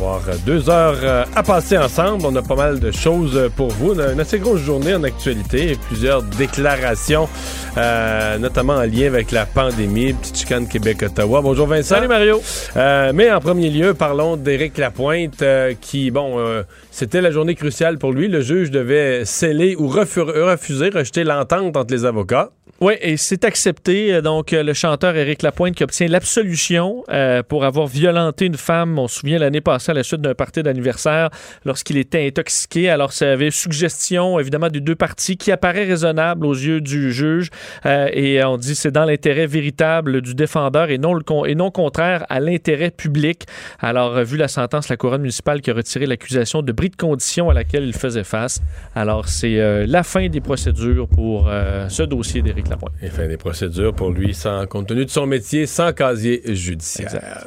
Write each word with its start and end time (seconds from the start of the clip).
Avoir 0.00 0.22
deux 0.46 0.70
heures 0.70 0.96
euh, 1.02 1.24
à 1.36 1.42
passer 1.42 1.76
ensemble. 1.76 2.24
On 2.24 2.34
a 2.34 2.40
pas 2.40 2.54
mal 2.54 2.80
de 2.80 2.90
choses 2.90 3.50
pour 3.54 3.68
vous. 3.68 3.92
On 3.92 3.98
a 3.98 4.12
une 4.12 4.20
assez 4.20 4.38
grosse 4.38 4.62
journée 4.62 4.94
en 4.94 5.02
actualité, 5.04 5.76
plusieurs 5.88 6.22
déclarations, 6.22 7.28
euh, 7.76 8.38
notamment 8.38 8.76
en 8.76 8.84
lien 8.84 9.08
avec 9.08 9.30
la 9.30 9.44
pandémie. 9.44 10.14
Petite 10.14 10.38
chicane 10.38 10.66
Québec-Ottawa. 10.66 11.42
Bonjour 11.42 11.66
Vincent. 11.66 11.96
Salut 11.96 12.08
Mario. 12.08 12.40
Euh, 12.78 13.12
mais 13.14 13.30
en 13.30 13.40
premier 13.40 13.68
lieu, 13.68 13.92
parlons 13.92 14.38
d'Éric 14.38 14.78
Lapointe, 14.78 15.44
qui, 15.82 16.10
bon, 16.10 16.64
c'était 16.90 17.20
la 17.20 17.30
journée 17.30 17.54
cruciale 17.54 17.98
pour 17.98 18.12
lui. 18.12 18.28
Le 18.28 18.40
juge 18.40 18.70
devait 18.70 19.26
sceller 19.26 19.76
ou 19.76 19.86
refuser, 19.86 20.88
rejeter 20.88 21.24
l'entente 21.24 21.76
entre 21.76 21.92
les 21.92 22.06
avocats. 22.06 22.48
Oui, 22.82 22.94
et 23.02 23.18
c'est 23.18 23.44
accepté. 23.44 24.22
Donc, 24.22 24.52
le 24.52 24.72
chanteur 24.72 25.14
Éric 25.14 25.42
Lapointe 25.42 25.74
qui 25.74 25.84
obtient 25.84 26.08
l'absolution 26.08 27.04
pour 27.48 27.64
avoir 27.66 27.86
violenté 27.86 28.46
une 28.46 28.56
femme. 28.56 28.98
On 28.98 29.06
se 29.06 29.20
souvient 29.20 29.38
l'année 29.38 29.60
passée 29.60 29.90
à 29.90 29.94
la 29.94 30.02
suite 30.02 30.22
d'un 30.22 30.34
party 30.34 30.62
d'anniversaire 30.62 31.28
lorsqu'il 31.66 31.98
était 31.98 32.26
intoxiqué. 32.26 32.88
Alors, 32.88 33.12
ça 33.12 33.32
avait 33.32 33.50
suggestion, 33.50 34.38
évidemment, 34.38 34.70
des 34.70 34.80
deux 34.80 34.94
parties 34.94 35.36
qui 35.36 35.52
apparaît 35.52 35.84
raisonnable 35.84 36.46
aux 36.46 36.54
yeux 36.54 36.80
du 36.80 37.12
juge. 37.12 37.50
Euh, 37.84 38.08
et 38.14 38.42
on 38.44 38.56
dit 38.56 38.74
c'est 38.74 38.90
dans 38.90 39.04
l'intérêt 39.04 39.46
véritable 39.46 40.22
du 40.22 40.34
défendeur 40.34 40.88
et 40.88 40.96
non, 40.96 41.12
le 41.12 41.22
et 41.46 41.54
non 41.54 41.70
contraire 41.70 42.24
à 42.30 42.40
l'intérêt 42.40 42.90
public. 42.90 43.44
Alors, 43.80 44.22
vu 44.24 44.38
la 44.38 44.48
sentence, 44.48 44.88
la 44.88 44.96
couronne 44.96 45.20
municipale 45.20 45.60
qui 45.60 45.70
a 45.70 45.74
retiré 45.74 46.06
l'accusation 46.06 46.62
de 46.62 46.72
bris 46.72 46.88
de 46.88 46.96
condition 46.96 47.50
à 47.50 47.54
laquelle 47.54 47.84
il 47.84 47.92
faisait 47.92 48.24
face. 48.24 48.62
Alors, 48.94 49.28
c'est 49.28 49.60
euh, 49.60 49.84
la 49.86 50.02
fin 50.02 50.28
des 50.28 50.40
procédures 50.40 51.08
pour 51.08 51.48
euh, 51.48 51.86
ce 51.90 52.04
dossier 52.04 52.40
d'Éric 52.40 52.69
Lapointe. 52.70 52.92
Et 53.02 53.10
fin 53.10 53.26
des 53.26 53.36
procédures 53.36 53.94
pour 53.94 54.10
lui, 54.10 54.34
sans, 54.34 54.66
compte 54.66 54.88
tenu 54.88 55.04
de 55.04 55.10
son 55.10 55.26
métier, 55.26 55.66
sans 55.66 55.92
casier 55.92 56.42
judiciaire. 56.54 57.46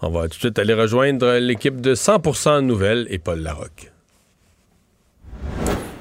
On 0.00 0.08
va 0.10 0.22
tout 0.22 0.28
de 0.28 0.34
suite 0.34 0.58
aller 0.58 0.74
rejoindre 0.74 1.38
l'équipe 1.38 1.80
de 1.80 1.94
100% 1.94 2.60
Nouvelles 2.60 3.06
et 3.10 3.18
Paul 3.18 3.40
Larocque. 3.40 3.89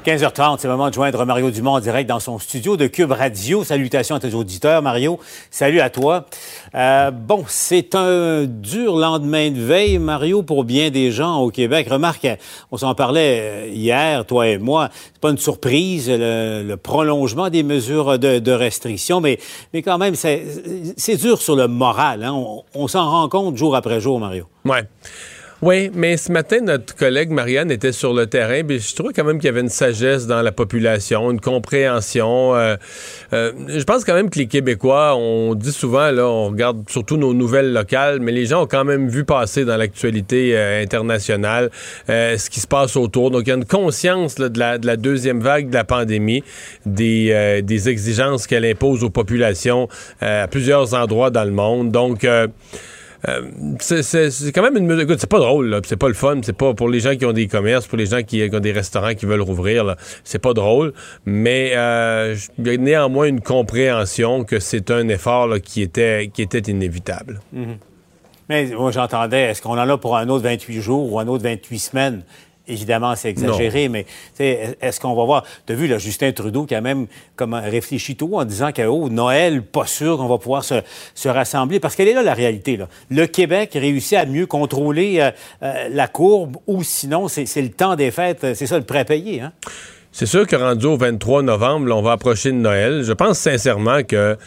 15h30, 0.09 0.57
c'est 0.57 0.67
le 0.67 0.73
moment 0.73 0.89
de 0.89 0.95
joindre 0.95 1.23
Mario 1.23 1.52
Dumont 1.52 1.73
en 1.73 1.79
direct 1.79 2.09
dans 2.09 2.19
son 2.19 2.39
studio 2.39 2.77
de 2.77 2.88
Cube 2.88 3.11
Radio. 3.11 3.63
Salutations 3.63 4.16
à 4.16 4.19
tes 4.19 4.33
auditeurs, 4.33 4.81
Mario. 4.81 5.19
Salut 5.51 5.81
à 5.81 5.91
toi. 5.91 6.25
Euh, 6.73 7.11
bon, 7.11 7.45
c'est 7.47 7.93
un 7.93 8.45
dur 8.45 8.95
lendemain 8.95 9.51
de 9.51 9.59
veille, 9.61 9.99
Mario, 9.99 10.41
pour 10.41 10.63
bien 10.63 10.89
des 10.89 11.11
gens 11.11 11.41
au 11.41 11.51
Québec. 11.51 11.88
Remarque, 11.91 12.27
on 12.71 12.77
s'en 12.77 12.95
parlait 12.95 13.39
euh, 13.39 13.67
hier, 13.67 14.25
toi 14.25 14.47
et 14.47 14.57
moi. 14.57 14.89
C'est 15.13 15.21
pas 15.21 15.29
une 15.29 15.38
surprise, 15.38 16.09
le, 16.09 16.75
prolongement 16.75 17.51
des 17.51 17.61
mesures 17.61 18.17
de, 18.17 18.51
restriction, 18.51 19.21
mais, 19.21 19.38
mais 19.75 19.83
quand 19.83 19.99
même, 19.99 20.16
c'est 20.16 21.17
dur 21.17 21.39
sur 21.39 21.55
le 21.55 21.67
moral. 21.67 22.23
Hein. 22.23 22.33
On, 22.33 22.63
on 22.73 22.88
s'en 22.88 23.07
rend 23.11 23.29
compte 23.29 23.57
jour 23.57 23.75
après 23.75 23.99
jour, 23.99 24.19
Mario. 24.19 24.45
Ouais. 24.66 24.85
Oui, 25.61 25.91
mais 25.93 26.15
ce 26.15 26.31
matin, 26.31 26.61
notre 26.61 26.95
collègue 26.95 27.31
Marianne 27.31 27.69
était 27.69 27.91
sur 27.91 28.13
le 28.13 28.27
terrain, 28.27 28.63
puis 28.63 28.79
je 28.79 28.95
trouve 28.95 29.11
quand 29.13 29.25
même 29.25 29.39
qu'il 29.39 29.47
y 29.47 29.49
avait 29.49 29.59
une 29.59 29.67
sagesse 29.67 30.25
dans 30.25 30.41
la 30.41 30.53
population, 30.53 31.31
une 31.31 31.41
compréhension. 31.41 32.56
Euh, 32.56 32.78
euh, 33.34 33.51
je 33.67 33.84
pense 33.84 34.06
quand 34.06 34.13
même 34.13 34.29
que 34.29 34.39
les 34.39 34.47
Québécois, 34.47 35.17
on 35.17 35.56
dit 35.56 35.73
souvent, 35.73 36.11
là, 36.11 36.25
on 36.25 36.47
regarde 36.47 36.89
surtout 36.89 37.17
nos 37.17 37.34
nouvelles 37.34 37.73
locales, 37.73 38.22
mais 38.22 38.31
les 38.31 38.45
gens 38.45 38.63
ont 38.63 38.67
quand 38.67 38.85
même 38.85 39.09
vu 39.09 39.25
passer 39.25 39.66
dans 39.66 39.75
l'actualité 39.75 40.56
euh, 40.56 40.81
internationale 40.81 41.72
ce 42.07 42.50
qui 42.50 42.61
se 42.61 42.67
passe 42.67 42.95
autour. 42.95 43.29
Donc, 43.29 43.41
il 43.45 43.50
y 43.50 43.51
a 43.51 43.55
une 43.55 43.66
conscience 43.66 44.35
de, 44.35 44.57
la, 44.57 44.78
deuxième 44.95 45.41
vague 45.41 45.69
de 45.69 45.73
la 45.73 45.84
pandémie, 45.84 46.41
des, 46.85 47.61
des 47.63 47.89
exigences 47.89 48.47
qu'elle 48.47 48.66
impose 48.66 49.03
aux 49.03 49.09
populations 49.09 49.89
à 50.22 50.47
plusieurs 50.47 50.94
endroits 50.94 51.31
dans 51.31 51.44
le 51.44 51.51
monde. 51.51 51.91
Donc, 51.91 52.25
euh, 53.28 53.41
c'est 53.80 54.52
quand 54.53 54.62
même 54.62 54.78
une 54.78 54.85
mesure. 54.85 55.07
c'est 55.18 55.30
pas 55.30 55.40
drôle, 55.40 55.81
c'est 55.85 55.97
pas 55.97 56.07
le 56.07 56.13
fun, 56.13 56.40
c'est 56.41 56.56
pas 56.56 56.74
pour 56.74 56.90
les 56.90 57.00
gens 57.00 57.16
qui 57.16 57.25
ont 57.25 57.34
des 57.34 57.47
commerces, 57.47 57.88
pour 57.88 57.97
les 57.97 58.06
gens 58.06 58.24
qui, 58.24 58.47
ont 58.53 58.59
des 58.59 58.72
restaurants 58.72 59.13
qui 59.13 59.25
veulent 59.25 59.41
rouvrir, 59.41 59.96
c'est 60.24 60.40
pas 60.40 60.53
drôle, 60.53 60.94
mais 61.25 61.74
euh, 61.75 62.35
y 62.58 62.69
a 62.69 62.78
néanmoins 62.78 63.25
une 63.25 63.41
compréhension 63.41 64.44
que 64.44 64.59
c'est 64.59 64.90
un 64.91 65.08
effort 65.09 65.59
qui, 65.62 65.81
était, 65.81 66.29
qui 66.34 66.41
était 66.41 66.72
inévitable. 66.72 67.41
Mm-hmm. 67.56 67.78
Mais 68.50 68.66
moi, 68.72 68.91
j'entendais, 68.91 69.44
est-ce 69.44 69.62
qu'on 69.62 69.78
en 69.78 69.90
a 69.90 69.97
pour 69.97 70.18
un 70.18 70.28
autre 70.28 70.44
28 70.44 70.81
jours 70.81 71.13
ou 71.13 71.19
un 71.19 71.28
autre 71.28 71.44
28 71.44 71.79
semaines? 71.79 72.24
Évidemment, 72.69 73.16
c'est 73.16 73.30
exagéré, 73.30 73.90
mais 73.90 74.06
est-ce 74.40 75.00
qu'on 75.00 75.16
va 75.16 75.25
voir... 75.25 75.44
Tu 75.66 75.74
as 75.74 75.75
vu, 75.75 75.88
là, 75.88 75.97
Justin 75.97 76.31
Trudeau 76.31 76.66
qui 76.66 76.75
a 76.75 76.81
même 76.81 77.07
comme 77.35 77.53
réfléchi 77.53 78.16
tout 78.16 78.30
en 78.34 78.46
disant 78.46 78.72
que, 78.72 78.84
oh, 78.84 79.09
Noël, 79.09 79.63
pas 79.63 79.85
sûr 79.85 80.18
qu'on 80.18 80.28
va 80.28 80.38
pouvoir 80.38 80.63
se, 80.63 81.28
rassembler, 81.28 81.79
parce 81.79 81.96
qu'elle 81.96 82.08
est 82.08 82.13
là, 82.13 82.24
la 82.24 82.34
réalité. 82.34 82.78
Là. 82.78 82.88
Le 83.09 83.25
Québec 83.25 83.72
réussit 83.74 84.18
à 84.18 84.25
mieux 84.25 84.46
contrôler 84.46 85.19
euh, 85.19 85.31
euh, 85.63 85.90
la 85.91 86.08
courbe, 86.08 86.58
ou 86.68 86.84
sinon, 86.84 87.28
c'est 87.28 87.62
le 87.62 87.72
temps 87.72 87.96
des 87.96 88.12
fêtes, 88.12 88.53
c'est 88.53 88.68
ça 88.68 88.78
le 88.78 88.85
prêt-payé. 88.85 89.41
Hein? 89.41 89.52
C'est 90.12 90.25
sûr 90.25 90.47
que 90.47 90.56
rendu 90.56 90.85
au 90.85 90.97
23 90.97 91.44
novembre, 91.44 91.96
on 91.96 92.02
va 92.02 92.13
approcher 92.13 92.52
de 92.52 92.58
Noël. 92.58 93.03
Je 93.03 93.13
pense 93.13 93.38
sincèrement 93.38 94.03
que 94.03 94.38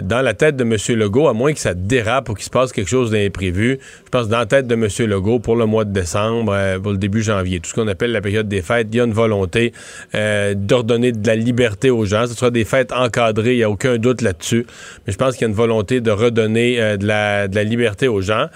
dans 0.00 0.22
la 0.22 0.34
tête 0.34 0.56
de 0.56 0.64
M. 0.64 0.76
Legault, 0.98 1.28
à 1.28 1.32
moins 1.32 1.52
que 1.52 1.58
ça 1.58 1.74
dérape 1.74 2.28
ou 2.28 2.34
qu'il 2.34 2.44
se 2.44 2.50
passe 2.50 2.72
quelque 2.72 2.88
chose 2.88 3.10
d'imprévu, 3.10 3.78
je 4.04 4.10
pense 4.10 4.28
dans 4.28 4.38
la 4.38 4.46
tête 4.46 4.66
de 4.66 4.74
M. 4.74 4.88
Legault, 5.08 5.40
pour 5.40 5.56
le 5.56 5.66
mois 5.66 5.84
de 5.84 5.92
décembre, 5.92 6.52
euh, 6.54 6.78
pour 6.78 6.92
le 6.92 6.98
début 6.98 7.22
janvier, 7.22 7.60
tout 7.60 7.70
ce 7.70 7.74
qu'on 7.74 7.88
appelle 7.88 8.12
la 8.12 8.20
période 8.20 8.48
des 8.48 8.62
fêtes, 8.62 8.88
il 8.92 8.96
y 8.96 9.00
a 9.00 9.04
une 9.04 9.12
volonté 9.12 9.72
euh, 10.14 10.54
d'ordonner 10.54 11.12
de 11.12 11.26
la 11.26 11.36
liberté 11.36 11.90
aux 11.90 12.04
gens. 12.04 12.26
Ce 12.26 12.34
sera 12.34 12.50
des 12.50 12.64
fêtes 12.64 12.92
encadrées, 12.92 13.54
il 13.54 13.58
n'y 13.58 13.62
a 13.62 13.70
aucun 13.70 13.98
doute 13.98 14.22
là-dessus. 14.22 14.66
Mais 15.06 15.12
je 15.12 15.18
pense 15.18 15.34
qu'il 15.34 15.42
y 15.42 15.44
a 15.46 15.48
une 15.48 15.56
volonté 15.56 16.00
de 16.00 16.10
redonner 16.10 16.80
euh, 16.80 16.96
de, 16.96 17.06
la, 17.06 17.48
de 17.48 17.54
la 17.54 17.64
liberté 17.64 18.08
aux 18.08 18.20
gens. 18.20 18.46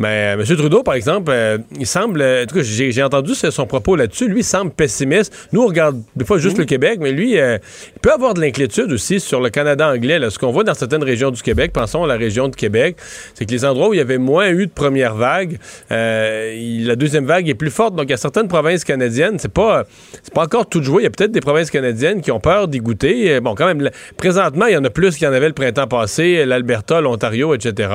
Mais 0.00 0.34
euh, 0.34 0.42
M. 0.42 0.56
Trudeau, 0.56 0.82
par 0.82 0.94
exemple, 0.94 1.30
euh, 1.30 1.58
il 1.78 1.86
semble. 1.86 2.22
En 2.22 2.46
tout 2.46 2.54
cas, 2.56 2.62
j'ai 2.62 3.02
entendu 3.02 3.34
son 3.34 3.66
propos 3.66 3.96
là-dessus. 3.96 4.28
Lui, 4.28 4.42
semble 4.42 4.70
pessimiste. 4.70 5.48
Nous, 5.52 5.60
on 5.62 5.66
regarde 5.66 6.02
des 6.16 6.24
fois 6.24 6.38
juste 6.38 6.56
le 6.56 6.64
Québec, 6.64 6.98
mais 7.02 7.12
lui, 7.12 7.38
euh, 7.38 7.58
il 7.94 8.00
peut 8.00 8.10
avoir 8.10 8.32
de 8.32 8.40
l'inquiétude 8.40 8.90
aussi 8.92 9.20
sur 9.20 9.42
le 9.42 9.50
Canada 9.50 9.90
anglais. 9.90 10.18
Ce 10.30 10.38
qu'on 10.38 10.52
voit 10.52 10.64
dans 10.70 10.78
certaines 10.78 11.04
régions 11.04 11.30
du 11.30 11.42
Québec, 11.42 11.72
pensons 11.72 12.04
à 12.04 12.06
la 12.06 12.16
région 12.16 12.48
de 12.48 12.56
Québec, 12.56 12.96
c'est 13.34 13.46
que 13.46 13.50
les 13.50 13.64
endroits 13.64 13.88
où 13.88 13.94
il 13.94 13.98
y 13.98 14.00
avait 14.00 14.18
moins 14.18 14.48
eu 14.50 14.66
de 14.66 14.72
première 14.72 15.14
vague, 15.14 15.58
la 15.90 16.96
deuxième 16.96 17.26
vague 17.26 17.48
est 17.48 17.54
plus 17.54 17.70
forte. 17.70 17.94
Donc, 17.94 18.06
il 18.06 18.10
y 18.10 18.14
a 18.14 18.18
certaines 18.18 18.48
provinces 18.48 18.84
canadiennes, 18.84 19.38
c'est 19.38 19.52
pas, 19.52 19.84
c'est 20.22 20.32
pas 20.32 20.44
encore 20.44 20.68
tout 20.68 20.82
joué. 20.82 21.02
Il 21.02 21.04
y 21.04 21.08
a 21.08 21.10
peut-être 21.10 21.32
des 21.32 21.40
provinces 21.40 21.70
canadiennes 21.70 22.20
qui 22.20 22.30
ont 22.30 22.40
peur 22.40 22.68
d'y 22.68 22.78
goûter. 22.78 23.40
Bon, 23.40 23.54
quand 23.54 23.66
même, 23.66 23.90
présentement, 24.16 24.66
il 24.66 24.74
y 24.74 24.76
en 24.76 24.84
a 24.84 24.90
plus 24.90 25.16
qu'il 25.16 25.26
y 25.26 25.28
en 25.28 25.32
avait 25.32 25.48
le 25.48 25.54
printemps 25.54 25.86
passé, 25.86 26.44
l'Alberta, 26.44 27.00
l'Ontario, 27.00 27.54
etc. 27.54 27.88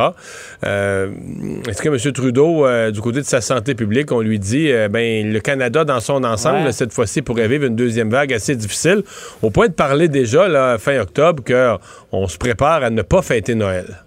Est-ce 0.63 1.81
que 1.81 1.89
M. 1.89 2.13
Trudeau, 2.13 2.65
euh, 2.65 2.91
du 2.91 3.01
côté 3.01 3.19
de 3.19 3.25
sa 3.25 3.41
santé 3.41 3.75
publique, 3.75 4.11
on 4.11 4.21
lui 4.21 4.39
dit 4.39 4.71
euh, 4.71 4.87
ben 4.89 5.31
le 5.31 5.39
Canada 5.39 5.83
dans 5.83 5.99
son 5.99 6.23
ensemble, 6.23 6.71
cette 6.73 6.93
fois-ci, 6.93 7.21
pourrait 7.21 7.47
vivre 7.47 7.65
une 7.65 7.75
deuxième 7.75 8.09
vague 8.09 8.33
assez 8.33 8.55
difficile, 8.55 9.03
au 9.41 9.49
point 9.49 9.67
de 9.67 9.73
parler 9.73 10.07
déjà, 10.07 10.47
là, 10.47 10.77
fin 10.77 10.99
octobre, 10.99 11.43
qu'on 11.43 12.27
se 12.27 12.37
prépare 12.37 12.64
à 12.73 12.89
ne 12.89 13.01
pas 13.01 13.21
fêter 13.21 13.55
Noël. 13.55 14.04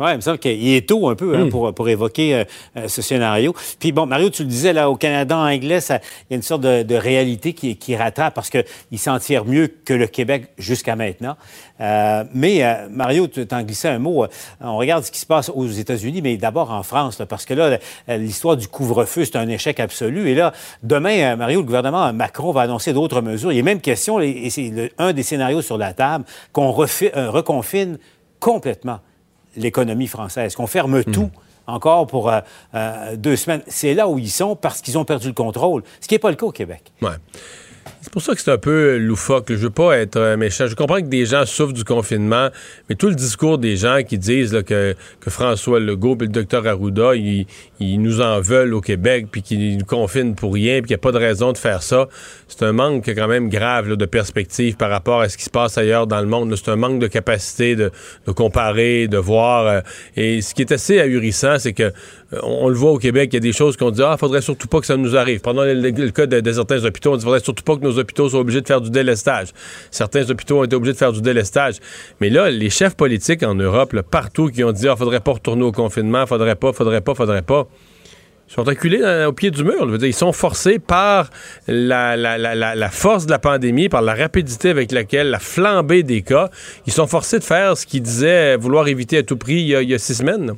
Oui, 0.00 0.12
il 0.12 0.16
me 0.16 0.20
semble 0.22 0.38
qu'il 0.38 0.66
est 0.68 0.88
tôt 0.88 1.10
un 1.10 1.14
peu 1.14 1.36
hein, 1.36 1.44
hmm. 1.44 1.50
pour, 1.50 1.74
pour, 1.74 1.86
évoquer 1.90 2.34
euh, 2.34 2.44
euh, 2.78 2.88
ce 2.88 3.02
scénario. 3.02 3.54
Puis 3.78 3.92
bon, 3.92 4.06
Mario, 4.06 4.30
tu 4.30 4.44
le 4.44 4.48
disais, 4.48 4.72
là, 4.72 4.88
au 4.88 4.96
Canada 4.96 5.36
anglais, 5.36 5.80
il 5.90 5.92
y 6.30 6.32
a 6.32 6.36
une 6.36 6.42
sorte 6.42 6.62
de, 6.62 6.94
réalité 6.94 7.52
qui, 7.52 7.76
qui 7.76 7.94
rattrape 7.96 8.32
parce 8.32 8.48
qu'ils 8.48 8.98
s'en 8.98 9.18
tirent 9.18 9.44
mieux 9.44 9.68
que 9.68 9.92
le 9.92 10.06
Québec 10.06 10.52
jusqu'à 10.56 10.96
maintenant. 10.96 11.36
Euh, 11.82 12.24
mais 12.32 12.62
Mario, 12.90 13.26
tu 13.26 13.46
t'en 13.46 13.62
glissais 13.62 13.88
un 13.88 13.98
mot. 13.98 14.26
on 14.62 14.76
regarde 14.78 15.04
ce 15.04 15.10
qui 15.10 15.18
se 15.18 15.26
passe 15.26 15.50
aux 15.54 15.66
États-Unis, 15.66 16.22
mais 16.22 16.38
d'abord 16.38 16.70
en 16.70 16.82
France, 16.82 17.20
parce 17.28 17.44
que 17.44 17.52
là, 17.52 17.78
l'histoire 18.08 18.56
du 18.56 18.68
couvre-feu, 18.68 19.26
c'est 19.26 19.36
un 19.36 19.48
échec 19.48 19.80
absolu. 19.80 20.30
Et 20.30 20.34
là, 20.34 20.52
demain, 20.82 21.36
Mario, 21.36 21.60
le 21.60 21.66
gouvernement 21.66 22.12
Macron 22.12 22.52
va 22.52 22.62
annoncer 22.62 22.94
d'autres 22.94 23.20
mesures. 23.20 23.52
Il 23.52 23.56
y 23.56 23.60
a 23.60 23.62
même 23.62 23.80
question, 23.80 24.18
et 24.20 24.48
c'est 24.48 24.92
un 24.96 25.12
des 25.12 25.22
scénarios 25.22 25.62
sur 25.62 25.76
la 25.76 25.92
table, 25.92 26.24
qu'on 26.52 26.72
reconfine 26.72 27.98
complètement 28.38 29.00
l'économie 29.62 30.06
française, 30.06 30.54
qu'on 30.54 30.66
ferme 30.66 31.00
hmm. 31.00 31.04
tout 31.04 31.30
encore 31.66 32.06
pour 32.06 32.30
euh, 32.30 32.40
euh, 32.74 33.16
deux 33.16 33.36
semaines. 33.36 33.62
C'est 33.66 33.94
là 33.94 34.08
où 34.08 34.18
ils 34.18 34.30
sont 34.30 34.56
parce 34.56 34.80
qu'ils 34.80 34.98
ont 34.98 35.04
perdu 35.04 35.28
le 35.28 35.34
contrôle, 35.34 35.82
ce 36.00 36.08
qui 36.08 36.14
n'est 36.14 36.18
pas 36.18 36.30
le 36.30 36.36
cas 36.36 36.46
au 36.46 36.52
Québec. 36.52 36.92
Ouais. 37.00 37.10
C'est 38.02 38.10
pour 38.10 38.22
ça 38.22 38.34
que 38.34 38.40
c'est 38.40 38.50
un 38.50 38.56
peu 38.56 38.96
loufoque. 38.96 39.46
Je 39.50 39.56
veux 39.56 39.70
pas 39.70 39.98
être 39.98 40.16
euh, 40.16 40.36
méchant. 40.38 40.66
Je 40.66 40.74
comprends 40.74 41.00
que 41.02 41.06
des 41.06 41.26
gens 41.26 41.44
souffrent 41.44 41.74
du 41.74 41.84
confinement, 41.84 42.48
mais 42.88 42.94
tout 42.94 43.08
le 43.08 43.14
discours 43.14 43.58
des 43.58 43.76
gens 43.76 43.98
qui 44.02 44.16
disent 44.16 44.62
que, 44.66 44.94
François 45.28 45.80
Legault 45.80 46.16
et 46.20 46.24
le 46.24 46.28
docteur 46.28 46.66
Arruda, 46.66 47.14
ils, 47.14 47.46
nous 47.80 48.22
en 48.22 48.40
veulent 48.40 48.72
au 48.72 48.80
Québec, 48.80 49.26
puis 49.30 49.42
qu'ils 49.42 49.76
nous 49.76 49.84
confinent 49.84 50.34
pour 50.34 50.54
rien, 50.54 50.80
puis 50.80 50.88
qu'il 50.88 50.94
n'y 50.94 50.94
a 50.94 50.98
pas 50.98 51.12
de 51.12 51.18
raison 51.18 51.52
de 51.52 51.58
faire 51.58 51.82
ça, 51.82 52.08
c'est 52.48 52.62
un 52.62 52.72
manque 52.72 53.06
quand 53.06 53.28
même 53.28 53.50
grave 53.50 53.94
de 53.94 54.06
perspective 54.06 54.76
par 54.76 54.90
rapport 54.90 55.20
à 55.20 55.28
ce 55.28 55.36
qui 55.36 55.44
se 55.44 55.50
passe 55.50 55.76
ailleurs 55.76 56.06
dans 56.06 56.20
le 56.20 56.26
monde. 56.26 56.54
C'est 56.56 56.70
un 56.70 56.76
manque 56.76 57.00
de 57.00 57.06
capacité 57.06 57.76
de, 57.76 57.92
comparer, 58.34 59.08
de 59.08 59.18
voir. 59.18 59.66
Euh, 59.66 59.80
et 60.16 60.40
ce 60.40 60.54
qui 60.54 60.62
est 60.62 60.72
assez 60.72 61.00
ahurissant, 61.00 61.58
c'est 61.58 61.74
que 61.74 61.82
euh, 62.32 62.38
on, 62.42 62.68
le 62.68 62.74
voit 62.74 62.92
au 62.92 62.98
Québec, 62.98 63.30
il 63.32 63.36
y 63.36 63.38
a 63.38 63.40
des 63.40 63.52
choses 63.52 63.76
qu'on 63.76 63.90
dit, 63.90 64.02
ah, 64.02 64.16
faudrait 64.18 64.40
surtout 64.40 64.68
pas 64.68 64.80
que 64.80 64.86
ça 64.86 64.96
nous 64.96 65.16
arrive. 65.16 65.40
Pendant 65.40 65.64
le, 65.64 66.10
cas 66.10 66.26
de, 66.26 66.52
certains 66.52 66.84
hôpitaux, 66.84 67.12
on 67.12 67.16
dit, 67.16 67.24
faudrait 67.24 67.40
surtout 67.40 67.64
pas 67.64 67.76
que 67.76 67.84
hôpitaux 67.98 68.28
soient 68.28 68.40
obligés 68.40 68.60
de 68.60 68.66
faire 68.66 68.80
du 68.80 68.90
délestage. 68.90 69.48
Certains 69.90 70.28
hôpitaux 70.30 70.60
ont 70.60 70.64
été 70.64 70.76
obligés 70.76 70.92
de 70.92 70.98
faire 70.98 71.12
du 71.12 71.22
délestage. 71.22 71.76
Mais 72.20 72.30
là, 72.30 72.50
les 72.50 72.70
chefs 72.70 72.96
politiques 72.96 73.42
en 73.42 73.54
Europe, 73.54 73.98
partout, 74.02 74.48
qui 74.48 74.64
ont 74.64 74.72
dit, 74.72 74.88
ah, 74.88 74.96
faudrait 74.96 75.20
pas 75.20 75.32
retourner 75.32 75.62
au 75.62 75.72
confinement, 75.72 76.26
faudrait 76.26 76.56
pas, 76.56 76.72
faudrait 76.72 77.00
pas, 77.00 77.14
faudrait 77.14 77.42
pas 77.42 77.66
ils 78.50 78.54
sont 78.54 78.66
acculés 78.66 79.24
au 79.26 79.32
pied 79.32 79.52
du 79.52 79.62
mur. 79.62 79.88
ils 80.02 80.12
sont 80.12 80.32
forcés 80.32 80.80
par 80.80 81.30
la, 81.68 82.90
force 82.90 83.26
de 83.26 83.30
la 83.30 83.38
pandémie, 83.38 83.88
par 83.88 84.02
la 84.02 84.12
rapidité 84.12 84.70
avec 84.70 84.90
laquelle, 84.90 85.30
la 85.30 85.38
flambée 85.38 86.02
des 86.02 86.22
cas, 86.22 86.50
ils 86.84 86.92
sont 86.92 87.06
forcés 87.06 87.38
de 87.38 87.44
faire 87.44 87.76
ce 87.76 87.86
qu'ils 87.86 88.02
disaient 88.02 88.56
vouloir 88.56 88.88
éviter 88.88 89.18
à 89.18 89.22
tout 89.22 89.36
prix 89.36 89.60
il 89.60 89.68
y 89.68 89.94
a, 89.94 89.98
six 89.98 90.16
semaines. 90.16 90.54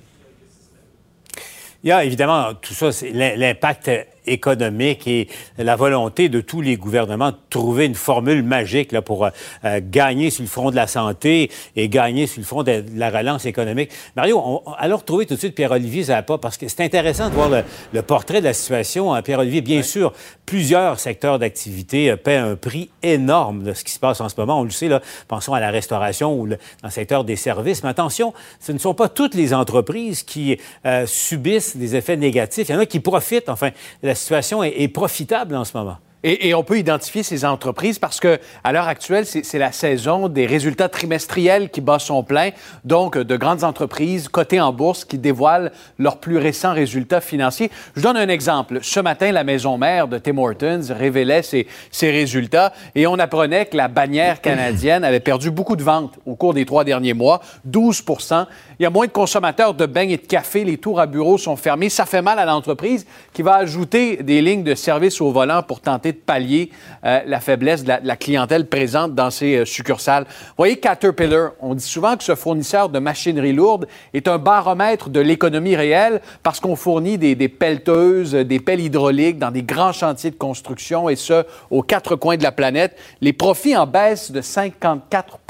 Il 1.85 1.89
y 1.89 1.93
a 1.93 2.03
évidemment 2.03 2.55
tout 2.55 2.73
ça, 2.73 2.89
l'impact 3.13 3.91
économique 4.27 5.07
et 5.07 5.29
la 5.59 5.77
volonté 5.77 6.29
de 6.29 6.41
tous 6.41 6.61
les 6.61 6.77
gouvernements 6.77 7.31
de 7.31 7.37
trouver 7.51 7.87
une 7.87 7.95
formule 7.95 8.43
magique 8.43 8.93
là, 8.93 9.03
pour 9.03 9.25
euh, 9.25 9.31
euh, 9.65 9.81
gagner 9.83 10.31
sur 10.31 10.43
le 10.43 10.49
front 10.49 10.71
de 10.71 10.77
la 10.77 10.87
santé 10.87 11.51
et 11.77 11.89
gagner 11.89 12.27
sur 12.27 12.41
le 12.41 12.47
front 12.47 12.63
de, 12.63 12.85
la 12.95 13.11
relance 13.11 13.45
économique. 13.47 13.91
Mario, 14.17 14.39
on, 14.39 14.63
allons 14.79 14.97
retrouver 14.97 15.27
tout 15.27 15.35
de 15.35 15.39
suite 15.39 15.55
Pierre-Olivier 15.55 16.05
Zappa 16.05 16.39
parce 16.39 16.57
que 16.57 16.69
c'est 16.69 16.83
intéressant 16.83 17.29
de 17.29 17.35
voir 17.35 17.51
le, 17.93 18.03
portrait 18.03 18.41
de 18.41 18.47
la 18.47 18.53
situation. 18.53 19.15
Hein. 19.15 19.23
Pierre-Olivier, 19.23 19.61
bien 19.61 19.83
sûr, 19.83 20.13
plusieurs 20.47 21.01
secteurs 21.01 21.39
d'activité 21.39 22.11
euh, 22.11 22.17
paient 22.17 22.37
un 22.37 22.57
prix 22.57 22.91
énorme 23.03 23.65
de 23.65 23.73
ce 23.73 23.85
qui 23.85 23.93
se 23.93 24.01
passe 24.01 24.21
en 24.21 24.29
ce 24.29 24.35
moment. 24.39 24.61
On 24.61 24.65
le 24.65 24.71
sait, 24.71 24.89
là, 24.89 25.01
pensons 25.29 25.55
à 25.55 25.61
la 25.61 25.71
restauration 25.71 26.39
ou 26.39 26.49
dans 26.49 26.57
le 26.85 26.91
secteur 26.91 27.25
des 27.25 27.37
services. 27.37 27.83
Mais 27.83 27.91
attention, 27.91 28.33
ce 28.61 28.73
ne 28.73 28.79
sont 28.79 28.95
pas 28.95 29.09
toutes 29.09 29.35
les 29.35 29.55
entreprises 29.55 30.23
qui 30.23 30.59
subissent 31.07 31.77
des 31.77 31.97
effets 31.97 32.17
négatifs. 32.17 32.69
Il 32.69 32.73
y 32.73 32.75
en 32.75 32.81
a 32.81 32.87
qui 32.87 33.01
profitent, 33.01 33.49
enfin, 33.49 33.71
de 34.03 34.09
la 34.09 34.12
situation 34.15 34.63
est, 34.63 34.89
profitable 34.89 35.55
en 35.55 35.65
ce 35.65 35.77
moment. 35.77 35.99
Et, 36.25 36.55
on 36.55 36.63
peut 36.63 36.79
identifier 36.79 37.23
ces 37.23 37.45
entreprises 37.45 37.99
parce 37.99 38.21
que 38.21 38.39
à 38.63 38.73
l'heure 38.73 38.87
actuelle, 38.87 39.27
c'est 39.27 39.59
la 39.59 39.73
saison 39.73 40.29
des 40.29 40.47
résultats 40.47 40.89
trimestriels 40.89 41.71
qui 41.71 41.81
bat 41.81 41.99
son 41.99 42.23
plein. 42.23 42.51
Donc, 42.85 43.19
de 43.19 43.37
grandes 43.37 43.65
entreprises 43.65 44.29
cotées 44.29 44.61
en 44.61 44.73
bourse 44.73 45.05
qui 45.05 45.19
dévoilent 45.19 45.73
leurs 45.99 46.19
plus 46.19 46.39
récents 46.39 46.75
résultats 46.75 47.21
financiers. 47.21 47.71
Je 47.97 48.03
donne 48.03 48.17
un 48.17 48.29
exemple. 48.29 48.79
Ce 48.83 49.01
matin, 49.01 49.33
la 49.33 49.43
maison 49.43 49.79
mère 49.79 50.07
de 50.07 50.19
Tim 50.19 50.39
Hortons 50.39 50.83
révélait 50.91 51.43
ses, 51.43 51.67
ses 51.91 52.11
résultats 52.11 52.73
et 52.95 53.07
on 53.07 53.19
apprenait 53.19 53.67
que 53.67 53.77
la 53.77 53.89
bannière 53.89 54.41
canadienne 54.43 55.03
avait 55.03 55.21
perdu 55.21 55.51
beaucoup 55.51 55.77
de 55.77 55.83
ventes 55.83 56.19
au 56.25 56.37
cours 56.37 56.55
des 56.55 56.67
trois 56.67 56.85
derniers 56.85 57.15
mois, 57.15 57.41
12% 57.69 58.47
il 58.79 58.83
y 58.83 58.87
a 58.87 58.91
moins 58.91 59.07
de 59.07 59.13
consommateurs 59.13 59.75
de 59.75 59.87
beignes 59.87 60.11
et 60.11 60.17
de 60.17 60.27
café. 60.27 60.65
Les 60.65 60.77
tours 60.77 60.99
à 60.99 61.07
bureau 61.07 61.39
sont 61.39 61.55
fermés. 61.55 61.89
Ça 61.89 62.05
fait 62.05 62.21
mal 62.21 62.41
à 62.41 62.45
l'entreprise 62.45 63.07
qui 63.33 63.43
va 63.43 63.55
ajouter 63.55 64.17
des 64.25 64.43
lignes 64.43 64.65
de 64.65 64.75
service 64.75 65.21
au 65.21 65.31
volant 65.31 65.63
pour 65.63 65.81
tenter 65.81 66.12
de 66.13 66.19
pallier 66.19 66.71
euh, 67.05 67.21
la 67.27 67.41
faiblesse 67.41 67.85
de 67.85 67.93
la, 68.03 68.17
clientèle 68.17 68.67
présente 68.67 69.15
dans 69.15 69.31
ces 69.31 69.57
euh, 69.57 69.65
succursales. 69.65 70.25
Vous 70.25 70.55
voyez, 70.59 70.77
Caterpillar, 70.77 71.53
on 71.61 71.75
dit 71.75 71.85
souvent 71.85 72.17
que 72.17 72.25
ce 72.25 72.35
fournisseur 72.35 72.89
de 72.89 72.99
machinerie 72.99 73.53
lourde 73.53 73.87
est 74.15 74.29
un 74.29 74.39
baromètre 74.39 75.11
de 75.11 75.21
l'économie 75.21 75.75
réelle 75.75 76.21
parce 76.43 76.61
qu'on 76.61 76.77
fournit 76.77 77.19
des, 77.19 77.49
pelleteuses, 77.49 78.33
des 78.33 78.61
pelles 78.61 78.81
hydrauliques 78.81 79.39
dans 79.39 79.51
des 79.51 79.63
grands 79.63 79.93
chantiers 79.93 80.31
de 80.31 80.37
construction 80.37 81.09
et 81.09 81.17
ce, 81.17 81.45
aux 81.71 81.83
quatre 81.83 82.17
coins 82.17 82.37
de 82.37 82.43
la 82.43 82.53
planète. 82.53 82.97
Les 83.21 83.33
profits 83.33 83.77
en 83.77 83.87
baisse 83.87 84.31
de 84.31 84.41
54 84.41 85.41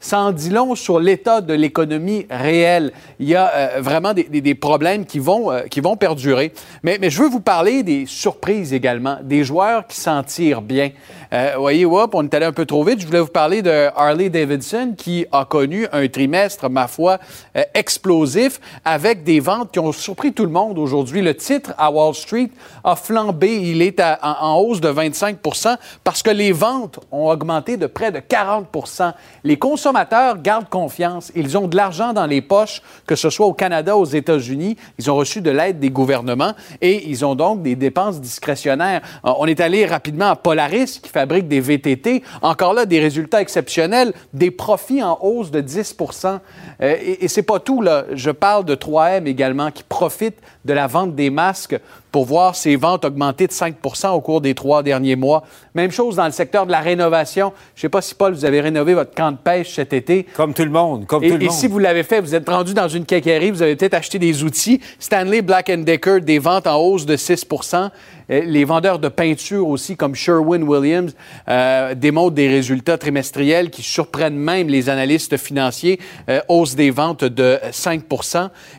Ça 0.00 0.18
en 0.18 0.32
dit 0.32 0.50
long 0.50 0.74
sur 0.74 0.98
l'état 0.98 1.40
de 1.40 1.54
l'économie 1.54 2.26
réelle 2.30 2.92
il 3.18 3.28
y 3.28 3.36
a 3.36 3.50
euh, 3.54 3.80
vraiment 3.80 4.12
des, 4.14 4.54
problèmes 4.54 5.04
qui 5.04 5.18
vont, 5.18 5.50
qui 5.70 5.80
vont 5.80 5.96
perdurer. 5.96 6.52
Mais, 6.82 6.98
mais, 7.00 7.10
je 7.10 7.22
veux 7.22 7.28
vous 7.28 7.40
parler 7.40 7.82
des 7.82 8.06
surprises 8.06 8.72
également, 8.72 9.18
des 9.22 9.44
joueurs 9.44 9.81
qui 9.88 9.98
s'en 9.98 10.22
tirent 10.22 10.62
bien. 10.62 10.90
Euh, 11.32 11.54
voyez, 11.58 11.86
hop, 11.86 12.14
on 12.14 12.24
est 12.24 12.34
allé 12.34 12.46
un 12.46 12.52
peu 12.52 12.66
trop 12.66 12.84
vite. 12.84 13.00
Je 13.00 13.06
voulais 13.06 13.20
vous 13.20 13.26
parler 13.26 13.62
de 13.62 13.88
Harley 13.96 14.28
Davidson 14.28 14.94
qui 14.96 15.24
a 15.32 15.44
connu 15.44 15.86
un 15.90 16.06
trimestre, 16.08 16.68
ma 16.68 16.86
foi, 16.86 17.18
euh, 17.56 17.62
explosif 17.74 18.60
avec 18.84 19.24
des 19.24 19.40
ventes 19.40 19.70
qui 19.72 19.78
ont 19.78 19.92
surpris 19.92 20.32
tout 20.32 20.44
le 20.44 20.50
monde 20.50 20.78
aujourd'hui. 20.78 21.22
Le 21.22 21.34
titre 21.34 21.72
à 21.78 21.90
Wall 21.90 22.14
Street 22.14 22.50
a 22.84 22.96
flambé. 22.96 23.56
Il 23.56 23.80
est 23.80 24.00
en, 24.22 24.56
hausse 24.58 24.80
de 24.80 24.90
25% 24.90 25.76
parce 26.04 26.22
que 26.22 26.30
les 26.30 26.52
ventes 26.52 27.00
ont 27.10 27.30
augmenté 27.30 27.76
de 27.76 27.86
près 27.86 28.12
de 28.12 28.18
40% 28.18 29.12
Les 29.44 29.56
consommateurs 29.56 30.40
gardent 30.42 30.68
confiance. 30.68 31.32
Ils 31.34 31.56
ont 31.56 31.66
de 31.66 31.76
l'argent 31.76 32.12
dans 32.12 32.26
les 32.26 32.42
poches, 32.42 32.82
que 33.06 33.16
ce 33.16 33.30
soit 33.30 33.46
au 33.46 33.54
Canada, 33.54 33.96
aux 33.96 34.04
États-Unis. 34.04 34.76
Ils 34.98 35.10
ont 35.10 35.16
reçu 35.16 35.40
de 35.40 35.50
l'aide 35.50 35.78
des 35.78 35.90
gouvernements 35.90 36.52
et 36.80 37.08
ils 37.08 37.24
ont 37.24 37.34
donc 37.34 37.62
des 37.62 37.74
dépenses 37.74 38.20
discrétionnaires. 38.20 39.00
Euh, 39.24 39.32
on 39.38 39.46
est 39.46 39.60
allé 39.60 39.71
rapidement 39.86 40.30
à 40.30 40.36
Polaris 40.36 41.00
qui 41.02 41.08
fabrique 41.08 41.48
des 41.48 41.60
VTT. 41.60 42.22
Encore 42.42 42.74
là, 42.74 42.86
des 42.86 43.00
résultats 43.00 43.40
exceptionnels, 43.40 44.12
des 44.32 44.50
profits 44.50 45.02
en 45.02 45.18
hausse 45.20 45.50
de 45.50 45.60
10 45.60 45.96
euh, 46.24 46.38
Et, 46.80 47.24
et 47.24 47.28
c'est 47.28 47.42
pas 47.42 47.58
tout, 47.58 47.82
là. 47.82 48.04
Je 48.12 48.30
parle 48.30 48.64
de 48.64 48.74
3M 48.74 49.26
également, 49.26 49.70
qui 49.70 49.82
profite 49.82 50.36
de 50.64 50.72
la 50.72 50.86
vente 50.86 51.14
des 51.14 51.30
masques 51.30 51.78
pour 52.12 52.26
voir 52.26 52.54
ses 52.54 52.76
ventes 52.76 53.06
augmenter 53.06 53.46
de 53.46 53.52
5% 53.52 54.10
au 54.10 54.20
cours 54.20 54.42
des 54.42 54.54
trois 54.54 54.82
derniers 54.82 55.16
mois. 55.16 55.42
Même 55.74 55.90
chose 55.90 56.16
dans 56.16 56.26
le 56.26 56.30
secteur 56.30 56.66
de 56.66 56.70
la 56.70 56.80
rénovation. 56.80 57.54
Je 57.74 57.80
ne 57.80 57.82
sais 57.82 57.88
pas 57.88 58.02
si, 58.02 58.14
Paul, 58.14 58.34
vous 58.34 58.44
avez 58.44 58.60
rénové 58.60 58.92
votre 58.92 59.14
camp 59.14 59.32
de 59.32 59.38
pêche 59.38 59.74
cet 59.74 59.94
été. 59.94 60.26
Comme 60.34 60.52
tout 60.52 60.64
le 60.64 60.70
monde, 60.70 61.06
comme 61.06 61.24
et, 61.24 61.30
tout 61.30 61.38
le 61.38 61.44
et 61.44 61.48
si 61.48 61.66
vous 61.66 61.78
l'avez 61.78 62.02
fait, 62.02 62.20
vous 62.20 62.34
êtes 62.34 62.48
rendu 62.48 62.74
dans 62.74 62.88
une 62.88 63.06
quincaillerie, 63.06 63.50
vous 63.50 63.62
avez 63.62 63.74
peut-être 63.76 63.94
acheté 63.94 64.18
des 64.18 64.44
outils. 64.44 64.80
Stanley 64.98 65.40
Black 65.40 65.70
Decker, 65.70 66.20
des 66.20 66.38
ventes 66.38 66.66
en 66.66 66.76
hausse 66.76 67.06
de 67.06 67.16
6% 67.16 67.88
euh, 68.30 68.40
Les 68.44 68.64
vendeurs 68.64 68.98
de 68.98 69.08
peinture 69.08 69.66
aussi, 69.66 69.96
comme 69.96 70.14
Sherwin-Williams, 70.14 71.14
euh, 71.48 71.94
démontrent 71.94 72.34
des 72.34 72.48
résultats 72.48 72.98
trimestriels 72.98 73.70
qui 73.70 73.82
surprennent 73.82 74.36
même 74.36 74.68
les 74.68 74.90
analystes 74.90 75.38
financiers. 75.38 75.98
Euh, 76.28 76.40
hausse 76.48 76.74
des 76.74 76.90
ventes 76.90 77.24
de 77.24 77.58
5 77.70 78.02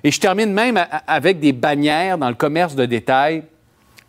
Et 0.03 0.12
je 0.12 0.19
termine 0.19 0.53
même 0.53 0.79
avec 1.07 1.39
des 1.39 1.51
bannières 1.51 2.19
dans 2.19 2.29
le 2.29 2.36
commerce 2.36 2.75
de 2.75 2.86
détail 2.86 3.23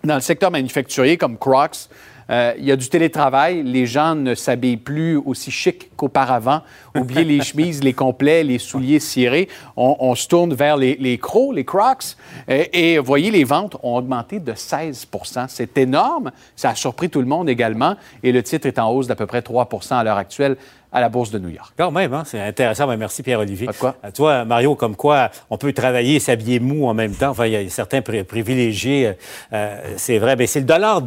dans 0.04 0.14
le 0.14 0.20
secteur 0.20 0.50
manufacturier 0.50 1.16
comme 1.16 1.38
Crocs, 1.38 1.88
euh, 2.30 2.52
il 2.58 2.64
y 2.64 2.72
a 2.72 2.76
du 2.76 2.88
télétravail. 2.88 3.62
Les 3.62 3.86
gens 3.86 4.14
ne 4.14 4.34
s'habillent 4.34 4.76
plus 4.76 5.16
aussi 5.16 5.50
chic 5.50 5.90
qu'auparavant. 5.96 6.62
Oubliez 6.96 7.24
les 7.24 7.40
chemises, 7.42 7.82
les 7.82 7.92
complets, 7.92 8.44
les 8.44 8.58
souliers 8.58 9.00
cirés. 9.00 9.48
On, 9.76 10.14
se 10.14 10.28
tourne 10.28 10.54
vers 10.54 10.76
les, 10.76 10.96
les 10.96 11.18
crocs, 11.18 11.54
les 11.54 11.64
crocs. 11.64 12.16
Et, 12.48 12.94
et, 12.94 12.98
voyez, 12.98 13.30
les 13.30 13.44
ventes 13.44 13.76
ont 13.82 13.96
augmenté 13.96 14.38
de 14.38 14.52
16% 14.52 15.46
C'est 15.48 15.76
énorme. 15.78 16.30
Ça 16.56 16.70
a 16.70 16.74
surpris 16.74 17.10
tout 17.10 17.20
le 17.20 17.26
monde 17.26 17.48
également. 17.48 17.96
Et 18.22 18.32
le 18.32 18.42
titre 18.42 18.66
est 18.66 18.78
en 18.78 18.90
hausse 18.90 19.06
d'à 19.06 19.16
peu 19.16 19.26
près 19.26 19.40
3% 19.40 19.94
à 19.94 20.04
l'heure 20.04 20.18
actuelle 20.18 20.56
à 20.94 21.00
la 21.00 21.08
Bourse 21.08 21.32
de 21.32 21.40
New 21.40 21.48
York. 21.48 21.74
Quand 21.76 21.90
même, 21.90 22.14
hein? 22.14 22.22
c'est 22.24 22.40
intéressant. 22.40 22.86
Ben, 22.86 22.96
merci 22.96 23.24
Pierre-Olivier. 23.24 23.68
Quoi? 23.78 23.96
Euh, 24.04 24.12
toi, 24.12 24.44
Mario, 24.44 24.76
comme 24.76 24.94
quoi 24.94 25.28
on 25.50 25.58
peut 25.58 25.72
travailler 25.72 26.14
et 26.14 26.20
s'habiller 26.20 26.60
mou 26.60 26.86
en 26.86 26.94
même 26.94 27.14
temps. 27.14 27.30
Enfin, 27.30 27.46
il 27.46 27.52
y 27.52 27.56
a 27.56 27.68
certains 27.68 28.00
privilégiés, 28.00 29.08
euh, 29.08 29.12
euh, 29.52 29.94
c'est 29.96 30.18
vrai. 30.18 30.36
Mais 30.36 30.46
c'est 30.46 30.60
le 30.60 30.66
dollar 30.66 31.02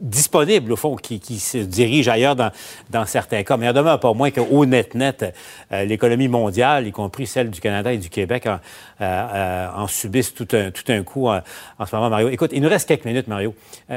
disponible, 0.00 0.72
au 0.72 0.76
fond, 0.76 0.96
qui, 0.96 1.20
se 1.38 1.58
dirige 1.58 2.08
ailleurs 2.08 2.36
dans, 2.36 3.06
certains 3.06 3.42
cas. 3.42 3.56
Mais 3.56 3.68
en 3.68 3.72
demeure 3.72 4.00
pas 4.00 4.12
moins 4.12 4.30
qu'au 4.30 4.66
net-net, 4.66 5.34
l'économie 5.70 6.28
mondiale, 6.28 6.86
y 6.86 6.92
compris 6.92 7.26
celle 7.26 7.50
du 7.50 7.60
Canada 7.60 7.92
et 7.92 7.98
du 7.98 8.08
Québec, 8.08 8.46
en, 8.46 8.58
en 9.00 9.86
subissent 9.86 10.34
tout 10.34 10.48
un, 10.52 10.70
tout 10.70 10.84
un 10.88 11.02
coup 11.02 11.28
en, 11.28 11.42
ce 11.86 11.94
moment, 11.94 12.10
Mario. 12.10 12.28
Écoute, 12.28 12.50
il 12.52 12.62
nous 12.62 12.68
reste 12.68 12.88
quelques 12.88 13.04
minutes, 13.04 13.28
Mario. 13.28 13.54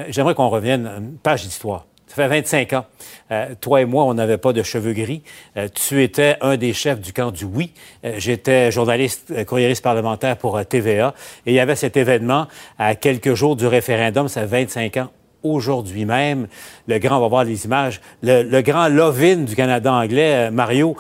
J'aimerais 0.09 0.35
qu'on 0.35 0.49
revienne 0.49 0.89
une 0.97 1.17
page 1.17 1.43
d'histoire. 1.43 1.85
Ça 2.13 2.15
fait 2.15 2.27
25 2.27 2.73
ans. 2.73 2.85
Euh, 3.31 3.55
toi 3.59 3.81
et 3.81 3.85
moi, 3.85 4.03
on 4.03 4.13
n'avait 4.13 4.37
pas 4.37 4.53
de 4.53 4.61
cheveux 4.61 4.93
gris. 4.93 5.23
Euh, 5.57 5.67
tu 5.73 6.03
étais 6.03 6.37
un 6.41 6.57
des 6.57 6.71
chefs 6.71 6.99
du 6.99 7.11
camp 7.11 7.31
du 7.31 7.43
oui. 7.43 7.73
Euh, 8.05 8.13
j'étais 8.17 8.71
journaliste, 8.71 9.45
courriériste 9.45 9.83
parlementaire 9.83 10.37
pour 10.37 10.63
TVA. 10.63 11.15
Et 11.47 11.53
il 11.53 11.55
y 11.55 11.59
avait 11.59 11.75
cet 11.75 11.97
événement 11.97 12.47
à 12.77 12.93
quelques 12.93 13.33
jours 13.33 13.55
du 13.55 13.65
référendum, 13.65 14.27
ça 14.27 14.41
fait 14.41 14.65
25 14.65 14.97
ans 14.97 15.09
aujourd'hui 15.43 16.05
même. 16.05 16.47
Le 16.87 16.97
grand, 16.99 17.17
on 17.17 17.21
va 17.21 17.27
voir 17.27 17.43
les 17.43 17.65
images, 17.65 18.01
le, 18.21 18.61
grand 18.61 18.87
Lovin 18.87 19.37
du 19.37 19.55
Canada 19.55 19.93
anglais, 19.93 20.51
Mario, 20.51 20.95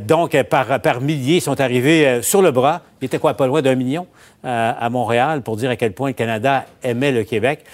donc 0.00 0.40
par, 0.44 0.80
par 0.80 1.00
milliers 1.00 1.40
sont 1.40 1.60
arrivés 1.60 2.20
sur 2.22 2.42
le 2.42 2.50
bras. 2.50 2.82
Il 3.00 3.06
était 3.06 3.18
quoi, 3.18 3.34
pas 3.34 3.46
loin 3.46 3.62
d'un 3.62 3.74
million 3.74 4.06
à 4.44 4.88
Montréal 4.90 5.42
pour 5.42 5.56
dire 5.56 5.70
à 5.70 5.76
quel 5.76 5.92
point 5.92 6.08
le 6.08 6.14
Canada 6.14 6.66
aimait 6.82 7.12
le 7.12 7.24
Québec. 7.24 7.64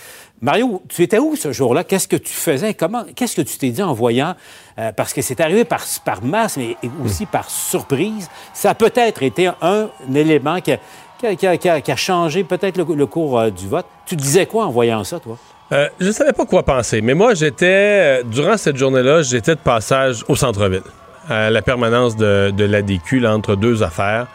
Mario, 0.45 0.83
tu 0.89 1.03
étais 1.03 1.19
où 1.19 1.37
ce 1.37 1.53
jour-là? 1.53 1.85
Qu'est-ce 1.85 2.07
que 2.07 2.17
tu 2.17 2.33
faisais? 2.33 2.75
Comment, 2.75 3.05
qu'est-ce 3.17 3.35
que 3.35 3.41
tu 3.41 3.57
t'es 3.57 3.71
dit 3.71 3.83
en 3.83 3.95
voyant? 3.95 4.35
Euh, 4.79 4.93
parce 4.93 5.15
que 5.15 5.23
c'est 5.23 5.41
arrivé 5.41 5.65
par, 5.65 5.83
par 6.05 6.23
masse, 6.23 6.59
mais 6.59 6.77
aussi 7.03 7.25
par 7.25 7.49
surprise. 7.49 8.29
Ça 8.53 8.71
a 8.71 8.75
peut-être 8.75 9.23
été 9.23 9.51
un, 9.63 9.89
élément 10.15 10.61
qui 10.61 10.73
a, 10.73 11.37
qui 11.37 11.91
a, 11.91 11.97
changé 11.97 12.45
peut-être 12.45 12.77
le, 12.77 13.07
cours 13.07 13.39
euh, 13.39 13.51
du 13.51 13.67
vote. 13.69 13.87
Tu 14.05 14.17
disais 14.17 14.45
quoi 14.45 14.67
en 14.67 14.71
voyant 14.71 15.03
ça, 15.03 15.19
toi? 15.19 15.39
Euh, 15.73 15.89
je 15.99 16.11
savais 16.11 16.33
pas 16.33 16.47
quoi 16.47 16.63
penser, 16.63 17.01
mais 17.01 17.15
moi, 17.15 17.35
j'étais, 17.35 18.23
durant 18.25 18.57
cette 18.57 18.77
journée-là, 18.77 19.23
j'étais 19.23 19.55
de 19.55 19.61
passage 19.61 20.25
au 20.29 20.37
centre-ville, 20.37 20.83
à 21.29 21.51
la 21.51 21.63
permanence 21.63 22.17
de, 22.17 22.51
de 22.51 22.65
l'ADQ, 22.65 23.27
entre 23.27 23.57
deux 23.57 23.83
affaires. 23.83 24.27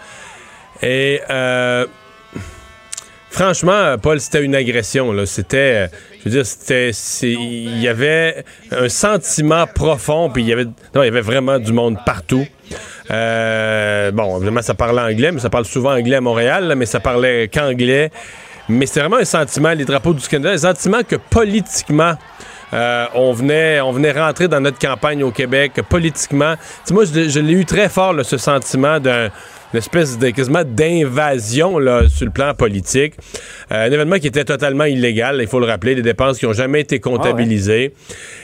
Et 0.81 1.21
franchement, 3.29 3.95
Paul, 4.01 4.19
c'était 4.19 4.43
une 4.43 4.55
agression. 4.55 5.13
C'était, 5.25 5.89
je 6.19 6.23
veux 6.25 6.31
dire, 6.31 6.45
c'était, 6.45 6.91
il 7.21 7.79
y 7.79 7.87
avait 7.87 8.43
un 8.71 8.89
sentiment 8.89 9.67
profond, 9.67 10.29
puis 10.29 10.43
il 10.43 10.49
y 10.49 10.53
avait, 10.53 10.65
non, 10.65 11.03
il 11.03 11.05
y 11.05 11.09
avait 11.09 11.21
vraiment 11.21 11.59
du 11.59 11.73
monde 11.73 11.97
partout. 12.05 12.45
Euh, 13.11 14.11
bon, 14.11 14.37
évidemment, 14.37 14.61
ça 14.61 14.73
parle 14.73 14.99
anglais, 14.99 15.31
mais 15.31 15.39
ça 15.39 15.49
parle 15.49 15.65
souvent 15.65 15.91
anglais 15.93 16.17
à 16.17 16.21
Montréal, 16.21 16.73
mais 16.77 16.85
ça 16.85 16.99
parlait 16.99 17.47
qu'anglais. 17.47 18.11
Mais 18.69 18.85
c'est 18.85 18.99
vraiment 18.99 19.17
un 19.17 19.25
sentiment, 19.25 19.71
les 19.71 19.83
drapeaux 19.83 20.13
du 20.13 20.27
Canada, 20.27 20.51
un 20.51 20.57
sentiment 20.57 20.99
que 21.07 21.15
politiquement, 21.15 22.13
euh, 22.71 23.05
on, 23.15 23.33
venait, 23.33 23.81
on 23.81 23.91
venait 23.91 24.11
rentrer 24.11 24.47
dans 24.47 24.61
notre 24.61 24.77
campagne 24.77 25.23
au 25.23 25.31
Québec, 25.31 25.81
politiquement. 25.89 26.53
moi, 26.91 27.03
je 27.05 27.39
l'ai 27.39 27.53
eu 27.53 27.65
très 27.65 27.89
fort, 27.89 28.13
ce 28.23 28.37
sentiment 28.37 28.99
d'un 28.99 29.29
une 29.73 29.77
espèce 29.77 30.17
de 30.17 30.29
quasiment 30.29 30.63
d'invasion 30.63 31.77
là, 31.77 32.09
sur 32.09 32.25
le 32.25 32.31
plan 32.31 32.53
politique. 32.53 33.15
Euh, 33.71 33.87
un 33.87 33.91
événement 33.91 34.17
qui 34.17 34.27
était 34.27 34.45
totalement 34.45 34.85
illégal, 34.85 35.39
il 35.41 35.47
faut 35.47 35.59
le 35.59 35.65
rappeler, 35.65 35.95
des 35.95 36.01
dépenses 36.01 36.39
qui 36.39 36.45
n'ont 36.45 36.53
jamais 36.53 36.81
été 36.81 36.99
comptabilisées. 36.99 37.93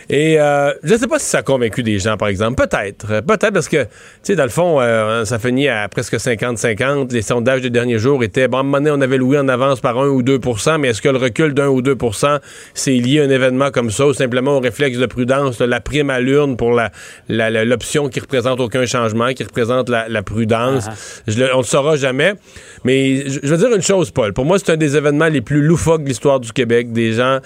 Et 0.09 0.39
euh, 0.39 0.71
je 0.83 0.93
ne 0.93 0.99
sais 0.99 1.07
pas 1.07 1.19
si 1.19 1.25
ça 1.25 1.39
a 1.39 1.41
convaincu 1.41 1.81
des 1.81 1.97
gens, 1.99 2.17
par 2.17 2.27
exemple. 2.27 2.63
Peut-être. 2.63 3.07
Euh, 3.11 3.21
peut-être 3.21 3.53
parce 3.53 3.67
que, 3.67 3.83
tu 3.83 3.89
sais, 4.23 4.35
dans 4.35 4.43
le 4.43 4.49
fond, 4.49 4.79
euh, 4.79 5.25
ça 5.25 5.39
finit 5.39 5.67
à 5.67 5.87
presque 5.87 6.15
50-50. 6.15 7.11
Les 7.11 7.21
sondages 7.21 7.61
des 7.61 7.69
derniers 7.69 7.97
jours 7.97 8.23
étaient, 8.23 8.47
bon, 8.47 8.57
à 8.57 8.59
un 8.59 8.63
moment 8.63 8.77
donné, 8.77 8.91
on 8.91 9.01
avait 9.01 9.17
loué 9.17 9.39
en 9.39 9.47
avance 9.47 9.81
par 9.81 9.97
1 9.97 10.07
ou 10.07 10.21
2% 10.21 10.77
mais 10.79 10.89
est-ce 10.89 11.01
que 11.01 11.09
le 11.09 11.17
recul 11.17 11.53
d'un 11.53 11.67
ou 11.67 11.81
2% 11.81 12.39
c'est 12.73 12.91
lié 12.91 13.21
à 13.21 13.23
un 13.23 13.29
événement 13.29 13.71
comme 13.71 13.89
ça 13.91 14.07
ou 14.07 14.13
simplement 14.13 14.57
au 14.57 14.59
réflexe 14.59 14.97
de 14.97 15.05
prudence, 15.05 15.59
la 15.59 15.79
prime 15.79 16.09
à 16.09 16.19
l'urne 16.19 16.57
pour 16.57 16.71
l'option 17.29 18.03
la, 18.03 18.09
qui 18.09 18.19
représente 18.19 18.59
aucun 18.59 18.85
changement, 18.85 19.33
qui 19.33 19.43
représente 19.43 19.89
la, 19.89 20.23
prudence? 20.23 20.89
Uh-huh. 21.27 21.49
on 21.53 21.57
ne 21.57 21.61
le 21.61 21.63
saura 21.63 21.95
jamais. 21.95 22.33
Mais 22.83 23.27
je, 23.27 23.47
veux 23.47 23.57
dire 23.57 23.73
une 23.73 23.81
chose, 23.81 24.11
Paul. 24.11 24.33
Pour 24.33 24.45
moi, 24.45 24.59
c'est 24.59 24.71
un 24.71 24.77
des 24.77 24.95
événements 24.95 25.27
les 25.27 25.41
plus 25.41 25.61
loufoques 25.61 26.03
de 26.03 26.09
l'histoire 26.09 26.39
du 26.39 26.51
Québec. 26.51 26.91
Des 26.91 27.13
gens 27.13 27.39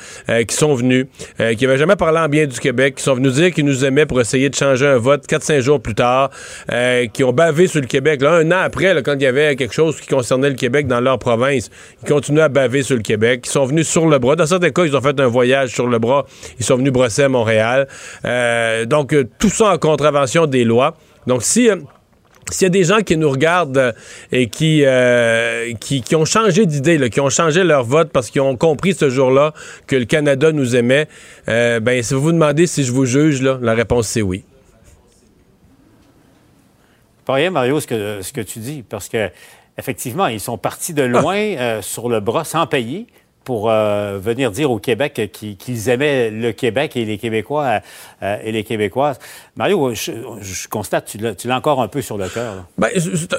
qui 0.48 0.56
sont 0.56 0.74
venus, 0.74 1.06
qui 1.38 1.66
n'avaient 1.66 1.78
jamais 1.78 1.96
parlé 1.96 2.20
en 2.20 2.28
bien 2.28 2.46
du 2.46 2.60
Québec 2.60 2.96
qui 2.96 3.04
sont 3.04 3.16
venus 3.16 3.34
dire 3.34 3.52
qu'ils 3.52 3.66
nous 3.66 3.86
aimaient 3.86 4.06
pour 4.06 4.20
essayer 4.22 4.50
de 4.50 4.56
changer 4.56 4.86
un 4.86 4.98
vote 4.98 5.26
4-5 5.28 5.60
jours 5.62 5.82
plus 5.82 5.96
tard, 5.96 6.30
euh, 6.72 7.08
qui 7.08 7.24
ont 7.24 7.34
bavé 7.34 7.68
sur 7.68 7.82
le 7.82 7.88
Québec. 7.88 8.22
Là, 8.22 8.34
un 8.34 8.52
an 8.52 8.60
après, 8.62 9.02
quand 9.04 9.14
il 9.14 9.22
y 9.22 9.26
avait 9.26 9.56
quelque 9.56 9.74
chose 9.74 10.00
qui 10.00 10.08
concernait 10.08 10.50
le 10.50 10.56
Québec 10.56 10.88
dans 10.88 11.00
leur 11.00 11.20
province, 11.20 11.70
ils 12.04 12.10
continuaient 12.10 12.44
à 12.44 12.50
baver 12.50 12.84
sur 12.84 12.96
le 12.96 13.02
Québec. 13.02 13.44
Ils 13.46 13.52
sont 13.52 13.66
venus 13.66 13.88
sur 13.88 14.08
le 14.08 14.20
bras. 14.20 14.36
Dans 14.36 14.46
certains 14.46 14.72
cas, 14.72 14.86
ils 14.86 14.96
ont 14.96 15.02
fait 15.02 15.20
un 15.20 15.28
voyage 15.28 15.70
sur 15.74 15.88
le 15.88 16.00
bras. 16.00 16.26
Ils 16.60 16.66
sont 16.66 16.78
venus 16.78 16.92
brosser 16.92 17.24
à 17.24 17.30
Montréal. 17.30 17.88
Euh, 18.26 18.86
donc, 18.86 19.14
euh, 19.14 19.26
tout 19.40 19.50
ça 19.50 19.74
en 19.74 19.78
contravention 19.78 20.46
des 20.46 20.64
lois. 20.64 20.96
Donc, 21.28 21.44
si 21.44 21.70
s'il 22.52 22.66
y 22.66 22.68
a 22.68 22.70
des 22.70 22.84
gens 22.84 23.00
qui 23.00 23.18
nous 23.18 23.30
regardent 23.30 23.78
euh, 23.78 23.92
et 24.32 24.48
qui, 24.48 24.84
euh, 24.86 25.74
qui, 25.80 26.16
ont 26.16 26.26
changé 26.26 26.66
d'idée, 26.66 27.10
qui 27.10 27.20
ont 27.20 27.30
changé 27.30 27.64
leur 27.64 27.84
vote 27.84 28.12
parce 28.12 28.30
qu'ils 28.30 28.42
ont 28.42 28.56
compris 28.56 28.94
ce 28.94 29.10
jour-là 29.10 29.54
que 29.88 29.96
le 29.96 30.06
Canada 30.06 30.52
nous 30.52 30.76
aimait, 30.76 31.08
euh, 31.48 31.80
ben, 31.80 32.02
si 32.04 32.14
vous 32.14 32.22
vous 32.22 32.32
demandez 32.32 32.68
si 32.68 32.84
je 32.84 32.92
vous 32.92 33.06
juge, 33.06 33.42
là, 33.42 33.58
la 33.62 33.74
réponse 33.74 34.08
c'est 34.08 34.22
oui. 34.22 34.44
Pas 37.26 37.34
rien, 37.34 37.52
Mario, 37.52 37.80
ce 37.80 37.88
que, 37.88 38.22
ce 38.22 38.34
que 38.34 38.42
tu 38.42 38.60
dis, 38.60 38.84
parce 38.88 39.08
que 39.08 39.30
effectivement, 39.78 40.28
ils 40.28 40.40
sont 40.40 40.58
partis 40.58 40.94
de 40.94 41.04
loin 41.04 41.82
sur 41.82 42.10
le 42.10 42.20
bras 42.20 42.44
sans 42.44 42.66
payer 42.66 43.08
pour 43.50 43.72
euh, 43.72 44.20
venir 44.22 44.52
dire 44.52 44.70
au 44.70 44.78
Québec 44.78 45.32
qu'ils 45.32 45.90
aimaient 45.90 46.30
le 46.30 46.52
Québec 46.52 46.96
et 46.96 47.04
les 47.04 47.18
Québécois 47.18 47.80
euh, 48.22 48.38
et 48.44 48.52
les 48.52 48.64
Québécoises. 48.64 49.18
Mario, 49.56 49.92
je, 49.96 50.68
constate, 50.70 51.18
tu 51.36 51.48
l'as 51.48 51.58
encore 51.58 51.82
un 51.82 51.88
peu 51.88 52.04
sur 52.04 52.20
le 52.20 52.30
cœur. 52.30 52.68
Ben, 52.78 52.90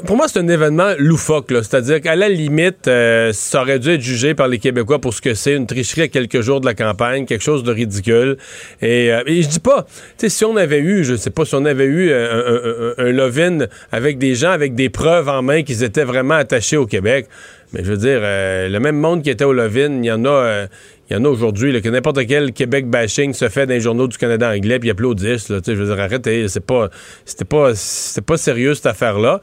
pour 0.07 0.17
moi, 0.17 0.27
c'est 0.27 0.41
un 0.41 0.49
événement 0.49 0.95
loufoque. 0.99 1.47
C'est-à-dire 1.51 2.01
qu'à 2.01 2.17
la 2.17 2.29
limite, 2.29 2.89
euh, 2.89 3.33
ça 3.33 3.63
aurait 3.63 3.79
dû 3.79 3.91
être 3.91 4.01
jugé 4.01 4.35
par 4.35 4.49
les 4.49 4.59
Québécois 4.59 5.01
pour 5.01 5.15
ce 5.15 5.21
que 5.21 5.35
c'est, 5.35 5.55
une 5.55 5.69
tricherie 5.69 6.03
à 6.03 6.09
quelques 6.09 6.41
jours 6.41 6.61
de 6.61 6.67
la 6.67 6.75
campagne, 6.75 7.25
quelque 7.25 7.45
chose 7.45 7.63
de 7.63 7.71
ridicule. 7.71 8.37
Et, 8.83 9.13
je 9.29 9.47
dis 9.47 9.61
pas, 9.61 9.87
si 10.19 10.45
on 10.45 10.57
avait 10.57 10.81
eu, 10.81 11.05
je 11.05 11.15
sais 11.15 11.31
pas, 11.31 11.45
si 11.45 11.55
on 11.55 11.65
avait 11.65 11.85
eu 11.85 12.13
un, 12.13 12.97
un, 12.99 13.29
un 13.29 13.67
avec 13.93 14.19
des 14.19 14.35
gens 14.35 14.51
avec 14.51 14.75
des 14.75 14.89
preuves 14.89 15.29
en 15.29 15.43
main 15.43 15.63
qu'ils 15.63 15.85
étaient 15.85 16.03
vraiment 16.03 16.35
attachés 16.35 16.77
au 16.77 16.87
Québec, 16.87 17.29
mais 17.73 17.85
je 17.85 17.91
veux 17.91 17.97
dire, 17.97 18.21
euh, 18.23 18.69
le 18.69 18.81
même 18.81 18.99
monde 18.99 19.23
qui 19.23 19.31
était 19.31 19.45
au 19.45 19.53
Lovin, 19.53 19.99
il 20.03 20.05
y 20.05 20.13
en 20.13 20.25
a, 20.25 20.29
euh, 20.29 20.67
il 21.09 21.15
y 21.15 21.17
en 21.17 21.25
a 21.25 21.29
aujourd'hui, 21.29 21.81
que 21.81 21.89
n'importe 21.89 22.27
quel 22.27 22.53
Québec 22.53 22.89
bashing 22.89 23.33
se 23.33 23.49
fait 23.49 23.67
dans 23.67 23.75
les 23.75 23.81
journaux 23.81 24.09
du 24.09 24.19
Canada 24.19 24.51
anglais, 24.51 24.79
puis 24.79 24.91
applaudissent. 24.91 25.49
Là, 25.49 25.61
je 25.65 25.73
veux 25.73 25.87
dire, 25.87 26.01
arrêtez, 26.01 26.49
c'est 26.49 26.65
pas, 26.65 26.89
c'était 27.25 27.45
pas, 27.45 27.75
c'était 27.75 28.25
pas 28.25 28.37
sérieux 28.37 28.75
cette 28.75 28.87
affaire-là. 28.87 29.41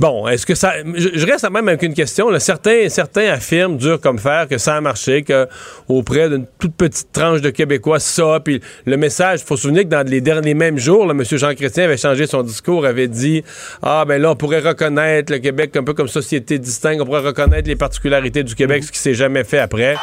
Bon, 0.00 0.26
est-ce 0.26 0.46
que 0.46 0.54
ça. 0.54 0.72
Je, 0.94 1.26
reste 1.26 1.44
même 1.50 1.68
avec 1.68 1.82
une 1.82 1.92
question. 1.92 2.26
Certains, 2.38 2.88
certains 2.88 3.32
affirment, 3.32 3.76
dur 3.76 4.00
comme 4.00 4.18
fer, 4.18 4.48
que 4.48 4.56
ça 4.56 4.76
a 4.76 4.80
marché, 4.80 5.22
que 5.22 5.46
auprès 5.88 6.30
d'une 6.30 6.46
toute 6.58 6.74
petite 6.74 7.12
tranche 7.12 7.42
de 7.42 7.50
Québécois, 7.50 8.00
ça, 8.00 8.40
puis 8.42 8.62
le 8.86 8.96
message, 8.96 9.40
il 9.42 9.46
faut 9.46 9.56
se 9.56 9.64
souvenir 9.64 9.82
que 9.82 9.88
dans 9.88 10.08
les 10.08 10.22
derniers 10.22 10.54
mêmes 10.54 10.78
jours, 10.78 11.10
M. 11.10 11.22
Jean 11.22 11.54
Chrétien 11.54 11.84
avait 11.84 11.98
changé 11.98 12.26
son 12.26 12.42
discours, 12.42 12.86
avait 12.86 13.08
dit 13.08 13.44
Ah, 13.82 14.06
ben 14.08 14.22
là, 14.22 14.30
on 14.30 14.36
pourrait 14.36 14.60
reconnaître 14.60 15.30
le 15.34 15.38
Québec 15.38 15.76
un 15.76 15.84
peu 15.84 15.92
comme 15.92 16.08
société 16.08 16.58
distincte, 16.58 17.02
on 17.02 17.04
pourrait 17.04 17.20
reconnaître 17.20 17.68
les 17.68 17.76
particularités 17.76 18.42
du 18.42 18.54
Québec, 18.54 18.84
ce 18.84 18.92
qui 18.92 18.98
s'est 18.98 19.12
jamais 19.12 19.44
fait 19.44 19.58
après. 19.58 19.96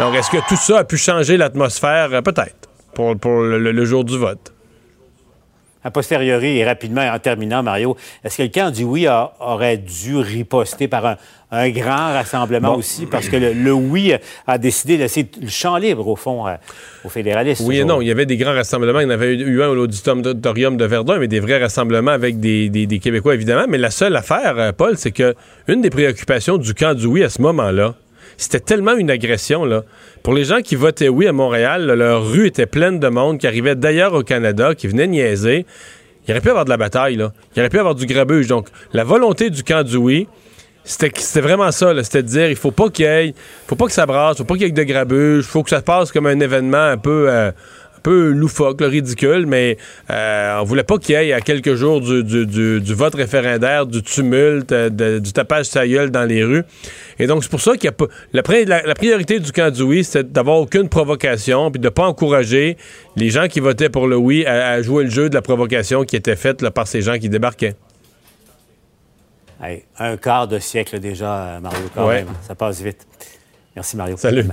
Donc, 0.00 0.16
est-ce 0.16 0.28
que 0.28 0.44
tout 0.48 0.56
ça 0.56 0.78
a 0.78 0.84
pu 0.84 0.96
changer 0.96 1.36
l'atmosphère? 1.36 2.20
Peut-être, 2.24 2.68
pour, 2.94 3.42
le 3.42 3.84
jour 3.84 4.02
du 4.02 4.18
vote? 4.18 4.55
A 5.86 5.90
posteriori 5.92 6.58
et 6.58 6.64
rapidement 6.64 7.02
en 7.02 7.18
terminant, 7.20 7.62
Mario, 7.62 7.96
est-ce 8.24 8.38
que 8.38 8.42
le 8.42 8.48
camp 8.48 8.72
du 8.72 8.82
oui 8.82 9.06
aurait 9.38 9.78
dû 9.78 10.16
riposter 10.16 10.88
par 10.88 11.16
un, 11.52 11.70
grand 11.70 12.12
rassemblement 12.12 12.74
aussi? 12.74 13.06
Parce 13.06 13.28
que 13.28 13.36
le, 13.36 13.72
oui 13.72 14.12
a 14.48 14.58
décidé 14.58 14.96
de 14.96 15.02
laisser 15.02 15.28
le 15.40 15.48
champ 15.48 15.76
libre, 15.76 16.08
au 16.08 16.16
fond, 16.16 16.48
euh, 16.48 16.56
aux 17.04 17.08
fédéralistes. 17.08 17.62
Oui 17.64 17.78
et 17.78 17.84
non. 17.84 18.00
Il 18.00 18.08
y 18.08 18.10
avait 18.10 18.26
des 18.26 18.36
grands 18.36 18.54
rassemblements. 18.54 18.98
Il 18.98 19.04
y 19.04 19.06
en 19.06 19.10
avait 19.10 19.34
eu 19.34 19.62
un 19.62 19.68
au 19.68 19.74
l'auditorium 19.76 20.76
de 20.76 20.84
Verdun, 20.84 21.20
mais 21.20 21.28
des 21.28 21.38
vrais 21.38 21.62
rassemblements 21.62 22.10
avec 22.10 22.40
des, 22.40 22.68
des, 22.68 22.98
Québécois, 22.98 23.34
évidemment. 23.34 23.66
Mais 23.68 23.78
la 23.78 23.90
seule 23.90 24.16
affaire, 24.16 24.58
euh, 24.58 24.72
Paul, 24.72 24.98
c'est 24.98 25.12
que 25.12 25.36
une 25.68 25.82
des 25.82 25.90
préoccupations 25.90 26.58
du 26.58 26.74
camp 26.74 26.94
du 26.94 27.06
oui 27.06 27.22
à 27.22 27.30
ce 27.30 27.40
moment-là, 27.42 27.94
c'était 28.36 28.60
tellement 28.60 28.96
une 28.96 29.10
agression, 29.10 29.64
là. 29.64 29.84
Pour 30.22 30.34
les 30.34 30.44
gens 30.44 30.60
qui 30.60 30.74
votaient 30.74 31.08
oui 31.08 31.26
à 31.26 31.32
Montréal, 31.32 31.86
leur 31.86 32.28
rue 32.28 32.46
était 32.46 32.66
pleine 32.66 32.98
de 32.98 33.08
monde 33.08 33.38
qui 33.38 33.46
arrivait 33.46 33.76
d'ailleurs 33.76 34.12
au 34.14 34.22
Canada, 34.22 34.74
qui 34.74 34.88
venait 34.88 35.06
niaiser. 35.06 35.66
Il 36.26 36.32
aurait 36.32 36.40
pu 36.40 36.48
avoir 36.50 36.64
de 36.64 36.70
la 36.70 36.76
bataille, 36.76 37.16
là. 37.16 37.32
Il 37.54 37.60
aurait 37.60 37.68
pu 37.68 37.78
avoir 37.78 37.94
du 37.94 38.06
grabuge. 38.06 38.48
Donc, 38.48 38.68
la 38.92 39.04
volonté 39.04 39.50
du 39.50 39.62
camp 39.62 39.84
du 39.84 39.96
oui, 39.96 40.26
c'était 40.86 41.40
vraiment 41.40 41.72
ça, 41.72 41.92
c'était 42.04 42.22
de 42.22 42.28
dire 42.28 42.48
il 42.48 42.56
faut 42.56 42.70
pas 42.70 42.90
qu'il 42.90 43.04
y 43.04 43.08
ait, 43.08 43.34
faut 43.66 43.74
pas 43.74 43.86
que 43.86 43.92
ça 43.92 44.06
brasse, 44.06 44.36
faut 44.36 44.44
pas 44.44 44.54
qu'il 44.54 44.64
y 44.64 44.68
ait 44.68 44.72
de 44.72 44.82
grabuge, 44.84 45.44
faut 45.44 45.64
que 45.64 45.70
ça 45.70 45.78
se 45.78 45.84
passe 45.84 46.12
comme 46.12 46.26
un 46.26 46.38
événement 46.38 46.76
un 46.76 46.96
peu, 46.96 47.26
euh, 47.28 47.50
peu 48.06 48.30
loufoque, 48.30 48.80
ridicule, 48.82 49.46
mais 49.46 49.78
euh, 50.10 50.60
on 50.60 50.64
voulait 50.64 50.84
pas 50.84 50.96
qu'il 50.96 51.16
y 51.16 51.18
ait 51.18 51.32
à 51.32 51.40
quelques 51.40 51.74
jours 51.74 52.00
du, 52.00 52.22
du, 52.22 52.94
vote 52.94 53.16
référendaire, 53.16 53.84
du 53.84 54.00
tumulte, 54.00 54.70
euh, 54.70 55.18
du 55.18 55.32
tapage 55.32 55.68
de 55.70 56.06
dans 56.06 56.22
les 56.22 56.44
rues. 56.44 56.62
Et 57.18 57.26
donc, 57.26 57.42
c'est 57.42 57.50
pour 57.50 57.60
ça 57.60 57.72
qu'il 57.72 57.86
y 57.86 57.88
a 57.88 57.92
pas. 57.92 58.04
La, 58.32 58.42
la, 58.86 58.94
priorité 58.94 59.40
du 59.40 59.50
camp 59.50 59.72
du 59.72 59.82
oui, 59.82 60.04
c'est 60.04 60.30
d'avoir 60.30 60.58
aucune 60.58 60.88
provocation, 60.88 61.72
puis 61.72 61.80
de 61.80 61.88
pas 61.88 62.06
encourager 62.06 62.76
les 63.16 63.28
gens 63.28 63.48
qui 63.48 63.58
votaient 63.58 63.90
pour 63.90 64.06
le 64.06 64.16
oui 64.16 64.46
à, 64.46 64.80
jouer 64.82 65.02
le 65.02 65.10
jeu 65.10 65.28
de 65.28 65.34
la 65.34 65.42
provocation 65.42 66.04
qui 66.04 66.14
était 66.14 66.36
faite 66.36 66.68
par 66.70 66.86
ces 66.86 67.02
gens 67.02 67.18
qui 67.18 67.28
débarquaient. 67.28 67.74
un 69.98 70.16
quart 70.16 70.46
de 70.46 70.60
siècle 70.60 71.00
déjà, 71.00 71.58
Mario, 71.60 71.90
quand 71.92 72.06
même. 72.06 72.28
Ça 72.46 72.54
passe 72.54 72.80
vite. 72.80 73.04
Merci, 73.74 73.96
Mario. 73.96 74.16
Salut. 74.16 74.44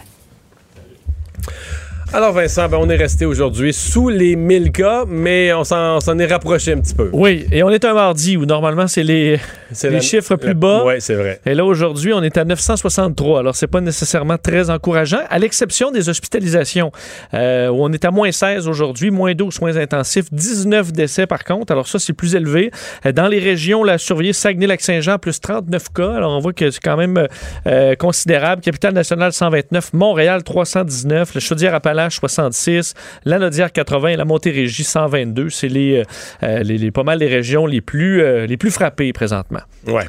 Alors 2.15 2.31
Vincent, 2.31 2.69
ben, 2.69 2.77
on 2.79 2.87
est 2.91 2.95
resté 2.95 3.25
aujourd'hui 3.25 3.73
sous 3.73 4.07
les 4.07 4.35
1000 4.35 4.71
cas, 4.71 5.03
mais 5.07 5.51
on 5.51 5.63
s'en 5.63 6.19
est 6.19 6.27
rapproché 6.27 6.73
un 6.73 6.79
petit 6.79 6.93
peu. 6.93 7.09
Oui, 7.11 7.47
et 7.51 7.63
on 7.63 7.71
est 7.71 7.83
un 7.85 7.95
mardi 7.95 8.37
où 8.37 8.45
normalement 8.45 8.85
c'est 8.85 9.01
les, 9.01 9.39
les 9.81 10.01
chiffres 10.01 10.35
plus 10.35 10.53
bas. 10.53 10.83
Oui, 10.85 10.93
c'est 10.99 11.15
vrai. 11.15 11.39
Et 11.43 11.55
là 11.55 11.65
aujourd'hui, 11.65 12.13
on 12.13 12.21
est 12.21 12.37
à 12.37 12.45
963. 12.45 13.39
Alors 13.39 13.55
c'est 13.55 13.65
pas 13.65 13.81
nécessairement 13.81 14.37
très 14.37 14.69
encourageant, 14.69 15.21
à 15.27 15.39
l'exception 15.39 15.89
des 15.89 16.07
hospitalisations 16.07 16.91
euh, 17.33 17.69
où 17.69 17.83
on 17.83 17.91
est 17.91 18.05
à 18.05 18.11
moins 18.11 18.31
16 18.31 18.67
aujourd'hui, 18.67 19.09
moins 19.09 19.33
12 19.33 19.51
soins 19.51 19.77
intensifs, 19.77 20.31
19 20.31 20.93
décès 20.93 21.25
par 21.25 21.43
contre. 21.43 21.71
Alors 21.71 21.87
ça 21.87 21.97
c'est 21.97 22.13
plus 22.13 22.35
élevé. 22.35 22.69
Euh, 23.07 23.11
dans 23.11 23.27
les 23.27 23.39
régions, 23.39 23.83
la 23.83 23.97
surveillée 23.97 24.33
Saguenay-Lac-Saint-Jean 24.33 25.17
plus 25.17 25.41
39 25.41 25.91
cas. 25.91 26.13
Alors 26.13 26.33
on 26.33 26.39
voit 26.39 26.53
que 26.53 26.69
c'est 26.69 26.79
quand 26.79 26.97
même 26.97 27.27
euh, 27.65 27.95
considérable. 27.95 28.61
Capitale 28.61 28.93
nationale 28.93 29.33
129, 29.33 29.93
Montréal 29.93 30.43
319, 30.43 31.33
le 31.33 31.39
Chaudière-Appalaches 31.39 32.02
66, 32.11 32.93
la 33.25 33.39
Nodière 33.39 33.71
80 33.71 34.09
et 34.09 34.15
la 34.15 34.25
Montérégie 34.25 34.83
122. 34.83 35.49
C'est 35.49 35.67
les, 35.67 36.03
euh, 36.43 36.59
les, 36.59 36.91
pas 36.91 37.03
mal 37.03 37.19
les 37.19 37.27
régions 37.27 37.65
les 37.65 37.81
plus, 37.81 38.21
euh, 38.21 38.45
les 38.45 38.57
plus 38.57 38.71
frappées 38.71 39.13
présentement. 39.13 39.61
Ouais. 39.87 40.05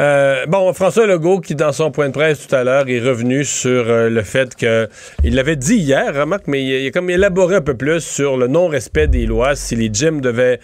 Euh, 0.00 0.46
bon, 0.46 0.72
François 0.72 1.06
Legault, 1.06 1.40
qui 1.40 1.54
dans 1.54 1.72
son 1.72 1.90
point 1.90 2.08
de 2.08 2.12
presse 2.12 2.46
tout 2.46 2.54
à 2.54 2.64
l'heure 2.64 2.88
est 2.88 3.00
revenu 3.00 3.44
sur 3.44 3.84
le 3.84 4.22
fait 4.22 4.54
que 4.54 4.88
il 5.22 5.34
l'avait 5.34 5.56
dit 5.56 5.76
hier, 5.76 6.14
remarque, 6.14 6.46
mais 6.46 6.64
il, 6.64 6.86
a 6.86 6.90
comme 6.90 7.10
élaboré 7.10 7.56
un 7.56 7.60
peu 7.60 7.74
plus 7.74 8.00
sur 8.00 8.36
le 8.36 8.46
non-respect 8.46 9.06
des 9.06 9.26
lois. 9.26 9.56
Si 9.56 9.76
les 9.76 9.90
gyms 9.92 10.20
devaient 10.20 10.60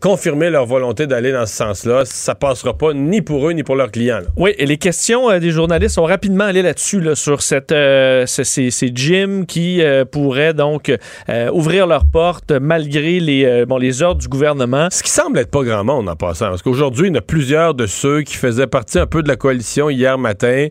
confirmer 0.00 0.50
leur 0.50 0.66
volonté 0.66 1.06
d'aller 1.06 1.32
dans 1.32 1.46
ce 1.46 1.56
sens-là, 1.56 2.04
ça 2.04 2.34
passera 2.34 2.76
pas 2.76 2.92
ni 2.94 3.22
pour 3.22 3.48
eux 3.48 3.52
ni 3.52 3.62
pour 3.62 3.76
leurs 3.76 3.90
clients. 3.90 4.20
Oui, 4.36 4.54
et 4.58 4.66
les 4.66 4.78
questions 4.78 5.38
des 5.38 5.50
journalistes 5.50 5.98
ont 5.98 6.04
rapidement 6.04 6.44
allé 6.44 6.62
là-dessus, 6.62 7.02
sur 7.14 7.42
cette, 7.42 7.74
ces, 8.26 8.70
ces, 8.70 8.92
gyms 8.94 9.46
qui 9.46 9.82
euh, 9.82 10.04
pourraient 10.04 10.54
donc 10.54 10.92
euh, 11.28 11.50
ouvrir 11.52 11.86
leurs 11.86 12.06
portes 12.06 12.52
malgré 12.52 13.20
les, 13.20 13.44
euh, 13.44 13.66
bon, 13.66 13.78
les 13.78 14.02
ordres 14.02 14.20
du 14.20 14.28
gouvernement. 14.28 14.88
Ce 14.90 15.02
qui 15.02 15.10
semble 15.10 15.38
être 15.38 15.50
pas 15.50 15.62
grand 15.62 15.84
monde 15.84 16.08
en 16.08 16.16
passant, 16.16 16.48
parce 16.48 16.62
qu'aujourd'hui, 16.62 17.08
il 17.08 17.10
y 17.10 17.16
en 17.16 17.18
a 17.18 17.22
plusieurs 17.22 17.74
de 17.74 17.86
ceux 17.86 18.22
qui 18.22 18.34
faisaient 18.34 18.51
partie 18.70 18.98
un 18.98 19.06
peu 19.06 19.22
de 19.22 19.28
la 19.28 19.36
coalition 19.36 19.90
hier 19.90 20.18
matin 20.18 20.68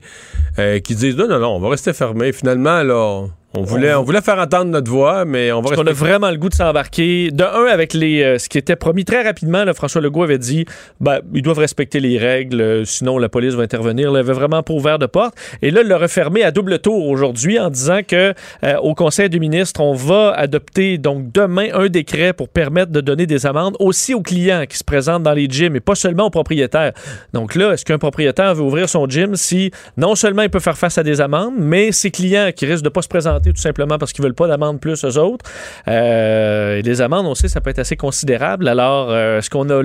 qui 0.83 0.95
disent 0.95 1.17
non, 1.17 1.27
non, 1.27 1.39
non, 1.39 1.55
on 1.55 1.59
va 1.59 1.69
rester 1.69 1.93
fermé. 1.93 2.31
Finalement, 2.31 2.75
alors 2.75 3.29
on 3.53 3.63
voulait, 3.63 3.93
on 3.93 4.03
voulait 4.03 4.21
faire 4.21 4.39
entendre 4.39 4.71
notre 4.71 4.89
voix, 4.89 5.25
mais 5.25 5.51
on 5.51 5.59
va. 5.59 5.69
Parce 5.69 5.81
qu'on 5.81 5.87
a 5.87 5.91
vraiment 5.91 6.31
le 6.31 6.37
goût 6.37 6.47
de 6.47 6.53
s'embarquer. 6.53 7.31
De 7.31 7.43
un, 7.43 7.65
avec 7.65 7.93
les, 7.93 8.23
euh, 8.23 8.39
ce 8.39 8.47
qui 8.47 8.57
était 8.57 8.77
promis 8.77 9.03
très 9.03 9.23
rapidement, 9.23 9.65
François 9.73 9.99
Legault 9.99 10.23
avait 10.23 10.37
dit, 10.37 10.65
ben, 11.01 11.19
ils 11.33 11.41
doivent 11.41 11.59
respecter 11.59 11.99
les 11.99 12.17
règles, 12.17 12.61
euh, 12.61 12.85
sinon 12.85 13.17
la 13.17 13.27
police 13.27 13.53
va 13.53 13.63
intervenir. 13.63 14.09
Il 14.09 14.15
avait 14.15 14.31
vraiment 14.31 14.63
pas 14.63 14.73
ouvert 14.73 14.99
de 14.99 15.05
porte. 15.05 15.35
Et 15.61 15.69
là, 15.69 15.81
il 15.81 15.87
l'a 15.89 15.97
refermé 15.97 16.43
à 16.43 16.51
double 16.51 16.79
tour 16.79 17.07
aujourd'hui 17.07 17.59
en 17.59 17.69
disant 17.69 17.99
que 18.07 18.33
euh, 18.63 18.77
au 18.77 18.95
Conseil 18.95 19.29
des 19.29 19.39
ministres, 19.39 19.81
on 19.81 19.95
va 19.95 20.31
adopter 20.31 20.97
donc 20.97 21.33
demain 21.33 21.67
un 21.73 21.87
décret 21.87 22.31
pour 22.31 22.47
permettre 22.47 22.93
de 22.93 23.01
donner 23.01 23.25
des 23.25 23.45
amendes 23.45 23.75
aussi 23.79 24.13
aux 24.13 24.21
clients 24.21 24.63
qui 24.67 24.77
se 24.77 24.83
présentent 24.85 25.23
dans 25.23 25.33
les 25.33 25.47
gyms 25.49 25.75
et 25.75 25.81
pas 25.81 25.95
seulement 25.95 26.27
aux 26.27 26.29
propriétaires. 26.29 26.93
Donc 27.33 27.55
là, 27.55 27.73
est-ce 27.73 27.83
qu'un 27.83 27.97
propriétaire 27.97 28.55
veut 28.55 28.63
ouvrir 28.63 28.87
son 28.87 29.09
gym 29.09 29.35
si 29.35 29.71
non 29.97 30.15
seulement 30.15 30.43
il 30.43 30.49
peut 30.49 30.59
faire 30.59 30.77
face 30.77 30.97
à 30.97 31.03
des 31.03 31.19
amendes, 31.19 31.55
mais 31.57 31.91
ses 31.91 32.11
clients 32.11 32.51
qui 32.55 32.65
risquent 32.65 32.85
de 32.85 32.89
pas 32.89 33.01
se 33.01 33.09
présenter 33.09 33.40
tout 33.49 33.61
simplement 33.61 33.97
parce 33.97 34.13
qu'ils 34.13 34.23
veulent 34.23 34.33
pas 34.33 34.47
d'amende 34.47 34.79
plus 34.79 35.03
aux 35.03 35.17
autres. 35.17 35.45
Euh, 35.87 36.77
et 36.77 36.81
les 36.81 37.01
amendes, 37.01 37.25
on 37.25 37.35
sait, 37.35 37.47
ça 37.47 37.61
peut 37.61 37.69
être 37.69 37.79
assez 37.79 37.97
considérable. 37.97 38.67
Alors, 38.67 39.09
euh, 39.09 39.39
est-ce 39.39 39.49
qu'on 39.49 39.69
a, 39.69 39.81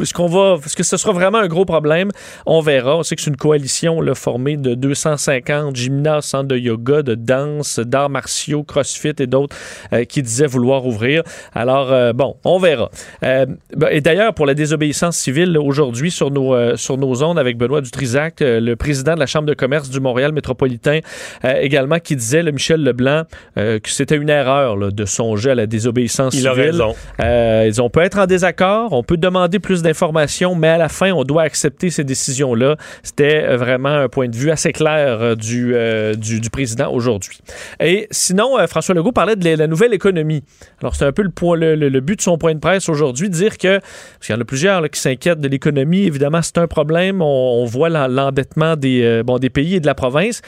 est-ce 0.00 0.14
qu'on 0.14 0.26
va, 0.26 0.58
est-ce 0.64 0.76
que 0.76 0.82
ce 0.82 0.96
sera 0.96 1.12
vraiment 1.12 1.38
un 1.38 1.48
gros 1.48 1.64
problème? 1.64 2.10
On 2.46 2.60
verra. 2.60 2.96
On 2.96 3.02
sait 3.02 3.16
que 3.16 3.22
c'est 3.22 3.30
une 3.30 3.36
coalition 3.36 4.00
formée 4.14 4.56
de 4.56 4.74
250 4.74 5.76
gymnases, 5.76 6.26
centres 6.26 6.48
de 6.48 6.56
yoga, 6.56 7.02
de 7.02 7.14
danse, 7.14 7.78
d'arts 7.78 8.10
martiaux, 8.10 8.62
CrossFit 8.62 9.14
et 9.18 9.26
d'autres 9.26 9.56
euh, 9.92 10.04
qui 10.04 10.22
disaient 10.22 10.46
vouloir 10.46 10.86
ouvrir. 10.86 11.22
Alors, 11.54 12.14
bon, 12.14 12.36
on 12.44 12.58
verra. 12.58 12.90
Ben, 13.22 13.56
et 13.90 14.00
d'ailleurs, 14.00 14.34
pour 14.34 14.46
la 14.46 14.54
désobéissance 14.54 15.16
civile 15.16 15.56
aujourd'hui 15.58 16.10
sur 16.10 16.30
nos 16.30 16.76
sur 16.76 16.98
nos 16.98 17.22
ondes 17.22 17.38
avec 17.38 17.56
Benoît 17.56 17.80
Dutrisac, 17.80 18.36
le 18.40 18.74
président 18.74 19.14
de 19.14 19.20
la 19.20 19.26
Chambre 19.26 19.46
de 19.46 19.54
commerce 19.54 19.90
du 19.90 20.00
Montréal 20.00 20.32
métropolitain, 20.32 21.00
également 21.44 21.98
qui 21.98 22.16
disait, 22.16 22.42
le 22.42 22.52
Michel 22.52 22.91
Leblanc, 22.92 23.22
euh, 23.56 23.78
que 23.80 23.88
c'était 23.88 24.16
une 24.16 24.28
erreur 24.28 24.92
de 24.92 25.04
songer 25.04 25.50
à 25.50 25.54
la 25.54 25.66
désobéissance 25.66 26.34
Il 26.34 26.42
civile. 26.42 26.48
A 26.48 26.52
raison. 26.52 26.94
Euh, 27.20 27.64
ils, 27.66 27.80
on 27.80 27.90
peut 27.90 28.00
être 28.00 28.18
en 28.18 28.26
désaccord, 28.26 28.92
on 28.92 29.02
peut 29.02 29.16
demander 29.16 29.58
plus 29.58 29.82
d'informations, 29.82 30.54
mais 30.54 30.68
à 30.68 30.78
la 30.78 30.88
fin, 30.88 31.12
on 31.12 31.24
doit 31.24 31.42
accepter 31.42 31.90
ces 31.90 32.04
décisions-là. 32.04 32.76
C'était 33.02 33.44
euh, 33.44 33.56
vraiment 33.56 33.88
un 33.88 34.08
point 34.08 34.28
de 34.28 34.36
vue 34.36 34.50
assez 34.50 34.72
clair 34.72 35.36
du, 35.36 35.74
du, 36.16 36.50
président 36.50 36.92
aujourd'hui. 36.92 37.38
Et 37.80 38.08
sinon, 38.10 38.56
François 38.66 38.94
Legault 38.94 39.12
parlait 39.12 39.36
de 39.36 39.56
la 39.56 39.66
nouvelle 39.66 39.94
économie. 39.94 40.44
Alors, 40.80 40.94
c'est 40.94 41.06
un 41.06 41.12
peu 41.12 41.22
le, 41.22 41.30
point, 41.30 41.56
le, 41.56 42.00
but 42.00 42.16
de 42.16 42.22
son 42.22 42.36
point 42.36 42.54
de 42.54 42.60
presse 42.60 42.88
aujourd'hui, 42.88 43.30
dire 43.30 43.56
que, 43.56 43.78
parce 43.78 44.26
qu'il 44.26 44.34
y 44.34 44.38
en 44.38 44.40
a 44.40 44.44
plusieurs 44.44 44.82
qui 44.90 45.00
s'inquiètent 45.00 45.40
de 45.40 45.48
l'économie, 45.48 46.04
évidemment, 46.04 46.42
c'est 46.42 46.58
un 46.58 46.66
problème. 46.66 47.22
On, 47.22 47.62
on 47.62 47.64
voit 47.64 47.88
l'endettement 47.88 48.76
des, 48.76 49.22
bon, 49.24 49.38
des 49.38 49.50
pays 49.50 49.76
et 49.76 49.80
de 49.80 49.86
la 49.86 49.94
province. 49.94 50.42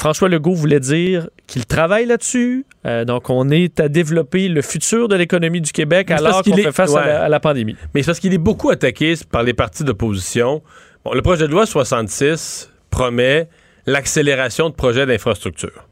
François 0.00 0.30
Legault 0.30 0.54
voulait 0.54 0.80
dire 0.80 1.28
qu'il 1.46 1.66
travaille 1.66 2.06
là-dessus. 2.06 2.64
Euh, 2.86 3.04
donc, 3.04 3.28
on 3.28 3.50
est 3.50 3.80
à 3.80 3.90
développer 3.90 4.48
le 4.48 4.62
futur 4.62 5.08
de 5.08 5.14
l'économie 5.14 5.60
du 5.60 5.72
Québec 5.72 6.10
alors 6.10 6.42
qu'on 6.42 6.56
fait 6.56 6.72
face 6.72 6.94
à, 6.96 7.28
la, 7.28 7.38
pandémie. 7.38 7.76
Mais 7.94 8.02
c'est 8.02 8.06
parce 8.06 8.18
qu'il 8.18 8.32
est 8.32 8.38
beaucoup 8.38 8.70
attaqué 8.70 9.12
par 9.30 9.42
les 9.42 9.52
partis 9.52 9.84
d'opposition. 9.84 10.62
Bon, 11.04 11.12
le 11.12 11.20
projet 11.20 11.46
de 11.46 11.52
loi 11.52 11.66
66 11.66 12.70
promet 12.88 13.50
l'accélération 13.84 14.70
de 14.70 14.74
projets 14.74 15.04
d'infrastructure. 15.04 15.86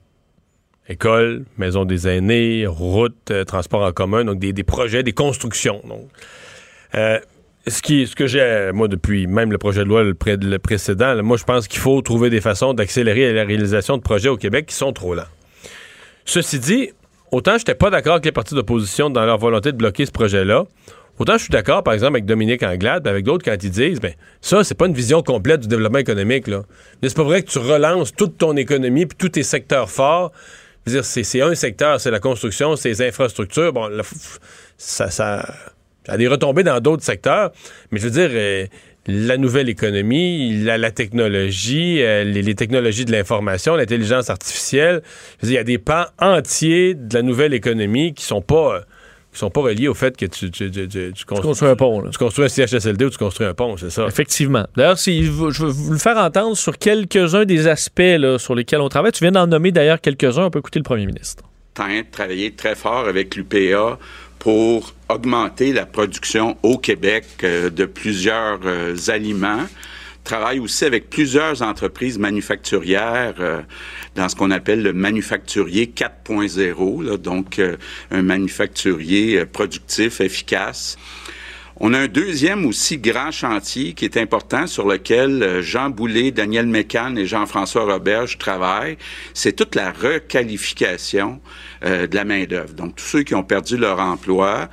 École, 0.89 1.45
maison 1.59 1.85
des 1.85 2.09
aînés, 2.09 2.67
routes, 2.67 3.31
euh, 3.31 3.45
transport 3.45 3.83
en 3.83 3.93
commun, 3.93 4.25
donc 4.25 4.39
des, 4.39 4.65
projets, 4.65 5.03
des 5.03 5.13
constructions. 5.13 5.83
Donc, 5.87 6.09
euh, 6.95 7.19
ce, 7.71 8.15
que 8.15 8.27
j'ai, 8.27 8.71
moi, 8.73 8.89
depuis 8.89 9.27
même 9.27 9.53
le 9.53 9.59
projet 9.59 9.85
de 9.85 9.89
loi 9.89 10.03
le, 10.03 10.59
précédent, 10.59 11.23
moi, 11.23 11.37
je 11.37 11.45
pense 11.45 11.69
qu'il 11.69 11.81
faut 11.81 12.01
trouver 12.03 12.31
des 12.31 12.41
façons 12.41 12.75
d'accélérer 12.75 13.33
la 13.33 13.45
réalisation 13.45 13.97
de 13.97 14.03
projets 14.03 14.29
au 14.29 14.37
Québec 14.37 14.67
qui 14.67 14.75
sont 14.75 14.93
trop 14.93 15.15
lents. 15.15 15.29
Ceci 16.25 16.59
dit, 16.59 16.91
autant 17.31 17.53
je 17.53 17.59
n'étais 17.59 17.75
pas 17.75 17.91
d'accord 17.91 18.15
avec 18.15 18.25
les 18.25 18.33
partis 18.33 18.55
d'opposition 18.55 19.11
dans 19.11 19.25
leur 19.25 19.39
volonté 19.39 19.73
de 19.73 19.77
bloquer 19.77 20.07
ce 20.07 20.11
projet-là, 20.11 20.65
autant 21.19 21.35
je 21.35 21.45
suis 21.45 21.51
d'accord, 21.51 21.83
par 21.83 21.95
exemple, 21.95 22.15
avec 22.15 22.27
Dominique 22.27 22.63
Anglade, 22.63 23.09
avec 23.09 23.25
d'autres 23.25 23.45
quand 23.45 23.57
ils 23.63 23.71
disent, 23.71 24.01
ben 24.01 24.13
ça, 24.41 24.63
c'est 24.63 24.77
pas 24.77 24.87
une 24.87 24.95
vision 24.95 25.23
complète 25.23 25.61
du 25.61 25.69
développement 25.69 25.99
économique, 25.99 26.47
là. 26.47 26.63
Mais 27.03 27.09
c'est 27.09 27.17
pas 27.17 27.25
vrai 27.25 27.43
que 27.43 27.51
tu 27.51 27.59
relances 27.59 28.15
toute 28.15 28.37
ton 28.37 28.57
économie 28.57 29.07
puis 29.07 29.17
tous 29.17 29.31
tes 29.31 29.43
secteurs 29.43 29.91
forts. 29.91 30.33
C'est 30.87 31.43
un 31.43 31.55
secteur, 31.55 32.01
c'est 32.01 32.11
la 32.11 32.21
construction, 32.21 32.77
c'est 32.77 32.89
les 32.89 33.03
infrastructures. 33.03 33.75
Bon, 33.75 33.91
ça, 34.79 35.11
ça 35.11 35.45
a 36.09 36.17
des 36.17 36.29
retombées 36.29 36.63
dans 36.65 36.81
d'autres 36.81 37.05
secteurs. 37.05 37.53
Mais 37.91 37.99
je 37.99 38.05
veux 38.05 38.11
dire, 38.11 38.31
euh, 38.33 38.67
la 39.07 39.37
nouvelle 39.37 39.69
économie, 39.69 40.63
la, 40.63 40.91
technologie, 40.91 42.03
euh, 42.03 42.25
les, 42.25 42.55
technologies 42.55 43.05
de 43.05 43.13
l'information, 43.13 43.75
l'intelligence 43.77 44.29
artificielle, 44.31 45.03
il 45.43 45.51
y 45.51 45.59
a 45.59 45.65
des 45.65 45.79
pans 45.79 46.07
entiers 46.19 46.95
de 46.95 47.15
la 47.15 47.23
nouvelle 47.23 47.55
économie 47.55 48.13
qui 48.15 48.25
sont 48.25 48.43
pas 48.43 48.83
qui 49.33 49.39
sont 49.41 49.51
pas 49.51 49.61
reliés 49.61 49.89
au 49.89 49.95
fait 49.95 50.17
que 50.17 50.25
tu, 50.25 50.51
construis, 51.27 51.69
un 51.69 51.77
pont. 51.77 52.03
Tu 52.11 52.17
construis 52.17 52.47
un 52.47 52.49
CHSLD 52.49 53.05
ou 53.05 53.11
tu 53.11 53.19
construis 53.19 53.47
un 53.47 53.53
pont, 53.53 53.77
c'est 53.77 53.91
ça. 53.91 54.07
Effectivement. 54.07 54.67
D'ailleurs, 54.75 54.99
si, 54.99 55.25
je 55.25 55.31
veux 55.31 55.69
vous 55.69 55.93
le 55.93 55.99
faire 55.99 56.17
entendre 56.17 56.57
sur 56.57 56.79
quelques-uns 56.79 57.45
des 57.45 57.67
aspects 57.67 58.01
sur 58.39 58.55
lesquels 58.55 58.81
on 58.81 58.89
travaille. 58.89 59.13
Tu 59.13 59.25
viens 59.25 59.33
d'en 59.33 59.47
nommer 59.47 59.71
d'ailleurs 59.71 60.01
quelques-uns. 60.01 60.47
On 60.47 60.51
peut 60.51 60.61
écouter 60.61 60.79
le 60.79 60.85
premier 60.85 61.05
ministre. 61.05 61.45
Travailler 62.11 62.53
très 62.53 62.75
fort 62.75 63.07
avec 63.07 63.37
l'UPA 63.37 63.99
pour 64.39 64.95
augmenter 65.09 65.73
la 65.73 65.87
production 65.87 66.57
au 66.63 66.79
Québec 66.79 67.25
euh, 67.43 67.71
de 67.71 67.85
plusieurs 67.85 68.61
euh, 68.65 68.97
aliments 69.09 69.67
travaille 70.25 70.59
aussi 70.59 70.85
avec 70.85 71.09
plusieurs 71.09 71.63
entreprises 71.63 72.19
manufacturières 72.19 73.37
euh, 73.41 73.63
dans 74.15 74.29
ce 74.29 74.37
qu'on 74.37 74.51
appelle 74.51 74.83
le 74.83 74.93
manufacturier 74.93 75.91
4.0, 75.97 77.17
donc 77.17 77.63
un 78.11 78.23
manufacturier 78.23 79.47
productif, 79.47 80.21
efficace. 80.21 80.99
On 81.81 81.95
a 81.95 81.99
un 82.01 82.09
deuxième 82.09 82.67
aussi 82.67 82.99
grand 82.99 83.31
chantier 83.31 83.93
qui 83.93 84.05
est 84.05 84.17
important 84.17 84.67
sur 84.67 84.89
lequel 84.89 85.61
Jean 85.61 85.91
Boulet, 85.91 86.33
Daniel 86.33 86.67
Mécan 86.67 87.15
et 87.15 87.25
Jean-François 87.25 87.85
Roberge 87.85 88.37
travaillent. 88.37 88.99
C'est 89.33 89.53
toute 89.53 89.77
la 89.77 89.93
requalification 89.93 91.41
euh, 91.85 92.09
de 92.09 92.17
la 92.17 92.25
main-d'œuvre. 92.25 92.75
Donc, 92.75 92.97
tous 92.97 93.05
ceux 93.05 93.23
qui 93.23 93.37
ont 93.37 93.45
perdu 93.45 93.77
leur 93.77 94.01
emploi, 94.01 94.69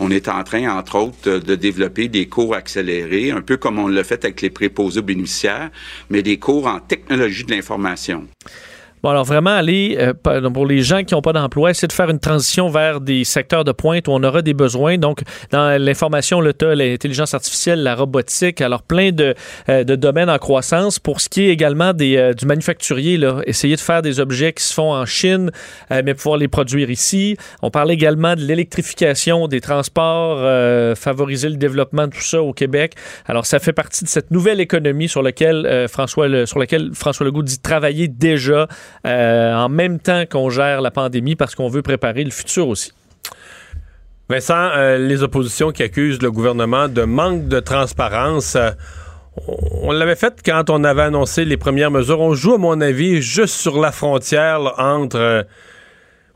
on 0.00 0.10
est 0.10 0.26
en 0.28 0.42
train, 0.42 0.68
entre 0.76 0.96
autres, 0.96 1.38
de 1.38 1.54
développer 1.54 2.08
des 2.08 2.26
cours 2.26 2.56
accélérés, 2.56 3.30
un 3.30 3.40
peu 3.40 3.56
comme 3.56 3.78
on 3.78 3.86
l'a 3.86 4.02
fait 4.02 4.24
avec 4.24 4.42
les 4.42 4.50
préposés 4.50 5.02
bénéficiaires, 5.02 5.70
mais 6.10 6.22
des 6.22 6.38
cours 6.38 6.66
en 6.66 6.80
technologie 6.80 7.44
de 7.44 7.52
l'information. 7.52 8.26
Bon, 9.02 9.10
alors 9.10 9.24
vraiment 9.24 9.50
aller, 9.50 9.96
euh, 9.98 10.12
pour 10.50 10.66
les 10.66 10.82
gens 10.82 11.04
qui 11.04 11.14
n'ont 11.14 11.22
pas 11.22 11.32
d'emploi, 11.32 11.70
essayer 11.70 11.88
de 11.88 11.92
faire 11.92 12.10
une 12.10 12.18
transition 12.18 12.68
vers 12.68 13.00
des 13.00 13.24
secteurs 13.24 13.64
de 13.64 13.72
pointe 13.72 14.08
où 14.08 14.12
on 14.12 14.22
aura 14.24 14.42
des 14.42 14.54
besoins. 14.54 14.98
Donc, 14.98 15.22
dans 15.50 15.80
l'information, 15.80 16.40
le 16.40 16.52
tas, 16.52 16.74
l'intelligence 16.74 17.34
artificielle, 17.34 17.82
la 17.82 17.94
robotique, 17.94 18.60
alors 18.60 18.82
plein 18.82 19.12
de, 19.12 19.34
euh, 19.68 19.84
de, 19.84 19.94
domaines 19.94 20.30
en 20.30 20.38
croissance. 20.38 20.98
Pour 20.98 21.20
ce 21.20 21.28
qui 21.28 21.42
est 21.42 21.48
également 21.48 21.92
des, 21.92 22.16
euh, 22.16 22.32
du 22.32 22.46
manufacturier, 22.46 23.16
là, 23.18 23.40
essayer 23.46 23.76
de 23.76 23.80
faire 23.80 24.02
des 24.02 24.18
objets 24.18 24.52
qui 24.52 24.64
se 24.64 24.74
font 24.74 24.92
en 24.92 25.06
Chine, 25.06 25.50
mais 25.90 26.14
pouvoir 26.14 26.36
les 26.36 26.48
produire 26.48 26.90
ici. 26.90 27.36
On 27.62 27.70
parle 27.70 27.90
également 27.90 28.34
de 28.34 28.42
l'électrification 28.42 29.48
des 29.48 29.60
transports, 29.60 30.38
favoriser 30.96 31.48
le 31.48 31.56
développement 31.56 32.06
de 32.06 32.12
tout 32.12 32.22
ça 32.22 32.42
au 32.42 32.52
Québec. 32.52 32.94
Alors, 33.26 33.46
ça 33.46 33.58
fait 33.58 33.72
partie 33.72 34.04
de 34.04 34.08
cette 34.08 34.30
nouvelle 34.30 34.60
économie 34.60 35.08
sur 35.08 35.22
laquelle, 35.22 35.86
François, 35.88 36.46
sur 36.46 36.58
laquelle 36.58 36.90
François 36.94 37.26
Legault 37.26 37.42
dit 37.42 37.58
travailler 37.58 38.08
déjà 38.08 38.68
euh, 39.06 39.54
en 39.54 39.68
même 39.68 39.98
temps 39.98 40.24
qu'on 40.30 40.50
gère 40.50 40.80
la 40.80 40.90
pandémie 40.90 41.36
parce 41.36 41.54
qu'on 41.54 41.68
veut 41.68 41.82
préparer 41.82 42.24
le 42.24 42.30
futur 42.30 42.68
aussi. 42.68 42.92
Vincent, 44.28 44.70
euh, 44.76 44.98
les 44.98 45.22
oppositions 45.22 45.72
qui 45.72 45.82
accusent 45.82 46.20
le 46.20 46.30
gouvernement 46.30 46.88
de 46.88 47.02
manque 47.02 47.48
de 47.48 47.60
transparence. 47.60 48.56
Euh, 48.56 48.70
on 49.82 49.92
l'avait 49.92 50.16
fait 50.16 50.40
quand 50.44 50.68
on 50.68 50.84
avait 50.84 51.02
annoncé 51.02 51.44
les 51.44 51.56
premières 51.56 51.90
mesures. 51.90 52.20
On 52.20 52.34
joue, 52.34 52.54
à 52.54 52.58
mon 52.58 52.80
avis, 52.80 53.22
juste 53.22 53.54
sur 53.54 53.80
la 53.80 53.92
frontière 53.92 54.74
entre. 54.78 55.46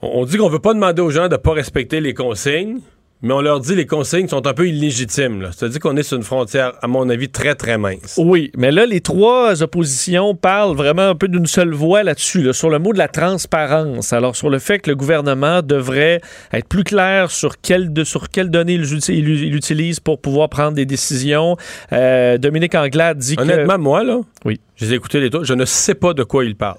on 0.01 0.25
dit 0.25 0.39
qu'on 0.39 0.49
veut 0.49 0.61
pas 0.61 0.73
demander 0.73 1.03
aux 1.03 1.11
gens 1.11 1.25
de 1.25 1.33
ne 1.33 1.37
pas 1.37 1.53
respecter 1.53 2.01
les 2.01 2.15
consignes, 2.15 2.81
mais 3.23 3.33
on 3.33 3.41
leur 3.41 3.61
dit 3.61 3.77
les 3.77 3.87
consignes 3.87 4.27
sont 4.27 4.47
un 4.49 4.53
peu 4.53 4.67
illégitimes. 4.69 5.49
C'est-à-dire 5.53 5.79
qu'on 5.79 5.97
est 5.97 6.03
sur 6.03 6.17
une 6.17 6.25
frontière, 6.25 6.73
à 6.83 6.89
mon 6.89 7.09
avis, 7.09 7.29
très, 7.29 7.55
très 7.55 7.79
mince. 7.79 8.19
Oui, 8.19 8.51
mais 8.57 8.73
là, 8.73 8.85
les 8.85 9.01
trois 9.01 9.63
oppositions 9.63 10.35
parlent 10.35 10.77
vraiment 10.77 11.03
un 11.03 11.15
peu 11.15 11.29
d'une 11.29 11.47
seule 11.47 11.73
voix 11.73 12.03
là-dessus, 12.03 12.53
sur 12.53 12.69
le 12.69 12.81
mot 12.81 12.93
de 12.93 12.99
la 12.99 13.07
transparence. 13.07 14.13
Alors, 14.13 14.35
sur 14.35 14.51
le 14.51 14.59
fait 14.59 14.81
que 14.81 14.91
le 14.91 14.97
gouvernement 14.97 15.63
devrait 15.63 16.21
être 16.53 16.67
plus 16.67 16.83
clair 16.83 17.31
sur, 17.31 17.61
quelle 17.61 17.93
de, 17.93 18.03
sur 18.03 18.29
quelles 18.29 18.51
données 18.51 18.75
il, 18.75 19.55
utilise 19.55 20.01
pour 20.01 20.21
pouvoir 20.21 20.49
prendre 20.49 20.73
des 20.73 20.87
décisions. 20.87 21.57
Euh, 21.93 22.39
Dominique 22.39 22.75
Anglade 22.75 23.19
dit 23.19 23.37
que... 23.37 23.43
Honnêtement, 23.43 23.79
moi, 23.79 24.03
là, 24.03 24.21
oui. 24.45 24.59
j'ai 24.75 24.95
écouté 24.95 25.21
les 25.21 25.31
trois, 25.31 25.45
je 25.45 25.55
ne 25.55 25.65
sais 25.65 25.95
pas 25.95 26.13
de 26.13 26.25
quoi 26.25 26.45
il 26.45 26.57
parle. 26.57 26.79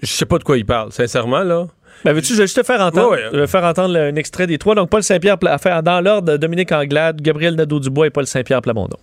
Je 0.00 0.12
sais 0.12 0.26
pas 0.26 0.38
de 0.38 0.44
quoi 0.44 0.58
il 0.58 0.66
parle, 0.66 0.92
sincèrement, 0.92 1.42
là. 1.42 1.66
Ben, 2.04 2.12
veux-tu, 2.12 2.34
je 2.34 2.38
vais 2.38 2.44
juste 2.44 2.56
te 2.56 2.62
faire 2.62 2.80
entendre, 2.80 3.46
faire 3.46 3.64
entendre 3.64 3.96
un 3.96 4.14
extrait 4.16 4.46
des 4.46 4.58
trois. 4.58 4.74
Donc, 4.74 4.90
Paul 4.90 5.02
Saint-Pierre, 5.02 5.38
dans 5.82 6.00
l'ordre, 6.00 6.36
Dominique 6.36 6.72
Anglade, 6.72 7.20
Gabriel 7.20 7.54
Nadeau-Dubois 7.54 8.08
et 8.08 8.10
Paul 8.10 8.26
Saint-Pierre 8.26 8.62
Plamondon 8.62 8.98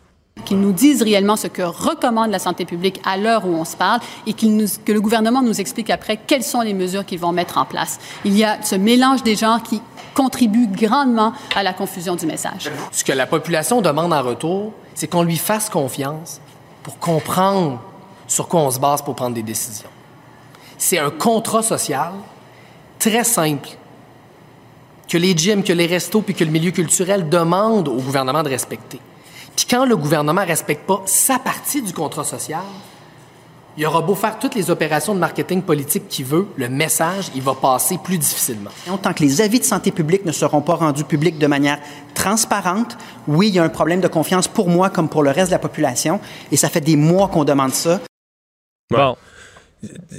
qu'ils 0.46 0.60
nous 0.60 0.74
disent 0.74 1.04
réellement 1.04 1.36
ce 1.36 1.48
que 1.48 1.62
recommande 1.62 2.32
la 2.32 2.40
santé 2.40 2.66
publique 2.66 3.00
à 3.06 3.18
l'heure 3.18 3.46
où 3.46 3.54
on 3.54 3.66
se 3.66 3.78
parle 3.78 4.00
et 4.26 4.34
que 4.34 4.92
le 4.92 5.02
gouvernement 5.02 5.42
nous 5.42 5.62
explique 5.62 5.90
après 5.90 6.18
quelles 6.18 6.44
sont 6.44 6.62
les 6.62 6.74
mesures 6.74 7.06
qu'ils 7.06 7.20
vont 7.20 7.32
mettre 7.32 7.58
en 7.58 7.66
place. 7.66 8.00
Il 8.26 8.38
y 8.38 8.44
a 8.44 8.62
ce 8.62 8.76
mélange 8.76 9.24
des 9.24 9.36
genres 9.36 9.62
qui 9.62 9.82
contribue 10.14 10.68
grandement 10.68 11.34
à 11.56 11.64
la 11.64 11.74
confusion 11.74 12.16
du 12.16 12.26
message. 12.26 12.70
Ce 12.92 13.04
que 13.04 13.12
la 13.12 13.26
population 13.26 13.82
demande 13.82 14.14
en 14.14 14.22
retour, 14.22 14.74
c'est 14.96 15.08
qu'on 15.08 15.24
lui 15.24 15.38
fasse 15.38 15.70
confiance 15.70 16.40
pour 16.84 16.98
comprendre 17.00 17.82
sur 18.28 18.48
quoi 18.48 18.62
on 18.62 18.72
se 18.72 18.80
base 18.80 19.02
pour 19.02 19.16
prendre 19.16 19.36
des 19.36 19.44
décisions. 19.44 19.90
C'est 20.78 20.98
un 20.98 21.12
contrat 21.12 21.64
social 21.64 22.12
très 23.10 23.26
simple 23.26 23.70
que 25.10 25.18
les 25.18 25.36
gyms, 25.36 25.64
que 25.64 25.74
les 25.74 25.86
restos, 25.86 26.22
puis 26.22 26.34
que 26.34 26.44
le 26.44 26.52
milieu 26.52 26.72
culturel 26.72 27.28
demandent 27.28 27.90
au 27.90 27.98
gouvernement 27.98 28.44
de 28.44 28.50
respecter. 28.50 29.00
Puis 29.56 29.66
quand 29.70 29.86
le 29.86 29.98
gouvernement 29.98 30.42
ne 30.42 30.48
respecte 30.48 30.88
pas 30.88 31.02
sa 31.06 31.38
partie 31.38 31.82
du 31.82 31.94
contrat 31.94 32.24
social, 32.24 32.64
il 33.76 33.86
aura 33.86 34.02
beau 34.02 34.16
faire 34.16 34.40
toutes 34.40 34.56
les 34.56 34.70
opérations 34.70 35.14
de 35.14 35.20
marketing 35.20 35.64
politique 35.64 36.08
qu'il 36.08 36.26
veut, 36.26 36.48
le 36.56 36.70
message, 36.70 37.30
il 37.36 37.42
va 37.42 37.56
passer 37.56 37.98
plus 38.02 38.18
difficilement. 38.18 38.70
Tant 39.02 39.14
que 39.14 39.24
les 39.24 39.42
avis 39.42 39.60
de 39.60 39.66
santé 39.66 39.92
publique 39.92 40.26
ne 40.26 40.32
seront 40.32 40.62
pas 40.62 40.76
rendus 40.76 41.04
publics 41.04 41.38
de 41.38 41.48
manière 41.48 41.80
transparente, 42.14 42.98
oui, 43.28 43.50
il 43.50 43.56
y 43.56 43.60
a 43.60 43.64
un 43.64 43.70
problème 43.70 44.00
de 44.00 44.08
confiance 44.08 44.48
pour 44.48 44.70
moi 44.70 44.90
comme 44.90 45.10
pour 45.10 45.24
le 45.24 45.32
reste 45.32 45.48
de 45.50 45.56
la 45.56 45.60
population, 45.60 46.22
et 46.52 46.58
ça 46.58 46.70
fait 46.70 46.82
des 46.82 46.96
mois 46.96 47.28
qu'on 47.28 47.44
demande 47.44 47.74
ça. 47.74 48.00
Bon. 48.92 49.18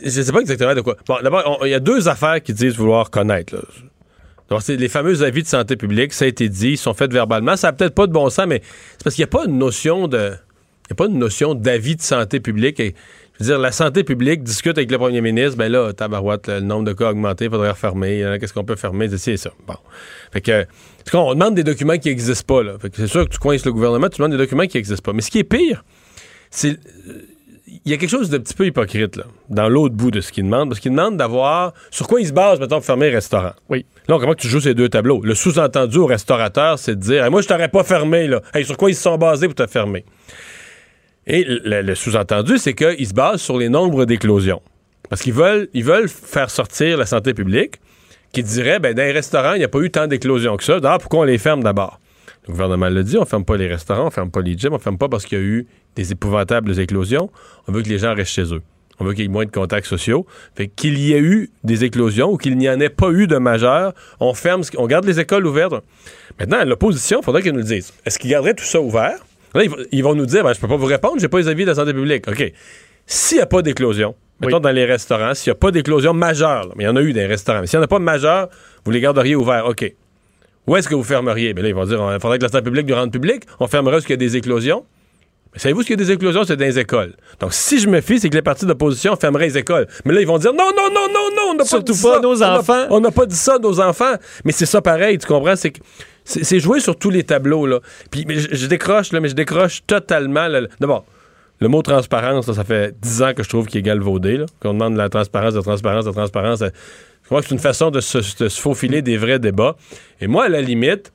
Je 0.03 0.09
sais 0.09 0.33
pas 0.33 0.41
exactement 0.41 0.75
de 0.75 0.81
quoi. 0.81 0.97
Bon, 1.07 1.17
d'abord, 1.23 1.61
il 1.65 1.71
y 1.71 1.75
a 1.75 1.81
deux 1.81 2.09
affaires 2.09 2.43
qui 2.43 2.53
disent 2.53 2.77
vouloir 2.77 3.11
connaître. 3.11 3.57
Donc, 4.51 4.61
c'est 4.63 4.77
les 4.77 4.89
fameux 4.89 5.23
avis 5.23 5.43
de 5.43 5.49
santé 5.49 5.77
publique, 5.77 6.13
ça 6.13 6.27
a 6.27 6.29
été 6.29 6.49
dit, 6.49 6.73
ils 6.73 6.79
sont 6.79 6.93
faits 6.93 7.13
verbalement. 7.13 7.57
Ça 7.57 7.69
n'a 7.69 7.73
peut-être 7.73 7.95
pas 7.95 8.07
de 8.07 8.13
bon 8.13 8.29
sens, 8.29 8.47
mais 8.47 8.61
c'est 8.93 9.05
parce 9.05 9.17
qu'il 9.17 9.23
n'y 9.23 9.29
a 9.29 9.33
pas 9.39 9.47
une 9.47 9.59
notion 9.59 10.07
de. 10.07 10.33
Il 10.91 10.93
a 10.93 10.97
pas 10.97 11.09
notion 11.09 11.55
d'avis 11.55 11.97
de 11.97 12.03
santé 12.03 12.41
publique. 12.41 12.79
Et, 12.79 12.95
je 13.41 13.45
veux 13.45 13.51
dire, 13.51 13.59
la 13.59 13.73
santé 13.73 14.05
publique 14.05 14.45
discute 14.45 14.77
avec 14.77 14.91
le 14.91 14.99
premier 14.99 15.23
ministre, 15.23 15.57
ben 15.57 15.73
là, 15.73 15.93
tabarouette, 15.95 16.47
le 16.47 16.61
nombre 16.61 16.85
de 16.85 16.93
cas 16.93 17.09
a 17.09 17.11
augmenté, 17.11 17.47
il 17.47 17.51
faudrait 17.51 17.71
refermer. 17.71 18.37
Qu'est-ce 18.39 18.53
qu'on 18.53 18.65
peut 18.65 18.77
fermer? 18.77 19.09
C'est 19.17 19.39
ça. 19.39 19.51
Bon. 19.67 19.77
Fait 20.31 20.43
que, 20.43 20.67
on 21.15 21.33
demande 21.33 21.55
des 21.55 21.65
documents 21.65 21.97
qui 21.97 22.11
n'existent 22.11 22.55
pas, 22.55 22.63
là. 22.63 22.77
C'est 22.93 23.07
sûr 23.07 23.25
que 23.25 23.33
tu 23.33 23.39
coinces 23.39 23.65
le 23.65 23.73
gouvernement, 23.73 24.11
tu 24.11 24.19
demandes 24.19 24.33
des 24.33 24.39
documents 24.39 24.67
qui 24.67 24.77
n'existent 24.77 25.03
pas. 25.03 25.15
Mais 25.15 25.23
ce 25.23 25.31
qui 25.31 25.39
est 25.39 25.45
pire, 25.45 25.85
c'est 26.51 26.79
il 27.85 27.91
y 27.91 27.95
a 27.95 27.97
quelque 27.97 28.11
chose 28.11 28.31
de 28.31 28.39
petit 28.39 28.55
peu 28.55 28.67
hypocrite 28.67 29.17
là, 29.17 29.25
dans 29.49 29.69
l'autre 29.69 29.95
bout 29.95 30.11
de 30.11 30.21
ce 30.21 30.33
qu'il 30.33 30.45
demande, 30.45 30.69
parce 30.69 30.81
qu'il 30.81 30.93
demande 30.93 31.17
d'avoir 31.17 31.73
sur 31.91 32.07
quoi 32.07 32.21
il 32.21 32.27
se 32.27 32.33
base, 32.33 32.61
mettons, 32.61 32.77
pour 32.77 32.85
fermer 32.85 33.09
un 33.09 33.13
restaurant. 33.13 33.53
Oui. 33.69 33.85
Là, 34.09 34.19
comment 34.21 34.35
tu 34.35 34.49
joues 34.49 34.61
ces 34.61 34.75
deux 34.75 34.89
tableaux? 34.89 35.21
Le 35.25 35.35
sous-entendu 35.35 35.99
au 35.99 36.07
restaurateur, 36.07 36.79
c'est 36.79 36.97
de 36.97 37.01
dire 37.01 37.31
Moi, 37.31 37.43
je 37.43 37.49
t'aurais 37.49 37.69
pas 37.69 37.85
fermé, 37.85 38.27
là. 38.29 38.43
sur 38.65 38.77
quoi 38.77 38.91
ils 38.91 38.95
se 38.95 39.03
sont 39.03 39.19
basés 39.19 39.47
pour 39.47 39.55
te 39.55 39.67
fermer? 39.67 40.05
Et 41.27 41.45
le, 41.47 41.95
sous-entendu, 41.95 42.59
c'est 42.59 42.75
qu'ils 42.75 43.09
se 43.09 43.15
basent 43.15 43.41
sur 43.41 43.57
les 43.57 43.69
nombres 43.69 44.05
d'éclosions. 44.05 44.61
Parce 45.09 45.23
qu'ils 45.23 45.33
veulent, 45.33 45.69
ils 45.73 45.85
veulent 45.85 46.09
faire 46.09 46.51
sortir 46.51 46.99
la 46.99 47.07
santé 47.07 47.35
publique 47.35 47.81
qui 48.33 48.43
dirait 48.43 48.79
ben, 48.79 48.95
dans 48.95 49.03
les 49.03 49.13
restaurants, 49.13 49.55
il 49.55 49.59
n'y 49.59 49.65
a 49.65 49.69
pas 49.69 49.79
eu 49.79 49.91
tant 49.91 50.07
d'éclosions 50.07 50.57
que 50.57 50.65
ça. 50.65 50.81
D'ailleurs, 50.81 50.99
pourquoi 50.99 51.21
on 51.21 51.25
les 51.25 51.39
ferme 51.39 51.63
d'abord? 51.63 52.01
Le 52.47 52.53
gouvernement 52.53 52.91
le 52.91 53.03
dit, 53.05 53.17
on 53.17 53.25
ferme 53.25 53.45
pas 53.45 53.57
les 53.57 53.69
restaurants, 53.69 54.09
on 54.09 54.11
ferme 54.11 54.31
pas 54.31 54.43
les 54.43 54.59
gyms, 54.59 54.75
on 54.75 54.79
ferme 54.79 54.99
pas 54.99 55.09
parce 55.09 55.25
qu'il 55.25 55.39
y 55.39 55.41
a 55.41 55.45
eu 55.45 55.67
des 55.97 56.13
épouvantables 56.13 56.79
éclosions. 56.79 57.31
On 57.69 57.73
veut 57.73 57.83
que 57.83 57.89
les 57.89 57.99
gens 57.99 58.15
restent 58.15 58.33
chez 58.33 58.55
eux. 58.55 58.63
On 59.01 59.05
veut 59.05 59.13
qu'il 59.13 59.23
y 59.23 59.25
ait 59.27 59.29
moins 59.29 59.45
de 59.45 59.51
contacts 59.51 59.87
sociaux. 59.87 60.27
Fait 60.55 60.69
qu'il 60.69 60.99
y 60.99 61.13
ait 61.13 61.21
eu 61.21 61.51
des 61.65 61.85
éclosions 61.85 62.31
ou 62.31 62.37
qu'il 62.37 62.57
n'y 62.57 62.69
en 62.69 62.79
ait 62.81 62.91
pas 62.91 63.11
eu 63.11 63.27
de 63.27 63.37
majeur, 63.37 63.93
on 64.21 64.35
ferme, 64.35 64.63
on 64.77 64.87
garde 64.87 65.05
les 65.05 65.19
écoles 65.19 65.47
ouvertes. 65.47 65.75
Maintenant, 66.39 66.65
l'opposition, 66.65 67.21
il 67.21 67.25
faudrait 67.25 67.43
qu'ils 67.43 67.53
nous 67.53 67.59
le 67.59 67.65
disent. 67.65 67.93
Est-ce 68.07 68.19
qu'ils 68.19 68.31
garderaient 68.31 68.55
tout 68.55 68.65
ça 68.65 68.81
ouvert? 68.81 69.19
Là, 69.55 69.65
ils 69.93 70.03
vont 70.03 70.15
nous 70.15 70.27
dire, 70.27 70.43
ben, 70.43 70.53
je 70.53 70.61
peux 70.61 70.69
pas 70.69 70.77
vous 70.77 70.87
répondre, 70.87 71.17
j'ai 71.21 71.29
pas 71.29 71.39
les 71.39 71.49
avis 71.49 71.65
de 71.65 71.71
la 71.71 71.75
santé 71.77 71.93
publique. 71.93 72.27
OK. 72.29 72.53
S'il 73.07 73.39
n'y 73.39 73.43
a 73.43 73.47
pas 73.47 73.63
d'éclosion, 73.63 74.15
mettons 74.41 74.61
dans 74.61 74.71
les 74.71 74.85
restaurants, 74.85 75.35
s'il 75.35 75.51
n'y 75.51 75.57
a 75.57 75.59
pas 75.59 75.71
d'éclosion 75.71 76.13
majeure, 76.13 76.73
mais 76.77 76.85
il 76.85 76.87
y 76.87 76.91
en 76.91 76.97
a 76.97 77.03
eu 77.03 77.13
des 77.13 77.27
restaurants, 77.27 77.61
mais 77.61 77.67
s'il 77.67 77.79
n'y 77.79 77.83
en 77.83 77.85
a 77.85 77.89
pas 77.89 77.99
de 77.99 78.05
majeure, 78.05 78.49
vous 78.85 78.91
les 78.91 79.01
garderiez 79.01 79.37
ouverts. 79.37 79.67
OK. 79.67 79.93
Où 80.67 80.77
est-ce 80.77 80.89
que 80.89 80.95
vous 80.95 81.05
fermeriez? 81.05 81.53
Bien 81.53 81.63
là, 81.63 81.69
ils 81.69 81.75
vont 81.75 81.85
dire, 81.85 82.01
il 82.15 82.21
faudrait 82.21 82.39
que 82.39 82.45
la 82.45 82.49
santé 82.49 82.65
publique 82.65 82.89
nous 82.89 82.95
rende 82.95 83.13
public. 83.13 83.45
On 83.61 83.67
fermerait 83.69 84.01
ce 84.01 84.07
qu'il 84.07 84.15
y 84.15 84.15
a 84.15 84.17
des 84.17 84.37
éclosions. 84.37 84.85
Mais 85.55 85.61
savez-vous 85.61 85.83
ce 85.83 85.87
qu'il 85.87 85.99
y 85.99 86.03
a 86.03 86.05
des 86.05 86.13
éclosions? 86.13 86.45
C'est 86.45 86.57
dans 86.57 86.65
les 86.65 86.79
écoles? 86.79 87.15
Donc, 87.41 87.55
si 87.55 87.79
je 87.79 87.89
me 87.89 88.01
fie, 88.01 88.19
c'est 88.19 88.29
que 88.29 88.35
les 88.35 88.43
partis 88.43 88.67
d'opposition 88.67 89.17
fermeraient 89.17 89.47
les 89.47 89.59
écoles. 89.59 89.87
Mais 90.05 90.13
là, 90.13 90.21
ils 90.21 90.27
vont 90.27 90.39
dire, 90.39 90.53
non, 90.53 90.71
non, 90.77 90.91
non, 90.93 91.07
non, 91.13 91.31
non, 91.35 91.43
on 91.51 91.55
n'a 91.55 91.65
pas 91.65 91.81
dit 91.81 92.03
pas 92.03 92.21
nos 92.21 92.43
enfants. 92.43 92.87
On 92.91 93.01
n'a 93.01 93.11
pas 93.11 93.27
dit 93.27 93.37
ça, 93.37 93.59
nos 93.59 93.81
enfants. 93.81 94.15
Mais 94.45 94.53
c'est 94.53 94.67
ça 94.67 94.83
pareil, 94.83 95.17
tu 95.19 95.27
comprends? 95.27 95.57
C'est 95.57 95.73
c'est 96.25 96.59
joué 96.59 96.81
sur 96.81 96.97
tous 96.97 97.11
les 97.11 97.23
tableaux, 97.23 97.67
là. 97.67 97.81
Puis, 98.11 98.25
je, 98.29 98.67
décroche, 98.67 99.13
là, 99.13 99.21
mais 99.21 99.29
je 99.29 99.35
décroche 99.35 99.83
totalement. 99.87 100.49
D'abord, 100.81 101.05
le 101.61 101.69
mot 101.69 101.83
transparence, 101.83 102.51
ça 102.51 102.65
fait 102.65 102.97
dix 103.01 103.23
ans 103.23 103.35
que 103.35 103.43
je 103.43 103.49
trouve 103.49 103.67
qu'il 103.67 103.81
est 103.81 103.83
galvaudé. 103.83 104.45
Qu'on 104.61 104.73
demande 104.73 104.95
de 104.95 104.99
la 104.99 105.09
transparence, 105.09 105.55
de 105.55 105.61
transparence, 105.61 106.07
de 106.07 106.13
transparence. 106.13 106.61
Je 106.61 107.27
crois 107.27 107.41
que 107.41 107.49
c'est 107.49 107.55
une 107.55 107.61
façon 107.61 107.91
de 107.91 108.01
se, 108.01 108.49
faufiler 108.49 109.03
des 109.03 109.17
vrais 109.17 109.39
débats. 109.39 109.77
Et 110.21 110.27
moi, 110.27 110.45
à 110.45 110.49
la 110.49 110.63
limite, 110.63 111.13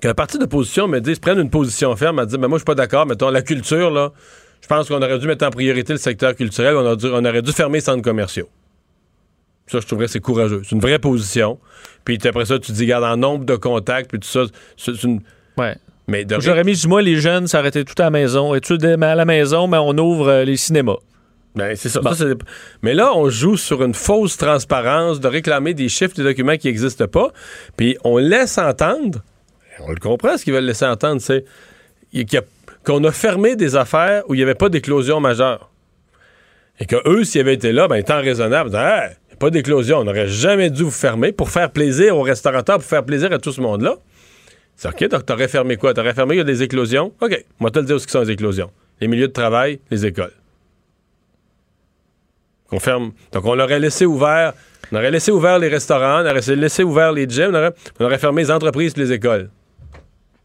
qu'un 0.00 0.14
parti 0.14 0.38
d'opposition 0.38 0.88
me 0.88 1.00
dise, 1.00 1.18
prenne 1.18 1.38
une 1.38 1.50
position 1.50 1.94
ferme, 1.96 2.18
à 2.18 2.26
dire, 2.26 2.38
mais 2.38 2.48
moi, 2.48 2.58
je 2.58 2.60
suis 2.60 2.66
pas 2.66 2.74
d'accord, 2.74 3.06
mettons, 3.06 3.30
la 3.30 3.42
culture, 3.42 3.90
là, 3.90 4.12
je 4.60 4.66
pense 4.66 4.88
qu'on 4.88 5.02
aurait 5.02 5.18
dû 5.18 5.26
mettre 5.26 5.46
en 5.46 5.50
priorité 5.50 5.92
le 5.92 5.98
secteur 5.98 6.34
culturel, 6.34 6.76
on, 6.76 6.84
on 6.84 7.24
aurait 7.24 7.42
dû 7.42 7.52
fermer 7.52 7.78
les 7.78 7.84
centres 7.84 8.02
commerciaux. 8.02 8.48
Ça, 9.66 9.80
je 9.80 9.86
trouverais 9.86 10.08
c'est 10.08 10.20
courageux. 10.20 10.62
C'est 10.64 10.74
une 10.74 10.80
vraie 10.80 10.98
position. 10.98 11.58
Puis 12.04 12.18
après 12.24 12.44
ça, 12.44 12.58
tu 12.58 12.72
dis, 12.72 12.86
garde 12.86 13.04
en 13.04 13.16
nombre 13.16 13.44
de 13.44 13.56
contacts, 13.56 14.10
puis 14.10 14.20
tout 14.20 14.28
ça. 14.28 14.44
C'est 14.76 15.02
une. 15.02 15.20
Ouais. 15.58 15.76
Mais 16.08 16.24
J'aurais 16.38 16.62
mis, 16.62 16.80
moi, 16.86 17.02
les 17.02 17.16
jeunes 17.16 17.48
s'arrêtaient 17.48 17.82
tout 17.82 18.00
à 18.00 18.04
la 18.04 18.10
maison. 18.10 18.54
Et 18.54 18.60
tu 18.60 18.74
à 18.74 19.14
la 19.14 19.24
maison, 19.24 19.66
mais 19.66 19.78
on 19.78 19.96
ouvre 19.98 20.28
euh, 20.28 20.44
les 20.44 20.56
cinémas? 20.56 20.98
Ben, 21.56 21.74
c'est 21.74 21.88
ça. 21.88 22.00
mais 22.82 22.94
là, 22.94 23.12
on 23.16 23.28
joue 23.28 23.56
sur 23.56 23.82
une 23.82 23.94
fausse 23.94 24.36
transparence 24.36 25.20
de 25.20 25.26
réclamer 25.26 25.74
des 25.74 25.88
chiffres, 25.88 26.14
des 26.14 26.22
documents 26.22 26.56
qui 26.56 26.68
n'existent 26.68 27.08
pas. 27.08 27.30
Puis 27.76 27.96
on 28.04 28.18
laisse 28.18 28.58
entendre, 28.58 29.20
on 29.80 29.90
le 29.90 29.96
comprend, 29.96 30.36
ce 30.36 30.44
qu'ils 30.44 30.52
veulent 30.52 30.64
laisser 30.64 30.86
entendre, 30.86 31.20
c'est 31.20 31.44
qu'on 32.84 33.04
a, 33.04 33.12
fermé 33.12 33.56
des 33.56 33.76
affaires 33.76 34.22
où 34.28 34.34
il 34.34 34.38
n'y 34.38 34.42
avait 34.42 34.54
pas 34.54 34.68
d'éclosion 34.68 35.20
majeure. 35.20 35.70
Et 36.78 36.86
que 36.86 36.96
eux, 37.08 37.24
s'ils 37.24 37.40
avaient 37.40 37.54
été 37.54 37.72
là, 37.72 37.88
ben, 37.88 37.96
étant 37.96 38.20
raisonnables, 38.20 38.74
hey, 38.74 39.16
pas 39.38 39.50
d'éclosion, 39.50 39.98
on 39.98 40.04
n'aurait 40.04 40.28
jamais 40.28 40.70
dû 40.70 40.84
vous 40.84 40.90
fermer 40.90 41.32
pour 41.32 41.50
faire 41.50 41.70
plaisir 41.70 42.16
aux 42.16 42.22
restaurateurs, 42.22 42.76
pour 42.76 42.86
faire 42.86 43.04
plaisir 43.04 43.32
à 43.32 43.38
tout 43.38 43.52
ce 43.52 43.60
monde-là. 43.60 43.96
C'est 44.76 44.88
OK, 44.88 45.08
donc 45.08 45.24
t'aurais 45.24 45.48
fermé 45.48 45.76
quoi? 45.76 45.94
T'aurais 45.94 46.14
fermé, 46.14 46.34
il 46.34 46.38
y 46.38 46.40
a 46.42 46.44
des 46.44 46.62
éclosions? 46.62 47.12
OK, 47.20 47.44
moi 47.58 47.70
te 47.70 47.78
le 47.78 47.86
dire 47.86 48.00
ce 48.00 48.08
sont 48.08 48.20
les 48.20 48.30
éclosions. 48.30 48.70
Les 49.00 49.08
milieux 49.08 49.28
de 49.28 49.32
travail, 49.32 49.80
les 49.90 50.04
écoles. 50.04 50.32
Donc, 52.70 53.44
on 53.44 53.58
aurait 53.58 53.78
laissé 53.78 54.06
ouvert, 54.06 54.52
on 54.90 54.96
aurait 54.96 55.10
laissé 55.10 55.30
ouvert 55.30 55.58
les 55.58 55.68
restaurants, 55.68 56.22
on 56.22 56.26
aurait 56.26 56.56
laissé 56.56 56.82
ouvert 56.82 57.12
les 57.12 57.28
gyms, 57.28 57.50
on 57.52 57.54
aurait, 57.54 57.72
on 58.00 58.04
aurait 58.04 58.18
fermé 58.18 58.42
les 58.42 58.50
entreprises 58.50 58.96
les 58.96 59.12
écoles. 59.12 59.50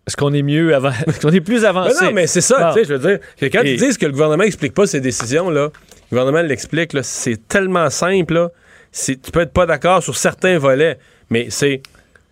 Est-ce 0.08 0.18
qu'on 0.18 0.34
est 0.34 0.42
mieux 0.42 0.74
avant? 0.76 0.92
Est-ce 1.08 1.20
qu'on 1.20 1.30
est 1.32 1.42
plus 1.42 1.64
avancé? 1.66 1.96
Mais 2.02 2.08
non, 2.08 2.14
mais 2.14 2.28
c'est 2.28 2.42
ça, 2.42 2.72
tu 2.74 2.80
sais, 2.80 2.86
je 2.86 2.94
veux 2.96 3.08
dire. 3.10 3.20
que 3.40 3.46
quand 3.46 3.62
Et- 3.64 3.74
ils 3.74 3.80
disent 3.80 3.98
que 3.98 4.06
le 4.06 4.12
gouvernement 4.12 4.44
explique 4.44 4.74
pas 4.74 4.88
ses 4.88 5.00
décisions, 5.02 5.50
là, 5.50 5.70
le 6.12 6.18
gouvernement 6.18 6.42
l'explique, 6.42 6.94
là, 6.94 7.04
c'est 7.04 7.48
tellement 7.48 7.90
simple, 7.90 8.34
là. 8.34 8.50
C'est- 8.92 9.22
Tu 9.22 9.32
peux 9.32 9.42
être 9.42 9.54
pas 9.54 9.66
d'accord 9.66 10.02
sur 10.04 10.18
certains 10.18 10.58
volets, 10.58 10.98
mais 11.30 11.48
c'est, 11.50 11.82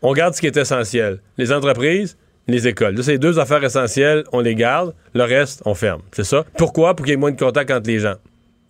on 0.01 0.13
garde 0.13 0.33
ce 0.33 0.41
qui 0.41 0.47
est 0.47 0.57
essentiel. 0.57 1.19
Les 1.37 1.51
entreprises, 1.53 2.17
les 2.47 2.67
écoles. 2.67 2.95
Là, 2.95 3.03
c'est 3.03 3.11
les 3.13 3.17
deux 3.19 3.37
affaires 3.39 3.63
essentielles, 3.63 4.23
on 4.33 4.39
les 4.41 4.55
garde. 4.55 4.93
Le 5.13 5.23
reste, 5.23 5.61
on 5.65 5.75
ferme. 5.75 6.01
C'est 6.11 6.23
ça? 6.25 6.43
Pourquoi? 6.57 6.95
Pour 6.95 7.05
qu'il 7.05 7.11
y 7.11 7.13
ait 7.13 7.17
moins 7.17 7.31
de 7.31 7.39
contact 7.39 7.69
entre 7.71 7.87
les 7.87 7.99
gens. 7.99 8.15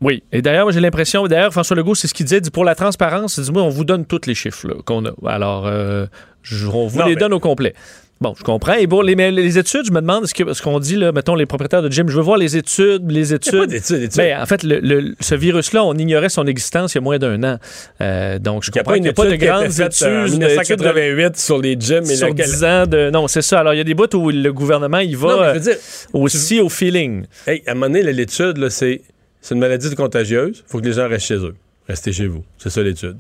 Oui. 0.02 0.24
Et 0.32 0.42
d'ailleurs, 0.42 0.66
moi, 0.66 0.72
j'ai 0.72 0.80
l'impression, 0.82 1.26
d'ailleurs, 1.28 1.52
François 1.52 1.76
Legault, 1.76 1.96
c'est 1.96 2.08
ce 2.08 2.14
qu'il 2.14 2.26
disait, 2.26 2.42
dit 2.42 2.52
pour 2.52 2.64
la 2.66 2.76
transparence, 2.76 3.38
il 3.38 3.44
dit, 3.46 3.52
moi, 3.52 3.64
on 3.64 3.70
vous 3.70 3.86
donne 3.86 4.06
tous 4.06 4.22
les 4.28 4.36
chiffres 4.36 4.68
là, 4.68 4.76
qu'on 4.86 5.06
a. 5.06 5.12
Alors, 5.26 5.66
euh, 5.68 6.06
je- 6.44 6.68
on 6.68 6.88
vous 6.88 7.00
Non, 7.00 7.06
les 7.06 7.16
mais- 7.16 7.20
donne 7.20 7.34
au 7.34 7.40
complet. 7.40 7.74
Bon, 8.22 8.34
je 8.38 8.44
comprends. 8.44 8.74
Et 8.74 8.86
bon, 8.86 9.00
les, 9.02 9.16
mais 9.16 9.32
les 9.32 9.58
études, 9.58 9.86
je 9.86 9.92
me 9.94 10.02
demande 10.02 10.26
ce 10.26 10.34
que- 10.34 10.52
ce 10.54 10.62
qu'on 10.62 10.80
dit, 10.82 10.98
là, 10.98 11.14
mettons, 11.14 11.36
les 11.36 11.46
propriétaires 11.46 11.82
de 11.82 11.90
gym, 11.90 12.10
je 12.10 12.16
veux 12.18 12.22
voir 12.22 12.38
les 12.38 12.58
études, 12.58 13.10
les 13.10 13.32
Il 13.32 13.36
études. 13.36 13.54
n'y 13.54 13.60
a 13.60 13.62
pas 13.62 13.68
d'études, 13.68 14.00
d'études. 14.00 14.18
Ben, 14.18 14.42
en 14.42 14.46
fait, 14.46 14.64
le- 14.64 14.80
le- 14.82 15.16
ce 15.22 15.36
virus-là, 15.36 15.86
on 15.86 15.94
ignorait 15.94 16.28
son 16.28 16.46
existence 16.46 16.94
il 16.94 16.98
y 16.98 17.00
a 17.00 17.02
moins 17.02 17.18
d'un 17.18 17.42
an. 17.44 17.60
Euh, 18.02 18.38
donc, 18.38 18.64
je 18.66 18.72
Il 18.72 18.74
comprends 18.78 18.92
qu'il 18.92 18.98
une 18.98 19.04
n'y 19.04 19.10
a 19.10 19.14
pas 19.14 19.26
de 19.26 19.36
grandes 19.38 19.62
euh, 19.62 19.68
en 19.68 19.70
études. 19.70 19.84
d'études 19.86 20.08
de- 20.08 20.32
1988 20.32 21.38
sur 21.38 21.60
les 21.62 21.78
gyms 21.80 22.04
et 22.04 22.16
sur 22.18 22.28
laquelle- 22.28 22.46
10 22.46 22.64
ans 22.66 22.86
de. 22.88 23.10
Non, 23.10 23.30
c'est 23.30 23.42
ça. 23.42 23.62
Alors, 23.62 23.74
il 23.74 23.78
y 23.78 23.82
a 23.82 23.86
des 23.86 23.94
bouts 23.94 24.14
où 24.14 24.30
le 24.30 24.52
gouvernement, 24.52 24.98
il 25.00 25.16
va 25.16 25.28
Non, 25.30 25.40
mais 25.40 25.46
je 25.46 25.52
veux 25.52 25.70
euh, 25.70 25.74
dire, 25.76 25.78
aussi 26.12 26.60
au 26.60 26.68
feeling. 26.68 27.24
Hey, 27.48 27.64
à 27.68 27.72
un 27.72 27.74
moment 27.76 27.86
donné, 27.88 28.04
l'étude, 28.12 28.68
c'est 28.68 29.02
une 29.50 29.60
maladie 29.60 29.96
contagieuse. 29.96 30.64
Il 30.68 30.70
faut 30.70 30.80
que 30.82 30.86
les 30.86 30.92
gens 30.94 31.08
restent 31.08 31.28
chez 31.28 31.36
eux. 31.38 31.56
Restez 31.88 32.12
chez 32.12 32.28
vous. 32.28 32.44
C'est 32.58 32.70
ça 32.70 32.84
l'étude. 32.84 33.18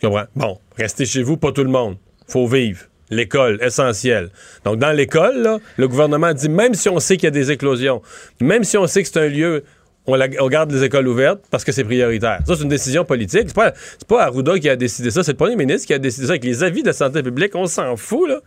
Tu 0.00 0.06
comprends? 0.08 0.24
Bon, 0.34 0.58
restez 0.76 1.06
chez 1.06 1.22
vous, 1.22 1.36
pas 1.36 1.52
tout 1.52 1.62
le 1.62 1.70
monde. 1.70 1.96
faut 2.26 2.46
vivre. 2.48 2.80
L'école, 3.10 3.58
essentiel. 3.62 4.30
Donc, 4.64 4.78
dans 4.78 4.92
l'école, 4.92 5.58
le 5.76 5.88
gouvernement 5.88 6.32
dit, 6.32 6.48
même 6.48 6.74
si 6.74 6.88
on 6.88 6.98
sait 7.00 7.16
qu'il 7.16 7.24
y 7.24 7.28
a 7.28 7.30
des 7.30 7.50
éclosions, 7.50 8.00
même 8.40 8.64
si 8.64 8.78
on 8.78 8.86
sait 8.86 9.02
que 9.02 9.08
c'est 9.08 9.20
un 9.20 9.28
lieu, 9.28 9.62
on, 10.06 10.14
la- 10.16 10.28
on 10.40 10.48
garde 10.48 10.70
les 10.72 10.84
écoles 10.84 11.06
ouvertes 11.08 11.40
parce 11.50 11.64
que 11.64 11.72
c'est 11.72 11.84
prioritaire. 11.84 12.40
Ça, 12.46 12.56
c'est 12.56 12.62
une 12.62 12.68
décision 12.68 13.04
politique. 13.04 13.44
C'est 13.46 13.54
pas, 13.54 13.72
pas 14.08 14.24
Arruda 14.24 14.58
qui 14.58 14.68
a 14.68 14.76
décidé 14.76 15.10
ça, 15.10 15.22
c'est 15.22 15.32
le 15.32 15.36
premier 15.38 15.56
ministre 15.56 15.86
qui 15.86 15.94
a 15.94 15.98
décidé 15.98 16.26
ça 16.26 16.32
avec 16.32 16.44
les 16.44 16.62
avis 16.62 16.82
de 16.82 16.92
santé 16.92 17.22
publique. 17.22 17.54
On 17.54 17.66
s'en 17.66 17.96
fout, 17.96 18.28
là. 18.28 18.40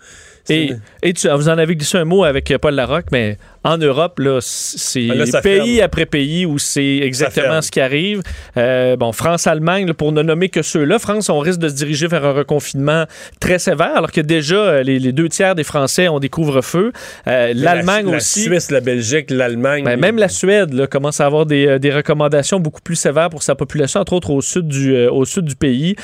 Et, 0.49 0.71
et 1.03 1.13
tu, 1.13 1.27
vous 1.27 1.49
en 1.49 1.57
avez 1.57 1.75
glissé 1.75 1.97
un 1.97 2.05
mot 2.05 2.23
avec 2.23 2.51
euh, 2.51 2.57
Paul 2.57 2.73
Larocque, 2.75 3.07
mais 3.11 3.37
en 3.63 3.77
Europe, 3.77 4.19
là, 4.19 4.39
c'est 4.41 5.01
là, 5.01 5.25
ça 5.25 5.41
pays 5.41 5.75
ferme. 5.75 5.85
après 5.85 6.05
pays 6.05 6.45
où 6.45 6.57
c'est 6.57 6.99
exactement 6.99 7.61
ce 7.61 7.69
qui 7.69 7.81
arrive. 7.81 8.21
Euh, 8.55 8.95
bon, 8.95 9.11
France-Allemagne, 9.11 9.91
pour 9.93 10.11
ne 10.13 10.21
nommer 10.21 10.47
que 10.47 10.61
ceux-là, 10.61 10.99
France, 10.99 11.29
on 11.29 11.39
risque 11.39 11.59
de 11.59 11.67
se 11.67 11.73
diriger 11.73 12.07
vers 12.07 12.23
un 12.25 12.31
reconfinement 12.31 13.05
très 13.39 13.59
sévère, 13.59 13.97
alors 13.97 14.11
que 14.11 14.21
déjà, 14.21 14.55
euh, 14.55 14.83
les, 14.83 14.99
les 14.99 15.11
deux 15.11 15.27
tiers 15.27 15.53
des 15.53 15.65
Français 15.65 16.07
ont 16.07 16.19
des 16.19 16.29
couvre-feux. 16.29 16.93
Euh, 17.27 17.53
L'Allemagne 17.53 18.09
la, 18.09 18.17
aussi. 18.17 18.47
La 18.47 18.59
Suisse, 18.59 18.71
la 18.71 18.79
Belgique, 18.79 19.29
l'Allemagne. 19.31 19.83
Ben, 19.83 19.99
même 19.99 20.17
la 20.17 20.29
Suède 20.29 20.73
là, 20.73 20.87
commence 20.87 21.19
à 21.19 21.25
avoir 21.25 21.45
des, 21.45 21.77
des 21.79 21.91
recommandations 21.91 22.59
beaucoup 22.59 22.81
plus 22.81 22.95
sévères 22.95 23.29
pour 23.29 23.43
sa 23.43 23.55
population, 23.55 23.99
entre 23.99 24.13
autres 24.13 24.29
au 24.29 24.41
sud 24.41 24.67
du, 24.67 24.95
euh, 24.95 25.11
au 25.11 25.25
sud 25.25 25.43
du 25.45 25.55
pays. 25.55 25.95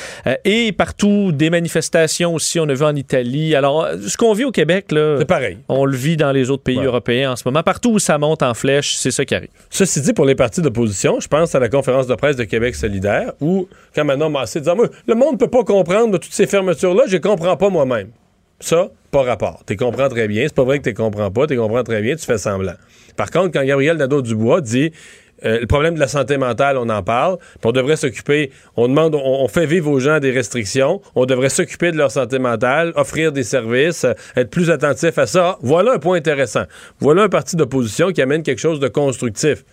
Et 0.43 0.71
partout, 0.73 1.31
des 1.31 1.49
manifestations 1.49 2.33
aussi, 2.35 2.59
on 2.59 2.67
a 2.67 2.73
vu 2.73 2.83
en 2.83 2.95
Italie. 2.95 3.55
Alors, 3.55 3.87
ce 4.05 4.17
qu'on 4.17 4.32
vit 4.33 4.43
au 4.45 4.51
Québec, 4.51 4.91
là, 4.91 5.17
C'est 5.19 5.25
pareil. 5.25 5.57
on 5.69 5.85
le 5.85 5.95
vit 5.95 6.17
dans 6.17 6.31
les 6.31 6.49
autres 6.49 6.63
pays 6.63 6.77
Ouais. 6.77 6.85
européens 6.85 7.31
en 7.31 7.35
ce 7.35 7.43
moment. 7.45 7.63
Partout 7.63 7.91
où 7.91 7.99
ça 7.99 8.17
monte 8.17 8.43
en 8.43 8.53
flèche, 8.53 8.95
c'est 8.95 9.11
ça 9.11 9.25
qui 9.25 9.35
arrive. 9.35 9.49
Ceci 9.69 10.01
dit, 10.01 10.13
pour 10.13 10.25
les 10.25 10.35
partis 10.35 10.61
d'opposition, 10.61 11.19
je 11.19 11.27
pense 11.27 11.53
à 11.55 11.59
la 11.59 11.69
conférence 11.69 12.07
de 12.07 12.15
presse 12.15 12.35
de 12.35 12.43
Québec 12.43 12.75
solidaire 12.75 13.33
où, 13.41 13.67
quand 13.95 14.05
Manon 14.05 14.29
Massé 14.29 14.59
disait 14.59 14.75
Moi, 14.75 14.87
le 15.07 15.15
monde 15.15 15.33
ne 15.33 15.37
peut 15.37 15.49
pas 15.49 15.63
comprendre 15.63 16.11
de 16.11 16.17
toutes 16.17 16.33
ces 16.33 16.47
fermetures-là, 16.47 17.03
je 17.07 17.17
ne 17.17 17.21
comprends 17.21 17.57
pas 17.57 17.69
moi-même. 17.69 18.09
Ça, 18.59 18.89
pas 19.11 19.23
rapport. 19.23 19.63
Tu 19.67 19.75
comprends 19.75 20.07
très 20.09 20.27
bien. 20.27 20.43
C'est 20.43 20.55
pas 20.55 20.63
vrai 20.63 20.79
que 20.79 20.87
tu 20.89 20.93
comprends 20.93 21.29
pas. 21.31 21.47
Tu 21.47 21.57
comprends 21.57 21.83
très 21.83 22.01
bien, 22.01 22.15
tu 22.15 22.25
fais 22.25 22.37
semblant. 22.37 22.73
Par 23.17 23.29
contre, 23.29 23.51
quand 23.51 23.63
Gabriel 23.65 23.97
Nadeau-Dubois 23.97 24.61
dit 24.61 24.91
euh, 25.45 25.59
le 25.59 25.67
problème 25.67 25.95
de 25.95 25.99
la 25.99 26.07
santé 26.07 26.37
mentale, 26.37 26.77
on 26.77 26.89
en 26.89 27.03
parle, 27.03 27.37
on 27.63 27.71
devrait 27.71 27.95
s'occuper, 27.95 28.51
on 28.75 28.87
demande, 28.87 29.15
on, 29.15 29.47
fait 29.47 29.65
vivre 29.65 29.91
aux 29.91 29.99
gens 29.99 30.19
des 30.19 30.31
restrictions, 30.31 31.01
on 31.15 31.25
devrait 31.25 31.49
s'occuper 31.49 31.91
de 31.91 31.97
leur 31.97 32.11
santé 32.11 32.39
mentale, 32.39 32.93
offrir 32.95 33.31
des 33.31 33.43
services, 33.43 34.05
euh, 34.05 34.13
être 34.35 34.49
plus 34.49 34.69
attentif 34.69 35.17
à 35.17 35.27
ça. 35.27 35.57
Voilà 35.61 35.93
un 35.93 35.99
point 35.99 36.17
intéressant. 36.17 36.63
Voilà 36.99 37.23
un 37.23 37.29
parti 37.29 37.55
d'opposition 37.55 38.11
qui 38.11 38.21
amène 38.21 38.43
quelque 38.43 38.61
chose 38.61 38.79
de 38.79 38.87
constructif. 38.87 39.63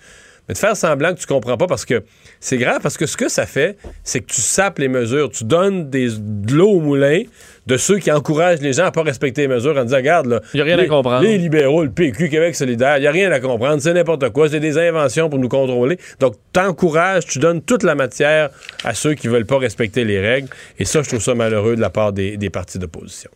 Mais 0.48 0.54
de 0.54 0.58
faire 0.58 0.76
semblant 0.76 1.14
que 1.14 1.20
tu 1.20 1.26
comprends 1.26 1.56
pas 1.56 1.68
parce 1.68 1.84
que 1.84 2.02
c'est 2.40 2.56
grave 2.56 2.80
parce 2.82 2.96
que 2.96 3.06
ce 3.06 3.16
que 3.16 3.28
ça 3.28 3.46
fait, 3.46 3.76
c'est 4.02 4.20
que 4.20 4.32
tu 4.32 4.40
sapes 4.40 4.78
les 4.78 4.88
mesures. 4.88 5.30
Tu 5.30 5.44
donnes 5.44 5.90
de 5.90 6.52
l'eau 6.52 6.70
au 6.70 6.80
moulin 6.80 7.22
de 7.70 7.76
ceux 7.76 7.98
qui 7.98 8.10
encouragent 8.10 8.60
les 8.60 8.72
gens 8.72 8.86
à 8.86 8.90
pas 8.90 9.04
respecter 9.04 9.42
les 9.42 9.48
mesures 9.48 9.76
en 9.76 9.84
disant 9.84 9.98
regarde 9.98 10.26
là, 10.26 10.40
Y 10.54 10.60
a 10.60 10.64
rien 10.64 10.76
les, 10.76 10.84
à 10.84 10.88
comprendre. 10.88 11.22
Les 11.22 11.38
libéraux, 11.38 11.84
le 11.84 11.90
PQ, 11.90 12.28
Québec 12.28 12.56
solidaire, 12.56 12.98
il 12.98 13.04
y 13.04 13.06
a 13.06 13.12
rien 13.12 13.30
à 13.30 13.38
comprendre, 13.38 13.80
c'est 13.80 13.94
n'importe 13.94 14.28
quoi, 14.30 14.48
c'est 14.48 14.58
des 14.58 14.76
inventions 14.76 15.30
pour 15.30 15.38
nous 15.38 15.48
contrôler. 15.48 15.96
Donc 16.18 16.34
t'encourages, 16.52 17.26
tu 17.26 17.38
donnes 17.38 17.62
toute 17.62 17.84
la 17.84 17.94
matière 17.94 18.50
à 18.84 18.92
ceux 18.94 19.14
qui 19.14 19.28
veulent 19.28 19.46
pas 19.46 19.58
respecter 19.58 20.04
les 20.04 20.18
règles 20.20 20.48
et 20.80 20.84
ça 20.84 21.02
je 21.02 21.08
trouve 21.08 21.22
ça 21.22 21.36
malheureux 21.36 21.76
de 21.76 21.80
la 21.80 21.90
part 21.90 22.12
des, 22.12 22.36
des 22.36 22.50
partis 22.50 22.80
d'opposition. 22.80 23.30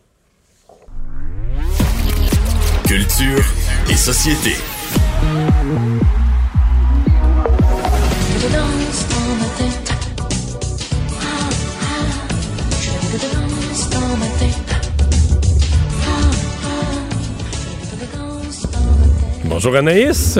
Culture 2.85 3.43
et 3.89 3.95
société. 3.95 4.51
Bonjour 19.65 19.79
Anaïs, 19.79 20.37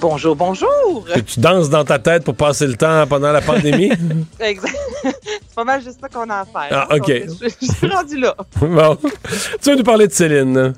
Bonjour, 0.00 0.36
bonjour. 0.36 1.04
que 1.12 1.18
tu 1.18 1.40
danses 1.40 1.68
dans 1.68 1.84
ta 1.84 1.98
tête 1.98 2.22
pour 2.22 2.36
passer 2.36 2.64
le 2.68 2.76
temps 2.76 3.04
pendant 3.08 3.32
la 3.32 3.40
pandémie? 3.40 3.90
Exact. 4.40 4.76
C'est 5.52 5.56
pas 5.56 5.64
mal 5.64 5.82
juste 5.82 6.00
ça 6.00 6.08
qu'on 6.08 6.30
a 6.30 6.36
à 6.40 6.44
faire. 6.46 6.68
Ah. 6.70 6.96
OK. 6.96 7.26
Donc, 7.26 7.36
Je, 7.42 7.48
je 7.66 7.72
suis 7.72 7.86
rendu 7.86 8.16
là. 8.16 8.34
bon, 8.58 8.96
tu 9.62 9.70
veux 9.70 9.76
nous 9.76 9.82
parler 9.84 10.06
de 10.08 10.12
Céline? 10.12 10.72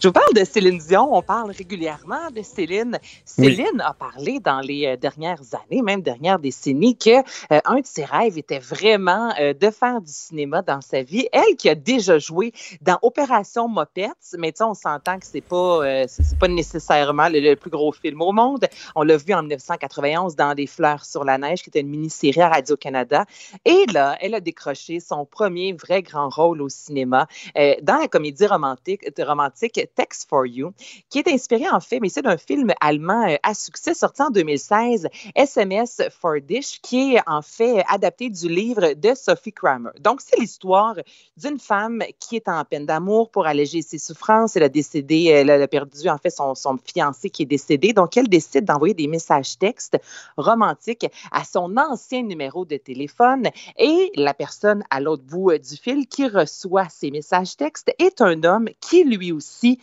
Je 0.00 0.08
vous 0.08 0.12
parle 0.12 0.34
de 0.34 0.44
Céline 0.44 0.78
Dion. 0.78 1.14
On 1.14 1.22
parle 1.22 1.52
régulièrement 1.52 2.28
de 2.34 2.42
Céline. 2.42 2.98
Céline 3.24 3.80
a 3.80 3.94
parlé 3.94 4.40
dans 4.40 4.58
les 4.58 4.84
euh, 4.88 4.96
dernières 4.96 5.38
années, 5.54 5.80
même 5.80 6.02
dernières 6.02 6.40
décennies, 6.40 6.96
que 6.98 7.18
euh, 7.20 7.60
un 7.64 7.76
de 7.76 7.86
ses 7.86 8.04
rêves 8.04 8.36
était 8.36 8.58
vraiment 8.58 9.32
euh, 9.40 9.54
de 9.54 9.70
faire 9.70 10.00
du 10.00 10.10
cinéma 10.12 10.62
dans 10.62 10.80
sa 10.80 11.04
vie. 11.04 11.28
Elle 11.32 11.54
qui 11.56 11.68
a 11.68 11.76
déjà 11.76 12.18
joué 12.18 12.52
dans 12.80 12.98
Opération 13.02 13.68
Mopettes, 13.68 14.34
mais 14.38 14.50
tu 14.50 14.58
sais, 14.58 14.64
on 14.64 14.74
s'entend 14.74 15.20
que 15.20 15.26
c'est 15.26 15.40
pas, 15.40 15.84
euh, 15.86 16.06
c'est 16.08 16.36
pas 16.36 16.48
nécessairement 16.48 17.28
le, 17.28 17.38
le 17.38 17.54
plus 17.54 17.70
gros 17.70 17.92
film 17.92 18.20
au 18.22 18.32
monde. 18.32 18.66
On 18.96 19.04
l'a 19.04 19.16
vu 19.16 19.32
en 19.34 19.42
1991 19.42 20.34
dans 20.34 20.54
Des 20.56 20.66
fleurs 20.66 21.04
sur 21.04 21.22
la 21.22 21.38
neige, 21.38 21.62
qui 21.62 21.68
était 21.68 21.78
une 21.80 21.90
mini-série 21.90 22.40
à 22.40 22.48
Radio-Canada. 22.48 23.24
Et 23.64 23.86
là, 23.92 23.99
elle 24.20 24.34
a 24.34 24.40
décroché 24.40 25.00
son 25.00 25.24
premier 25.24 25.72
vrai 25.72 26.02
grand 26.02 26.28
rôle 26.28 26.62
au 26.62 26.68
cinéma 26.68 27.26
euh, 27.56 27.74
dans 27.82 27.96
la 27.96 28.08
comédie 28.08 28.46
romantique, 28.46 29.04
romantique 29.18 29.80
Text 29.94 30.28
for 30.28 30.46
You, 30.46 30.72
qui 31.08 31.18
est 31.18 31.28
inspirée 31.28 31.68
en 31.70 31.80
fait, 31.80 32.00
mais 32.00 32.08
c'est 32.08 32.22
d'un 32.22 32.36
film 32.36 32.72
allemand 32.80 33.28
euh, 33.28 33.36
à 33.42 33.54
succès 33.54 33.94
sorti 33.94 34.22
en 34.22 34.30
2016, 34.30 35.08
SMS 35.34 36.02
for 36.10 36.40
Dish, 36.40 36.80
qui 36.82 37.14
est 37.14 37.22
en 37.26 37.42
fait 37.42 37.84
adapté 37.88 38.30
du 38.30 38.48
livre 38.48 38.94
de 38.94 39.14
Sophie 39.14 39.52
Kramer. 39.52 39.90
Donc, 40.00 40.20
c'est 40.20 40.38
l'histoire 40.38 40.96
d'une 41.36 41.58
femme 41.58 42.02
qui 42.18 42.36
est 42.36 42.48
en 42.48 42.64
peine 42.64 42.86
d'amour 42.86 43.30
pour 43.30 43.46
alléger 43.46 43.82
ses 43.82 43.98
souffrances. 43.98 44.56
Elle 44.56 44.62
a 44.62 44.68
décédé, 44.68 45.24
elle 45.24 45.50
a 45.50 45.68
perdu 45.68 46.08
en 46.08 46.18
fait 46.18 46.30
son, 46.30 46.54
son 46.54 46.78
fiancé 46.84 47.30
qui 47.30 47.42
est 47.42 47.46
décédé. 47.46 47.92
Donc, 47.92 48.16
elle 48.16 48.28
décide 48.28 48.64
d'envoyer 48.64 48.94
des 48.94 49.06
messages 49.06 49.58
textes 49.58 49.98
romantiques 50.36 51.06
à 51.32 51.44
son 51.44 51.76
ancien 51.76 52.22
numéro 52.22 52.64
de 52.64 52.76
téléphone 52.76 53.48
et 53.76 53.89
la 54.16 54.34
personne 54.34 54.82
à 54.90 55.00
l'autre 55.00 55.24
bout 55.24 55.50
euh, 55.50 55.58
du 55.58 55.76
fil 55.76 56.06
qui 56.06 56.26
reçoit 56.28 56.88
ces 56.88 57.10
messages 57.10 57.56
textes 57.56 57.92
est 57.98 58.20
un 58.20 58.42
homme 58.44 58.68
qui 58.80 59.04
lui 59.04 59.32
aussi 59.32 59.78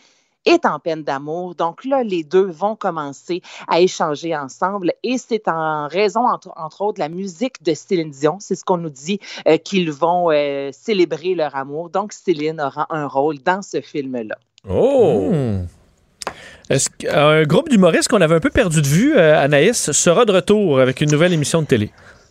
est 0.46 0.64
en 0.66 0.78
peine 0.78 1.02
d'amour. 1.02 1.54
Donc 1.54 1.84
là, 1.84 2.02
les 2.02 2.24
deux 2.24 2.46
vont 2.46 2.76
commencer 2.76 3.42
à 3.66 3.80
échanger 3.80 4.36
ensemble 4.36 4.92
et 5.02 5.18
c'est 5.18 5.48
en 5.48 5.88
raison, 5.88 6.26
entre, 6.26 6.50
entre 6.56 6.82
autres, 6.82 6.94
de 6.94 7.00
la 7.00 7.08
musique 7.08 7.62
de 7.62 7.74
Céline 7.74 8.10
Dion. 8.10 8.38
C'est 8.40 8.54
ce 8.54 8.64
qu'on 8.64 8.78
nous 8.78 8.90
dit 8.90 9.20
euh, 9.46 9.58
qu'ils 9.58 9.92
vont 9.92 10.30
euh, 10.30 10.70
célébrer 10.72 11.34
leur 11.34 11.54
amour. 11.54 11.90
Donc 11.90 12.12
Céline 12.12 12.60
aura 12.60 12.86
un 12.90 13.06
rôle 13.06 13.38
dans 13.38 13.62
ce 13.62 13.80
film-là. 13.80 14.38
Oh! 14.68 15.30
Hmm. 15.30 15.66
Est-ce 16.70 16.90
qu'un 16.90 17.44
groupe 17.44 17.70
d'humoristes 17.70 18.08
qu'on 18.08 18.20
avait 18.20 18.34
un 18.34 18.40
peu 18.40 18.50
perdu 18.50 18.82
de 18.82 18.86
vue, 18.86 19.16
euh, 19.16 19.42
Anaïs, 19.42 19.90
sera 19.92 20.26
de 20.26 20.32
retour 20.32 20.80
avec 20.80 21.00
une 21.00 21.10
nouvelle 21.10 21.32
émission 21.32 21.62
de 21.62 21.66
télé? 21.66 21.90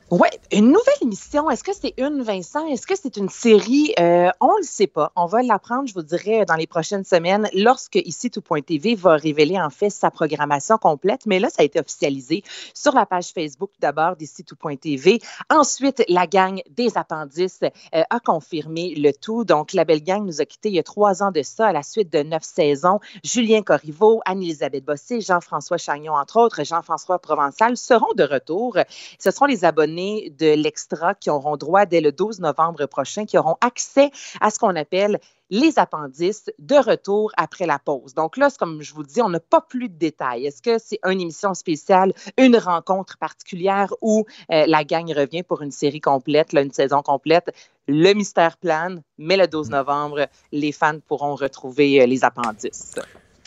Oui, 0.10 0.30
une 0.54 0.68
nouvelle 0.68 1.02
émission. 1.02 1.50
Est-ce 1.50 1.66
que 1.66 1.74
c'est 1.74 1.94
une, 1.98 2.22
Vincent? 2.22 2.66
Est-ce 2.68 2.88
que 2.88 2.96
c'est 2.96 3.18
une 3.18 3.28
série? 3.28 3.94
Euh, 4.00 4.30
on 4.40 4.54
ne 4.54 4.60
le 4.60 4.64
sait 4.64 4.88
pas. 4.88 5.12
On 5.18 5.26
va 5.26 5.44
l'apprendre, 5.44 5.86
je 5.86 5.94
vous 5.94 6.02
dirais, 6.02 6.46
dans 6.46 6.56
les 6.56 6.66
prochaines 6.66 7.04
semaines, 7.04 7.50
lorsque 7.54 7.96
ici 7.96 8.32
Tout.tv 8.32 8.96
va 8.96 9.18
révéler 9.18 9.60
en 9.60 9.70
fait 9.70 9.90
sa 9.90 10.10
programmation 10.10 10.78
complète. 10.78 11.26
Mais 11.26 11.40
là, 11.40 11.50
ça 11.50 11.62
a 11.62 11.66
été 11.66 11.82
officialisé 11.82 12.42
sur 12.74 12.96
la 12.96 13.06
page 13.06 13.34
Facebook 13.34 13.72
d'abord 13.82 14.16
d'ici 14.16 14.46
Tout.tv. 14.46 15.20
Ensuite, 15.50 16.02
la 16.08 16.26
gang 16.26 16.62
des 16.70 16.98
appendices 16.98 17.60
euh, 17.94 18.04
a 18.10 18.22
confirmé 18.22 18.96
le 18.96 19.12
tout. 19.12 19.44
Donc, 19.44 19.74
la 19.74 19.84
belle 19.84 20.04
gang 20.04 20.26
nous 20.26 20.40
a 20.40 20.46
quittés 20.46 20.70
il 20.70 20.76
y 20.76 20.80
a 20.80 20.84
trois 20.84 21.22
ans 21.22 21.32
de 21.32 21.42
ça, 21.42 21.68
à 21.68 21.74
la 21.74 21.84
suite 21.84 22.14
de 22.14 22.20
neuf 22.20 22.44
saisons. 22.44 23.02
Julien 23.26 23.62
Corriveau, 23.62 24.22
Anne-Elisabeth 24.24 24.86
Bossé, 24.86 25.20
Jean-François 25.20 25.78
Chagnon, 25.78 26.14
entre 26.14 26.40
autres, 26.40 26.64
Jean-François 26.64 27.20
Provençal 27.20 27.76
seront 27.76 28.14
de 28.16 28.24
retour. 28.24 28.78
Ce 29.20 29.32
seront 29.32 29.48
les 29.48 29.66
abonnés 29.66 29.97
de 29.98 30.54
l'Extra 30.54 31.14
qui 31.16 31.30
auront 31.30 31.58
droit 31.58 31.86
dès 31.86 32.02
le 32.02 32.12
12 32.12 32.40
novembre 32.40 32.86
prochain, 32.86 33.26
qui 33.26 33.38
auront 33.38 33.58
accès 33.62 34.12
à 34.42 34.50
ce 34.50 34.60
qu'on 34.60 34.76
appelle 34.76 35.20
les 35.50 35.80
appendices 35.80 36.52
de 36.60 36.76
retour 36.76 37.32
après 37.38 37.66
la 37.66 37.80
pause. 37.80 38.14
Donc 38.14 38.38
là, 38.38 38.50
comme 38.60 38.82
je 38.82 38.94
vous 38.94 39.04
dis, 39.04 39.22
on 39.22 39.30
n'a 39.30 39.40
pas 39.40 39.62
plus 39.62 39.90
de 39.90 39.96
détails. 39.96 40.46
Est-ce 40.46 40.62
que 40.62 40.78
c'est 40.78 41.00
une 41.06 41.22
émission 41.22 41.54
spéciale, 41.54 42.14
une 42.38 42.58
rencontre 42.58 43.18
particulière 43.18 43.94
ou 44.02 44.26
euh, 44.52 44.66
la 44.68 44.84
gang 44.84 45.10
revient 45.14 45.44
pour 45.44 45.62
une 45.62 45.72
série 45.72 46.02
complète, 46.02 46.54
là, 46.54 46.62
une 46.62 46.74
saison 46.74 47.02
complète? 47.02 47.54
Le 47.88 48.14
mystère 48.14 48.58
plane, 48.58 49.02
mais 49.18 49.38
le 49.38 49.48
12 49.48 49.70
novembre, 49.70 50.28
les 50.52 50.74
fans 50.74 51.00
pourront 51.08 51.36
retrouver 51.36 52.02
euh, 52.02 52.06
les 52.06 52.26
appendices. 52.26 52.96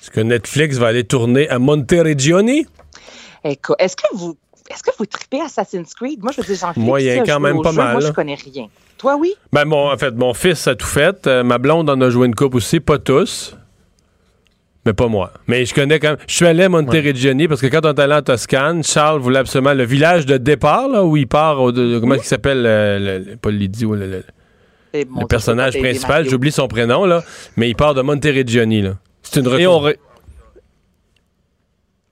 Est-ce 0.01 0.11
que 0.11 0.21
Netflix 0.21 0.79
va 0.79 0.89
aller 0.89 1.05
tourner 1.05 1.49
à 1.51 1.59
Monteriggioni? 1.59 2.67
Écoute, 3.45 3.77
Est-ce 3.79 3.97
que 3.97 4.07
vous 4.15 4.37
est-ce 4.71 4.83
que 4.83 4.91
vous 4.99 5.07
tripez 5.07 5.41
Assassin's 5.41 5.95
Creed? 5.95 6.23
Moi, 6.23 6.33
je 6.33 6.41
veux 6.41 6.47
dire, 6.47 6.57
j'en 6.57 6.73
fais 6.73 6.81
Moyen, 6.81 7.25
ça, 7.25 7.33
quand 7.33 7.41
même 7.41 7.61
pas 7.63 7.71
jeu. 7.71 7.77
mal, 7.77 7.93
Moi, 7.93 8.01
je 8.01 8.13
connais 8.13 8.35
rien. 8.37 8.69
Toi, 8.99 9.17
oui? 9.19 9.35
Ben, 9.53 9.65
mon, 9.65 9.91
en 9.91 9.97
fait, 9.99 10.13
mon 10.15 10.35
fils 10.35 10.67
a 10.69 10.75
tout 10.75 10.87
fait. 10.87 11.27
Euh, 11.27 11.43
ma 11.43 11.59
blonde 11.59 11.89
en 11.91 12.01
a 12.01 12.11
joué 12.11 12.27
une 12.27 12.35
coupe 12.35 12.55
aussi, 12.55 12.81
pas 12.81 12.99
tous. 12.99 13.57
Mais 14.87 14.95
pas 14.95 15.09
moi. 15.09 15.33
Mais 15.47 15.67
je 15.67 15.75
connais 15.75 15.99
quand 15.99 16.09
même. 16.11 16.19
Je 16.27 16.35
suis 16.35 16.47
allé 16.47 16.65
à 16.65 16.69
Monteriggioni 16.71 17.49
parce 17.49 17.61
que 17.61 17.67
quand 17.67 17.85
on 17.85 17.93
est 17.93 18.01
allé 18.01 18.15
en 18.15 18.23
Toscane, 18.23 18.83
Charles 18.83 19.21
voulait 19.21 19.41
absolument 19.41 19.75
le 19.75 19.85
village 19.85 20.25
de 20.25 20.39
départ, 20.39 20.89
là, 20.89 21.05
où 21.05 21.17
il 21.19 21.27
part, 21.29 21.61
au- 21.61 21.71
de- 21.73 21.99
comment 21.99 22.15
il 22.15 22.23
s'appelle, 22.23 22.65
euh, 22.65 22.99
le, 23.19 23.31
le- 23.33 23.37
pas 23.37 23.51
l'idiot, 23.51 23.95
le, 23.95 24.07
le- 24.11 24.25
Eh, 24.95 25.05
le 25.05 25.27
personnage 25.27 25.79
principal, 25.79 26.27
j'oublie 26.29 26.51
son 26.51 26.67
prénom, 26.67 27.05
là, 27.05 27.23
mais 27.57 27.69
il 27.69 27.75
part 27.77 27.93
de 27.95 28.01
Monteriggioni, 28.03 28.81
là. 28.83 28.95
C'est 29.23 29.41
une 29.41 29.47
Et 29.61 29.67
on, 29.67 29.79
retour. 29.81 29.89
re- 29.91 29.97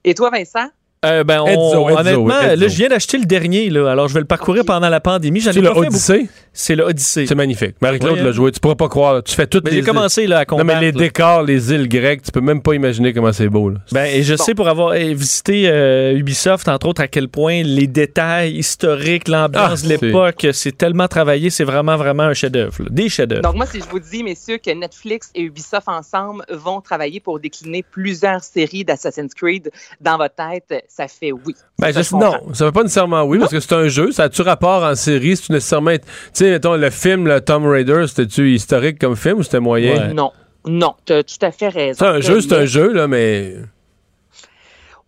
Et 0.03 0.13
toi, 0.13 0.29
Vincent? 0.29 0.69
Euh, 1.05 1.23
ben, 1.23 1.39
on- 1.41 1.87
honnêtement, 1.97 2.27
là, 2.27 2.55
je 2.57 2.65
viens 2.75 2.89
d'acheter 2.89 3.17
le 3.17 3.23
dernier, 3.25 3.69
là, 3.69 3.89
alors 3.89 4.09
je 4.09 4.13
vais 4.13 4.19
le 4.19 4.25
parcourir 4.25 4.65
pendant 4.65 4.89
la 4.89 4.99
pandémie. 4.99 5.39
J'en 5.39 5.51
ai 5.51 5.53
C'est 5.53 5.61
pas 5.61 5.69
le. 5.73 5.77
Odyssey. 5.87 6.27
C'est 6.51 6.75
le 6.75 6.83
Odyssey. 6.83 7.25
C'est 7.25 7.35
magnifique. 7.35 7.75
Marie-Claude 7.79 8.17
Ouais, 8.17 8.23
l'a 8.23 8.31
joué. 8.33 8.51
Tu 8.51 8.59
pourras 8.59 8.75
pas 8.75 8.89
croire. 8.89 9.23
Tu 9.23 9.33
fais 9.33 9.47
toutes 9.47 9.63
Mais 9.63 9.71
les 9.71 9.77
j'ai 9.77 9.83
commencé 9.83 10.27
là, 10.27 10.37
à 10.37 10.39
Non, 10.41 10.45
combattre. 10.57 10.67
mais 10.81 10.87
les 10.87 10.91
là. 10.91 10.99
décors, 10.99 11.43
les 11.43 11.71
îles 11.71 11.87
grecques, 11.87 12.23
tu 12.23 12.31
peux 12.31 12.41
même 12.41 12.61
pas 12.61 12.73
imaginer 12.73 13.13
comment 13.13 13.31
c'est 13.31 13.47
beau, 13.47 13.69
là. 13.69 13.77
Ben, 13.93 14.05
et 14.13 14.23
je 14.23 14.35
sais 14.35 14.53
pour 14.55 14.67
avoir 14.67 14.89
euh, 14.89 15.13
visité 15.13 15.69
euh, 15.69 16.17
Ubisoft, 16.17 16.67
entre 16.67 16.87
autres, 16.89 17.01
à 17.01 17.07
quel 17.07 17.29
point 17.29 17.63
les 17.63 17.87
détails 17.87 18.57
historiques, 18.57 19.29
l'ambiance 19.29 19.81
Ah, 19.85 19.87
de 19.87 19.89
l'époque, 20.05 20.47
c'est 20.51 20.77
tellement 20.77 21.07
travaillé, 21.07 21.49
c'est 21.49 21.63
vraiment, 21.63 21.95
vraiment 21.95 22.23
un 22.23 22.33
chef-d'œuvre. 22.33 22.75
Des 22.89 23.07
chefs-d'œuvre. 23.07 23.43
Donc, 23.43 23.55
moi, 23.55 23.67
si 23.67 23.79
je 23.79 23.85
vous 23.89 23.99
dis, 23.99 24.21
messieurs, 24.23 24.57
que 24.57 24.71
Netflix 24.71 25.29
et 25.35 25.43
Ubisoft 25.43 25.87
ensemble 25.87 26.43
vont 26.49 26.81
travailler 26.81 27.21
pour 27.21 27.39
décliner 27.39 27.83
plusieurs 27.89 28.43
séries 28.43 28.83
d'Assassin's 28.83 29.33
Creed 29.33 29.71
dans 30.01 30.17
votre 30.17 30.35
tête, 30.35 30.83
ça 30.89 31.07
fait 31.07 31.31
oui. 31.31 31.55
Ben, 31.79 31.93
Ça, 31.93 32.01
je- 32.01 32.09
je 32.09 32.15
non, 32.15 32.53
ça 32.53 32.65
veut 32.65 32.71
pas 32.73 32.81
nécessairement 32.83 33.23
oui, 33.23 33.39
parce 33.39 33.51
que 33.51 33.59
c'est 33.61 33.73
un 33.73 33.87
jeu. 33.87 34.11
Ça 34.11 34.23
a-tu 34.23 34.41
rapport 34.41 34.83
en 34.83 34.95
série? 34.95 35.37
C'est 35.37 35.49
nécessairement. 35.51 35.91
Tu 35.95 36.01
sais, 36.33 36.49
mettons, 36.51 36.75
le 36.75 36.89
film, 36.89 37.27
le 37.27 37.39
Tomb 37.39 37.65
Raider, 37.65 38.03
c'était-tu 38.07 38.51
historique 38.53 38.99
comme 38.99 39.15
film 39.15 39.37
ou 39.39 39.43
c'était 39.43 39.59
moyen? 39.61 40.07
Ouais. 40.09 40.13
Non, 40.13 40.31
non, 40.65 40.95
tu 41.05 41.13
as 41.13 41.23
tout 41.23 41.35
à 41.45 41.51
fait 41.51 41.69
raison. 41.69 41.97
C'est 41.99 42.05
un 42.05 42.19
jeu, 42.19 42.41
c'est 42.41 42.53
un 42.55 42.65
jeu, 42.65 42.91
là, 42.91 43.07
mais. 43.07 43.55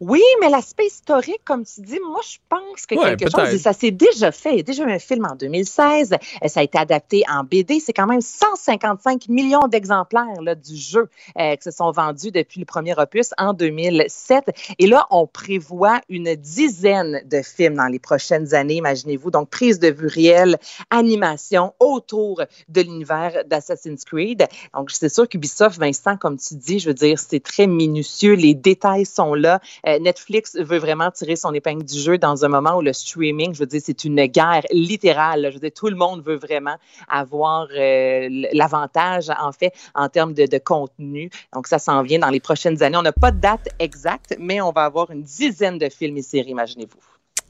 Oui, 0.01 0.21
mais 0.41 0.49
l'aspect 0.49 0.87
historique, 0.87 1.41
comme 1.45 1.63
tu 1.63 1.79
dis, 1.81 1.99
moi, 1.99 2.21
je 2.27 2.37
pense 2.49 2.87
que 2.87 2.95
Ouais, 2.95 3.15
quelque 3.15 3.29
chose, 3.29 3.61
ça 3.61 3.71
s'est 3.71 3.91
déjà 3.91 4.31
fait. 4.31 4.49
Il 4.53 4.57
y 4.57 4.59
a 4.61 4.63
déjà 4.63 4.83
eu 4.83 4.91
un 4.91 4.97
film 4.97 5.25
en 5.25 5.35
2016. 5.35 6.13
euh, 6.13 6.47
Ça 6.47 6.59
a 6.61 6.63
été 6.63 6.79
adapté 6.79 7.23
en 7.29 7.43
BD. 7.43 7.79
C'est 7.79 7.93
quand 7.93 8.07
même 8.07 8.19
155 8.21 9.29
millions 9.29 9.67
d'exemplaires 9.67 10.41
là, 10.41 10.55
du 10.55 10.75
jeu 10.75 11.07
euh, 11.37 11.55
qui 11.55 11.61
se 11.61 11.69
sont 11.69 11.91
vendus 11.91 12.31
depuis 12.31 12.59
le 12.59 12.65
premier 12.65 12.97
opus 12.97 13.29
en 13.37 13.53
2007. 13.53 14.49
Et 14.79 14.87
là, 14.87 15.05
on 15.11 15.27
prévoit 15.27 16.01
une 16.09 16.33
dizaine 16.35 17.21
de 17.25 17.43
films 17.43 17.75
dans 17.75 17.85
les 17.87 17.99
prochaines 17.99 18.55
années, 18.55 18.77
imaginez-vous. 18.77 19.29
Donc, 19.29 19.49
prise 19.51 19.77
de 19.77 19.89
vue 19.89 20.07
réelle, 20.07 20.57
animation 20.89 21.73
autour 21.79 22.41
de 22.69 22.81
l'univers 22.81 23.43
d'Assassin's 23.45 24.03
Creed. 24.03 24.47
Donc, 24.73 24.89
c'est 24.89 25.09
sûr 25.09 25.29
qu'Ubisoft, 25.29 25.79
Vincent, 25.79 26.17
comme 26.17 26.37
tu 26.37 26.55
dis, 26.55 26.79
je 26.79 26.87
veux 26.87 26.95
dire, 26.95 27.19
c'est 27.19 27.39
très 27.43 27.67
minutieux. 27.67 28.33
Les 28.33 28.55
détails 28.55 29.05
sont 29.05 29.35
là. 29.35 29.61
Euh, 29.87 29.90
Netflix 29.99 30.55
veut 30.57 30.77
vraiment 30.77 31.11
tirer 31.11 31.35
son 31.35 31.53
épingle 31.53 31.83
du 31.83 31.99
jeu 31.99 32.17
dans 32.17 32.45
un 32.45 32.47
moment 32.47 32.77
où 32.77 32.81
le 32.81 32.93
streaming, 32.93 33.53
je 33.53 33.59
veux 33.59 33.65
dire, 33.65 33.81
c'est 33.83 34.03
une 34.03 34.25
guerre 34.25 34.63
littérale. 34.71 35.47
Je 35.49 35.53
veux 35.55 35.59
dire, 35.59 35.71
tout 35.75 35.87
le 35.87 35.95
monde 35.95 36.23
veut 36.23 36.35
vraiment 36.35 36.75
avoir 37.09 37.67
euh, 37.75 38.27
l'avantage, 38.53 39.29
en 39.29 39.51
fait, 39.51 39.73
en 39.95 40.09
termes 40.09 40.33
de, 40.33 40.45
de 40.45 40.57
contenu. 40.57 41.29
Donc, 41.53 41.67
ça 41.67 41.79
s'en 41.79 42.01
vient 42.03 42.19
dans 42.19 42.29
les 42.29 42.39
prochaines 42.39 42.81
années. 42.83 42.97
On 42.97 43.01
n'a 43.01 43.11
pas 43.11 43.31
de 43.31 43.39
date 43.39 43.69
exacte, 43.79 44.35
mais 44.39 44.61
on 44.61 44.71
va 44.71 44.85
avoir 44.85 45.11
une 45.11 45.23
dizaine 45.23 45.77
de 45.77 45.89
films 45.89 46.17
et 46.17 46.21
séries, 46.21 46.51
imaginez-vous. 46.51 46.99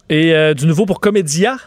Et 0.10 0.34
euh, 0.34 0.54
du 0.54 0.66
nouveau 0.66 0.86
pour 0.86 1.00
Comédia? 1.00 1.58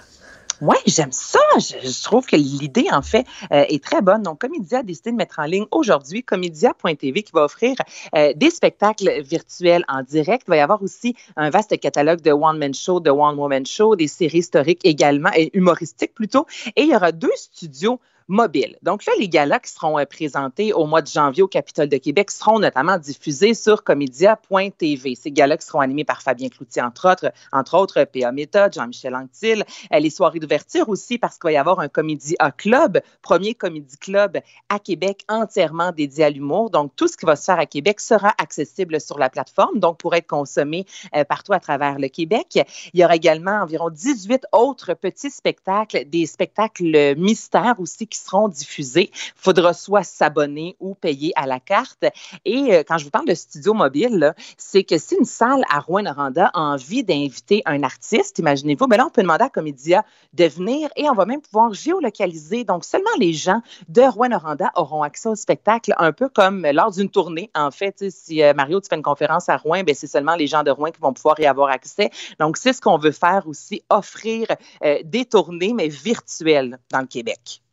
Oui, 0.60 0.76
j'aime 0.86 1.12
ça. 1.12 1.40
Je, 1.58 2.02
trouve 2.02 2.26
que 2.26 2.36
l'idée, 2.36 2.86
en 2.92 3.02
fait, 3.02 3.26
euh, 3.52 3.64
est 3.68 3.82
très 3.82 4.02
bonne. 4.02 4.22
Donc, 4.22 4.40
Comédia 4.40 4.78
a 4.78 4.82
décidé 4.82 5.10
de 5.10 5.16
mettre 5.16 5.38
en 5.38 5.44
ligne 5.44 5.66
aujourd'hui 5.70 6.22
Comédia.tv 6.22 7.22
qui 7.22 7.32
va 7.32 7.44
offrir 7.44 7.76
euh, 8.14 8.32
des 8.36 8.50
spectacles 8.50 9.22
virtuels 9.22 9.84
en 9.88 10.02
direct. 10.02 10.44
Il 10.46 10.50
va 10.50 10.56
y 10.56 10.60
avoir 10.60 10.82
aussi 10.82 11.16
un 11.36 11.50
vaste 11.50 11.78
catalogue 11.80 12.20
de 12.20 12.30
one-man 12.30 12.74
show, 12.74 13.00
de 13.00 13.10
one-woman 13.10 13.66
show, 13.66 13.96
des 13.96 14.08
séries 14.08 14.38
historiques 14.38 14.80
également, 14.84 15.30
et 15.34 15.50
humoristiques 15.54 16.14
plutôt. 16.14 16.46
Et 16.76 16.82
il 16.82 16.90
y 16.90 16.96
aura 16.96 17.12
deux 17.12 17.32
studios 17.36 18.00
mobiles. 18.28 18.78
Donc 18.82 19.04
là, 19.04 19.12
les 19.18 19.28
galas 19.28 19.58
qui 19.58 19.70
seront 19.70 19.98
euh, 19.98 20.04
présentés 20.04 20.72
au 20.72 20.87
mois 20.87 21.02
de 21.02 21.06
janvier 21.08 21.42
au 21.42 21.48
Capitole 21.48 21.88
de 21.88 21.96
Québec 21.98 22.30
seront 22.30 22.58
notamment 22.58 22.98
diffusés 22.98 23.54
sur 23.54 23.84
comédia.tv. 23.84 25.14
Ces 25.14 25.30
galas 25.30 25.58
qui 25.58 25.66
seront 25.66 25.80
animés 25.80 26.04
par 26.04 26.22
Fabien 26.22 26.48
Cloutier, 26.48 26.82
entre 26.82 27.10
autres, 27.10 27.32
entre 27.52 27.76
autres 27.76 28.04
P.A. 28.04 28.32
Méthode, 28.32 28.72
Jean-Michel 28.72 29.14
Anctil, 29.14 29.64
euh, 29.92 29.98
les 29.98 30.10
soirées 30.10 30.38
d'ouverture 30.38 30.88
aussi 30.88 31.18
parce 31.18 31.38
qu'il 31.38 31.48
va 31.48 31.52
y 31.52 31.56
avoir 31.56 31.80
un 31.80 31.88
Comédie 31.88 32.37
A 32.38 32.50
Club, 32.50 33.00
premier 33.22 33.54
comédie 33.54 33.98
club 33.98 34.38
à 34.68 34.78
Québec 34.78 35.24
entièrement 35.28 35.92
dédié 35.92 36.24
à 36.24 36.30
l'humour. 36.30 36.70
Donc, 36.70 36.92
tout 36.96 37.08
ce 37.08 37.16
qui 37.16 37.26
va 37.26 37.37
se 37.37 37.44
faire 37.44 37.58
à 37.58 37.66
Québec 37.66 38.00
sera 38.00 38.32
accessible 38.38 39.00
sur 39.00 39.18
la 39.18 39.28
plateforme, 39.28 39.78
donc 39.80 39.98
pour 39.98 40.14
être 40.14 40.26
consommé 40.26 40.87
euh, 41.14 41.24
partout 41.24 41.52
à 41.52 41.60
travers 41.60 41.98
le 41.98 42.08
Québec. 42.08 42.58
Il 42.92 43.00
y 43.00 43.04
aura 43.04 43.16
également 43.16 43.62
environ 43.62 43.90
18 43.90 44.46
autres 44.52 44.94
petits 44.94 45.30
spectacles, 45.30 46.04
des 46.06 46.26
spectacles 46.26 47.14
mystères 47.16 47.78
aussi 47.78 48.06
qui 48.14 48.24
seront 48.24 48.48
diffusés. 48.48 49.11
Il 49.12 49.33
faudra 49.37 49.72
soit 49.72 50.05
s'abonner 50.05 50.77
ou 50.81 50.94
payer 50.94 51.33
à 51.37 51.46
la 51.46 51.61
carte. 51.61 52.05
Et 52.44 52.74
euh, 52.74 52.83
quand 52.87 52.98
je 52.98 53.05
vous 53.05 53.11
parle 53.11 53.27
de 53.27 53.35
studio 53.35 53.74
mobile, 53.74 54.35
c'est 54.57 54.85
que 54.85 54.98
si 54.98 55.16
une 55.16 55.24
salle 55.24 55.64
à 55.70 55.81
Rouen-Noranda 55.81 56.50
a 56.55 56.61
envie 56.61 57.03
d'inviter 57.03 57.62
un 57.66 57.83
artiste, 57.83 58.38
imaginez-vous, 58.38 58.87
ben 58.87 58.96
là, 58.96 59.07
on 59.07 59.11
peut 59.11 59.22
demander 59.22 59.44
à 59.44 59.48
Comédia 59.48 60.05
de 60.33 60.44
venir 60.44 60.88
et 60.96 61.09
on 61.09 61.14
va 61.14 61.27
même 61.27 61.40
pouvoir 61.40 61.74
géolocaliser. 61.74 62.64
Donc, 62.64 62.85
seulement 62.85 63.11
les 63.18 63.33
gens 63.33 63.62
de 63.88 64.03
Rouen-Noranda 64.03 64.70
auront 64.77 65.03
accès 65.03 65.29
au 65.29 65.35
spectacle, 65.35 65.94
un 65.98 66.12
peu 66.12 66.29
comme 66.29 66.66
lors 66.66 66.92
d'une 66.92 67.11
tournée. 67.11 67.50
En 67.55 67.70
fait, 67.70 68.11
si 68.11 68.42
euh, 68.42 68.55
Mario, 68.55 68.81
tu 68.81 68.88
fais 68.88 68.96
une 68.96 69.03
conférence 69.03 69.48
à 69.48 69.57
Rouen, 69.57 69.83
ben, 69.83 69.94
c'est 69.94 70.07
seulement 70.07 70.37
les 70.37 70.46
gens 70.46 70.62
de 70.62 70.70
Rouen 70.70 70.90
qui 70.90 71.00
vont 71.00 71.12
pouvoir 71.12 71.38
y 71.40 71.46
avoir 71.46 71.70
accès. 71.70 72.11
Donc, 72.38 72.57
c'est 72.57 72.72
ce 72.72 72.81
qu'on 72.81 72.98
veut 72.98 73.12
faire 73.12 73.44
aussi, 73.46 73.83
offrir 73.90 74.46
euh, 74.85 74.98
des 75.05 75.24
tournées, 75.24 75.72
mais 75.72 75.88
virtuelles 75.88 76.79
dans 76.90 77.00
le 77.00 77.07
Québec. 77.07 77.63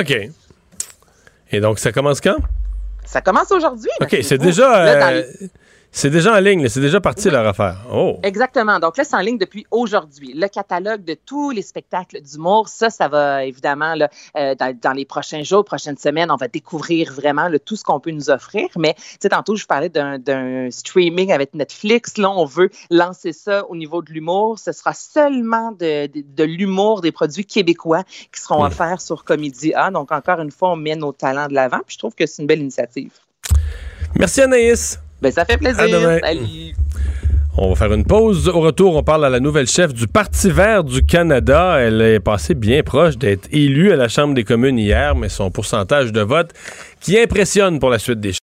OK. 0.00 0.30
Et 1.52 1.60
donc, 1.60 1.78
ça 1.78 1.92
commence 1.92 2.20
quand? 2.20 2.36
Ça 3.04 3.20
commence 3.20 3.50
aujourd'hui. 3.52 3.90
OK, 4.00 4.16
c'est 4.22 4.38
déjà, 4.38 4.86
euh, 4.86 5.22
c'est 5.94 6.08
déjà 6.08 6.34
en 6.34 6.40
ligne, 6.40 6.68
c'est 6.68 6.80
déjà 6.80 7.00
parti 7.02 7.28
leur 7.28 7.46
affaire. 7.46 7.76
Oh. 7.92 8.18
Exactement. 8.22 8.80
Donc 8.80 8.96
là, 8.96 9.04
c'est 9.04 9.14
en 9.14 9.20
ligne 9.20 9.36
depuis 9.36 9.66
aujourd'hui. 9.70 10.32
Le 10.34 10.48
catalogue 10.48 11.04
de 11.04 11.14
tous 11.14 11.50
les 11.50 11.60
spectacles 11.60 12.22
d'humour, 12.22 12.68
ça, 12.68 12.88
ça 12.88 13.08
va 13.08 13.44
évidemment, 13.44 13.94
là, 13.94 14.08
euh, 14.38 14.54
dans, 14.54 14.74
dans 14.80 14.92
les 14.92 15.04
prochains 15.04 15.42
jours, 15.42 15.66
prochaines 15.66 15.98
semaines, 15.98 16.30
on 16.30 16.36
va 16.36 16.48
découvrir 16.48 17.12
vraiment 17.12 17.46
là, 17.48 17.58
tout 17.58 17.76
ce 17.76 17.84
qu'on 17.84 18.00
peut 18.00 18.10
nous 18.10 18.30
offrir. 18.30 18.68
Mais, 18.78 18.94
tu 18.94 19.02
sais, 19.20 19.28
tantôt, 19.28 19.54
je 19.54 19.66
parlais 19.66 19.90
d'un- 19.90 20.70
streaming 20.70 21.30
avec 21.30 21.52
Netflix. 21.52 22.16
Là, 22.16 22.30
on 22.30 22.46
veut 22.46 22.70
lancer 22.90 23.34
ça 23.34 23.66
au 23.68 23.76
niveau 23.76 24.00
de 24.00 24.12
l'humour. 24.12 24.58
Ce 24.58 24.72
sera 24.72 24.94
seulement 24.94 25.72
de, 25.72 26.06
de, 26.06 26.24
de 26.26 26.44
l'humour, 26.44 27.02
des 27.02 27.12
produits 27.12 27.44
québécois 27.44 28.02
qui 28.32 28.40
seront 28.40 28.64
offerts 28.64 29.02
sur 29.02 29.24
Comédia. 29.24 29.90
Donc, 29.90 30.10
encore 30.10 30.40
une 30.40 30.50
fois, 30.50 30.70
on 30.72 30.76
met 30.76 30.96
nos 30.96 31.12
talents 31.12 31.48
de 31.48 31.54
l'avant. 31.54 31.80
Puis 31.86 31.94
je 31.94 31.98
trouve 31.98 32.14
que 32.14 32.24
c'est 32.24 32.40
une 32.40 32.48
belle 32.48 32.60
initiative. 32.60 33.12
Merci 34.16 34.40
Anaïs. 34.40 34.98
Ben, 35.22 35.30
ça 35.30 35.44
fait 35.44 35.56
plaisir. 35.56 35.80
À 35.80 35.86
demain. 35.86 36.18
Salut. 36.20 36.74
On 37.56 37.68
va 37.68 37.76
faire 37.76 37.92
une 37.92 38.04
pause. 38.04 38.48
Au 38.48 38.60
retour, 38.60 38.96
on 38.96 39.04
parle 39.04 39.24
à 39.24 39.30
la 39.30 39.38
nouvelle 39.38 39.68
chef 39.68 39.94
du 39.94 40.08
Parti 40.08 40.50
vert 40.50 40.82
du 40.82 41.04
Canada. 41.04 41.76
Elle 41.78 42.00
est 42.00 42.18
passée 42.18 42.54
bien 42.54 42.82
proche 42.82 43.16
d'être 43.18 43.48
élue 43.52 43.92
à 43.92 43.96
la 43.96 44.08
Chambre 44.08 44.34
des 44.34 44.42
communes 44.42 44.78
hier, 44.78 45.14
mais 45.14 45.28
son 45.28 45.50
pourcentage 45.50 46.10
de 46.12 46.22
vote 46.22 46.50
qui 47.00 47.18
impressionne 47.18 47.78
pour 47.78 47.90
la 47.90 48.00
suite 48.00 48.18
des 48.18 48.30
choses. 48.32 48.38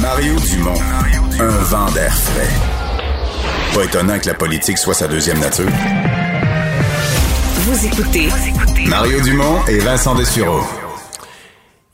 Mario 0.00 0.34
Dumont, 0.38 0.80
un 1.40 1.64
vent 1.64 1.90
d'air 1.90 2.14
frais. 2.14 3.74
Pas 3.74 3.84
étonnant 3.84 4.18
que 4.18 4.28
la 4.28 4.34
politique 4.34 4.78
soit 4.78 4.94
sa 4.94 5.08
deuxième 5.08 5.40
nature. 5.40 5.70
Vous 7.56 7.86
écoutez 7.86 8.28
Mario 8.86 9.20
Dumont 9.20 9.64
et 9.68 9.78
Vincent 9.78 10.14
Dessureau. 10.14 10.62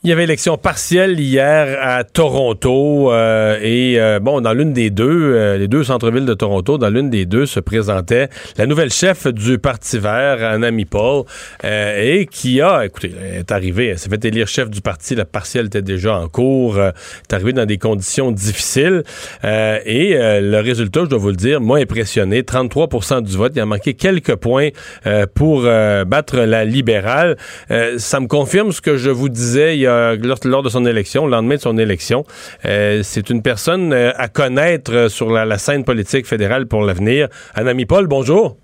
Il 0.03 0.11
y 0.11 0.13
avait 0.13 0.25
élection 0.25 0.57
partielle 0.59 1.19
hier 1.19 1.75
à 1.81 2.03
Toronto 2.03 3.11
euh, 3.11 3.57
et 3.63 3.99
euh, 3.99 4.19
bon 4.19 4.41
dans 4.41 4.53
l'une 4.53 4.71
des 4.71 4.91
deux, 4.91 5.33
euh, 5.33 5.57
les 5.57 5.67
deux 5.67 5.83
centres-villes 5.83 6.27
de 6.27 6.35
Toronto, 6.35 6.77
dans 6.77 6.91
l'une 6.91 7.09
des 7.09 7.25
deux 7.25 7.47
se 7.47 7.59
présentait 7.59 8.29
la 8.57 8.67
nouvelle 8.67 8.91
chef 8.91 9.25
du 9.25 9.57
Parti 9.57 9.97
Vert, 9.97 10.43
Anna 10.43 10.69
Paul, 10.87 11.23
et 11.63 12.27
qui 12.29 12.61
a, 12.61 12.85
écoutez, 12.85 13.11
elle 13.19 13.39
est 13.39 13.51
arrivée, 13.51 13.87
elle 13.87 13.97
s'est 13.97 14.09
fait 14.09 14.23
élire 14.23 14.47
chef 14.47 14.69
du 14.69 14.81
parti, 14.81 15.15
la 15.15 15.25
partielle 15.25 15.65
était 15.65 15.81
déjà 15.81 16.15
en 16.15 16.27
cours, 16.27 16.77
euh, 16.77 16.91
est 17.27 17.33
arrivée 17.33 17.53
dans 17.53 17.65
des 17.65 17.79
conditions 17.79 18.31
difficiles 18.31 19.03
euh, 19.45 19.79
et 19.83 20.15
euh, 20.15 20.41
le 20.41 20.59
résultat, 20.59 21.01
je 21.05 21.09
dois 21.09 21.19
vous 21.19 21.29
le 21.29 21.35
dire, 21.35 21.59
m'a 21.59 21.77
impressionné, 21.77 22.43
33% 22.43 23.23
du 23.23 23.35
vote, 23.35 23.53
il 23.55 23.61
a 23.61 23.65
manqué 23.65 23.95
quelques 23.95 24.35
points 24.35 24.69
euh, 25.07 25.25
pour 25.33 25.63
euh, 25.65 26.05
battre 26.05 26.37
la 26.37 26.65
libérale. 26.65 27.37
Euh, 27.71 27.95
ça 27.97 28.19
me 28.19 28.27
confirme 28.27 28.71
ce 28.71 28.81
que 28.81 28.97
je 28.97 29.09
vous 29.09 29.29
disais 29.29 29.75
il 29.75 29.81
y 29.81 29.86
a, 29.86 29.86
lors, 29.87 30.37
lors 30.43 30.63
de 30.63 30.69
son 30.69 30.85
élection, 30.85 31.25
le 31.25 31.31
lendemain 31.31 31.55
de 31.55 31.61
son 31.61 31.77
élection. 31.77 32.25
Euh, 32.65 33.01
c'est 33.03 33.29
une 33.29 33.41
personne 33.41 33.93
euh, 33.93 34.11
à 34.15 34.27
connaître 34.27 34.93
euh, 34.93 35.09
sur 35.09 35.29
la, 35.31 35.45
la 35.45 35.57
scène 35.57 35.83
politique 35.83 36.25
fédérale 36.25 36.67
pour 36.67 36.81
l'avenir. 36.81 37.27
Anami 37.55 37.85
Paul, 37.85 38.07
bonjour. 38.07 38.57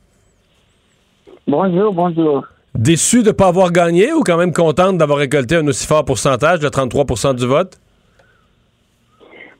Bonjour, 1.47 1.93
bonjour. 1.93 2.43
Déçu 2.75 3.21
de 3.21 3.27
ne 3.27 3.31
pas 3.31 3.47
avoir 3.47 3.71
gagné 3.71 4.13
ou 4.13 4.21
quand 4.21 4.37
même 4.37 4.53
contente 4.53 4.97
d'avoir 4.97 5.19
récolté 5.19 5.55
un 5.55 5.67
aussi 5.67 5.85
fort 5.85 6.05
pourcentage 6.05 6.59
de 6.59 6.69
33% 6.69 7.35
du 7.35 7.45
vote? 7.45 7.77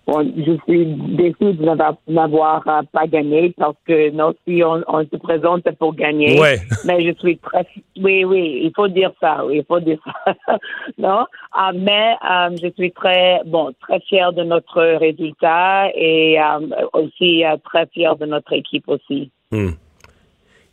Je 0.06 0.58
suis 0.68 0.86
déçu 1.16 1.54
de 1.54 1.64
n'avoir- 2.10 2.62
euh, 2.68 2.82
pas 2.91 3.08
gagné 3.08 3.54
parce 3.58 3.78
que 3.88 4.10
non, 4.12 4.34
si 4.45 4.62
on, 4.64 4.84
on 4.88 5.01
se 5.06 5.16
présente 5.18 5.62
c'est 5.66 5.78
pour 5.78 5.95
gagner. 5.95 6.38
Ouais. 6.39 6.60
Mais 6.86 7.01
je 7.06 7.14
suis 7.20 7.38
très, 7.38 7.66
oui, 7.97 8.26
oui, 8.26 8.62
il 8.66 8.72
faut 8.76 8.89
dire 8.89 9.12
ça, 9.22 9.45
oui, 9.45 9.58
il 9.60 9.66
faut 9.66 9.80
dire 9.80 9.99
ça. 10.26 10.36
non, 10.97 11.26
Ah, 11.54 11.72
mais 11.74 12.16
euh, 12.30 12.56
je 12.62 12.70
suis 12.78 12.91
très, 12.91 13.39
bon, 13.45 13.72
très 13.80 13.99
fier 14.01 14.34
de 14.34 14.43
notre 14.43 14.82
résultat 14.97 15.89
et 15.95 16.38
euh, 16.39 16.86
aussi 16.93 17.45
euh, 17.45 17.56
très 17.64 17.86
fier 17.88 18.16
de 18.18 18.26
notre 18.26 18.51
équipe 18.54 18.88
aussi. 18.88 19.32
Hmm. 19.51 19.70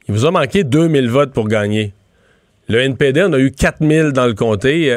Il 0.08 0.14
vous 0.14 0.26
a 0.26 0.30
manqué 0.32 0.64
2000 0.64 1.08
votes 1.08 1.32
pour 1.32 1.46
gagner. 1.46 1.92
Le 2.68 2.78
NPD 2.80 3.22
en 3.22 3.32
a 3.32 3.38
eu 3.38 3.52
4000 3.52 4.10
dans 4.12 4.26
le 4.26 4.34
comté. 4.34 4.96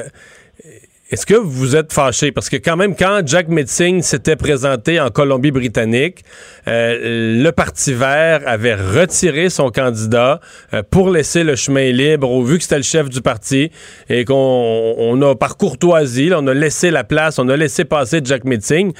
Est-ce 1.14 1.28
que 1.28 1.36
vous 1.36 1.76
êtes 1.76 1.93
fâché? 1.93 2.32
Parce 2.32 2.49
que 2.49 2.55
quand 2.55 2.76
même, 2.76 2.95
quand 2.95 3.22
Jack 3.24 3.47
Metzing 3.47 4.01
s'était 4.01 4.36
présenté 4.36 4.99
en 4.99 5.11
Colombie-Britannique, 5.11 6.26
euh, 6.68 7.38
le 7.39 7.51
Parti 7.51 7.93
vert 7.93 8.41
avait 8.47 8.74
retiré 8.74 9.51
son 9.51 9.70
candidat 9.70 10.39
euh, 10.74 10.82
pour 10.89 11.11
laisser 11.11 11.43
le 11.43 11.55
chemin 11.55 11.91
libre, 11.91 12.32
au 12.32 12.41
vu 12.41 12.57
que 12.57 12.64
c'était 12.64 12.78
le 12.78 12.82
chef 12.82 13.09
du 13.09 13.22
parti, 13.22 13.70
et 14.09 14.26
qu'on 14.26 14.95
on 14.97 15.22
a, 15.22 15.36
par 15.36 15.55
courtoisie, 15.55 16.32
on 16.36 16.47
a 16.47 16.53
laissé 16.55 16.89
la 16.89 17.03
place, 17.03 17.38
on 17.38 17.47
a 17.47 17.55
laissé 17.55 17.86
passer 17.86 18.20
Jack 18.24 18.43
Metzing. 18.43 18.91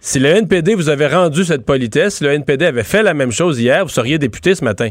Si 0.00 0.20
le 0.20 0.30
NPD 0.30 0.74
vous 0.74 0.88
avait 0.88 1.08
rendu 1.08 1.44
cette 1.44 1.66
politesse, 1.66 2.22
le 2.22 2.32
NPD 2.32 2.64
avait 2.64 2.82
fait 2.82 3.02
la 3.02 3.12
même 3.12 3.30
chose 3.30 3.60
hier, 3.60 3.84
vous 3.84 3.90
seriez 3.90 4.18
député 4.18 4.54
ce 4.54 4.64
matin. 4.64 4.88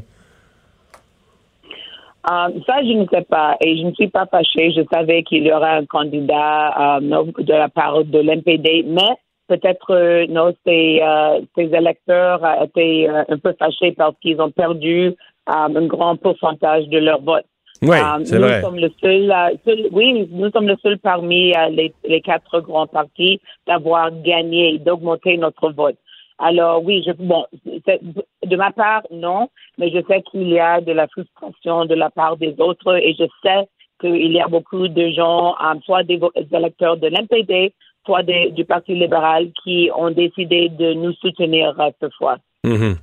Euh, 2.30 2.50
ça, 2.68 2.84
je 2.84 2.94
ne 2.94 3.06
sais 3.12 3.24
pas. 3.24 3.58
Et 3.62 3.78
je 3.78 3.84
ne 3.84 3.94
suis 3.94 4.08
pas 4.10 4.26
fâchée. 4.28 4.72
Je 4.72 4.82
savais 4.92 5.24
qu'il 5.24 5.46
y 5.46 5.52
aura 5.52 5.72
un 5.72 5.86
candidat 5.86 7.00
non, 7.02 7.26
de 7.38 7.54
la 7.54 7.70
part 7.70 8.04
de 8.04 8.20
l'NPD, 8.20 8.86
mais 8.88 9.16
peut-être 9.48 9.92
euh, 9.92 10.26
non, 10.30 10.54
ces, 10.66 11.02
euh, 11.02 11.42
ces 11.58 11.74
électeurs 11.74 12.44
euh, 12.46 12.66
étaient 12.66 13.08
euh, 13.10 13.24
un 13.28 13.38
peu 13.38 13.54
fâchés 13.58 13.92
parce 13.92 14.16
qu'ils 14.22 14.40
ont 14.40 14.52
perdu 14.52 15.08
euh, 15.08 15.14
un 15.52 15.86
grand 15.88 16.16
pourcentage 16.16 16.88
de 16.90 17.00
leur 17.00 17.22
vote. 17.22 17.46
Oui, 17.84 17.98
c'est 18.26 18.36
nous 18.38 18.42
vrai. 18.44 18.62
sommes 18.62 18.78
le 18.78 18.92
seul, 19.02 19.34
seul- 19.66 19.88
oui, 19.92 20.28
nous 20.32 20.52
sommes 20.52 20.68
le 20.68 20.78
seul 20.84 21.00
parmi 21.00 21.52
les, 21.72 21.92
les 22.08 22.22
quatre 22.22 22.62
grands 22.62 22.86
partis 22.86 23.42
d'avoir 23.66 24.12
gagné, 24.22 24.78
d'augmenter 24.78 25.36
notre 25.38 25.72
vote. 25.72 25.96
Alors 26.42 26.84
oui, 26.84 27.06
bon, 27.20 27.46
de 27.66 28.56
ma 28.56 28.72
part, 28.72 29.04
non, 29.12 29.50
mais 29.78 29.92
je 29.92 30.02
sais 30.08 30.24
qu'il 30.24 30.50
y 30.50 30.60
a 30.60 30.82
de 30.82 30.92
la 30.92 31.08
frustration 31.08 31.86
de 31.86 31.94
la 31.94 32.10
part 32.10 32.36
des 32.38 32.56
autres 32.58 32.98
et 32.98 33.14
je 33.18 33.26
sais 33.44 33.68
qu'il 34.00 34.32
y 34.32 34.42
a 34.42 34.48
beaucoup 34.48 34.88
de 34.88 35.12
gens, 35.12 35.54
euh, 35.64 35.76
soit 35.86 36.04
des 36.04 36.20
électeurs 36.52 36.98
de 36.98 37.08
l'NPD, 37.08 37.74
soit 38.06 38.24
du 38.24 38.66
Parti 38.66 38.96
libéral, 38.96 39.52
qui 39.64 39.92
ont 39.96 40.10
décidé 40.10 40.70
de 40.70 40.94
nous 40.94 41.14
soutenir 41.14 41.80
euh, 41.80 41.92
cette 42.02 42.14
fois. 42.16 42.38
Mhm. 42.64 42.96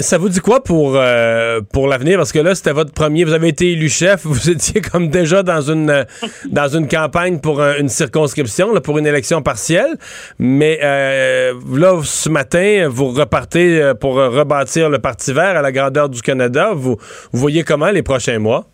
Ça 0.00 0.18
vous 0.18 0.28
dit 0.28 0.40
quoi 0.40 0.62
pour, 0.62 0.94
euh, 0.96 1.60
pour 1.72 1.88
l'avenir? 1.88 2.18
Parce 2.18 2.32
que 2.32 2.38
là, 2.38 2.54
c'était 2.54 2.72
votre 2.72 2.92
premier. 2.92 3.24
Vous 3.24 3.32
avez 3.32 3.48
été 3.48 3.72
élu 3.72 3.88
chef. 3.88 4.20
Vous 4.24 4.50
étiez 4.50 4.80
comme 4.80 5.08
déjà 5.08 5.42
dans 5.42 5.60
une, 5.60 5.90
euh, 5.90 6.04
dans 6.50 6.68
une 6.68 6.88
campagne 6.88 7.38
pour 7.38 7.60
un- 7.62 7.76
une 7.78 7.88
circonscription, 7.88 8.72
là, 8.72 8.80
pour 8.80 8.98
une 8.98 9.06
élection 9.06 9.42
partielle. 9.42 9.96
Mais 10.38 10.78
euh, 10.82 11.52
là, 11.74 12.00
ce 12.02 12.28
matin, 12.28 12.88
vous 12.90 13.08
repartez 13.08 13.80
euh, 13.82 13.94
pour 13.94 14.14
rebâtir 14.14 14.90
le 14.90 14.98
Parti 14.98 15.32
vert 15.32 15.56
à 15.56 15.62
la 15.62 15.72
grandeur 15.72 16.08
du 16.08 16.22
Canada. 16.22 16.72
Vous, 16.74 16.96
vous 17.32 17.38
voyez 17.40 17.64
comment 17.64 17.90
les 17.90 18.02
prochains 18.02 18.38
mois? 18.38 18.66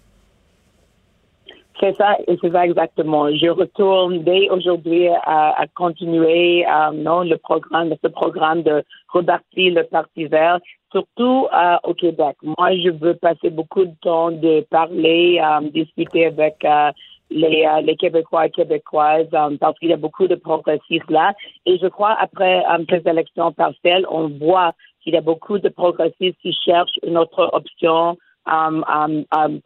C'est 1.80 1.94
ça, 1.94 2.16
c'est 2.26 2.50
ça 2.50 2.64
exactement. 2.64 3.30
Je 3.30 3.48
retourne 3.48 4.24
dès 4.24 4.50
aujourd'hui 4.50 5.08
à, 5.08 5.60
à 5.60 5.66
continuer 5.68 6.66
euh, 6.66 6.90
non, 6.92 7.22
le 7.22 7.36
programme, 7.36 7.94
ce 8.02 8.08
programme 8.08 8.62
de 8.62 8.82
rebâtir 9.08 9.74
le 9.74 9.84
Parti 9.84 10.26
vert, 10.26 10.58
surtout 10.90 11.46
euh, 11.54 11.76
au 11.84 11.94
Québec. 11.94 12.36
Moi, 12.42 12.76
je 12.78 12.90
veux 12.90 13.14
passer 13.14 13.50
beaucoup 13.50 13.84
de 13.84 13.94
temps 14.02 14.32
de 14.32 14.66
parler, 14.70 15.40
euh, 15.40 15.68
discuter 15.70 16.26
avec 16.26 16.64
euh, 16.64 16.90
les, 17.30 17.64
euh, 17.66 17.80
les 17.82 17.96
Québécois 17.96 18.46
et 18.46 18.50
Québécoises 18.50 19.28
euh, 19.34 19.56
parce 19.60 19.78
qu'il 19.78 19.90
y 19.90 19.92
a 19.92 19.96
beaucoup 19.98 20.26
de 20.26 20.34
progressistes 20.34 21.10
là. 21.10 21.32
Et 21.66 21.78
je 21.78 21.86
crois 21.86 22.16
après 22.18 22.64
euh, 22.66 22.84
ces 22.88 23.08
élections 23.08 23.52
partielles, 23.52 24.06
on 24.10 24.28
voit 24.28 24.72
qu'il 25.02 25.14
y 25.14 25.16
a 25.16 25.20
beaucoup 25.20 25.58
de 25.58 25.68
progressistes 25.68 26.38
qui 26.42 26.52
cherchent 26.64 26.98
une 27.06 27.18
autre 27.18 27.50
option 27.52 28.16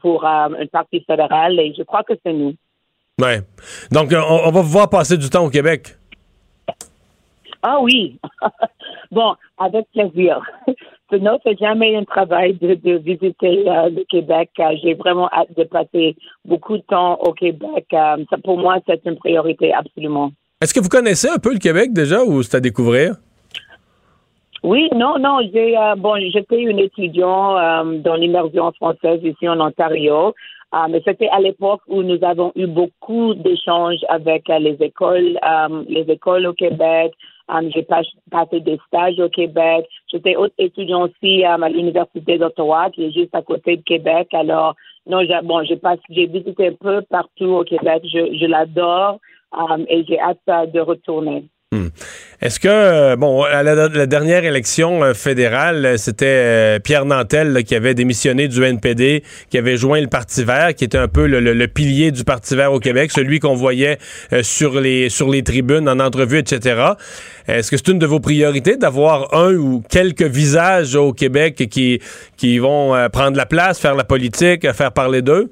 pour 0.01 0.24
um, 0.24 0.57
un 0.59 0.66
parti 0.66 1.05
fédéral 1.07 1.59
et 1.59 1.74
je 1.76 1.83
crois 1.83 2.03
que 2.03 2.14
c'est 2.24 2.33
nous. 2.33 2.55
Ouais. 3.20 3.41
Donc, 3.91 4.12
euh, 4.12 4.20
on, 4.28 4.49
on 4.49 4.51
va 4.51 4.62
vous 4.62 4.70
voir 4.70 4.89
passer 4.89 5.16
du 5.16 5.28
temps 5.28 5.45
au 5.45 5.51
Québec. 5.51 5.97
Ah 7.62 7.78
oui. 7.80 8.18
bon, 9.11 9.35
avec 9.59 9.87
plaisir. 9.93 10.41
Non, 11.20 11.39
c'est 11.45 11.59
jamais 11.59 11.95
un 11.95 12.05
travail 12.05 12.55
de, 12.55 12.74
de 12.74 12.97
visiter 12.97 13.68
euh, 13.68 13.91
le 13.91 14.03
Québec. 14.09 14.49
Euh, 14.59 14.74
J'ai 14.83 14.95
vraiment 14.95 15.28
hâte 15.30 15.55
de 15.57 15.64
passer 15.64 16.16
beaucoup 16.45 16.78
de 16.78 16.83
temps 16.83 17.18
au 17.20 17.35
Québec. 17.35 17.85
Ça, 17.91 18.16
pour 18.43 18.57
moi, 18.57 18.78
c'est 18.87 19.03
une 19.05 19.16
priorité 19.16 19.74
absolument. 19.74 20.33
Est-ce 20.62 20.72
que 20.72 20.80
vous 20.80 20.89
connaissez 20.89 21.28
un 21.28 21.39
peu 21.39 21.53
le 21.53 21.59
Québec 21.59 21.93
déjà 21.93 22.24
ou 22.24 22.43
c'est 22.43 22.57
à 22.57 22.61
découvrir? 22.61 23.16
Oui, 24.62 24.88
non, 24.94 25.18
non, 25.18 25.40
j'ai 25.52 25.76
euh, 25.76 25.96
bon, 25.96 26.14
j'étais 26.30 26.60
une 26.62 26.78
étudiante 26.78 27.58
euh, 27.58 27.98
dans 27.98 28.14
l'immersion 28.14 28.70
française 28.72 29.20
ici 29.24 29.48
en 29.48 29.60
Ontario, 29.60 30.34
euh, 30.72 30.86
mais 30.88 31.02
c'était 31.04 31.28
à 31.30 31.40
l'époque 31.40 31.80
où 31.88 32.02
nous 32.04 32.22
avons 32.22 32.52
eu 32.54 32.68
beaucoup 32.68 33.34
d'échanges 33.34 33.98
avec 34.08 34.48
euh, 34.50 34.60
les 34.60 34.76
écoles, 34.80 35.36
euh, 35.44 35.82
les 35.88 36.02
écoles 36.08 36.46
au 36.46 36.52
Québec. 36.52 37.12
Euh, 37.50 37.68
j'ai 37.74 37.82
pas- 37.82 38.02
passé 38.30 38.60
des 38.60 38.78
stages 38.86 39.18
au 39.18 39.28
Québec. 39.28 39.84
J'étais 40.08 40.36
autre 40.36 40.54
étudiant 40.58 41.02
aussi 41.08 41.42
à 41.44 41.56
l'université 41.68 42.38
d'Ottawa, 42.38 42.88
qui 42.90 43.06
est 43.06 43.10
juste 43.10 43.34
à 43.34 43.42
côté 43.42 43.78
de 43.78 43.82
Québec. 43.82 44.28
Alors, 44.32 44.76
non, 45.08 45.22
bon, 45.42 45.64
j'ai 45.64 45.78
j'ai 46.10 46.26
visité 46.26 46.68
un 46.68 46.74
peu 46.74 47.02
partout 47.10 47.46
au 47.46 47.64
Québec. 47.64 48.02
Je, 48.04 48.38
je 48.38 48.46
l'adore 48.46 49.18
et 49.88 50.04
j'ai 50.04 50.20
hâte 50.20 50.38
de 50.72 50.80
retourner. 50.80 51.44
Hmm. 51.73 51.89
Est-ce 52.43 52.61
que, 52.61 52.68
euh, 52.68 53.16
bon, 53.16 53.45
à 53.45 53.62
la, 53.62 54.07
dernière 54.07 54.45
élection 54.45 55.03
euh, 55.03 55.14
fédérale, 55.14 55.87
euh, 55.87 55.97
c'était 55.97 56.79
Pierre 56.81 57.07
Nantel 57.07 57.64
qui 57.64 57.75
avait 57.75 57.95
démissionné 57.95 58.47
du 58.47 58.62
NPD, 58.62 59.23
qui 59.49 59.57
avait 59.57 59.79
joint 59.79 60.03
le 60.03 60.09
Parti 60.09 60.45
vert, 60.45 60.75
qui 60.75 60.85
était 60.85 60.99
un 60.99 61.09
peu 61.09 61.27
le, 61.27 61.66
pilier 61.68 62.11
du 62.11 62.25
Parti 62.25 62.57
vert 62.57 62.75
au 62.75 62.79
Québec, 62.79 63.11
celui 63.11 63.41
qu'on 63.41 63.55
voyait 63.55 63.97
sur, 64.43 64.81
les, 64.81 65.09
tribunes, 65.43 65.89
en 65.89 65.99
entrevue, 65.99 66.39
etc. 66.39 66.93
Est-ce 67.49 67.70
que 67.70 67.79
c'est 67.79 67.89
une 67.89 67.99
de 67.99 68.07
vos 68.07 68.20
priorités 68.20 68.77
d'avoir 68.77 69.35
un 69.35 69.55
ou 69.55 69.83
quelques 69.89 70.23
visages 70.23 70.95
au 70.95 71.14
Québec 71.14 71.70
qui, 71.70 72.59
vont 72.59 73.09
prendre 73.11 73.39
la 73.39 73.47
place, 73.47 73.79
faire 73.81 73.95
la 73.95 74.05
politique, 74.05 74.70
faire 74.73 74.93
parler 74.93 75.23
d'eux? 75.23 75.51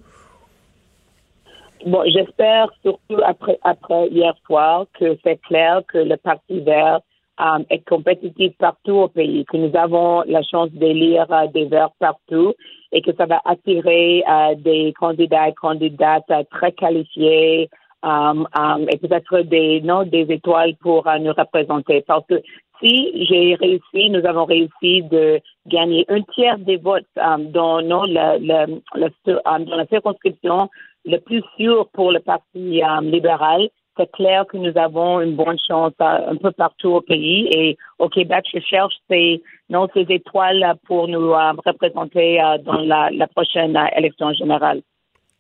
Bon, 1.87 2.03
j'espère 2.07 2.69
surtout 2.83 3.21
après, 3.25 3.59
après 3.63 4.09
hier 4.09 4.35
soir 4.47 4.87
que 4.99 5.17
c'est 5.25 5.41
clair 5.43 5.83
que 5.89 5.99
le 5.99 6.17
Parti 6.17 6.61
vert 6.61 7.01
euh, 7.41 7.65
est 7.71 7.87
compétitif 7.89 8.53
partout 8.59 8.97
au 8.97 9.09
pays, 9.09 9.45
que 9.47 9.57
nous 9.57 9.75
avons 9.77 10.23
la 10.27 10.43
chance 10.43 10.71
d'élire 10.73 11.27
euh, 11.33 11.47
des 11.49 11.65
verts 11.67 11.93
partout 11.99 12.55
et 12.93 13.01
que 13.03 13.13
ça 13.17 13.27
va 13.27 13.41
attirer 13.45 14.23
euh, 14.29 14.55
des 14.57 14.93
candidats 14.99 15.49
et 15.49 15.55
candidates 15.55 16.31
euh, 16.31 16.43
très 16.51 16.73
qualifiés 16.73 17.71
euh, 18.05 18.45
et 18.91 18.97
peut-être 18.99 19.41
des 19.43 19.81
non 19.83 20.03
des 20.05 20.27
étoiles 20.29 20.75
pour 20.81 21.09
nous 21.21 21.33
représenter. 21.33 22.03
Parce 22.07 22.27
que 22.27 22.41
si 22.83 23.27
j'ai 23.27 23.55
réussi, 23.57 24.09
nous 24.11 24.25
avons 24.27 24.47
réussi 24.47 25.03
de 25.03 25.41
gagner 25.67 26.05
un 26.09 26.23
tiers 26.23 26.59
des 26.59 26.79
votes 26.79 27.05
dans 27.17 27.83
non, 27.83 28.03
le, 28.05 28.39
le, 28.39 28.81
le- 28.95 29.41
dans 29.45 29.77
la 29.77 29.87
circonscription 29.87 30.69
le 31.05 31.19
plus 31.19 31.43
sûr 31.57 31.89
pour 31.93 32.13
le 32.13 32.21
Parti 32.21 32.83
euh, 32.83 33.01
libéral. 33.01 33.69
C'est 33.97 34.11
clair 34.13 34.47
que 34.47 34.57
nous 34.57 34.77
avons 34.79 35.21
une 35.21 35.37
bonne 35.37 35.59
chance 35.67 35.93
euh, 36.01 36.31
un 36.31 36.37
peu 36.37 36.53
partout 36.53 36.91
au 36.91 37.01
pays 37.01 37.49
et 37.53 37.77
au 37.99 38.09
Québec, 38.09 38.45
je 38.53 38.61
cherche 38.61 38.95
ces, 39.11 39.43
non, 39.69 39.89
ces 39.93 40.07
étoiles 40.09 40.75
pour 40.87 41.09
nous 41.09 41.33
euh, 41.33 41.53
représenter 41.67 42.39
dans 42.65 42.81
la, 42.81 43.11
la 43.11 43.27
prochaine 43.27 43.79
élection 43.97 44.33
générale. 44.33 44.83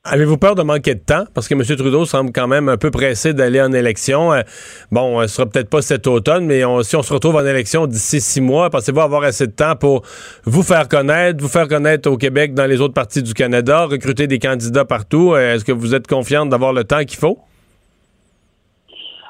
Avez-vous 0.02 0.38
peur 0.38 0.54
de 0.54 0.62
manquer 0.62 0.94
de 0.94 1.00
temps? 1.00 1.24
Parce 1.34 1.46
que 1.46 1.52
M. 1.54 1.62
Trudeau 1.62 2.06
semble 2.06 2.32
quand 2.32 2.48
même 2.48 2.70
un 2.70 2.78
peu 2.78 2.90
pressé 2.90 3.34
d'aller 3.34 3.60
en 3.60 3.70
élection. 3.70 4.32
Euh, 4.32 4.40
bon, 4.90 5.20
euh, 5.20 5.26
ce 5.26 5.34
sera 5.36 5.46
peut-être 5.46 5.68
pas 5.68 5.82
cet 5.82 6.06
automne, 6.06 6.46
mais 6.46 6.64
on- 6.64 6.82
si 6.82 6.96
on 6.96 7.02
se 7.02 7.12
retrouve 7.12 7.36
en 7.36 7.44
élection 7.44 7.86
d'ici 7.86 8.18
six 8.18 8.40
mois, 8.40 8.70
pensez-vous 8.70 9.00
avoir 9.00 9.24
assez 9.24 9.46
de 9.46 9.52
temps 9.52 9.76
pour 9.76 10.02
vous 10.44 10.62
faire 10.62 10.88
connaître, 10.88 11.42
vous 11.42 11.50
faire 11.50 11.68
connaître 11.68 12.10
au 12.10 12.16
Québec 12.16 12.54
dans 12.54 12.64
les 12.64 12.80
autres 12.80 12.94
parties 12.94 13.22
du 13.22 13.34
Canada, 13.34 13.84
recruter 13.84 14.26
des 14.26 14.38
candidats 14.38 14.86
partout? 14.86 15.34
Euh, 15.34 15.54
Est-ce 15.54 15.66
que 15.66 15.72
vous 15.72 15.94
êtes 15.94 16.06
confiante 16.06 16.48
d'avoir 16.48 16.72
le 16.72 16.84
temps 16.84 17.04
qu'il 17.04 17.18
faut? 17.18 17.38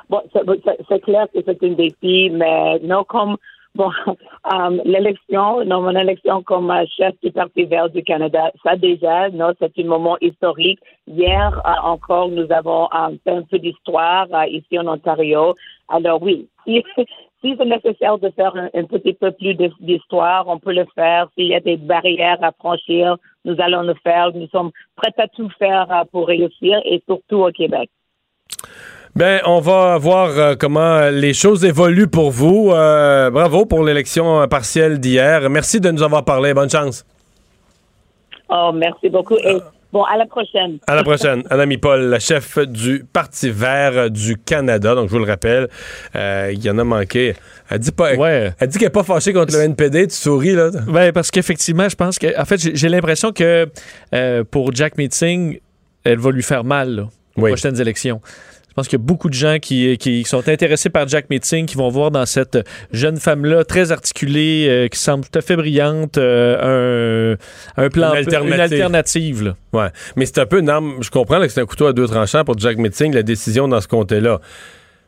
Bon, 0.09 0.23
c'est- 0.33 1.01
clair 1.01 1.27
que 1.35 1.41
c'est 1.45 1.65
un 1.65 1.73
défi, 1.73 2.31
mais 2.31 2.79
non 2.85 3.03
comme 3.09 3.37
bon, 3.75 3.91
euh, 4.07 4.79
l'élection, 4.85 5.65
non, 5.65 5.83
mon 5.83 5.97
élection 5.97 6.43
comme 6.43 6.71
euh, 6.71 6.85
chef 6.97 7.15
du 7.23 7.31
Parti 7.31 7.65
vert 7.65 7.91
du 7.91 8.03
Canada, 8.03 8.51
ça 8.63 8.77
déjà, 8.77 9.29
non, 9.31 9.53
c'est 9.59 9.79
un 9.79 9.85
moment 9.85 10.17
historique. 10.21 10.81
Hier 11.07 11.61
euh, 11.65 11.89
encore, 11.89 12.29
nous 12.29 12.51
avons 12.51 12.89
euh, 12.95 13.17
fait 13.25 13.33
un 13.33 13.43
peu 13.43 13.59
d'histoire 13.59 14.27
euh, 14.33 14.47
ici 14.47 14.79
en 14.79 14.87
Ontario. 14.87 15.55
Alors 15.89 16.23
oui, 16.23 16.49
si, 16.67 16.83
si 17.41 17.55
c'est 17.57 17.65
nécessaire 17.65 18.19
de 18.19 18.31
faire 18.31 18.55
un, 18.57 18.85
petit 18.85 19.15
peu 19.15 19.31
plus 19.33 19.55
d'histoire, 19.81 20.47
on 20.47 20.59
peut 20.59 20.75
le 20.75 20.87
faire. 20.95 21.29
S'il 21.35 21.49
y 21.49 21.55
a 21.55 21.61
des 21.61 21.77
barrières 21.77 22.43
à 22.43 22.53
franchir, 22.53 23.17
nous 23.45 23.57
allons 23.59 23.83
le 23.83 23.95
faire. 24.03 24.33
Nous 24.35 24.49
sommes 24.49 24.71
prêts 24.97 25.15
à 25.17 25.27
tout 25.29 25.49
faire 25.59 26.05
pour 26.13 26.27
réussir 26.27 26.81
et 26.85 27.03
surtout 27.07 27.45
au 27.45 27.51
Québec. 27.51 27.91
Ben, 29.17 29.41
on 29.45 29.61
va 29.61 29.99
voir 29.99 30.31
euh, 30.39 30.55
comment 30.59 31.11
les 31.11 31.35
choses 31.35 31.65
évoluent 31.65 32.07
pour 32.09 32.31
vous. 32.31 32.71
Euh, 32.73 33.29
bravo 33.31 33.67
pour 33.67 33.83
l'élection 33.85 34.41
euh, 34.41 34.47
partielle 34.47 35.01
d'hier. 35.01 35.51
Merci 35.51 35.81
de 35.81 35.91
nous 35.91 36.03
avoir 36.03 36.25
parlé. 36.25 36.55
Bonne 36.55 36.71
chance. 36.71 37.05
Oh, 38.49 38.71
merci 38.73 39.09
beaucoup. 39.11 39.37
Et 39.37 39.59
bon, 39.93 40.05
à 40.05 40.17
la 40.17 40.27
prochaine. 40.27 40.79
À 40.87 40.95
la 40.95 41.03
prochaine. 41.03 41.43
Anami 41.51 41.77
Paul, 41.79 42.03
la 42.03 42.21
chef 42.21 42.59
du 42.59 43.05
Parti 43.13 43.51
vert 43.51 44.11
du 44.11 44.37
Canada. 44.37 44.95
Donc, 44.95 45.09
je 45.09 45.13
vous 45.13 45.25
le 45.25 45.31
rappelle, 45.31 45.69
euh, 46.15 46.51
il 46.53 46.65
y 46.65 46.71
en 46.71 46.79
a 46.79 46.85
manqué. 46.85 47.35
Elle 47.69 47.81
dit 47.81 47.93
pas. 47.93 48.13
Elle 48.15 48.55
dit 48.69 48.79
qu'elle 48.79 48.87
n'est 48.87 48.91
pas 48.91 49.03
fâchée 49.05 49.33
contre 49.33 49.53
le 49.55 49.61
NPD. 49.63 50.07
Tu 50.07 50.15
souris, 50.15 50.53
là. 50.55 50.71
Ben, 50.87 51.13
parce 51.13 51.33
qu'effectivement, 51.33 51.89
je 51.89 51.97
pense 51.97 52.17
que. 52.19 52.41
En 52.41 52.45
fait, 52.45 52.59
j'ai- 52.75 52.89
l'impression 52.89 53.33
que 53.33 53.69
euh, 54.15 54.45
pour 54.49 54.73
Jack 54.73 54.97
Meeting, 54.99 55.59
elle 56.05 56.19
va 56.19 56.31
lui 56.31 56.43
faire 56.45 56.63
mal 56.65 56.91
là, 56.95 57.03
aux 57.37 57.41
prochaines 57.47 57.81
élections. 57.81 58.21
Je 58.71 58.75
pense 58.75 58.87
qu'il 58.89 58.99
y 58.99 59.03
a 59.03 59.05
beaucoup 59.05 59.29
de 59.29 59.35
gens 59.35 59.59
qui, 59.61 59.99
qui 59.99 60.25
sont 60.25 60.49
intéressés 60.49 60.91
par 60.91 61.07
Jack 61.09 61.29
Meeting, 61.29 61.67
qui 61.67 61.77
vont 61.77 61.89
voir 61.89 62.11
dans 62.13 62.25
cette 62.25 62.59
jeune 62.93 63.17
femme-là, 63.19 63.65
très 63.65 63.91
articulée, 63.93 64.67
euh, 64.69 64.89
qui 64.89 64.99
semble 64.99 65.25
tout 65.25 65.37
à 65.39 65.43
fait 65.43 65.57
brillante, 65.57 66.19
euh, 66.19 67.37
un, 67.77 67.85
un 67.85 67.89
plan, 67.89 68.13
Une 68.13 68.19
alternative. 68.19 68.55
une 68.55 68.61
alternative, 68.61 69.43
là. 69.45 69.57
Ouais. 69.73 69.89
Mais 70.17 70.25
c'est 70.27 70.39
un 70.39 70.47
peu 70.47 70.61
une 70.61 70.69
arme. 70.71 70.95
Je 71.01 71.11
comprends 71.11 71.39
là, 71.39 71.47
que 71.47 71.53
c'est 71.53 71.61
un 71.61 71.67
couteau 71.67 71.87
à 71.87 71.93
deux 71.93 72.07
tranchants 72.07 72.45
pour 72.45 72.59
Jack 72.59 72.79
Meeting, 72.79 73.13
la 73.13 73.23
décision 73.25 73.67
dans 73.69 73.81
ce 73.81 73.89
comté-là. 73.89 74.41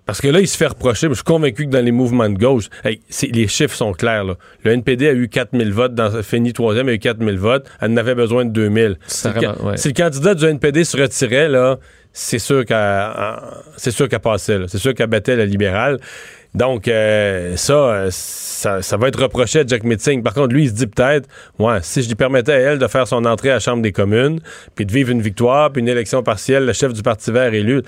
Parce 0.04 0.20
que 0.20 0.26
là, 0.26 0.40
il 0.40 0.48
se 0.48 0.56
fait 0.56 0.66
reprocher. 0.66 1.06
mais 1.06 1.14
Je 1.14 1.18
suis 1.18 1.24
convaincu 1.24 1.64
que 1.66 1.70
dans 1.70 1.84
les 1.84 1.92
mouvements 1.92 2.28
de 2.28 2.36
gauche, 2.36 2.64
hey, 2.84 3.00
les 3.30 3.46
chiffres 3.46 3.76
sont 3.76 3.92
clairs. 3.92 4.24
Là. 4.24 4.34
Le 4.64 4.72
NPD 4.72 5.06
a 5.06 5.12
eu 5.12 5.28
4000 5.28 5.72
votes, 5.72 5.94
dans, 5.94 6.20
fini 6.24 6.52
troisième, 6.52 6.88
a 6.88 6.92
eu 6.92 6.98
4000 6.98 7.38
votes. 7.38 7.68
Elle 7.80 7.92
en 7.92 7.96
avait 7.98 8.16
besoin 8.16 8.44
de 8.44 8.50
2000. 8.50 8.96
Si 9.06 9.28
le, 9.28 9.34
vraiment- 9.34 9.64
ouais. 9.64 9.76
si 9.76 9.86
le 9.88 9.94
candidat 9.94 10.34
du 10.34 10.44
NPD 10.46 10.82
se 10.82 10.96
retirait, 11.00 11.48
là, 11.48 11.78
c'est 12.12 12.38
sûr 12.38 12.64
qu'elle 12.64 13.10
c'est 13.76 13.90
sûr 13.90 14.08
qu'elle 14.08 14.20
passait. 14.20 14.58
C'est 14.68 14.78
sûr 14.78 14.94
qu'elle 14.94 15.06
battait 15.08 15.36
la 15.36 15.46
libérale. 15.46 15.98
Donc, 16.54 16.86
euh, 16.86 17.56
ça, 17.56 17.72
euh, 17.72 18.08
ça, 18.10 18.82
ça 18.82 18.96
va 18.98 19.08
être 19.08 19.22
reproché 19.22 19.60
à 19.60 19.66
Jack 19.66 19.84
Meeting. 19.84 20.22
Par 20.22 20.34
contre, 20.34 20.52
lui, 20.52 20.64
il 20.64 20.68
se 20.68 20.74
dit 20.74 20.86
peut-être, 20.86 21.26
ouais, 21.58 21.78
si 21.80 22.02
je 22.02 22.08
lui 22.08 22.14
permettais 22.14 22.52
à 22.52 22.58
elle 22.58 22.78
de 22.78 22.86
faire 22.88 23.08
son 23.08 23.24
entrée 23.24 23.48
à 23.48 23.54
la 23.54 23.58
Chambre 23.60 23.80
des 23.82 23.92
communes, 23.92 24.38
puis 24.74 24.84
de 24.84 24.92
vivre 24.92 25.10
une 25.10 25.22
victoire, 25.22 25.72
puis 25.72 25.80
une 25.80 25.88
élection 25.88 26.22
partielle, 26.22 26.66
le 26.66 26.74
chef 26.74 26.92
du 26.92 27.00
Parti 27.02 27.32
vert 27.32 27.54
élu, 27.54 27.80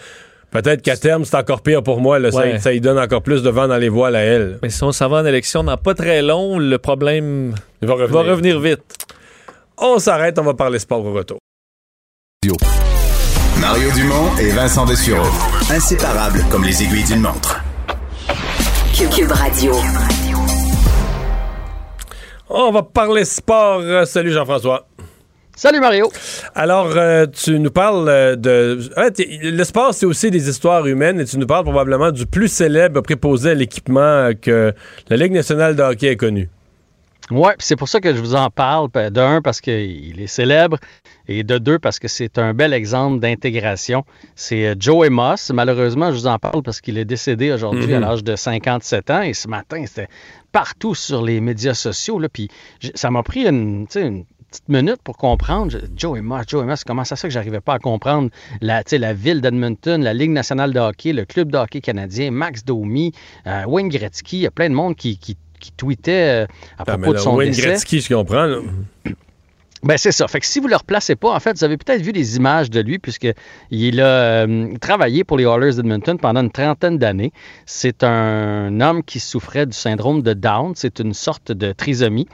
peut-être 0.50 0.80
qu'à 0.80 0.96
terme, 0.96 1.26
c'est 1.26 1.36
encore 1.36 1.60
pire 1.60 1.82
pour 1.82 2.00
moi. 2.00 2.18
Là, 2.18 2.30
ça, 2.32 2.38
Ouais. 2.38 2.58
ça 2.58 2.70
lui 2.72 2.80
donne 2.80 2.98
encore 2.98 3.20
plus 3.20 3.42
de 3.42 3.50
vent 3.50 3.68
dans 3.68 3.76
les 3.76 3.90
voiles 3.90 4.16
à 4.16 4.20
elle. 4.22 4.58
Mais 4.62 4.70
si 4.70 4.82
on 4.82 4.92
s'en 4.92 5.10
va 5.10 5.18
en 5.18 5.26
élection 5.26 5.62
dans 5.62 5.76
pas 5.76 5.92
très 5.92 6.22
long, 6.22 6.58
le 6.58 6.78
problème 6.78 7.54
Il 7.82 7.88
va 7.88 7.94
revenir. 7.94 8.22
va 8.22 8.30
revenir 8.30 8.60
vite. 8.60 8.80
On 9.76 9.98
s'arrête, 9.98 10.38
on 10.38 10.42
va 10.42 10.54
parler 10.54 10.78
sport 10.78 11.04
au 11.04 11.12
retour. 11.12 11.36
Mario 13.64 13.90
Dumont 13.92 14.36
et 14.38 14.50
Vincent 14.50 14.84
Dessureau. 14.84 15.26
Inséparables 15.70 16.44
comme 16.50 16.64
les 16.64 16.82
aiguilles 16.82 17.04
d'une 17.04 17.22
montre. 17.22 17.64
Cube 18.94 19.32
Radio. 19.32 19.72
On 22.50 22.70
va 22.72 22.82
parler 22.82 23.24
sport. 23.24 24.06
Salut 24.06 24.32
Jean-François. 24.32 24.86
Salut 25.56 25.80
Mario. 25.80 26.12
Alors, 26.54 26.92
euh, 26.94 27.24
tu 27.26 27.58
nous 27.58 27.70
parles 27.70 28.06
euh, 28.06 28.36
de... 28.36 28.78
le 29.42 29.64
sport, 29.64 29.94
c'est 29.94 30.04
aussi 30.04 30.30
des 30.30 30.46
histoires 30.50 30.86
humaines 30.86 31.18
et 31.18 31.24
tu 31.24 31.38
nous 31.38 31.46
parles 31.46 31.64
probablement 31.64 32.10
du 32.10 32.26
plus 32.26 32.48
célèbre 32.48 33.00
préposé 33.00 33.52
à 33.52 33.54
l'équipement 33.54 34.32
que 34.42 34.74
la 35.08 35.16
Ligue 35.16 35.32
nationale 35.32 35.74
de 35.74 35.82
hockey 35.82 36.10
a 36.10 36.16
connu. 36.16 36.50
Oui, 37.30 37.50
c'est 37.58 37.76
pour 37.76 37.88
ça 37.88 38.00
que 38.00 38.14
je 38.14 38.20
vous 38.20 38.34
en 38.34 38.50
parle. 38.50 38.90
Pa- 38.90 39.10
De 39.10 39.20
un, 39.20 39.40
parce 39.40 39.60
qu'il 39.60 40.20
est 40.20 40.26
célèbre, 40.26 40.78
et 41.26 41.42
de 41.42 41.56
deux, 41.58 41.78
parce 41.78 41.98
que 41.98 42.06
c'est 42.08 42.38
un 42.38 42.52
bel 42.52 42.72
exemple 42.74 43.20
d'intégration. 43.20 44.04
C'est 44.34 44.66
euh, 44.66 44.74
Joe 44.78 45.08
Moss. 45.08 45.50
Malheureusement, 45.50 46.10
je 46.10 46.16
vous 46.16 46.26
en 46.26 46.38
parle 46.38 46.62
parce 46.62 46.80
qu'il 46.80 46.98
est 46.98 47.04
décédé 47.06 47.50
aujourd'hui 47.52 47.94
à 47.94 48.00
l'âge 48.00 48.24
de 48.24 48.36
57 48.36 49.10
ans. 49.10 49.22
Et 49.22 49.32
ce 49.32 49.48
matin, 49.48 49.82
c'était 49.86 50.08
partout 50.52 50.94
sur 50.94 51.22
les 51.22 51.40
médias 51.40 51.74
sociaux. 51.74 52.18
Là, 52.18 52.28
puis 52.28 52.48
ça 52.94 53.10
m'a 53.10 53.22
pris 53.22 53.46
une, 53.46 53.86
petite 53.86 54.68
minute 54.68 54.98
pour 55.02 55.16
comprendre. 55.16 55.78
Joe 55.96 56.20
Moss, 56.20 56.44
Joe 56.46 56.64
Moss, 56.64 56.84
comment 56.84 57.04
ça 57.04 57.16
se 57.16 57.22
fait 57.22 57.28
que 57.28 57.34
j'arrivais 57.34 57.60
pas 57.60 57.74
à 57.74 57.78
comprendre 57.78 58.30
la, 58.60 58.82
ville 59.14 59.40
d'Edmonton, 59.40 60.02
la 60.02 60.12
Ligue 60.14 60.30
nationale 60.30 60.72
de 60.72 60.78
hockey, 60.78 61.12
le 61.12 61.24
club 61.24 61.50
de 61.50 61.56
hockey 61.58 61.80
canadien, 61.80 62.30
Max 62.30 62.64
Domi, 62.64 63.12
euh, 63.46 63.64
Wayne 63.66 63.88
Gretzky. 63.88 64.36
Il 64.36 64.42
y 64.42 64.46
a 64.46 64.50
plein 64.50 64.68
de 64.68 64.74
monde 64.74 64.94
qui, 64.94 65.18
qui, 65.18 65.36
qui 65.64 65.72
tweetait 65.72 66.42
euh, 66.44 66.46
à 66.78 66.82
Ah, 66.82 66.84
propos 66.84 67.10
de 67.12 67.14
là, 67.14 67.20
son 67.20 67.36
Wayne 67.36 67.50
décès. 67.50 67.62
Gretzky, 67.62 68.00
je 68.00 68.14
comprends. 68.14 68.44
là. 68.46 68.58
Ben 69.84 69.98
c'est 69.98 70.12
ça. 70.12 70.26
Fait 70.28 70.40
que 70.40 70.46
si 70.46 70.60
vous 70.60 70.64
ne 70.64 70.70
le 70.70 70.76
replacez 70.76 71.14
pas, 71.14 71.34
en 71.34 71.38
fait, 71.40 71.58
vous 71.58 71.64
avez 71.64 71.76
peut-être 71.76 72.00
vu 72.00 72.12
des 72.12 72.36
images 72.36 72.70
de 72.70 72.80
lui, 72.80 72.98
puisqu'il 72.98 74.00
a 74.00 74.06
euh, 74.06 74.74
travaillé 74.80 75.24
pour 75.24 75.36
les 75.36 75.44
Oilers 75.44 75.74
d'Edmonton 75.74 76.16
pendant 76.16 76.40
une 76.40 76.50
trentaine 76.50 76.96
d'années. 76.96 77.32
C'est 77.66 78.02
un 78.02 78.80
homme 78.80 79.02
qui 79.04 79.20
souffrait 79.20 79.66
du 79.66 79.76
syndrome 79.76 80.22
de 80.22 80.32
Down. 80.32 80.72
C'est 80.74 81.00
une 81.00 81.12
sorte 81.12 81.52
de 81.52 81.72
trisomie. 81.72 82.26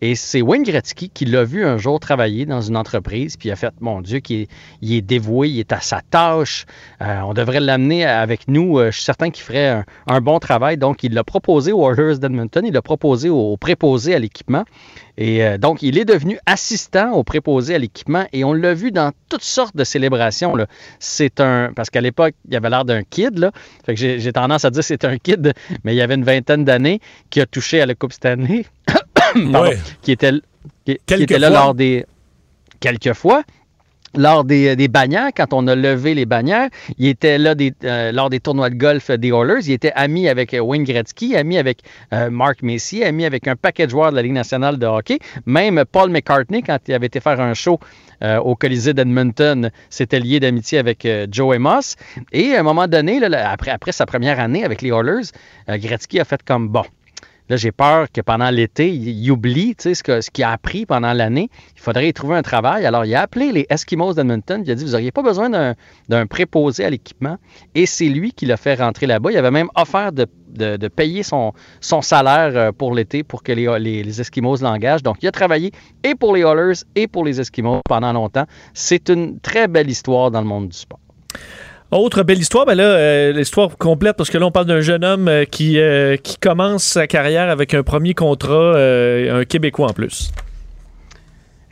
Et 0.00 0.14
c'est 0.14 0.40
Wayne 0.40 0.62
Gretzky 0.62 1.10
qui 1.10 1.26
l'a 1.26 1.44
vu 1.44 1.66
un 1.66 1.76
jour 1.76 2.00
travailler 2.00 2.46
dans 2.46 2.62
une 2.62 2.76
entreprise, 2.78 3.36
puis 3.36 3.50
il 3.50 3.52
a 3.52 3.56
fait, 3.56 3.74
mon 3.80 4.00
Dieu, 4.00 4.20
qu'il 4.20 4.40
est, 4.40 4.48
il 4.80 4.94
est 4.94 5.02
dévoué, 5.02 5.50
il 5.50 5.58
est 5.58 5.72
à 5.72 5.80
sa 5.80 6.00
tâche. 6.00 6.64
Euh, 7.02 7.20
on 7.20 7.34
devrait 7.34 7.60
l'amener 7.60 8.06
avec 8.06 8.48
nous. 8.48 8.78
Euh, 8.78 8.90
je 8.90 8.96
suis 8.96 9.04
certain 9.04 9.28
qu'il 9.28 9.44
ferait 9.44 9.84
un, 10.06 10.20
bon 10.22 10.38
travail. 10.38 10.78
Donc, 10.78 11.02
il 11.02 11.12
l'a 11.12 11.22
proposé 11.22 11.70
aux 11.70 11.86
Oilers 11.86 12.16
d'Edmonton. 12.16 12.64
Il 12.64 12.72
l'a 12.72 12.80
proposé 12.80 13.28
aux 13.28 13.58
préposés 13.58 14.14
à 14.14 14.18
l'équipement. 14.18 14.64
Et 15.16 15.44
euh, 15.44 15.58
donc, 15.58 15.82
il 15.82 15.96
est 15.98 16.04
devenu 16.04 16.38
assistant 16.46 17.12
au 17.12 17.22
préposé 17.22 17.74
à 17.74 17.78
l'équipement 17.78 18.26
et 18.32 18.42
on 18.44 18.52
l'a 18.52 18.74
vu 18.74 18.90
dans 18.90 19.12
toutes 19.28 19.42
sortes 19.44 19.76
de 19.76 19.84
célébrations. 19.84 20.56
C'est 20.98 21.40
un. 21.40 21.72
Parce 21.74 21.90
qu'à 21.90 22.00
l'époque, 22.00 22.34
il 22.48 22.56
avait 22.56 22.70
l'air 22.70 22.84
d'un 22.84 23.02
kid. 23.04 23.38
Là. 23.38 23.52
Fait 23.86 23.94
que 23.94 24.00
j'ai 24.00 24.32
tendance 24.32 24.64
à 24.64 24.70
dire 24.70 24.80
que 24.80 24.86
c'est 24.86 25.04
un 25.04 25.18
kid, 25.18 25.52
mais 25.84 25.94
il 25.94 25.96
y 25.96 26.02
avait 26.02 26.14
une 26.16 26.24
vingtaine 26.24 26.64
d'années 26.64 27.00
qui 27.30 27.40
a 27.40 27.46
touché 27.46 27.80
à 27.80 27.86
la 27.86 27.94
Coupe 27.94 28.12
Stanley. 28.12 28.64
Pardon, 29.14 29.62
Ouais. 29.62 29.78
qui 30.02 30.12
était, 30.12 30.32
qui, 30.84 30.92
était 31.08 31.38
là 31.38 31.48
fois. 31.48 31.58
lors 31.58 31.74
des. 31.74 32.06
Quelques 32.80 33.12
fois. 33.14 33.42
Lors 34.16 34.44
des, 34.44 34.76
des 34.76 34.88
bannières, 34.88 35.30
quand 35.36 35.52
on 35.52 35.66
a 35.66 35.74
levé 35.74 36.14
les 36.14 36.26
bannières. 36.26 36.68
Il 36.98 37.06
était 37.08 37.38
là 37.38 37.54
euh, 37.84 38.12
lors 38.12 38.30
des 38.30 38.40
tournois 38.40 38.70
de 38.70 38.76
golf 38.76 39.10
des 39.10 39.28
Oilers. 39.28 39.66
Il 39.66 39.72
était 39.72 39.92
ami 39.94 40.28
avec 40.28 40.54
euh, 40.54 40.60
Wayne 40.60 40.84
Gretzky, 40.84 41.36
ami 41.36 41.58
avec 41.58 41.80
euh, 42.12 42.30
Mark 42.30 42.62
Messier, 42.62 43.04
ami 43.04 43.24
avec 43.24 43.48
un 43.48 43.56
paquet 43.56 43.86
de 43.86 43.94
de 43.94 44.16
la 44.16 44.22
Ligue 44.22 44.32
nationale 44.32 44.78
de 44.78 44.86
hockey. 44.86 45.18
Même 45.46 45.84
Paul 45.90 46.10
McCartney, 46.10 46.62
quand 46.62 46.78
il 46.88 46.94
avait 46.94 47.06
été 47.06 47.20
faire 47.20 47.40
un 47.40 47.54
show 47.54 47.78
euh, 48.22 48.38
au 48.38 48.56
Colisée 48.56 48.94
d'Edmonton, 48.94 49.70
s'était 49.90 50.20
lié 50.20 50.40
d'amitié 50.40 50.78
avec 50.78 51.04
euh, 51.04 51.26
Joe 51.30 51.56
Amos. 51.56 51.96
Et 52.32 52.54
à 52.54 52.60
un 52.60 52.62
moment 52.62 52.86
donné, 52.86 53.22
après, 53.24 53.70
après 53.70 53.92
sa 53.92 54.06
première 54.06 54.40
année 54.40 54.64
avec 54.64 54.82
les 54.82 54.90
Oilers, 54.90 55.28
euh, 55.68 55.78
Gretzky 55.78 56.20
a 56.20 56.24
fait 56.24 56.42
comme 56.42 56.68
bon. 56.68 56.84
Là, 57.50 57.56
j'ai 57.56 57.72
peur 57.72 58.06
que 58.10 58.22
pendant 58.22 58.48
l'été, 58.48 58.88
il, 58.90 59.30
oublie 59.30 59.74
ce 59.78 60.02
que- 60.02 60.22
ce 60.22 60.30
qu'il 60.30 60.44
a 60.44 60.52
appris 60.52 60.86
pendant 60.86 61.12
l'année. 61.12 61.50
Il 61.76 61.80
faudrait 61.82 62.08
y 62.08 62.12
trouver 62.14 62.36
un 62.36 62.42
travail. 62.42 62.86
Alors, 62.86 63.04
il 63.04 63.14
a 63.14 63.20
appelé 63.20 63.52
les 63.52 63.66
Eskimos 63.68 64.14
d'Edmonton. 64.14 64.62
Il 64.64 64.70
a 64.70 64.74
dit 64.74 64.82
Vous 64.84 64.92
n'auriez 64.92 65.12
pas 65.12 65.22
besoin 65.22 65.50
d'un- 65.50 65.74
d'un 66.08 66.26
préposé 66.26 66.86
à 66.86 66.90
l'équipement. 66.90 67.36
Et 67.74 67.84
c'est 67.84 68.08
lui 68.08 68.32
qui 68.32 68.46
l'a 68.46 68.56
fait 68.56 68.74
rentrer 68.76 69.06
là-bas. 69.06 69.30
Il 69.30 69.36
avait 69.36 69.50
même 69.50 69.68
offert 69.76 70.10
de, 70.12 70.26
de- 70.48 70.78
de 70.78 70.88
payer 70.88 71.22
son, 71.22 71.52
son 71.82 72.00
salaire 72.00 72.56
euh, 72.56 72.72
pour 72.72 72.94
l'été 72.94 73.22
pour 73.22 73.42
que 73.42 73.52
les, 73.52 73.68
les, 73.78 74.02
les 74.02 74.20
Eskimos 74.22 74.62
l'engagent. 74.62 75.02
Donc, 75.02 75.18
il 75.22 75.28
a 75.28 75.32
travaillé 75.32 75.70
et 76.02 76.14
pour 76.14 76.34
les 76.34 76.40
Oilers 76.42 76.80
et 76.94 77.08
pour 77.08 77.24
les 77.26 77.40
Eskimos 77.42 77.80
pendant 77.86 78.14
longtemps. 78.14 78.46
C'est 78.72 79.10
une 79.10 79.38
très 79.40 79.68
belle 79.68 79.90
histoire 79.90 80.30
dans 80.30 80.40
le 80.40 80.46
monde 80.46 80.70
du 80.70 80.78
sport. 80.78 80.98
Autre 81.94 82.24
belle 82.24 82.40
histoire, 82.40 82.66
ben 82.66 82.74
là, 82.74 82.82
euh, 82.82 83.32
l'histoire 83.32 83.78
complète, 83.78 84.16
parce 84.16 84.28
que 84.28 84.36
là, 84.36 84.46
on 84.46 84.50
parle 84.50 84.66
d'un 84.66 84.80
jeune 84.80 85.04
homme 85.04 85.28
euh, 85.28 85.44
qui, 85.44 85.78
euh, 85.78 86.16
qui 86.16 86.36
commence 86.38 86.82
sa 86.82 87.06
carrière 87.06 87.48
avec 87.48 87.72
un 87.72 87.84
premier 87.84 88.14
contrat, 88.14 88.74
un 88.76 89.44
Québécois 89.44 89.90
en 89.90 89.92
plus. 89.92 90.32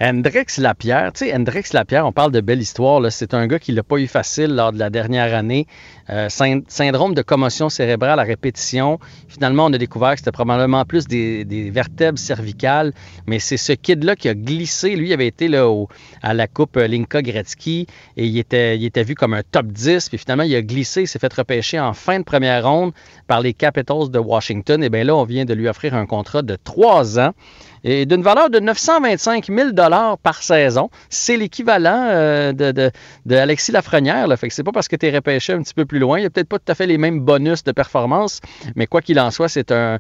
Hendrix 0.05 0.59
Lapierre, 0.59 1.13
tu 1.13 1.27
sais, 1.27 1.33
Hendrix 1.33 1.63
Lapierre, 1.73 2.05
on 2.05 2.11
parle 2.11 2.33
de 2.33 2.41
belle 2.41 2.61
histoire. 2.61 3.01
C'est 3.13 3.35
un 3.35 3.47
gars 3.47 3.61
qui 3.61 3.71
l'a 3.71 3.85
pas 3.85 3.99
eu 3.99 4.09
facile 4.09 4.53
lors 4.53 4.73
de 4.73 4.79
la 4.81 4.91
dernière 4.91 5.33
année. 5.33 5.69
Euh, 6.11 6.29
syn- 6.29 6.65
syndrome 6.67 7.15
de 7.15 7.23
commotion 7.23 7.69
cérébrale 7.69 8.19
à 8.19 8.25
répétition. 8.25 8.99
Finalement, 9.29 9.67
on 9.67 9.73
a 9.73 9.79
découvert 9.79 10.15
que 10.15 10.19
c'était 10.19 10.33
probablement 10.33 10.85
plus 10.85 11.07
des, 11.07 11.71
vertèbres 11.71 12.19
cervicales. 12.19 12.93
Mais 13.29 13.39
c'est 13.39 13.57
ce 13.57 13.75
kid-là 13.75 14.17
qui 14.17 14.29
a 14.29 14.35
glissé. 14.35 14.97
Lui, 14.97 15.11
il 15.11 15.13
avait 15.13 15.29
été 15.29 15.47
là, 15.47 15.73
à 16.21 16.35
la 16.35 16.49
Coupe 16.49 16.75
Linka 16.79 17.23
Gretzky 17.23 17.87
et 18.17 18.27
il 18.27 18.37
était, 18.39 18.77
il 18.77 18.85
était 18.85 19.05
vu 19.05 19.15
comme 19.15 19.35
un 19.35 19.43
top 19.49 19.67
10. 19.67 20.09
Puis 20.09 20.19
finalement, 20.19 20.43
il 20.43 20.55
a 20.57 20.63
glissé. 20.63 21.03
Il 21.03 21.07
s'est 21.07 21.21
fait 21.21 21.33
repêcher 21.33 21.79
en 21.79 21.93
fin 21.93 22.19
de 22.19 22.25
première 22.25 22.69
ronde 22.69 22.91
par 23.29 23.41
les 23.41 23.55
Capitals 23.55 24.11
de 24.11 24.19
Washington. 24.19 24.83
Et 24.83 24.91
bien 24.91 25.05
là, 25.05 25.15
on 25.15 25.23
vient 25.23 25.45
de 25.45 25.55
lui 25.55 25.69
offrir 25.69 25.95
un 25.95 26.07
contrat 26.07 26.43
de 26.43 26.57
trois 26.57 27.21
ans 27.21 27.35
et 27.85 28.07
d'une 28.07 28.23
valeur 28.23 28.51
de 28.51 28.61
925 28.61 29.47
000 29.47 29.71
par 30.23 30.43
saison. 30.43 30.91
C'est 31.11 31.37
l'équivalent 31.37 32.09
euh, 32.11 32.53
de, 32.53 33.35
Alexis 33.35 33.73
Lafrenière. 33.73 34.27
Là. 34.27 34.37
Fait 34.37 34.51
c'est 34.51 34.63
pas 34.63 34.73
parce 34.73 34.89
que 34.89 34.97
tu 34.97 35.07
es 35.07 35.11
repêché 35.11 35.53
un 35.53 35.63
petit 35.63 35.75
peu 35.75 35.85
plus 35.85 35.99
loin. 35.99 36.19
Il 36.19 36.23
n'y 36.23 36.27
a 36.27 36.31
peut-être 36.31 36.49
pas 36.49 36.59
tout 36.59 36.71
à 36.71 36.75
fait 36.75 36.87
les 36.87 36.99
mêmes 36.99 37.21
bonus 37.21 37.65
de 37.65 37.73
performance, 37.73 38.41
mais 38.77 38.87
quoi 38.87 39.01
qu'il 39.01 39.19
en 39.19 39.31
soit, 39.31 39.49
c'est 39.49 39.73
un. 39.73 39.99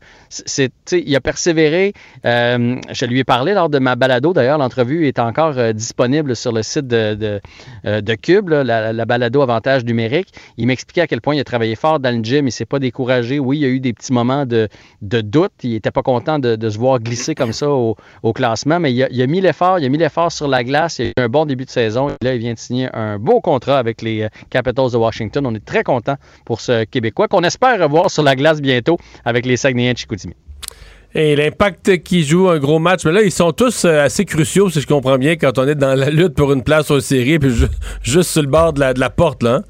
il 0.92 1.16
a 1.16 1.20
persévéré. 1.20 1.92
Euh, 2.24 2.76
je 2.90 3.06
lui 3.06 3.20
ai 3.20 3.24
parlé 3.24 3.54
lors 3.54 3.68
de 3.68 3.78
ma 3.78 3.96
balado. 3.96 4.32
D'ailleurs, 4.32 4.58
l'entrevue 4.58 5.06
est 5.06 5.18
encore 5.18 5.58
euh, 5.58 5.72
disponible 5.72 6.36
sur 6.36 6.52
le 6.52 6.62
site 6.62 6.86
de, 6.86 7.40
euh, 7.86 8.00
Cube, 8.22 8.50
la, 8.50 8.92
la 8.92 9.04
balado 9.04 9.40
avantage 9.42 9.84
numérique. 9.84 10.28
Il 10.58 10.66
m'expliquait 10.66 11.00
à 11.00 11.06
quel 11.06 11.20
point 11.20 11.34
il 11.34 11.40
a 11.40 11.44
travaillé 11.44 11.74
fort 11.74 11.98
dans 11.98 12.14
le 12.14 12.22
gym. 12.22 12.46
Il 12.46 12.52
s'est 12.52 12.66
pas 12.66 12.78
découragé. 12.78 13.38
Oui, 13.38 13.58
il 13.58 13.62
y 13.62 13.64
a 13.64 13.68
eu 13.68 13.80
des 13.80 13.92
petits 13.92 14.12
moments 14.12 14.46
de, 14.46 14.68
doute. 15.00 15.52
Il 15.62 15.70
n'était 15.70 15.90
pas 15.90 16.02
content 16.02 16.38
de 16.38 16.70
se 16.70 16.78
voir 16.78 17.00
glisser 17.00 17.34
comme 17.34 17.52
ça 17.52 17.71
au, 18.22 18.32
classement, 18.32 18.78
mais 18.80 18.92
il 18.92 19.02
a, 19.02 19.06
a 19.06 19.26
mis 19.26 19.40
l'effort. 19.40 19.78
Il 19.78 19.84
a 19.84 19.88
mis 19.88 19.98
l'effort 19.98 20.30
sur 20.32 20.48
la 20.48 20.64
glace. 20.64 20.98
Il 20.98 21.06
a 21.06 21.08
eu 21.08 21.12
un 21.24 21.28
bon 21.28 21.44
début 21.46 21.64
de 21.64 21.70
saison. 21.70 22.10
Et 22.10 22.24
là, 22.24 22.34
il 22.34 22.40
vient 22.40 22.54
de 22.54 22.58
signer 22.58 22.88
un 22.94 23.18
beau 23.18 23.40
contrat 23.40 23.78
avec 23.78 24.02
les 24.02 24.22
euh, 24.22 24.28
Capitals 24.50 24.90
de 24.92 24.96
Washington. 24.96 25.46
On 25.46 25.54
est 25.54 25.64
très 25.64 25.82
content 25.82 26.16
pour 26.44 26.60
ce 26.60 26.84
Québécois 26.84 27.28
qu'on 27.28 27.42
espère 27.42 27.80
revoir 27.80 28.10
sur 28.10 28.22
la 28.22 28.36
glace 28.36 28.60
bientôt 28.60 28.98
avec 29.24 29.46
les 29.46 29.56
Saguenayens 29.56 29.92
de 29.94 29.98
Chicoutimi. 29.98 30.34
Et 31.14 31.36
l'impact 31.36 32.02
qui 32.02 32.24
joue 32.24 32.48
un 32.48 32.58
gros 32.58 32.78
match, 32.78 33.04
mais 33.04 33.12
là, 33.12 33.20
ils 33.22 33.30
sont 33.30 33.52
tous 33.52 33.84
euh, 33.84 34.00
assez 34.04 34.24
cruciaux, 34.24 34.70
si 34.70 34.80
je 34.80 34.86
comprends 34.86 35.18
bien, 35.18 35.36
quand 35.36 35.58
on 35.58 35.68
est 35.68 35.74
dans 35.74 35.94
la 35.94 36.08
lutte 36.08 36.34
pour 36.34 36.54
une 36.54 36.62
place 36.62 36.90
aux 36.90 37.00
séries, 37.00 37.38
puis 37.38 37.50
ju- 37.50 37.66
juste 38.02 38.30
sur 38.30 38.40
le 38.40 38.48
bord 38.48 38.72
de 38.72 38.80
la, 38.80 38.94
de 38.94 39.00
la 39.00 39.10
porte, 39.10 39.42
là. 39.42 39.56
hein? 39.56 39.62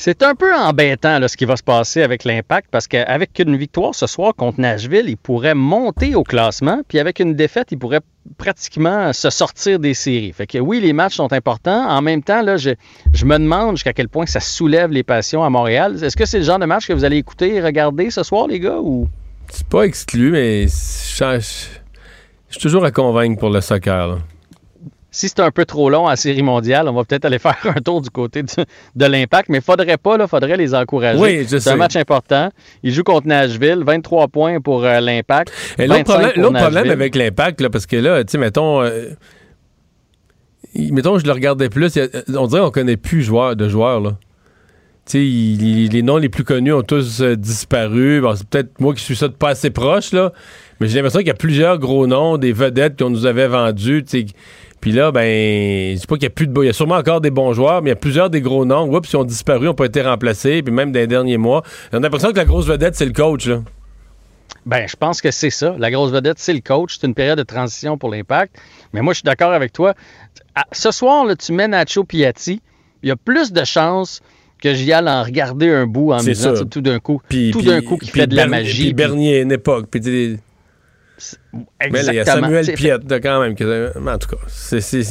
C'est 0.00 0.22
un 0.22 0.36
peu 0.36 0.54
embêtant 0.54 1.18
là, 1.18 1.26
ce 1.26 1.36
qui 1.36 1.44
va 1.44 1.56
se 1.56 1.62
passer 1.64 2.02
avec 2.02 2.22
l'impact 2.22 2.68
parce 2.70 2.86
qu'avec 2.86 3.36
une 3.40 3.56
victoire 3.56 3.96
ce 3.96 4.06
soir 4.06 4.32
contre 4.32 4.60
Nashville, 4.60 5.06
il 5.08 5.16
pourrait 5.16 5.56
monter 5.56 6.14
au 6.14 6.22
classement, 6.22 6.82
puis 6.86 7.00
avec 7.00 7.18
une 7.18 7.34
défaite, 7.34 7.72
il 7.72 7.78
pourrait 7.80 8.02
pratiquement 8.38 9.12
se 9.12 9.28
sortir 9.28 9.80
des 9.80 9.94
séries. 9.94 10.32
Fait 10.32 10.46
que 10.46 10.58
oui, 10.58 10.80
les 10.80 10.92
matchs 10.92 11.16
sont 11.16 11.32
importants. 11.32 11.88
En 11.88 12.00
même 12.00 12.22
temps, 12.22 12.42
là, 12.42 12.56
je, 12.56 12.70
je 13.12 13.24
me 13.24 13.36
demande 13.38 13.76
jusqu'à 13.76 13.92
quel 13.92 14.08
point 14.08 14.24
ça 14.26 14.38
soulève 14.38 14.92
les 14.92 15.02
passions 15.02 15.42
à 15.42 15.50
Montréal. 15.50 15.96
Est-ce 16.00 16.16
que 16.16 16.26
c'est 16.26 16.38
le 16.38 16.44
genre 16.44 16.60
de 16.60 16.66
match 16.66 16.86
que 16.86 16.92
vous 16.92 17.04
allez 17.04 17.16
écouter 17.16 17.56
et 17.56 17.60
regarder 17.60 18.10
ce 18.10 18.22
soir, 18.22 18.46
les 18.46 18.60
gars? 18.60 18.78
Ou... 18.78 19.08
C'est 19.50 19.66
pas 19.66 19.82
exclu, 19.82 20.30
mais 20.30 20.68
je, 20.68 21.40
je- 21.40 21.66
je 22.50 22.52
suis 22.52 22.60
toujours 22.62 22.84
à 22.84 22.92
convaincre 22.92 23.40
pour 23.40 23.50
le 23.50 23.60
soccer, 23.60 24.06
là. 24.06 24.18
Si 25.18 25.28
c'est 25.28 25.40
un 25.40 25.50
peu 25.50 25.64
trop 25.64 25.90
long 25.90 26.06
à 26.06 26.10
la 26.10 26.16
série 26.16 26.42
mondiale, 26.42 26.88
on 26.88 26.92
va 26.92 27.02
peut-être 27.02 27.24
aller 27.24 27.38
faire 27.40 27.56
un 27.64 27.80
tour 27.80 28.00
du 28.00 28.08
côté 28.08 28.44
de, 28.44 28.48
de 28.94 29.04
l'impact, 29.04 29.48
mais 29.48 29.60
faudrait 29.60 29.96
pas, 29.96 30.16
là, 30.16 30.28
faudrait 30.28 30.56
les 30.56 30.76
encourager. 30.76 31.18
Oui, 31.20 31.44
c'est 31.48 31.56
un 31.70 31.76
match 31.76 31.96
important. 31.96 32.50
Ils 32.84 32.92
jouent 32.92 33.02
contre 33.02 33.26
Nashville, 33.26 33.82
23 33.84 34.28
points 34.28 34.60
pour 34.60 34.84
euh, 34.84 35.00
l'impact. 35.00 35.52
Et 35.76 35.88
l'autre 35.88 36.04
25 36.28 36.42
problème, 36.60 36.84
avec 36.92 37.16
l'impact, 37.16 37.60
là, 37.60 37.68
parce 37.68 37.86
que 37.86 37.96
là, 37.96 38.22
tu 38.22 38.30
sais, 38.30 38.38
mettons, 38.38 38.80
euh, 38.82 39.06
mettons, 40.76 41.18
je 41.18 41.26
le 41.26 41.32
regardais 41.32 41.68
plus, 41.68 41.96
a- 41.96 42.06
on 42.38 42.46
dirait 42.46 42.60
qu'on 42.62 42.70
connaît 42.70 42.96
plus 42.96 43.22
joueurs, 43.22 43.56
de 43.56 43.68
joueurs, 43.68 44.00
là. 44.00 44.10
Tu 45.06 45.12
sais, 45.12 45.18
il- 45.26 45.62
il- 45.86 45.90
les 45.90 46.02
noms 46.02 46.18
les 46.18 46.28
plus 46.28 46.44
connus 46.44 46.72
ont 46.74 46.82
tous 46.82 47.22
euh, 47.22 47.34
disparu. 47.34 48.20
Bon, 48.20 48.36
c'est 48.36 48.46
peut-être 48.46 48.78
moi 48.78 48.94
qui 48.94 49.02
suis 49.02 49.16
ça 49.16 49.26
de 49.28 49.32
pas 49.32 49.48
assez 49.48 49.70
proche, 49.70 50.12
là, 50.12 50.32
mais 50.80 50.86
j'ai 50.86 50.96
l'impression 50.96 51.18
qu'il 51.20 51.28
y 51.28 51.32
a 51.32 51.34
plusieurs 51.34 51.78
gros 51.78 52.06
noms, 52.06 52.36
des 52.36 52.52
vedettes 52.52 52.98
qu'on 52.98 53.10
nous 53.10 53.26
avait 53.26 53.46
sais. 54.26 54.26
Puis 54.80 54.92
là, 54.92 55.10
ben, 55.10 55.94
je 55.94 56.00
sais 56.00 56.06
pas 56.06 56.14
qu'il 56.14 56.24
y 56.24 56.26
a 56.26 56.30
plus 56.30 56.46
de... 56.46 56.62
Il 56.62 56.66
y 56.66 56.68
a 56.68 56.72
sûrement 56.72 56.96
encore 56.96 57.20
des 57.20 57.30
bons 57.30 57.52
joueurs, 57.52 57.82
mais 57.82 57.90
il 57.90 57.92
y 57.92 57.96
a 57.96 57.96
plusieurs 57.96 58.30
des 58.30 58.40
gros 58.40 58.64
noms. 58.64 58.94
Oups, 58.94 59.12
ils 59.12 59.16
ont 59.16 59.24
disparu, 59.24 59.66
n'ont 59.66 59.74
pas 59.74 59.86
été 59.86 60.02
remplacés, 60.02 60.62
puis 60.62 60.72
même 60.72 60.92
dans 60.92 61.00
les 61.00 61.06
derniers 61.06 61.36
mois. 61.36 61.62
On 61.92 61.96
a 61.96 62.00
l'impression 62.00 62.30
que 62.30 62.36
la 62.36 62.44
grosse 62.44 62.66
vedette, 62.66 62.94
c'est 62.94 63.06
le 63.06 63.12
coach, 63.12 63.46
là. 63.46 63.62
Ben, 64.66 64.86
je 64.86 64.96
pense 64.96 65.20
que 65.20 65.30
c'est 65.30 65.50
ça. 65.50 65.74
La 65.78 65.90
grosse 65.90 66.12
vedette, 66.12 66.38
c'est 66.38 66.52
le 66.52 66.60
coach. 66.60 66.98
C'est 67.00 67.06
une 67.06 67.14
période 67.14 67.38
de 67.38 67.42
transition 67.42 67.96
pour 67.96 68.10
l'impact. 68.10 68.56
Mais 68.92 69.00
moi, 69.00 69.14
je 69.14 69.18
suis 69.18 69.24
d'accord 69.24 69.52
avec 69.52 69.72
toi. 69.72 69.94
À- 70.54 70.66
ce 70.72 70.90
soir, 70.90 71.24
là, 71.24 71.34
tu 71.36 71.52
mets 71.52 71.68
Nacho 71.68 72.04
Piatti. 72.04 72.60
Il 73.02 73.08
y 73.08 73.12
a 73.12 73.16
plus 73.16 73.52
de 73.52 73.64
chances 73.64 74.20
que 74.62 74.74
j'y 74.74 74.92
aille 74.92 75.08
en 75.08 75.22
regarder 75.22 75.70
un 75.70 75.86
bout 75.86 76.12
en 76.12 76.18
me 76.18 76.22
disant 76.22 76.52
tout 76.70 76.80
d'un 76.80 76.98
coup, 76.98 77.20
tout 77.52 77.62
d'un 77.62 77.80
coup 77.80 77.96
qui 77.96 78.10
fait 78.10 78.26
de 78.26 78.36
la 78.36 78.46
magie. 78.46 78.86
Puis 78.86 78.94
Bernier, 78.94 79.40
une 79.40 79.52
époque. 79.52 79.86
Puis 79.90 80.38
sais, 81.18 81.36
mais 81.52 81.64
il 81.88 81.92
y 81.92 82.08
a 82.08 82.20
Exactement. 82.20 82.46
Samuel 82.46 82.72
Piette, 82.74 83.22
quand 83.22 83.40
même. 83.40 83.52
en 84.08 84.18
tout 84.18 84.28
cas, 84.28 84.36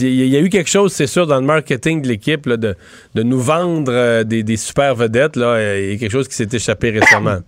il 0.01 0.25
y 0.27 0.35
a 0.35 0.39
eu 0.39 0.49
quelque 0.49 0.69
chose, 0.69 0.93
c'est 0.93 1.07
sûr, 1.07 1.27
dans 1.27 1.39
le 1.39 1.45
marketing 1.45 2.01
de 2.01 2.07
l'équipe, 2.07 2.47
de, 2.49 2.75
de 3.15 3.23
nous 3.23 3.39
vendre 3.39 3.91
euh, 3.93 4.23
des, 4.23 4.43
des 4.43 4.57
super 4.57 4.95
vedettes. 4.95 5.35
Là, 5.35 5.47
Euh, 5.53 5.79
il 5.81 5.91
y 5.93 5.95
a 5.95 5.97
quelque 5.99 6.11
chose 6.11 6.27
qui 6.27 6.35
s'est 6.35 6.47
échappé 6.51 6.91
récemment. 6.91 7.39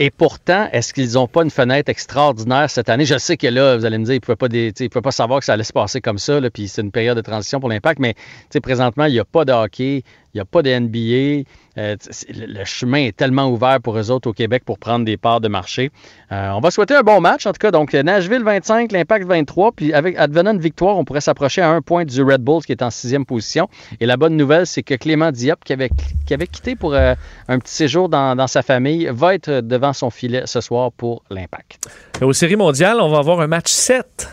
Et 0.00 0.10
pourtant, 0.10 0.68
est-ce 0.72 0.94
qu'ils 0.94 1.14
n'ont 1.14 1.26
pas 1.26 1.42
une 1.42 1.50
fenêtre 1.50 1.90
extraordinaire 1.90 2.70
cette 2.70 2.88
année? 2.88 3.04
Je 3.04 3.18
sais 3.18 3.36
que 3.36 3.48
là, 3.48 3.76
vous 3.76 3.84
allez 3.84 3.98
me 3.98 4.04
dire, 4.04 4.14
ils 4.14 4.18
ne 4.18 4.20
pouvaient, 4.20 4.36
pas 4.36 4.46
des- 4.48 4.72
tu 4.72 4.78
sais, 4.78 4.84
ils 4.84 4.88
pouvaient 4.90 5.02
pas 5.02 5.10
savoir 5.10 5.40
que 5.40 5.44
ça 5.44 5.54
allait 5.54 5.64
se 5.64 5.72
passer 5.72 6.00
comme 6.00 6.18
ça, 6.18 6.38
là, 6.38 6.50
puis 6.50 6.68
c'est 6.68 6.82
une 6.82 6.92
période 6.92 7.16
de 7.16 7.20
transition 7.22 7.58
pour 7.58 7.68
l'impact, 7.68 7.98
mais 7.98 8.14
présentement, 8.62 9.06
il 9.06 9.14
n'y 9.14 9.18
a 9.18 9.24
pas 9.24 9.44
de 9.44 9.52
hockey, 9.52 10.04
il 10.34 10.38
n'y 10.38 10.40
a 10.40 10.44
pas 10.44 10.62
de 10.62 10.70
NBA. 10.70 11.48
Euh, 11.78 11.96
le, 12.34 12.64
chemin 12.64 12.98
est 12.98 13.16
tellement 13.16 13.48
ouvert 13.50 13.80
pour 13.80 13.96
eux 13.98 14.10
autres 14.10 14.28
au 14.28 14.32
Québec 14.32 14.62
pour 14.64 14.78
prendre 14.78 15.04
des 15.04 15.16
parts 15.16 15.40
de 15.40 15.48
marché. 15.48 15.90
Euh, 16.32 16.50
on 16.50 16.60
va 16.60 16.70
souhaiter 16.70 16.94
un 16.94 17.02
bon 17.02 17.20
match, 17.20 17.46
en 17.46 17.52
tout 17.52 17.58
cas. 17.58 17.70
Donc, 17.70 17.92
Nashville 17.92 18.42
25, 18.42 18.92
l'Impact 18.92 19.26
23, 19.26 19.72
puis 19.72 19.92
avec 19.92 20.18
advenant 20.18 20.52
une 20.52 20.60
victoire, 20.60 20.96
on 20.96 21.04
pourrait 21.04 21.20
s'approcher 21.20 21.62
à 21.62 21.70
un 21.70 21.80
point 21.80 22.04
du 22.04 22.22
Red 22.22 22.42
Bulls 22.42 22.62
qui 22.64 22.72
est 22.72 22.82
en 22.82 22.90
sixième 22.90 23.24
position. 23.24 23.68
Et 24.00 24.06
la 24.06 24.16
bonne 24.16 24.36
nouvelle, 24.36 24.66
c'est 24.66 24.82
que 24.82 24.94
Clément 24.94 25.30
Diop, 25.30 25.64
qui 25.64 25.72
avait, 25.72 25.90
qui 26.26 26.34
avait 26.34 26.46
quitté 26.46 26.76
pour 26.76 26.94
euh, 26.94 27.14
un 27.48 27.58
petit 27.58 27.74
séjour 27.74 28.08
dans, 28.08 28.36
dans 28.36 28.48
sa 28.48 28.62
famille, 28.62 29.08
va 29.12 29.34
être 29.34 29.60
devant 29.60 29.92
son 29.92 30.10
filet 30.10 30.42
ce 30.46 30.60
soir 30.60 30.92
pour 30.92 31.22
l'Impact. 31.30 31.88
Aux 32.20 32.32
séries 32.32 32.56
mondiales, 32.56 33.00
on 33.00 33.08
va 33.08 33.18
avoir 33.18 33.40
un 33.40 33.46
match 33.46 33.70
7. 33.70 34.28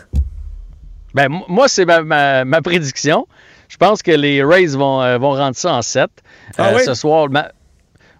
Ben, 1.14 1.28
moi, 1.48 1.66
c'est 1.66 1.86
ma, 1.86 2.02
ma- 2.02 2.44
ma 2.44 2.60
prédiction. 2.60 3.26
Je 3.68 3.76
pense 3.76 4.02
que 4.02 4.10
les 4.12 4.42
Rays 4.42 4.66
vont, 4.76 5.02
euh, 5.02 5.18
vont 5.18 5.32
rendre 5.32 5.56
ça 5.56 5.74
en 5.74 5.82
7 5.82 6.10
Ah 6.58 6.72
oui? 6.74 6.82
ce 6.84 6.94
soir. 6.94 7.28
ma- 7.30 7.50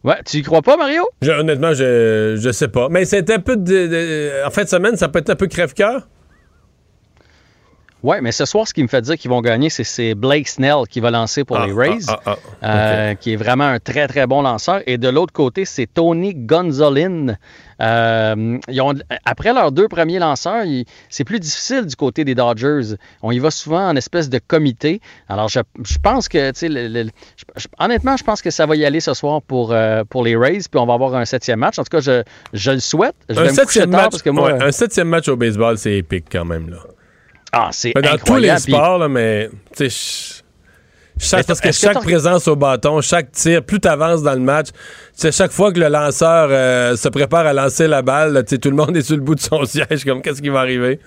Ouais, 0.05 0.21
tu 0.25 0.37
y 0.39 0.43
crois 0.43 0.63
pas, 0.63 0.77
Mario? 0.77 1.03
Je- 1.23 1.33
honnêtement, 1.33 1.73
je, 1.75 2.37
je 2.41 2.53
sais 2.53 2.69
pas. 2.69 2.89
Mais 2.89 3.05
c'est 3.05 3.29
un 3.31 3.41
peu 3.41 3.57
de, 3.57 3.87
de- 3.89 4.47
En 4.47 4.51
fin 4.51 4.63
de 4.63 4.69
semaine, 4.69 4.97
ça 4.97 5.09
peut 5.09 5.19
être 5.19 5.31
un 5.31 5.37
peu 5.37 5.49
crève-cœur? 5.49 6.07
Oui, 8.03 8.17
mais 8.23 8.31
ce 8.31 8.45
soir, 8.45 8.69
ce 8.69 8.75
qui 8.75 8.83
me 8.83 8.89
fait 8.89 9.01
dire 9.01 9.17
qu'ils 9.17 9.31
vont 9.31 9.41
gagner, 9.41 9.69
c'est- 9.69 10.15
Blake 10.15 10.47
Snell 10.47 10.85
qui 10.89 11.01
va 11.01 11.11
lancer 11.11 11.43
pour 11.45 11.57
Ah, 11.59 11.67
les 11.67 11.73
Rays, 11.73 11.99
ah, 12.09 12.21
ah, 12.27 12.37
ah. 12.63 12.79
euh, 12.79 13.15
qui 13.15 13.33
est 13.33 13.37
vraiment 13.37 13.65
un 13.65 13.81
très, 13.81 14.07
très 14.07 14.27
bon 14.29 14.43
lanceur. 14.43 14.81
Et 14.87 14.97
de 14.99 15.09
l'autre 15.09 15.33
côté, 15.33 15.65
c'est 15.65 15.87
Tony 15.93 16.35
Gonzolin. 16.35 17.37
Euh, 17.83 18.59
ils 18.69 18.81
ont- 18.81 18.95
après 19.25 19.53
leurs 19.53 19.71
deux 19.73 19.89
premiers 19.89 20.19
lanceurs, 20.19 20.65
c'est 21.11 21.25
plus 21.25 21.41
difficile 21.41 21.85
du 21.87 21.95
côté 21.97 22.25
des 22.25 22.35
Dodgers. 22.35 22.95
On 23.23 23.33
y 23.33 23.39
va 23.39 23.51
souvent 23.51 23.89
en 23.89 23.97
espèce 23.97 24.29
de 24.31 24.39
comité. 24.39 25.01
Alors, 25.29 25.49
je, 25.49 25.61
je 25.85 25.99
pense 26.03 26.29
que, 26.29 26.53
le- 26.67 26.89
le- 26.89 27.11
je- 27.57 27.67
honnêtement, 27.79 28.17
je 28.17 28.25
pense 28.25 28.41
que 28.41 28.51
ça 28.51 28.65
va 28.67 28.77
y 28.77 28.85
aller 28.85 29.01
ce 29.01 29.13
soir 29.15 29.43
pour, 29.43 29.73
euh, 29.73 30.05
pour 30.05 30.25
les 30.25 30.37
Rays, 30.37 30.61
puis 30.71 30.81
on 30.81 30.87
va 30.87 30.95
avoir 30.95 31.15
un 31.15 31.25
septième 31.27 31.59
match. 31.59 31.79
En 31.79 31.83
tout 31.85 31.91
cas, 31.97 32.01
je, 32.01 32.23
je 32.53 32.71
le 32.71 32.81
souhaite. 32.81 33.15
Je 33.29 33.39
Un 33.41 33.49
septième, 33.51 33.91
match, 33.91 34.11
parce 34.11 34.23
que 34.23 34.31
moi... 34.31 34.53
ouais, 34.53 34.63
un 34.63 34.73
septième 34.73 35.09
match 35.09 35.29
au 35.29 35.37
baseball, 35.37 35.77
c'est 35.77 35.99
épique 35.99 36.27
quand 36.33 36.45
même. 36.45 36.71
Là. 36.71 36.79
Ah, 37.53 37.69
c'est 37.73 37.93
Mais 37.95 38.03
dans 38.03 38.13
incroyable. 38.15 38.59
tous 38.61 38.67
les 38.69 38.73
sports, 38.75 38.99
là, 38.99 39.09
mais 39.09 39.49
chaque- 41.19 41.47
parce 41.47 41.61
que 41.61 41.73
chaque 41.73 42.03
présence 42.03 42.47
au 42.49 42.57
bâton, 42.57 43.01
chaque 43.01 43.33
tir, 43.33 43.63
plus 43.63 43.81
tu 43.81 43.89
avances 43.89 44.23
dans 44.23 44.35
le 44.35 44.41
match, 44.41 44.69
sais, 45.15 45.33
chaque 45.33 45.53
fois 45.53 45.73
que 45.73 45.81
le 45.81 45.89
lanceur 45.89 46.49
euh, 46.51 46.97
se 46.97 47.09
prépare 47.09 47.47
à 47.47 47.53
lancer 47.53 47.87
la 47.89 48.03
balle, 48.03 48.33
là, 48.33 48.43
tu 48.43 48.51
sais, 48.51 48.59
tout 48.59 48.71
le 48.71 48.77
monde 48.77 48.97
est 48.97 49.03
sur 49.03 49.17
le 49.17 49.23
bout 49.23 49.35
de 49.35 49.41
son 49.41 49.65
siège, 49.67 50.05
comme 50.05 50.23
qu'est-ce 50.23 50.43
qui 50.43 50.49
va 50.51 50.61
arriver? 50.61 51.01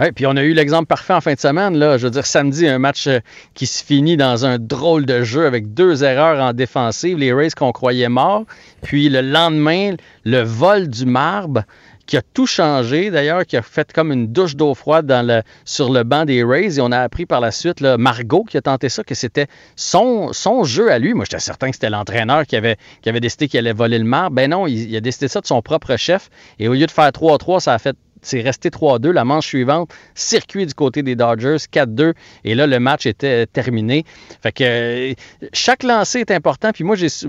Oui, 0.00 0.12
puis 0.12 0.26
on 0.26 0.36
a 0.36 0.44
eu 0.44 0.52
l'exemple 0.52 0.86
parfait 0.86 1.12
en 1.12 1.20
fin 1.20 1.34
de 1.34 1.40
semaine. 1.40 1.76
Là. 1.76 1.98
Je 1.98 2.04
veux 2.04 2.10
dire, 2.12 2.24
samedi, 2.24 2.68
un 2.68 2.78
match 2.78 3.08
euh, 3.08 3.18
qui 3.54 3.66
se 3.66 3.82
finit 3.84 4.16
dans 4.16 4.46
un 4.46 4.56
drôle 4.56 5.04
de 5.06 5.24
jeu 5.24 5.44
avec 5.44 5.74
deux 5.74 6.04
erreurs 6.04 6.40
en 6.40 6.52
défensive, 6.52 7.18
les 7.18 7.32
Rays 7.32 7.50
qu'on 7.50 7.72
croyait 7.72 8.08
morts. 8.08 8.44
Puis 8.82 9.08
le 9.08 9.22
lendemain, 9.22 9.94
le 10.24 10.42
vol 10.42 10.86
du 10.86 11.04
marbre 11.04 11.64
qui 12.08 12.16
a 12.16 12.22
tout 12.22 12.46
changé, 12.46 13.10
d'ailleurs, 13.10 13.46
qui 13.46 13.56
a 13.56 13.62
fait 13.62 13.92
comme 13.92 14.10
une 14.10 14.32
douche 14.32 14.56
d'eau 14.56 14.74
froide 14.74 15.44
sur 15.64 15.92
le 15.92 16.02
banc 16.02 16.24
des 16.24 16.42
Rays. 16.42 16.78
Et 16.78 16.80
on 16.80 16.90
a 16.90 16.98
appris 16.98 17.26
par 17.26 17.40
la 17.40 17.52
suite, 17.52 17.82
Margot 17.82 18.44
qui 18.44 18.56
a 18.56 18.62
tenté 18.62 18.88
ça, 18.88 19.04
que 19.04 19.14
c'était 19.14 19.46
son, 19.76 20.32
jeu 20.64 20.90
à 20.90 20.98
lui. 20.98 21.12
Moi, 21.12 21.26
j'étais 21.26 21.38
certain 21.38 21.68
que 21.68 21.76
c'était 21.76 21.90
l'entraîneur 21.90 22.46
qui 22.46 22.56
avait, 22.56 22.78
décidé 23.04 23.46
qu'il 23.46 23.58
allait 23.58 23.74
voler 23.74 23.98
le 23.98 24.04
marbre. 24.04 24.34
Ben 24.34 24.50
non, 24.50 24.66
il 24.66 24.96
a 24.96 25.00
décidé 25.00 25.28
ça 25.28 25.40
de 25.42 25.46
son 25.46 25.60
propre 25.60 25.96
chef. 25.96 26.30
Et 26.58 26.66
au 26.66 26.72
lieu 26.72 26.86
de 26.86 26.90
faire 26.90 27.10
3-3, 27.10 27.60
ça 27.60 27.74
a 27.74 27.78
fait 27.78 27.96
c'est 28.22 28.40
resté 28.40 28.70
3-2. 28.70 29.10
La 29.10 29.24
manche 29.24 29.46
suivante, 29.46 29.90
circuit 30.14 30.66
du 30.66 30.74
côté 30.74 31.02
des 31.02 31.16
Dodgers, 31.16 31.56
4-2. 31.72 32.14
Et 32.44 32.54
là, 32.54 32.66
le 32.66 32.78
match 32.80 33.06
était 33.06 33.46
terminé. 33.46 34.04
Fait 34.42 34.52
que 34.52 34.64
euh, 34.64 35.14
chaque 35.52 35.82
lancer 35.82 36.20
est 36.20 36.30
important. 36.30 36.70
Puis 36.72 36.84
moi, 36.84 36.96
je 36.96 37.06
suis 37.06 37.28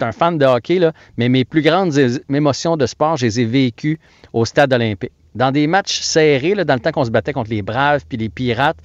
un 0.00 0.12
fan 0.12 0.38
de 0.38 0.46
hockey, 0.46 0.80
mais 1.16 1.28
mes 1.28 1.44
plus 1.44 1.62
grandes 1.62 1.94
émotions 2.28 2.76
de 2.76 2.86
sport, 2.86 3.16
je 3.16 3.26
les 3.26 3.40
ai 3.40 3.44
vécues 3.44 3.98
au 4.32 4.44
stade 4.44 4.72
olympique. 4.72 5.12
Dans 5.34 5.50
des 5.50 5.66
matchs 5.66 6.00
serrés, 6.00 6.54
là, 6.54 6.64
dans 6.64 6.74
le 6.74 6.80
temps 6.80 6.92
qu'on 6.92 7.04
se 7.04 7.10
battait 7.10 7.32
contre 7.32 7.50
les 7.50 7.62
Braves 7.62 8.02
puis 8.08 8.16
les 8.16 8.28
Pirates, 8.28 8.76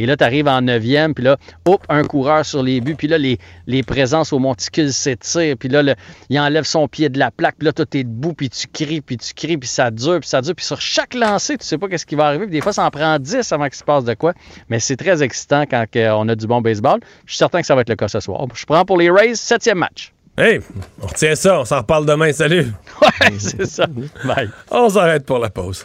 et 0.00 0.06
là, 0.06 0.16
tu 0.16 0.22
arrives 0.24 0.46
en 0.48 0.60
neuvième, 0.62 1.12
puis 1.12 1.24
là, 1.24 1.36
hop, 1.66 1.84
un 1.88 2.04
coureur 2.04 2.46
sur 2.46 2.62
les 2.62 2.80
buts, 2.80 2.94
puis 2.94 3.08
là, 3.08 3.18
les, 3.18 3.38
les 3.66 3.82
présences 3.82 4.32
au 4.32 4.38
monticule 4.38 4.92
s'étirent, 4.92 5.56
puis 5.58 5.68
là, 5.68 5.82
le- 5.82 5.96
il 6.30 6.38
enlève 6.38 6.64
son 6.64 6.86
pied 6.88 7.08
de 7.08 7.18
la 7.18 7.30
plaque, 7.32 7.56
puis 7.58 7.66
là, 7.66 7.72
toi, 7.72 7.84
t'es 7.84 8.04
debout, 8.04 8.32
puis 8.32 8.48
tu 8.48 8.68
cries, 8.68 9.00
puis 9.00 9.16
tu 9.18 9.34
cries, 9.34 9.58
puis 9.58 9.68
ça 9.68 9.90
dure, 9.90 10.20
puis 10.20 10.28
ça 10.28 10.40
dure, 10.40 10.54
puis 10.54 10.64
sur 10.64 10.80
chaque 10.80 11.14
lancé, 11.14 11.58
tu 11.58 11.66
sais 11.66 11.76
pas 11.78 11.88
qu'est-ce 11.88 12.06
qui 12.06 12.14
va 12.14 12.26
arriver, 12.26 12.44
puis 12.46 12.52
des 12.52 12.60
fois, 12.60 12.72
ça 12.72 12.84
en 12.86 12.90
prend 12.90 13.18
10 13.18 13.52
avant 13.52 13.64
qu'il 13.64 13.74
se 13.74 13.84
passe 13.84 14.04
de 14.04 14.14
quoi, 14.14 14.34
mais 14.68 14.78
c'est 14.78 14.96
très 14.96 15.22
excitant 15.22 15.64
quand 15.68 15.84
on 15.94 16.28
a 16.28 16.34
du 16.36 16.46
bon 16.46 16.60
baseball. 16.60 17.00
Je 17.26 17.32
suis 17.32 17.38
certain 17.38 17.60
que 17.60 17.66
ça 17.66 17.74
va 17.74 17.80
être 17.80 17.88
le 17.90 17.96
cas 17.96 18.08
ce 18.08 18.20
soir. 18.20 18.46
Je 18.54 18.64
prends 18.66 18.84
pour 18.84 18.98
les 18.98 19.10
Rays, 19.10 19.34
septième 19.34 19.78
match. 19.78 20.12
Hey, 20.38 20.60
on 21.02 21.08
retient 21.08 21.34
ça, 21.34 21.58
on 21.58 21.64
s'en 21.64 21.78
reparle 21.78 22.06
demain, 22.06 22.32
salut! 22.32 22.66
Ouais, 23.02 23.32
c'est 23.38 23.66
ça. 23.66 23.86
Bye. 24.24 24.48
On 24.70 24.88
s'arrête 24.88 25.26
pour 25.26 25.40
la 25.40 25.50
pause. 25.50 25.84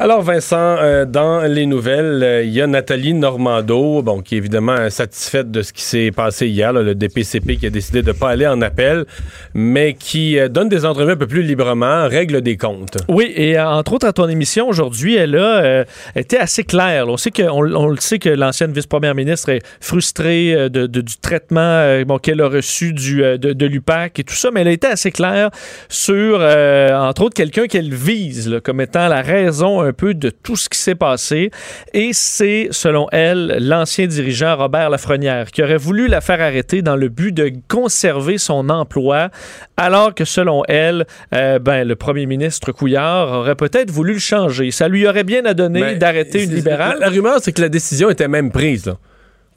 Alors 0.00 0.22
Vincent, 0.22 0.76
euh, 0.78 1.04
dans 1.06 1.40
les 1.40 1.66
nouvelles, 1.66 2.22
euh, 2.22 2.44
il 2.44 2.52
y 2.52 2.62
a 2.62 2.68
Nathalie 2.68 3.14
Normando, 3.14 4.00
bon, 4.00 4.20
qui 4.20 4.36
est 4.36 4.38
évidemment 4.38 4.88
satisfaite 4.90 5.50
de 5.50 5.62
ce 5.62 5.72
qui 5.72 5.82
s'est 5.82 6.12
passé 6.12 6.46
hier, 6.46 6.72
le 6.72 6.94
DPCP 6.94 7.56
qui 7.56 7.66
a 7.66 7.70
décidé 7.70 8.02
de 8.02 8.06
ne 8.06 8.12
pas 8.12 8.30
aller 8.30 8.46
en 8.46 8.62
appel, 8.62 9.06
mais 9.54 9.94
qui 9.94 10.38
euh, 10.38 10.46
donne 10.46 10.68
des 10.68 10.84
entrevues 10.84 11.14
un 11.14 11.16
peu 11.16 11.26
plus 11.26 11.42
librement, 11.42 12.06
règle 12.06 12.42
des 12.42 12.56
comptes. 12.56 12.98
Oui, 13.08 13.32
et 13.34 13.58
entre 13.58 13.94
autres, 13.94 14.06
à 14.06 14.12
ton 14.12 14.28
émission 14.28 14.68
aujourd'hui, 14.68 15.16
elle 15.16 15.34
a 15.34 15.84
été 16.14 16.38
assez 16.38 16.62
claire. 16.62 17.08
On, 17.08 17.16
sait 17.16 17.32
que, 17.32 17.42
le 17.42 17.96
sait 17.98 18.20
que 18.20 18.28
l'ancienne 18.28 18.70
vice-première 18.70 19.16
ministre 19.16 19.48
est 19.48 19.62
frustrée 19.80 20.70
du 20.70 21.16
traitement 21.20 22.18
qu'elle 22.22 22.40
a 22.40 22.48
reçu 22.48 22.92
du, 22.92 23.16
de, 23.16 23.66
l'UPAC 23.66 24.20
et 24.20 24.24
tout 24.24 24.34
ça, 24.34 24.50
mais 24.52 24.60
elle 24.60 24.68
a 24.68 24.72
été 24.72 24.86
assez 24.86 25.10
claire 25.10 25.50
sur, 25.88 26.36
entre 26.36 27.22
autres, 27.22 27.34
quelqu'un 27.34 27.66
qu'elle 27.66 27.92
vise 27.92 28.60
comme 28.62 28.80
étant 28.80 29.08
la 29.08 29.22
raison 29.22 29.87
un 29.88 29.92
peu 29.92 30.14
de 30.14 30.30
tout 30.30 30.56
ce 30.56 30.68
qui 30.68 30.78
s'est 30.78 30.94
passé. 30.94 31.50
Et 31.94 32.10
c'est, 32.12 32.68
selon 32.70 33.08
elle, 33.12 33.58
l'ancien 33.60 34.06
dirigeant 34.06 34.56
Robert 34.56 34.90
Lafrenière 34.90 35.50
qui 35.50 35.62
aurait 35.62 35.76
voulu 35.76 36.06
la 36.06 36.20
faire 36.20 36.40
arrêter 36.40 36.82
dans 36.82 36.96
le 36.96 37.08
but 37.08 37.32
de 37.32 37.52
conserver 37.68 38.38
son 38.38 38.68
emploi, 38.68 39.30
alors 39.76 40.14
que, 40.14 40.24
selon 40.24 40.62
elle, 40.68 41.06
euh, 41.34 41.58
ben, 41.58 41.86
le 41.86 41.96
premier 41.96 42.26
ministre 42.26 42.72
Couillard 42.72 43.32
aurait 43.32 43.56
peut-être 43.56 43.90
voulu 43.90 44.14
le 44.14 44.18
changer. 44.18 44.70
Ça 44.70 44.88
lui 44.88 45.06
aurait 45.06 45.24
bien 45.24 45.44
à 45.44 45.54
donner 45.54 45.80
Mais 45.80 45.94
d'arrêter 45.96 46.44
une 46.44 46.54
libérale. 46.54 46.98
La, 47.00 47.06
la 47.06 47.08
rumeur, 47.10 47.38
c'est 47.40 47.52
que 47.52 47.62
la 47.62 47.68
décision 47.68 48.10
était 48.10 48.28
même 48.28 48.50
prise. 48.50 48.86
Là. 48.86 48.98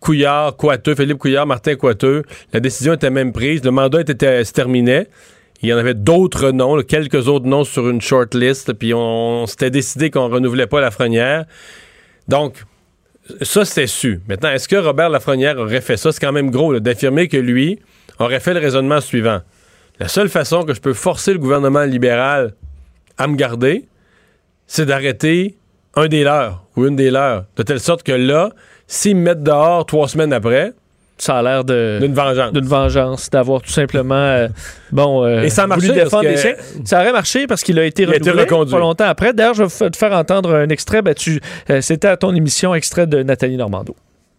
Couillard, 0.02 0.58
Coiteux, 0.58 0.96
Philippe 0.96 1.20
Couillard, 1.20 1.46
Martin 1.46 1.76
Coiteux, 1.76 2.24
la 2.54 2.60
décision 2.60 2.94
était 2.94 3.12
même 3.12 3.32
prise. 3.32 3.64
Le 3.64 3.72
mandat 3.72 4.02
était, 4.02 4.44
se 4.44 4.52
terminait. 4.52 5.08
Il 5.62 5.70
y 5.70 5.74
en 5.74 5.78
avait 5.78 5.94
d'autres 5.94 6.52
noms, 6.52 6.82
quelques 6.82 7.28
autres 7.28 7.46
noms 7.46 7.64
sur 7.64 7.88
une 7.90 8.02
short 8.02 8.34
list, 8.34 8.74
puis 8.74 8.94
on, 8.94 9.46
s'était 9.46 9.70
décidé 9.70 10.10
qu'on 10.10 10.28
renouvelait 10.28 10.68
pas 10.68 10.82
Lafrenière. 10.82 11.46
Donc, 12.28 12.64
ça, 13.42 13.64
c'était 13.64 13.88
su. 13.88 14.22
Maintenant, 14.28 14.50
est-ce 14.50 14.68
que 14.68 14.76
Robert 14.76 15.10
Lafrenière 15.10 15.58
aurait 15.58 15.82
fait 15.82 15.98
ça? 15.98 16.12
C'est 16.12 16.20
quand 16.20 16.32
même 16.32 16.50
gros 16.50 16.80
d'affirmer 16.80 17.28
que 17.28 17.38
lui 17.38 17.80
aurait 18.18 18.40
fait 18.40 18.54
le 18.54 18.60
raisonnement 18.60 19.02
suivant. 19.02 19.42
La 20.00 20.08
seule 20.08 20.30
façon 20.30 20.64
que 20.64 20.74
je 20.74 20.82
peux 20.82 20.94
forcer 20.94 21.34
le 21.34 21.40
gouvernement 21.40 21.84
libéral 21.84 22.56
à 23.18 23.28
me 23.28 23.36
garder, 23.36 23.88
c'est 24.66 24.86
d'arrêter 24.86 25.58
un 25.96 26.08
des 26.08 26.24
leurs 26.24 26.66
ou 26.76 26.88
une 26.88 26.96
des 26.96 27.12
leurs. 27.12 27.46
De 27.56 27.64
telle 27.64 27.80
sorte 27.80 28.02
que 28.02 28.12
là, 28.12 28.52
s'ils 28.88 29.16
me 29.16 29.22
mettent 29.22 29.44
dehors 29.44 29.86
trois 29.86 30.08
semaines 30.08 30.34
après, 30.34 30.74
ça 31.22 31.38
a 31.38 31.42
l'air 31.44 31.64
de 31.64 32.00
d'une 32.02 32.14
vengeance. 32.14 32.52
D'une 32.52 32.66
vengeance, 32.68 33.30
d'avoir 33.30 33.62
tout 33.62 33.70
simplement 33.70 34.16
euh, 34.16 34.48
bon 34.92 35.24
euh, 35.24 35.44
Et 35.44 35.50
ça 35.50 35.64
a 35.64 35.68
marché 35.68 35.88
voulu 35.88 36.00
défendre 36.00 36.24
parce 36.28 36.44
que-. 36.44 36.58
Ça 36.86 37.00
aurait 37.02 37.12
marché 37.14 37.48
parce 37.48 37.64
qu'il 37.64 37.78
a 37.80 37.86
été 37.86 38.04
Il 38.04 38.10
a 38.12 38.16
été 38.16 38.30
renouvelé 38.32 38.44
reconduit. 38.50 38.74
pas 38.74 38.80
longtemps 38.80 39.06
après. 39.08 39.34
D'ailleurs, 39.34 39.54
je 39.54 39.64
vais 39.64 39.90
te 39.90 39.98
faire 39.98 40.14
entendre 40.14 40.56
un 40.56 40.70
extrait. 40.70 41.02
Ben, 41.02 41.14
tu, 41.14 41.40
euh, 41.70 41.82
C'était 41.82 42.08
à 42.08 42.18
ton 42.18 42.34
émission, 42.34 42.74
extrait 42.74 43.06
de 43.08 43.22
Nathalie 43.24 43.58
Normando. 43.58 43.96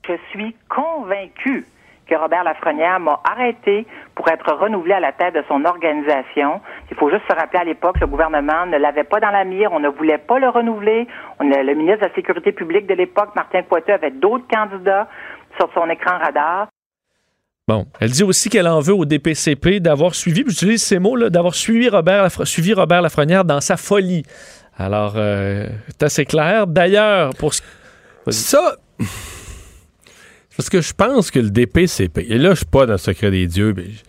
Je 0.09 0.15
suis 0.33 0.55
convaincu 0.69 1.67
que 2.09 2.17
Robert 2.17 2.43
Lafrenière 2.45 2.99
m'a 3.01 3.21
arrêté 3.25 3.87
pour 4.17 4.29
être 4.29 4.53
renouvelé 4.53 4.93
à 4.95 5.01
la 5.01 5.13
tête 5.13 5.35
de 5.35 5.43
son 5.49 5.65
organisation. 5.65 6.61
Il 6.91 6.97
faut 6.97 7.09
juste 7.09 7.23
se 7.31 7.35
rappeler 7.35 7.61
à 7.61 7.65
l'époque, 7.65 7.99
le 8.01 8.07
gouvernement 8.07 8.67
ne 8.67 8.77
l'avait 8.77 9.05
pas 9.05 9.21
dans 9.21 9.31
la 9.31 9.45
mire, 9.45 9.71
on 9.73 9.81
ne 9.81 9.89
voulait 9.89 10.19
pas 10.19 10.39
le 10.39 10.49
renouveler. 10.49 11.07
On 11.41 11.51
a- 11.53 11.63
le 11.63 11.75
ministre 11.75 12.01
de 12.03 12.07
la 12.09 12.15
Sécurité 12.15 12.53
publique 12.53 12.87
de 12.87 12.95
l'époque, 12.95 13.31
Martin 13.37 13.63
Poiteux, 13.63 13.93
avait 13.95 14.11
d'autres 14.11 14.45
candidats 14.53 15.07
sur 15.59 15.69
son 15.75 15.89
écran 15.91 16.19
radar. 16.19 16.69
Bon, 17.69 17.87
elle 18.01 18.11
dit 18.11 18.25
aussi 18.25 18.49
qu'elle 18.51 18.67
en 18.67 18.81
veut 18.81 18.95
au 18.95 19.05
DPCP 19.05 19.79
d'avoir 19.81 20.15
suivi, 20.15 20.43
puis 20.43 20.53
j'utilise 20.53 20.83
ces 20.83 20.99
mots-là, 20.99 21.31
d'avoir 21.31 21.55
suivi 21.55 21.89
Robert, 21.89 22.25
Lafre- 22.27 22.45
suivi 22.45 22.75
Robert 22.75 23.03
Lafrenière 23.03 23.45
dans 23.45 23.61
sa 23.61 23.77
folie. 23.77 24.25
Alors, 24.77 25.15
euh, 25.17 25.69
c'est 25.89 26.03
assez 26.03 26.25
clair. 26.25 26.67
D'ailleurs, 26.67 27.31
pour 27.37 27.55
ce... 27.55 27.63
Ça, 28.31 28.77
parce 30.57 30.69
que 30.69 30.81
je 30.81 30.93
pense 30.93 31.31
que 31.31 31.39
le 31.39 31.51
DPCP, 31.51 32.27
et 32.29 32.39
là, 32.39 32.51
je 32.51 32.57
suis 32.57 32.67
pas 32.67 32.85
dans 32.87 32.93
le 32.93 32.99
secret 32.99 33.31
des 33.31 33.47
dieux, 33.47 33.73
mais, 33.77 33.85
je- 33.85 34.03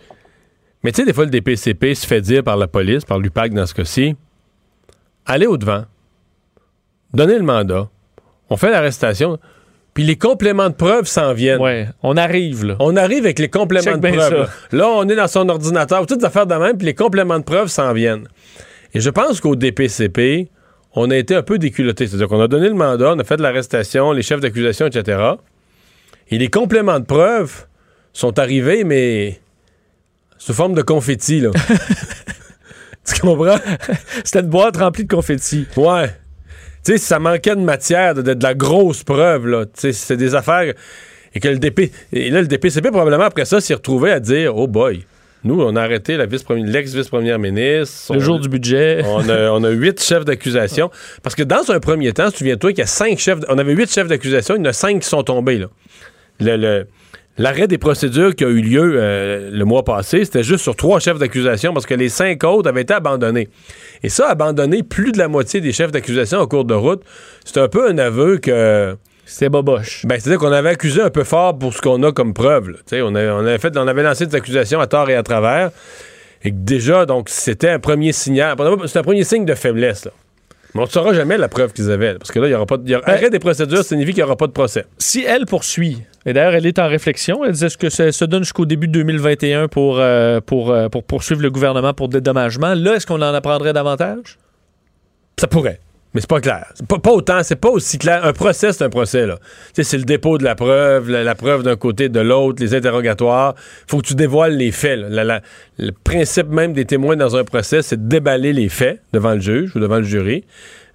mais 0.82 0.92
tu 0.92 1.00
sais, 1.00 1.06
des 1.06 1.12
fois, 1.12 1.24
le 1.24 1.30
DPCP 1.30 1.94
se 1.94 2.06
fait 2.06 2.20
dire 2.20 2.42
par 2.44 2.56
la 2.56 2.66
police, 2.66 3.04
par 3.04 3.18
l'UPAC 3.18 3.52
dans 3.54 3.66
ce 3.66 3.74
cas-ci, 3.74 4.16
allez 5.26 5.46
au-devant, 5.46 5.84
donnez 7.12 7.36
le 7.38 7.44
mandat, 7.44 7.88
on 8.50 8.56
fait 8.56 8.70
l'arrestation, 8.70 9.38
puis 9.94 10.02
les 10.02 10.16
compléments 10.16 10.68
de 10.68 10.74
preuves 10.74 11.06
s'en 11.06 11.32
viennent. 11.32 11.60
Ouais, 11.60 11.88
on 12.02 12.16
arrive, 12.16 12.64
là. 12.64 12.76
On 12.80 12.96
arrive 12.96 13.24
avec 13.24 13.38
les 13.38 13.48
compléments 13.48 13.84
Check 13.84 14.00
de 14.00 14.20
ça. 14.20 14.30
Là. 14.30 14.48
Là, 14.72 14.88
on 14.88 15.08
est 15.08 15.14
dans 15.14 15.28
son 15.28 15.48
ordinateur, 15.48 16.04
toutes 16.06 16.18
les 16.18 16.26
affaires 16.26 16.48
de 16.48 16.54
même, 16.56 16.76
puis 16.76 16.86
les 16.86 16.94
compléments 16.94 17.38
de 17.38 17.44
preuves 17.44 17.68
s'en 17.68 17.92
viennent. 17.92 18.28
Et 18.92 19.00
je 19.00 19.08
pense 19.08 19.40
qu'au 19.40 19.54
DPCP, 19.54 20.48
on 20.94 21.10
a 21.10 21.16
été 21.16 21.36
un 21.36 21.42
peu 21.42 21.58
déculotté. 21.58 22.08
C'est-à-dire 22.08 22.28
qu'on 22.28 22.40
a 22.40 22.48
donné 22.48 22.68
le 22.68 22.74
mandat, 22.74 23.12
on 23.14 23.18
a 23.18 23.24
fait 23.24 23.36
de 23.36 23.42
l'arrestation, 23.42 24.10
les 24.12 24.22
chefs 24.22 24.40
d'accusation, 24.40 24.86
etc. 24.86 25.18
Et 26.28 26.38
les 26.38 26.48
compléments 26.48 26.98
de 26.98 27.04
preuves 27.04 27.66
sont 28.12 28.38
arrivés, 28.38 28.82
mais 28.82 29.40
sous 30.38 30.54
forme 30.54 30.74
de 30.74 30.82
confetti, 30.82 31.40
là. 31.40 31.50
tu 33.04 33.20
comprends? 33.20 33.58
C'était 34.24 34.40
une 34.40 34.48
boîte 34.48 34.76
remplie 34.76 35.04
de 35.04 35.14
confetti. 35.14 35.66
Ouais. 35.76 36.10
Tu 36.84 36.92
sais, 36.92 36.98
ça 36.98 37.18
manquait 37.18 37.56
de 37.56 37.60
matière, 37.60 38.14
de, 38.14 38.22
de- 38.22 38.34
de 38.34 38.42
la 38.42 38.54
grosse 38.54 39.02
preuve, 39.04 39.46
là. 39.46 39.64
Tu 39.66 39.72
sais, 39.76 39.92
c'est 39.92 40.16
des 40.16 40.34
affaires. 40.34 40.72
Et 41.34 41.40
que 41.40 41.48
le 41.48 41.58
DP, 41.58 41.90
et 42.12 42.30
là, 42.30 42.40
le 42.42 42.46
DPCP, 42.46 42.90
probablement, 42.90 43.24
après 43.24 43.44
ça, 43.44 43.60
s'est 43.60 43.74
retrouvé 43.74 44.12
à 44.12 44.20
dire, 44.20 44.56
oh 44.56 44.66
boy, 44.68 45.04
nous, 45.42 45.60
on 45.60 45.74
a 45.76 45.82
arrêté 45.82 46.16
la 46.16 46.26
l'ex-vice-première 46.26 47.38
ministre. 47.38 48.12
Le 48.14 48.18
On- 48.18 48.20
jour 48.22 48.38
du 48.40 48.48
budget. 48.48 49.02
On 49.04 49.28
a, 49.28 49.50
on 49.50 49.62
a 49.64 49.70
huit 49.70 50.00
chefs 50.02 50.24
d'accusation. 50.24 50.90
Parce 51.22 51.34
que 51.34 51.42
dans 51.42 51.70
un 51.70 51.80
premier 51.80 52.12
temps, 52.12 52.30
souviens-toi 52.30 52.70
qu'il 52.70 52.78
y 52.78 52.82
a 52.82 52.86
cinq 52.86 53.18
chefs. 53.18 53.40
On 53.48 53.58
avait 53.58 53.72
huit 53.74 53.90
chefs 53.92 54.06
d'accusation, 54.08 54.54
il 54.56 54.58
y 54.58 54.62
en 54.62 54.70
a 54.70 54.72
cinq 54.72 55.00
qui 55.00 55.08
sont 55.08 55.22
tombés. 55.22 55.58
là. 55.58 55.66
Le- 56.40 56.56
le- 56.56 56.86
L'arrêt 57.36 57.66
des 57.66 57.78
procédures 57.78 58.36
qui 58.36 58.44
a 58.44 58.48
eu 58.48 58.60
lieu 58.60 58.92
euh, 58.94 59.50
le 59.50 59.64
mois 59.64 59.82
passé, 59.82 60.24
c'était 60.24 60.44
juste 60.44 60.62
sur 60.62 60.76
trois 60.76 61.00
chefs 61.00 61.18
d'accusation 61.18 61.72
parce 61.72 61.84
que 61.84 61.94
les 61.94 62.08
cinq 62.08 62.44
autres 62.44 62.68
avaient 62.68 62.82
été 62.82 62.94
abandonnés. 62.94 63.48
Et 64.04 64.08
ça, 64.08 64.28
abandonner 64.28 64.84
plus 64.84 65.10
de 65.10 65.18
la 65.18 65.26
moitié 65.26 65.60
des 65.60 65.72
chefs 65.72 65.90
d'accusation 65.90 66.38
en 66.38 66.46
cours 66.46 66.64
de 66.64 66.74
route, 66.74 67.02
c'est 67.44 67.58
un 67.58 67.68
peu 67.68 67.88
un 67.88 67.98
aveu 67.98 68.38
que. 68.38 68.96
C'était 69.26 69.48
boboche. 69.48 70.04
Ben, 70.06 70.20
c'est-à-dire 70.20 70.38
qu'on 70.38 70.52
avait 70.52 70.68
accusé 70.68 71.00
un 71.00 71.10
peu 71.10 71.24
fort 71.24 71.58
pour 71.58 71.72
ce 71.72 71.80
qu'on 71.80 72.02
a 72.02 72.12
comme 72.12 72.34
preuve. 72.34 72.68
là. 72.68 72.76
Tu 72.78 72.96
sais, 72.96 73.02
On, 73.02 73.14
avait, 73.14 73.30
on, 73.30 73.38
avait 73.38 73.58
fait, 73.58 73.76
on 73.76 73.88
avait 73.88 74.02
lancé 74.02 74.26
des 74.26 74.36
accusations 74.36 74.80
à 74.80 74.86
tort 74.86 75.08
et 75.08 75.16
à 75.16 75.22
travers. 75.22 75.70
Et 76.44 76.50
que 76.50 76.56
déjà, 76.56 77.06
donc, 77.06 77.30
c'était 77.30 77.70
un 77.70 77.78
premier 77.78 78.12
signal. 78.12 78.54
C'est 78.86 78.98
un 78.98 79.02
premier 79.02 79.24
signe 79.24 79.46
de 79.46 79.54
faiblesse. 79.54 80.04
Là. 80.04 80.10
Mais 80.74 80.80
on 80.80 80.84
ne 80.84 80.88
saura 80.90 81.14
jamais 81.14 81.36
la 81.38 81.48
preuve 81.48 81.72
qu'ils 81.72 81.90
avaient. 81.90 82.14
parce 82.14 82.32
que 82.32 82.40
là, 82.40 82.48
il 82.48 82.50
y 82.50 82.54
aura 82.54 82.66
pas 82.66 82.76
de. 82.76 82.82
il 82.84 82.90
y 82.90 82.94
aura- 82.96 83.08
arrêt 83.08 83.30
des 83.30 83.38
procédures 83.38 83.84
signifie 83.84 84.10
qu'il 84.12 84.18
n'y 84.22 84.26
aura 84.26 84.36
pas 84.36 84.48
de 84.48 84.52
procès. 84.52 84.84
Si 84.98 85.22
elle 85.24 85.46
poursuit, 85.46 85.98
et 86.26 86.32
d'ailleurs, 86.32 86.54
elle 86.54 86.66
est 86.66 86.78
en 86.80 86.88
réflexion, 86.88 87.44
elle 87.44 87.52
disait 87.52 87.68
que 87.78 87.90
ça 87.90 88.10
se 88.10 88.24
donne 88.24 88.42
jusqu'au 88.42 88.66
début 88.66 88.88
de 88.88 88.92
2021 88.92 89.68
pour, 89.68 89.98
euh, 90.00 90.40
pour, 90.40 90.72
euh, 90.72 90.88
pour 90.88 91.04
poursuivre 91.04 91.42
le 91.42 91.50
gouvernement 91.50 91.94
pour 91.94 92.08
dédommagement? 92.08 92.74
Là, 92.74 92.94
est-ce 92.96 93.06
qu'on 93.06 93.22
en 93.22 93.34
apprendrait 93.34 93.72
davantage? 93.72 94.38
Ça 95.38 95.46
pourrait. 95.46 95.78
Mais 96.14 96.20
c'est 96.20 96.30
pas 96.30 96.40
clair. 96.40 96.72
Pas, 96.88 96.98
pas 96.98 97.10
autant, 97.10 97.42
c'est 97.42 97.56
pas 97.56 97.70
aussi 97.70 97.98
clair. 97.98 98.24
Un 98.24 98.32
procès, 98.32 98.72
c'est 98.72 98.84
un 98.84 98.88
procès, 98.88 99.26
là. 99.26 99.38
C'est 99.72 99.98
le 99.98 100.04
dépôt 100.04 100.38
de 100.38 100.44
la 100.44 100.54
preuve, 100.54 101.10
la, 101.10 101.34
preuve 101.34 101.64
d'un 101.64 101.76
côté, 101.76 102.08
de 102.08 102.20
l'autre, 102.20 102.62
les 102.62 102.74
interrogatoires. 102.74 103.54
Faut 103.88 103.98
que 103.98 104.06
tu 104.06 104.14
dévoiles 104.14 104.56
les 104.56 104.70
faits. 104.70 105.00
le 105.00 105.90
principe 106.04 106.48
même 106.48 106.72
des 106.72 106.84
témoins 106.84 107.16
dans 107.16 107.34
un 107.34 107.44
procès, 107.44 107.82
c'est 107.82 108.04
de 108.04 108.08
déballer 108.08 108.52
les 108.52 108.68
faits 108.68 109.00
devant 109.12 109.34
le 109.34 109.40
juge 109.40 109.74
ou 109.74 109.80
devant 109.80 109.96
le 109.96 110.04
jury. 110.04 110.44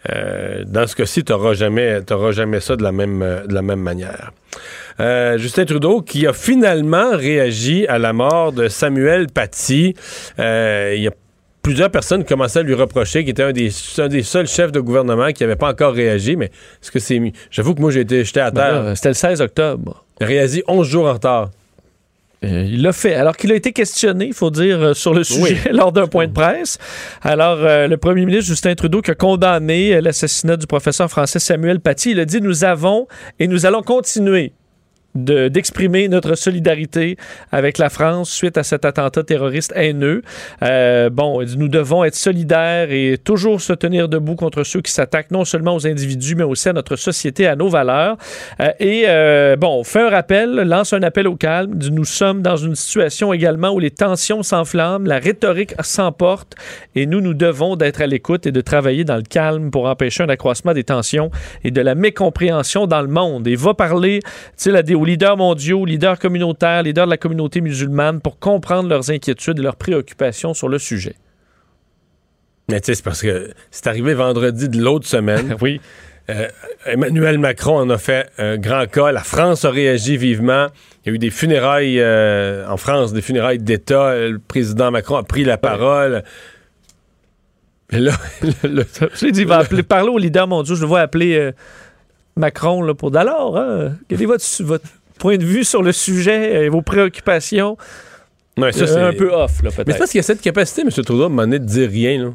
Euh, 0.09 0.63
dans 0.65 0.87
ce 0.87 0.95
cas-ci, 0.95 1.23
tu 1.23 1.31
n'auras 1.31 1.53
jamais, 1.53 1.99
jamais 2.31 2.59
ça 2.59 2.75
de 2.75 2.83
la 2.83 2.91
même, 2.91 3.21
euh, 3.21 3.45
de 3.45 3.53
la 3.53 3.61
même 3.61 3.81
manière. 3.81 4.31
Euh, 4.99 5.37
Justin 5.37 5.65
Trudeau 5.65 6.01
qui 6.01 6.25
a 6.25 6.33
finalement 6.33 7.15
réagi 7.15 7.85
à 7.87 7.99
la 7.99 8.13
mort 8.13 8.53
de 8.53 8.67
Samuel 8.67 9.27
Paty. 9.27 9.95
Il 10.37 11.01
y 11.01 11.07
a 11.07 11.11
plusieurs 11.61 11.91
personnes 11.91 12.23
commençaient 12.23 12.59
à 12.59 12.63
lui 12.63 12.73
reprocher 12.73 13.21
qu'il 13.21 13.31
était 13.31 13.43
un 13.43 13.51
des, 13.51 13.69
un 13.97 14.07
des 14.07 14.23
seuls 14.23 14.47
chefs 14.47 14.71
de 14.71 14.79
gouvernement 14.79 15.31
qui 15.31 15.43
n'avait 15.43 15.55
pas 15.55 15.69
encore 15.69 15.93
réagi, 15.93 16.35
mais 16.35 16.45
est-ce 16.45 16.91
que 16.91 16.99
c'est... 16.99 17.21
J'avoue 17.51 17.75
que 17.75 17.81
moi, 17.81 17.91
j'ai 17.91 18.01
été 18.01 18.23
jeté 18.23 18.39
à 18.39 18.51
Ben 18.51 18.61
terre. 18.61 18.97
C'était 18.97 19.09
le 19.09 19.13
16 19.15 19.41
octobre. 19.41 20.05
réagi 20.19 20.63
11 20.67 20.87
jours 20.87 21.07
en 21.07 21.13
retard. 21.13 21.49
Euh, 22.45 22.65
il 22.69 22.81
l'a 22.81 22.93
fait. 22.93 23.15
Alors 23.15 23.35
qu'il 23.35 23.51
a 23.51 23.55
été 23.55 23.73
questionné, 23.73 24.27
il 24.27 24.33
faut 24.33 24.49
dire, 24.49 24.81
euh, 24.81 24.93
sur 24.93 25.13
le 25.13 25.23
sujet 25.25 25.57
Oui. 25.65 25.71
lors 25.73 25.91
d'un 25.91 26.07
point 26.07 26.27
de 26.27 26.31
presse. 26.31 26.77
Alors, 27.21 27.57
euh, 27.59 27.87
le 27.87 27.97
premier 27.97 28.25
ministre 28.25 28.47
Justin 28.47 28.75
Trudeau 28.75 29.01
qui 29.01 29.11
a 29.11 29.15
condamné 29.15 29.99
l'assassinat 29.99 30.55
du 30.55 30.65
professeur 30.65 31.09
français 31.09 31.39
Samuel 31.39 31.81
Paty, 31.81 32.11
il 32.11 32.19
a 32.19 32.25
dit 32.25 32.39
Nous 32.41 32.63
avons 32.63 33.07
et 33.39 33.47
nous 33.47 33.65
allons 33.65 33.81
continuer 33.81 34.53
de- 35.15 35.47
d'exprimer 35.47 36.07
notre 36.07 36.35
solidarité 36.35 37.17
avec 37.51 37.77
la 37.77 37.89
France 37.89 38.29
suite 38.31 38.57
à 38.57 38.63
cet 38.63 38.85
attentat 38.85 39.23
terroriste 39.23 39.73
haineux. 39.75 40.21
Euh, 40.63 41.09
bon, 41.09 41.41
nous 41.57 41.67
devons 41.67 42.03
être 42.03 42.15
solidaires 42.15 42.91
et 42.91 43.17
toujours 43.23 43.61
se 43.61 43.73
tenir 43.73 44.07
debout 44.09 44.35
contre 44.35 44.63
ceux 44.63 44.81
qui 44.81 44.91
s'attaquent 44.91 45.31
non 45.31 45.45
seulement 45.45 45.75
aux 45.75 45.87
individus, 45.87 46.35
mais 46.35 46.43
aussi 46.43 46.69
à 46.69 46.73
notre 46.73 46.95
société, 46.95 47.47
à 47.47 47.55
nos 47.55 47.69
valeurs. 47.69 48.17
Euh, 48.59 48.69
et 48.79 49.03
euh, 49.07 49.55
bon, 49.55 49.83
fait 49.83 50.01
un 50.01 50.09
rappel, 50.09 50.51
lance 50.55 50.93
un 50.93 51.03
appel 51.03 51.27
au 51.27 51.35
calme. 51.35 51.77
nous 51.91 52.05
sommes 52.05 52.41
dans 52.41 52.57
une 52.57 52.75
situation 52.75 53.33
également 53.33 53.69
où 53.71 53.79
les 53.79 53.91
tensions 53.91 54.43
s'enflamment, 54.43 55.05
la 55.07 55.19
rhétorique 55.19 55.73
s'emporte 55.81 56.55
et 56.95 57.05
nous, 57.05 57.21
nous 57.21 57.33
devons 57.33 57.75
d'être 57.75 58.01
à 58.01 58.07
l'écoute 58.07 58.45
et 58.45 58.51
de 58.51 58.61
travailler 58.61 59.03
dans 59.03 59.15
le 59.17 59.23
calme 59.23 59.71
pour 59.71 59.85
empêcher 59.87 60.23
un 60.23 60.29
accroissement 60.29 60.73
des 60.73 60.83
tensions 60.83 61.31
et 61.63 61.71
de 61.71 61.81
la 61.81 61.95
mécompréhension 61.95 62.87
dans 62.87 63.01
le 63.01 63.07
monde. 63.07 63.47
Et 63.47 63.55
va 63.55 63.73
parler, 63.73 64.19
tu 64.23 64.29
sais, 64.71 64.83
des- 64.83 64.98
aux 64.99 65.05
leaders 65.05 65.37
mondiaux, 65.37 65.85
leaders 65.85 66.19
communautaires, 66.19 66.83
leaders 66.83 67.05
de 67.05 67.11
la 67.11 67.17
communauté 67.17 67.61
musulmane 67.61 68.19
pour 68.21 68.37
comprendre 68.39 68.89
leurs 68.89 69.09
inquiétudes 69.09 69.59
et 69.59 69.61
leurs 69.61 69.75
préoccupations 69.77 70.53
sur 70.53 70.67
le 70.69 70.77
sujet. 70.79 71.15
Mais 72.69 72.79
tu 72.81 72.87
sais, 72.87 72.95
c'est 72.95 73.03
parce 73.03 73.21
que 73.21 73.51
c'est 73.71 73.87
arrivé 73.87 74.13
vendredi 74.13 74.69
de 74.69 74.79
l'autre 74.81 75.07
semaine. 75.07 75.55
oui. 75.61 75.81
Euh, 76.29 76.47
Emmanuel 76.85 77.39
Macron 77.39 77.79
en 77.79 77.89
a 77.89 77.97
fait 77.97 78.29
un 78.37 78.57
grand 78.57 78.85
cas. 78.85 79.11
La 79.11 79.23
France 79.23 79.65
a 79.65 79.71
réagi 79.71 80.15
vivement. 80.17 80.67
Il 81.03 81.09
y 81.09 81.11
a 81.11 81.15
eu 81.15 81.17
des 81.17 81.31
funérailles 81.31 81.99
euh, 81.99 82.67
en 82.67 82.77
France, 82.77 83.13
des 83.13 83.23
funérailles 83.23 83.57
d'État. 83.57 84.15
Le 84.15 84.37
président 84.37 84.91
Macron 84.91 85.15
a 85.15 85.23
pris 85.23 85.43
la 85.43 85.57
parole. 85.57 86.23
Et 87.91 87.97
là, 87.97 88.11
le- 88.63 88.85
Je 89.15 89.25
l'ai 89.25 89.31
dit, 89.31 89.41
il 89.41 89.47
va 89.47 89.57
appeler, 89.57 89.81
parler 89.81 90.09
aux 90.09 90.19
leaders 90.19 90.47
mondiaux. 90.47 90.75
Je 90.75 90.81
le 90.81 90.87
vois 90.87 90.99
appeler 90.99 91.35
euh, 91.35 91.51
Macron 92.37 92.81
là, 92.81 92.93
pour 92.93 93.11
d'alors. 93.11 93.57
Hein, 93.57 93.93
quel 94.07 94.21
est 94.21 94.25
votre, 94.25 94.43
votre 94.63 94.85
point 95.17 95.37
de 95.37 95.43
vue 95.45 95.63
sur 95.63 95.83
le 95.83 95.91
sujet 95.91 96.65
et 96.65 96.69
vos 96.69 96.81
préoccupations? 96.81 97.77
Ouais, 98.57 98.71
ça, 98.71 98.83
Euh, 98.83 98.87
c'est 98.87 99.01
un 99.01 99.13
peu 99.13 99.31
off, 99.31 99.61
là, 99.63 99.69
Mais 99.69 99.69
c'est 99.71 99.83
peut-être. 99.83 99.97
parce 99.99 100.11
qu'il 100.11 100.17
y 100.17 100.19
a 100.19 100.23
cette 100.23 100.41
capacité, 100.41 100.81
M. 100.81 100.89
Trudeau, 100.89 101.23
à 101.23 101.25
un 101.25 101.29
moment 101.29 101.43
donné, 101.43 101.59
de 101.59 101.65
dire 101.65 101.89
rien. 101.89 102.23
Là. 102.25 102.31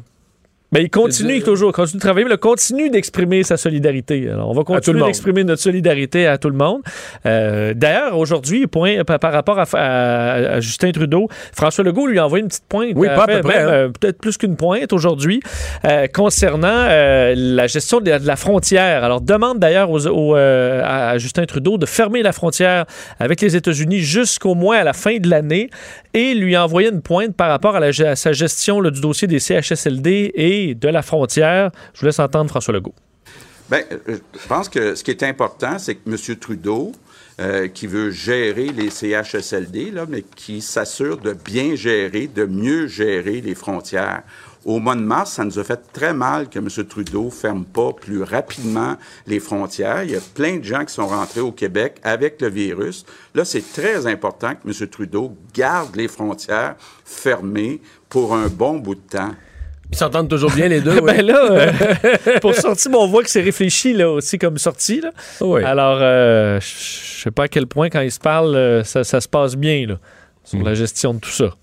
Mais 0.75 0.83
il 0.83 0.89
continue 0.89 1.41
toujours, 1.41 1.71
continue 1.71 1.97
de 1.99 2.01
travailler, 2.05 2.25
mais 2.27 2.33
il 2.33 2.37
continue 2.37 2.89
d'exprimer 2.89 3.43
sa 3.43 3.55
solidarité. 3.57 4.29
Alors, 4.29 4.49
on 4.49 4.53
va 4.53 4.63
continuer 4.63 4.99
d'exprimer 5.07 5.43
notre 5.45 5.61
solidarité 5.61 6.27
à 6.27 6.37
tout 6.37 6.49
le 6.49 6.57
monde. 6.57 6.81
Euh, 7.25 7.73
D'ailleurs, 7.73 8.17
aujourd'hui, 8.17 8.67
point 8.67 9.03
par, 9.05 9.17
par 9.19 9.31
rapport 9.33 9.57
à, 9.57 9.63
à- 9.73 10.33
à 10.55 10.59
Justin 10.59 10.91
Trudeau, 10.91 11.29
François 11.53 11.83
Legault 11.83 12.07
lui 12.07 12.19
a 12.19 12.25
envoyé 12.25 12.41
une 12.43 12.49
petite 12.49 12.65
pointe. 12.67 12.91
Oui, 12.95 13.07
euh, 13.07 13.15
pas 13.15 13.23
à 13.23 13.27
peu 13.27 13.41
près, 13.41 13.57
hein. 13.61 13.67
euh, 13.69 13.89
Peut-être 13.89 14.19
plus 14.19 14.37
qu'une 14.37 14.57
pointe 14.57 14.91
aujourd'hui, 14.93 15.39
euh, 15.85 16.07
concernant 16.13 16.67
euh, 16.89 17.33
la 17.37 17.67
gestion 17.67 18.01
de 18.01 18.09
la, 18.09 18.19
de 18.19 18.27
la 18.27 18.35
frontière. 18.35 19.03
Alors, 19.03 19.21
demande 19.21 19.59
d'ailleurs 19.59 19.89
aux- 19.89 20.07
aux, 20.07 20.35
euh, 20.35 20.81
à, 20.83 21.11
à 21.11 21.17
Justin 21.17 21.45
Trudeau 21.45 21.77
de 21.77 21.85
fermer 21.85 22.21
la 22.21 22.33
frontière 22.33 22.85
avec 23.19 23.39
les 23.41 23.55
États-Unis 23.55 23.99
jusqu'au 23.99 24.55
moins 24.55 24.77
à 24.79 24.83
la 24.83 24.93
fin 24.93 25.17
de 25.17 25.29
l'année 25.29 25.69
et 26.15 26.33
lui 26.33 26.55
a 26.55 26.63
envoyé 26.63 26.89
une 26.89 27.01
pointe 27.01 27.35
par 27.35 27.49
rapport 27.49 27.75
à, 27.75 28.15
sa 28.15 28.33
gestion 28.33 28.81
du 28.81 29.01
dossier 29.01 29.27
des 29.27 29.39
CHSLD 29.39 30.31
et 30.33 30.73
de 30.73 30.87
la 30.87 31.01
frontière. 31.01 31.71
Je 31.93 31.99
vous 31.99 32.05
laisse 32.07 32.19
entendre 32.19 32.49
François 32.49 32.73
Legault. 32.73 32.95
Bien, 33.69 33.81
euh, 33.91 34.17
je 34.33 34.47
pense 34.47 34.69
que 34.69 34.95
ce 34.95 35.03
qui 35.03 35.11
est 35.11 35.23
important, 35.23 35.77
c'est 35.77 35.95
que 35.95 36.09
M. 36.09 36.35
Trudeau, 36.37 36.93
euh, 37.41 37.67
qui 37.67 37.85
veut 37.85 38.11
gérer 38.11 38.67
les 38.67 38.89
CHSLD, 38.89 39.91
là, 39.91 40.05
mais 40.07 40.21
qui 40.21 40.61
s'assure 40.61 41.17
de 41.17 41.33
bien 41.33 41.75
gérer, 41.75 42.27
de 42.27 42.45
mieux 42.45 42.87
gérer 42.87 43.41
les 43.41 43.55
frontières. 43.55 44.23
Au 44.65 44.79
mois 44.79 44.95
de 44.95 45.01
mars, 45.01 45.33
ça 45.33 45.45
nous 45.45 45.59
a 45.59 45.63
fait 45.63 45.79
très 45.93 46.11
mal 46.15 46.49
que 46.49 46.57
M. 46.57 46.67
Trudeau 46.87 47.29
ferme 47.29 47.65
pas 47.65 47.93
plus 47.93 48.23
rapidement 48.23 48.97
les 49.27 49.39
frontières. 49.39 50.03
Il 50.03 50.09
y 50.09 50.15
a 50.15 50.19
plein 50.33 50.57
de 50.57 50.63
gens 50.63 50.83
qui 50.83 50.91
sont 50.91 51.05
rentrés 51.05 51.39
au 51.39 51.51
Québec 51.51 51.97
avec 52.01 52.41
le 52.41 52.49
virus. 52.49 53.05
Là, 53.35 53.45
c'est 53.45 53.61
très 53.73 54.07
important 54.07 54.53
que 54.55 54.67
M. 54.67 54.87
Trudeau 54.89 55.37
garde 55.53 55.95
les 55.95 56.07
frontières 56.07 56.75
fermées 57.05 57.79
pour 58.09 58.33
un 58.33 58.47
bon 58.47 58.79
bout 58.79 58.95
de 58.95 59.01
temps. 59.01 59.35
Ils 59.91 59.97
s'entendent 59.97 60.29
toujours 60.29 60.51
bien, 60.51 60.67
les 60.67 60.81
deux. 60.81 60.99
ben 61.05 61.23
là, 61.23 61.47
euh, 61.51 62.39
pour 62.41 62.55
sortir, 62.55 62.89
bon, 62.89 63.03
on 63.03 63.07
voit 63.07 63.21
que 63.21 63.29
c'est 63.29 63.43
réfléchi 63.43 63.93
là, 63.93 64.09
aussi 64.09 64.39
comme 64.39 64.57
sortie. 64.57 64.99
Là. 64.99 65.11
Oui. 65.41 65.63
Alors, 65.63 65.99
euh, 66.01 66.59
je 66.59 67.21
sais 67.21 67.29
pas 67.29 67.43
à 67.43 67.47
quel 67.47 67.67
point, 67.67 67.91
quand 67.91 68.01
ils 68.01 68.11
se 68.11 68.19
parlent, 68.19 68.55
euh, 68.55 68.83
ça, 68.83 69.03
ça 69.03 69.21
se 69.21 69.27
passe 69.27 69.55
bien 69.55 69.85
là, 69.85 69.99
sur 70.43 70.63
la 70.63 70.73
gestion 70.73 71.13
de 71.13 71.19
tout 71.19 71.29
ça. 71.29 71.53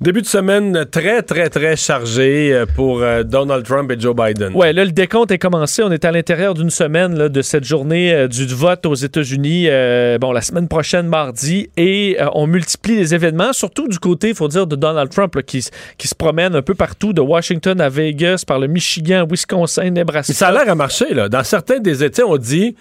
Début 0.00 0.22
de 0.22 0.26
semaine 0.26 0.86
très, 0.88 1.22
très, 1.22 1.50
très 1.50 1.74
chargé 1.74 2.52
euh, 2.52 2.66
pour 2.66 3.02
euh, 3.02 3.24
Donald 3.24 3.64
Trump 3.64 3.90
et 3.90 3.98
Joe 3.98 4.14
Biden. 4.14 4.54
Ouais, 4.54 4.72
là, 4.72 4.84
le 4.84 4.92
décompte 4.92 5.32
est 5.32 5.38
commencé. 5.38 5.82
On 5.82 5.90
est 5.90 6.04
à 6.04 6.12
l'intérieur 6.12 6.54
d'une 6.54 6.70
semaine 6.70 7.18
là, 7.18 7.28
de 7.28 7.42
cette 7.42 7.64
journée 7.64 8.14
euh, 8.14 8.28
du 8.28 8.46
vote 8.46 8.86
aux 8.86 8.94
États-Unis, 8.94 9.64
euh, 9.66 10.16
bon, 10.18 10.30
la 10.30 10.40
semaine 10.40 10.68
prochaine, 10.68 11.08
mardi, 11.08 11.68
et 11.76 12.16
euh, 12.20 12.28
on 12.34 12.46
multiplie 12.46 12.94
les 12.94 13.12
événements, 13.12 13.52
surtout 13.52 13.88
du 13.88 13.98
côté, 13.98 14.28
il 14.28 14.34
faut 14.36 14.46
dire, 14.46 14.68
de 14.68 14.76
Donald 14.76 15.10
Trump, 15.10 15.34
là, 15.34 15.42
qui, 15.42 15.62
se 15.62 16.14
promène 16.16 16.54
un 16.54 16.62
peu 16.62 16.76
partout, 16.76 17.12
de 17.12 17.20
Washington 17.20 17.80
à 17.80 17.88
Vegas, 17.88 18.44
par 18.46 18.60
le 18.60 18.68
Michigan, 18.68 19.26
Wisconsin, 19.28 19.90
Nebraska. 19.90 20.30
Mais 20.30 20.34
ça 20.36 20.46
a 20.46 20.52
l'air 20.52 20.70
à 20.70 20.76
marcher, 20.76 21.12
là. 21.12 21.28
Dans 21.28 21.42
certains 21.42 21.80
des 21.80 22.04
États, 22.04 22.24
on 22.24 22.36
dit, 22.36 22.76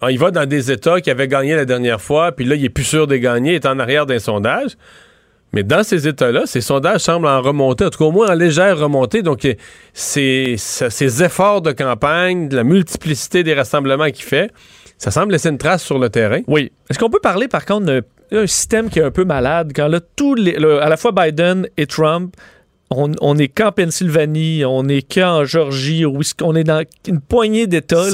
ah, 0.00 0.10
il 0.10 0.18
va 0.18 0.30
dans 0.30 0.46
des 0.46 0.72
États 0.72 1.02
qui 1.02 1.10
avaient 1.10 1.28
gagné 1.28 1.56
la 1.56 1.66
dernière 1.66 2.00
fois, 2.00 2.32
puis 2.32 2.46
là, 2.46 2.54
il 2.54 2.64
est 2.64 2.70
plus 2.70 2.84
sûr 2.84 3.06
de 3.06 3.16
gagner, 3.16 3.52
il 3.52 3.56
est 3.56 3.66
en 3.66 3.78
arrière 3.78 4.06
d'un 4.06 4.18
sondage. 4.18 4.78
Mais 5.54 5.62
dans 5.62 5.84
ces 5.84 6.08
États-là, 6.08 6.42
ces 6.46 6.60
sondages 6.60 7.00
semblent 7.02 7.28
en 7.28 7.40
remonter, 7.40 7.84
en 7.84 7.90
tout 7.90 7.98
cas 7.98 8.04
au 8.06 8.12
moins 8.12 8.28
en 8.30 8.34
légère 8.34 8.76
remontée. 8.78 9.22
Donc, 9.22 9.44
euh, 9.44 9.54
ces 9.94 11.22
efforts 11.22 11.62
de 11.62 11.72
campagne, 11.72 12.48
de 12.48 12.56
la 12.56 12.64
multiplicité 12.64 13.44
des 13.44 13.54
rassemblements 13.54 14.10
qu'il 14.10 14.24
fait, 14.24 14.50
ça 14.98 15.10
semble 15.10 15.32
laisser 15.32 15.48
une 15.48 15.58
trace 15.58 15.82
sur 15.84 15.98
le 15.98 16.08
terrain. 16.10 16.40
Oui. 16.48 16.72
Est-ce 16.90 16.98
qu'on 16.98 17.10
peut 17.10 17.20
parler, 17.20 17.46
par 17.48 17.64
contre, 17.64 18.02
d'un 18.32 18.46
système 18.46 18.90
qui 18.90 18.98
est 18.98 19.04
un 19.04 19.10
peu 19.10 19.24
malade, 19.24 19.72
quand 19.74 19.86
là, 19.88 20.00
tous 20.16 20.34
les, 20.34 20.52
le- 20.58 20.82
à 20.82 20.88
la 20.88 20.96
fois 20.96 21.12
Biden 21.12 21.68
et 21.76 21.86
Trump 21.86 22.34
on, 22.98 23.12
on 23.20 23.38
est 23.38 23.48
qu'en 23.48 23.72
Pennsylvanie, 23.72 24.64
on 24.64 24.88
est 24.88 25.02
qu'en 25.02 25.44
Georgie, 25.44 26.04
on 26.06 26.54
est 26.56 26.64
dans 26.64 26.82
une 27.06 27.20
poignée 27.20 27.66
d'États. 27.66 28.08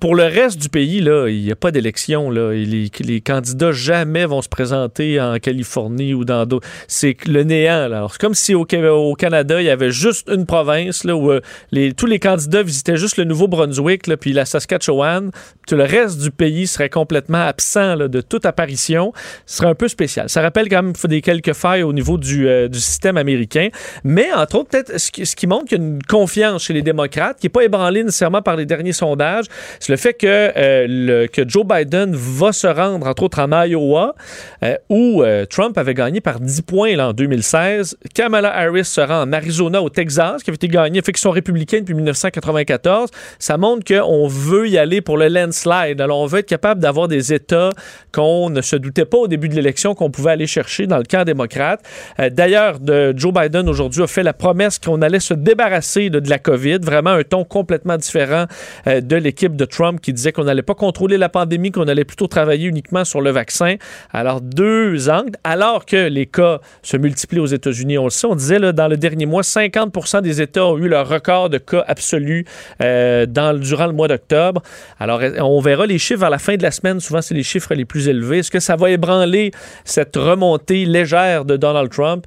Pour 0.00 0.14
le 0.14 0.24
reste 0.24 0.60
du 0.60 0.68
pays, 0.68 1.00
là, 1.00 1.28
il 1.28 1.42
n'y 1.42 1.52
a 1.52 1.56
pas 1.56 1.70
d'élection. 1.70 2.30
Les, 2.30 2.90
les 3.00 3.20
candidats 3.20 3.72
jamais 3.72 4.26
vont 4.26 4.42
se 4.42 4.48
présenter 4.48 5.20
en 5.20 5.38
Californie 5.38 6.14
ou 6.14 6.24
dans 6.24 6.46
d'autres. 6.46 6.66
C'est 6.88 7.16
le 7.26 7.42
néant. 7.42 7.88
là. 7.88 8.06
C'est 8.10 8.20
comme 8.20 8.34
si 8.34 8.54
au, 8.54 8.66
Ca- 8.68 8.92
au 8.94 9.14
Canada, 9.14 9.60
il 9.60 9.66
y 9.66 9.70
avait 9.70 9.90
juste 9.90 10.28
une 10.30 10.46
province 10.46 11.04
là, 11.04 11.16
où 11.16 11.30
euh, 11.30 11.40
les, 11.72 11.92
tous 11.92 12.06
les 12.06 12.18
candidats 12.18 12.62
visitaient 12.62 12.96
juste 12.96 13.16
le 13.16 13.24
Nouveau-Brunswick, 13.24 14.04
puis 14.16 14.32
la 14.32 14.44
Saskatchewan. 14.44 15.30
Puis 15.66 15.76
le 15.76 15.84
reste 15.84 16.20
du 16.20 16.30
pays 16.30 16.66
serait 16.66 16.90
complètement 16.90 17.46
absent 17.46 17.94
là, 17.96 18.08
de 18.08 18.20
toute 18.20 18.46
apparition. 18.46 19.12
Ce 19.46 19.58
serait 19.58 19.68
un 19.68 19.74
peu 19.74 19.88
spécial. 19.88 20.28
Ça 20.28 20.42
rappelle 20.42 20.68
quand 20.68 20.82
même 20.82 20.92
des 21.04 21.20
quelques 21.20 21.52
failles 21.54 21.82
au 21.82 21.92
niveau 21.92 22.18
du, 22.18 22.48
euh, 22.48 22.68
du 22.68 22.78
système 22.78 23.16
américain. 23.16 23.68
Mais 24.04 24.32
entre 24.32 24.56
autres, 24.56 24.70
peut-être 24.70 24.98
ce 24.98 25.10
qui, 25.10 25.46
montre 25.46 25.66
qu'il 25.66 25.78
y 25.78 25.80
a 25.80 25.84
une 25.84 26.02
confiance 26.02 26.64
chez 26.64 26.72
les 26.72 26.82
démocrates, 26.82 27.38
qui 27.38 27.46
n'est 27.46 27.50
pas 27.50 27.64
ébranlée 27.64 28.04
nécessairement 28.04 28.42
par 28.42 28.56
les 28.56 28.66
derniers 28.66 28.92
sondages, 28.92 29.46
c'est 29.80 29.92
le 29.92 29.96
fait 29.96 30.14
que, 30.14 30.26
euh, 30.26 31.26
Joe 31.46 31.64
Biden 31.64 32.14
va 32.14 32.52
se 32.52 32.66
rendre, 32.66 33.06
entre 33.06 33.22
autres, 33.24 33.40
en 33.40 33.64
Iowa, 33.64 34.14
euh, 34.62 34.76
où 34.88 35.22
euh, 35.22 35.44
Trump 35.46 35.76
avait 35.78 35.94
gagné 35.94 36.20
par 36.20 36.40
10 36.40 36.62
points 36.62 36.96
là, 36.96 37.08
en 37.08 37.12
2016. 37.12 37.96
Kamala 38.14 38.54
Harris 38.54 38.84
se 38.84 39.00
rend 39.00 39.22
en 39.22 39.32
Arizona, 39.32 39.82
au 39.82 39.88
Texas, 39.88 40.42
qui 40.42 40.50
avait 40.50 40.56
été 40.56 40.68
gagné, 40.68 41.00
fait 41.02 41.12
qu'ils 41.12 41.20
sont 41.20 41.32
depuis 41.32 41.94
1994. 41.94 43.10
Ça 43.38 43.56
montre 43.56 43.84
qu'on 43.84 44.26
veut 44.26 44.68
y 44.68 44.78
aller 44.78 45.00
pour 45.00 45.16
le 45.16 45.28
landslide. 45.28 46.00
Alors, 46.00 46.18
on 46.18 46.26
veut 46.26 46.40
être 46.40 46.48
capable 46.48 46.80
d'avoir 46.80 47.08
des 47.08 47.32
États 47.32 47.70
qu'on 48.12 48.50
ne 48.50 48.62
se 48.62 48.76
doutait 48.76 49.04
pas 49.04 49.18
au 49.18 49.28
début 49.28 49.48
de 49.48 49.54
l'élection 49.54 49.94
qu'on 49.94 50.10
pouvait 50.10 50.32
aller 50.32 50.46
chercher 50.46 50.86
dans 50.86 50.98
le 50.98 51.04
camp 51.04 51.24
démocrate. 51.24 51.80
D'ailleurs, 52.30 52.80
de- 52.80 53.14
Joe 53.16 53.32
Biden 53.32 53.55
aujourd'hui 53.66 54.02
a 54.02 54.06
fait 54.06 54.22
la 54.22 54.32
promesse 54.32 54.78
qu'on 54.78 55.02
allait 55.02 55.20
se 55.20 55.34
débarrasser 55.34 56.10
de, 56.10 56.28
la 56.28 56.38
COVID. 56.38 56.78
Vraiment 56.82 57.10
un 57.10 57.22
ton 57.22 57.44
complètement 57.44 57.96
différent 57.96 58.46
euh, 58.86 59.00
de 59.00 59.16
l'équipe 59.16 59.56
de 59.56 59.64
Trump 59.64 60.00
qui 60.00 60.12
disait 60.12 60.32
qu'on 60.32 60.44
n'allait 60.44 60.62
pas 60.62 60.74
contrôler 60.74 61.18
la 61.18 61.28
pandémie, 61.28 61.70
qu'on 61.70 61.88
allait 61.88 62.04
plutôt 62.04 62.26
travailler 62.26 62.68
uniquement 62.68 63.04
sur 63.04 63.20
le 63.20 63.30
vaccin. 63.30 63.76
Alors, 64.12 64.40
deux 64.40 65.08
angles. 65.08 65.36
Alors 65.44 65.86
que 65.86 66.08
les 66.08 66.26
cas 66.26 66.60
se 66.82 66.96
multiplient 66.96 67.40
aux 67.40 67.46
États-Unis, 67.46 67.98
on 67.98 68.04
le 68.04 68.10
sait, 68.10 68.26
on 68.26 68.34
disait 68.34 68.60
dans 68.72 68.88
le 68.88 68.96
dernier 68.96 69.26
mois, 69.26 69.42
50% 69.42 70.22
des 70.22 70.40
États 70.40 70.66
ont 70.66 70.78
eu 70.78 70.88
leur 70.88 71.08
record 71.08 71.50
de 71.50 71.58
cas 71.58 71.84
absolus 71.86 72.44
euh, 72.82 73.26
durant 73.26 73.86
le 73.86 73.92
mois 73.92 74.08
d'octobre. 74.08 74.62
Alors, 74.98 75.20
on 75.40 75.60
verra 75.60 75.86
les 75.86 75.98
chiffres 75.98 76.24
à 76.24 76.30
la 76.30 76.38
fin 76.38 76.56
de 76.56 76.62
la 76.62 76.70
semaine. 76.70 77.00
Souvent, 77.00 77.22
c'est 77.22 77.34
les 77.34 77.42
chiffres 77.42 77.74
les 77.74 77.84
plus 77.84 78.08
élevés. 78.08 78.38
Est-ce 78.38 78.50
que 78.50 78.60
ça 78.60 78.76
va 78.76 78.90
ébranler 78.90 79.50
cette 79.84 80.16
remontée 80.16 80.84
légère 80.84 81.44
de 81.44 81.56
Donald 81.56 81.90
Trump? 81.90 82.26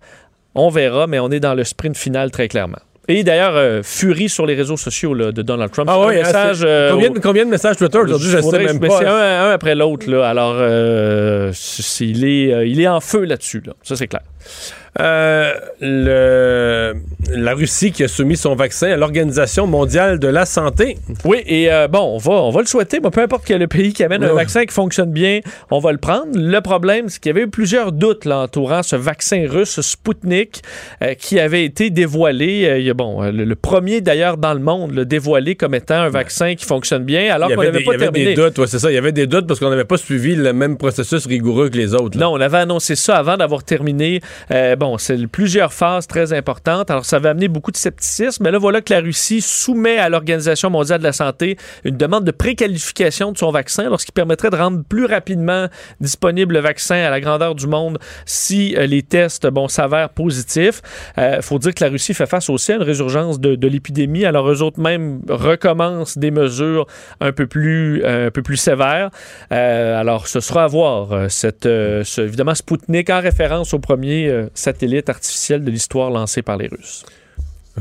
On 0.55 0.69
verra, 0.69 1.07
mais 1.07 1.19
on 1.19 1.29
est 1.31 1.39
dans 1.39 1.53
le 1.53 1.63
sprint 1.63 1.97
final 1.97 2.31
très 2.31 2.47
clairement. 2.47 2.79
Et 3.07 3.23
d'ailleurs, 3.23 3.55
euh, 3.55 3.81
furie 3.83 4.29
sur 4.29 4.45
les 4.45 4.53
réseaux 4.53 4.77
sociaux 4.77 5.15
là, 5.15 5.31
de 5.31 5.41
Donald 5.41 5.71
Trump. 5.71 5.89
Ah 5.91 5.99
oui, 5.99 6.15
hein, 6.15 6.23
message, 6.23 6.59
euh, 6.63 6.91
combien, 6.91 7.09
au- 7.09 7.13
de- 7.13 7.19
combien 7.19 7.45
de 7.45 7.49
messages 7.49 7.77
Twitter 7.77 7.97
aujourd'hui? 7.97 8.29
Je 8.29 8.37
ne 8.37 8.41
sais 8.43 8.63
même 8.63 8.79
pas. 8.79 8.99
C'est 8.99 9.05
un, 9.05 9.45
un 9.45 9.49
après 9.51 9.73
l'autre. 9.73 10.13
Alors, 10.13 10.55
euh, 10.59 11.51
il, 12.01 12.23
est, 12.23 12.69
il 12.69 12.79
est 12.79 12.87
en 12.87 12.99
feu 12.99 13.23
là-dessus. 13.25 13.63
là. 13.65 13.73
Ça, 13.81 13.95
c'est 13.95 14.07
clair. 14.07 14.21
Euh, 14.99 15.53
le, 15.81 16.93
la 17.35 17.53
Russie 17.53 17.91
qui 17.91 18.03
a 18.03 18.07
soumis 18.07 18.37
son 18.37 18.55
vaccin 18.55 18.91
à 18.91 18.97
l'Organisation 18.97 19.67
mondiale 19.67 20.19
de 20.19 20.27
la 20.27 20.45
santé. 20.45 20.97
Oui, 21.25 21.43
et 21.45 21.71
euh, 21.71 21.87
bon, 21.87 21.99
on 21.99 22.17
va, 22.17 22.31
on 22.31 22.49
va 22.49 22.61
le 22.61 22.65
souhaiter. 22.65 22.99
mais 23.03 23.09
peu 23.11 23.21
importe 23.21 23.43
quel 23.45 23.67
pays 23.67 23.93
qui 23.93 24.03
amène 24.03 24.23
un 24.23 24.33
vaccin 24.33 24.65
qui 24.65 24.73
fonctionne 24.73 25.11
bien, 25.11 25.41
on 25.69 25.79
va 25.79 25.91
le 25.91 25.97
prendre. 25.99 26.27
Le 26.33 26.59
problème, 26.61 27.07
c'est 27.07 27.19
qu'il 27.21 27.29
y 27.29 27.35
avait 27.35 27.43
eu 27.43 27.49
plusieurs 27.49 27.91
doutes 27.91 28.25
là, 28.25 28.39
entourant 28.39 28.83
ce 28.83 28.95
vaccin 28.95 29.45
russe 29.47 29.79
Sputnik 29.81 30.61
euh, 31.03 31.13
qui 31.13 31.39
avait 31.39 31.65
été 31.65 31.89
dévoilé. 31.91 32.75
il 32.79 32.85
y 32.85 32.89
a, 32.89 32.93
bon, 32.93 33.21
le, 33.21 33.43
le 33.45 33.55
premier 33.55 34.01
d'ailleurs 34.01 34.37
dans 34.37 34.53
le 34.53 34.59
monde, 34.59 34.93
le 34.93 35.05
dévoilé 35.05 35.55
comme 35.55 35.75
étant 35.75 35.95
un 35.95 36.09
vaccin 36.09 36.55
qui 36.55 36.65
fonctionne 36.65 37.03
bien, 37.03 37.33
alors 37.33 37.49
qu'on 37.49 37.59
avait, 37.61 37.71
n'avait 37.71 37.83
pas 37.83 37.93
il 37.93 38.01
y 38.01 38.03
avait 38.03 38.25
des 38.25 38.33
doutes, 38.33 38.57
ouais, 38.57 38.67
c'est 38.67 38.79
ça. 38.79 38.91
Il 38.91 38.95
y 38.95 38.97
avait 38.97 39.11
des 39.11 39.27
doutes 39.27 39.47
parce 39.47 39.59
qu'on 39.59 39.69
n'avait 39.69 39.85
pas 39.85 39.97
suivi 39.97 40.35
le 40.35 40.53
même 40.53 40.77
processus 40.77 41.25
rigoureux 41.27 41.69
que 41.69 41.77
les 41.77 41.93
autres. 41.93 42.17
là. 42.17 42.25
Non, 42.25 42.33
on 42.33 42.41
avait 42.41 42.57
annoncé 42.57 42.95
ça 42.95 43.17
avant 43.17 43.37
d'avoir 43.37 43.63
terminé. 43.63 44.21
Euh, 44.51 44.75
c'est 44.97 45.27
plusieurs 45.27 45.73
phases 45.73 46.07
très 46.07 46.33
importantes. 46.33 46.89
Alors, 46.91 47.05
ça 47.05 47.17
avait 47.17 47.29
amené 47.29 47.47
beaucoup 47.47 47.71
de 47.71 47.77
scepticisme. 47.77 48.43
Mais 48.43 48.51
là, 48.51 48.57
voilà 48.57 48.81
que 48.81 48.93
la 48.93 49.01
Russie 49.01 49.41
soumet 49.41 49.97
à 49.97 50.09
l'Organisation 50.09 50.69
mondiale 50.69 50.99
de 50.99 51.03
la 51.03 51.13
santé 51.13 51.57
une 51.83 51.97
demande 51.97 52.23
de 52.25 52.31
préqualification 52.31 53.31
de 53.31 53.37
son 53.37 53.51
vaccin, 53.51 53.89
qui 53.97 54.11
permettrait 54.11 54.49
de 54.49 54.55
rendre 54.55 54.83
plus 54.83 55.05
rapidement 55.05 55.67
disponible 55.99 56.55
le 56.55 56.61
vaccin 56.61 56.95
à 56.95 57.09
la 57.09 57.19
grandeur 57.19 57.55
du 57.55 57.67
monde 57.67 57.97
si 58.25 58.75
euh, 58.77 58.85
les 58.85 59.03
tests, 59.03 59.47
bon, 59.47 59.67
s'avèrent 59.67 60.09
positifs. 60.09 60.81
Il 61.17 61.39
faut 61.41 61.59
dire 61.59 61.73
que 61.73 61.83
la 61.83 61.89
Russie 61.89 62.13
fait 62.13 62.25
face 62.25 62.49
aussi 62.49 62.71
à 62.71 62.75
une 62.75 62.83
résurgence 62.83 63.39
de, 63.39 63.67
l'épidémie. 63.67 64.25
Alors, 64.25 64.49
eux 64.49 64.61
autres 64.61 64.79
même 64.79 65.21
recommencent 65.29 66.17
des 66.17 66.31
mesures 66.31 66.85
un 67.19 67.31
peu 67.31 67.47
plus, 67.47 68.01
euh, 68.03 68.27
un 68.27 68.31
peu 68.31 68.41
plus 68.41 68.57
sévères. 68.57 69.09
Euh, 69.51 69.99
alors, 69.99 70.27
ce 70.27 70.39
sera 70.39 70.63
à 70.63 70.67
voir. 70.67 71.11
euh, 71.11 71.27
Cette, 71.29 71.65
euh, 71.65 72.03
ce- 72.03 72.21
évidemment, 72.21 72.55
Sputnik 72.55 73.09
en 73.09 73.19
référence 73.21 73.73
au 73.73 73.79
premier 73.79 74.27
euh, 74.29 74.47
satellite 74.69 75.09
artificiel 75.09 75.63
de 75.63 75.71
l'histoire 75.71 76.11
lancé 76.11 76.41
par 76.43 76.57
les 76.57 76.67
Russes. 76.67 77.03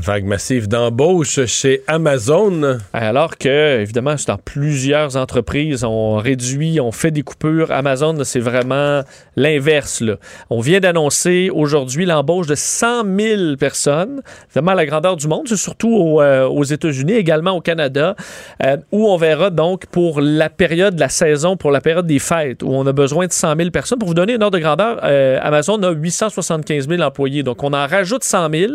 Vague 0.01 0.23
massive 0.23 0.67
d'embauche 0.67 1.45
chez 1.45 1.83
Amazon. 1.87 2.77
Alors 2.93 3.37
que, 3.37 3.79
évidemment, 3.81 4.15
dans 4.27 4.37
plusieurs 4.37 5.17
entreprises, 5.17 5.83
on 5.83 6.15
réduit, 6.15 6.79
on 6.79 6.91
fait 6.91 7.11
des 7.11 7.21
coupures. 7.21 7.71
Amazon, 7.71 8.15
c'est 8.23 8.39
vraiment 8.39 9.03
l'inverse. 9.35 10.03
On 10.49 10.61
vient 10.61 10.79
d'annoncer 10.79 11.49
aujourd'hui 11.53 12.05
l'embauche 12.05 12.47
de 12.47 12.55
100 12.55 13.03
000 13.17 13.55
personnes, 13.57 14.21
vraiment 14.53 14.71
à 14.71 14.75
la 14.75 14.85
grandeur 14.85 15.17
du 15.17 15.27
monde, 15.27 15.47
c'est 15.47 15.57
surtout 15.57 16.19
euh, 16.19 16.47
aux 16.47 16.63
États-Unis, 16.63 17.13
également 17.13 17.51
au 17.51 17.61
Canada, 17.61 18.15
euh, 18.63 18.77
où 18.91 19.09
on 19.09 19.17
verra 19.17 19.49
donc 19.49 19.85
pour 19.87 20.21
la 20.21 20.49
période 20.49 20.95
de 20.95 20.99
la 20.99 21.09
saison, 21.09 21.57
pour 21.57 21.71
la 21.71 21.81
période 21.81 22.07
des 22.07 22.19
fêtes, 22.19 22.63
où 22.63 22.69
on 22.71 22.87
a 22.87 22.93
besoin 22.93 23.27
de 23.27 23.33
100 23.33 23.55
000 23.57 23.69
personnes. 23.71 23.99
Pour 23.99 24.07
vous 24.07 24.13
donner 24.13 24.33
une 24.33 24.43
ordre 24.43 24.57
de 24.57 24.63
grandeur, 24.63 24.99
euh, 25.03 25.39
Amazon 25.41 25.81
a 25.83 25.91
875 25.91 26.87
000 26.87 27.01
employés, 27.01 27.43
donc 27.43 27.63
on 27.63 27.73
en 27.73 27.85
rajoute 27.85 28.23
100 28.23 28.49
000. 28.51 28.73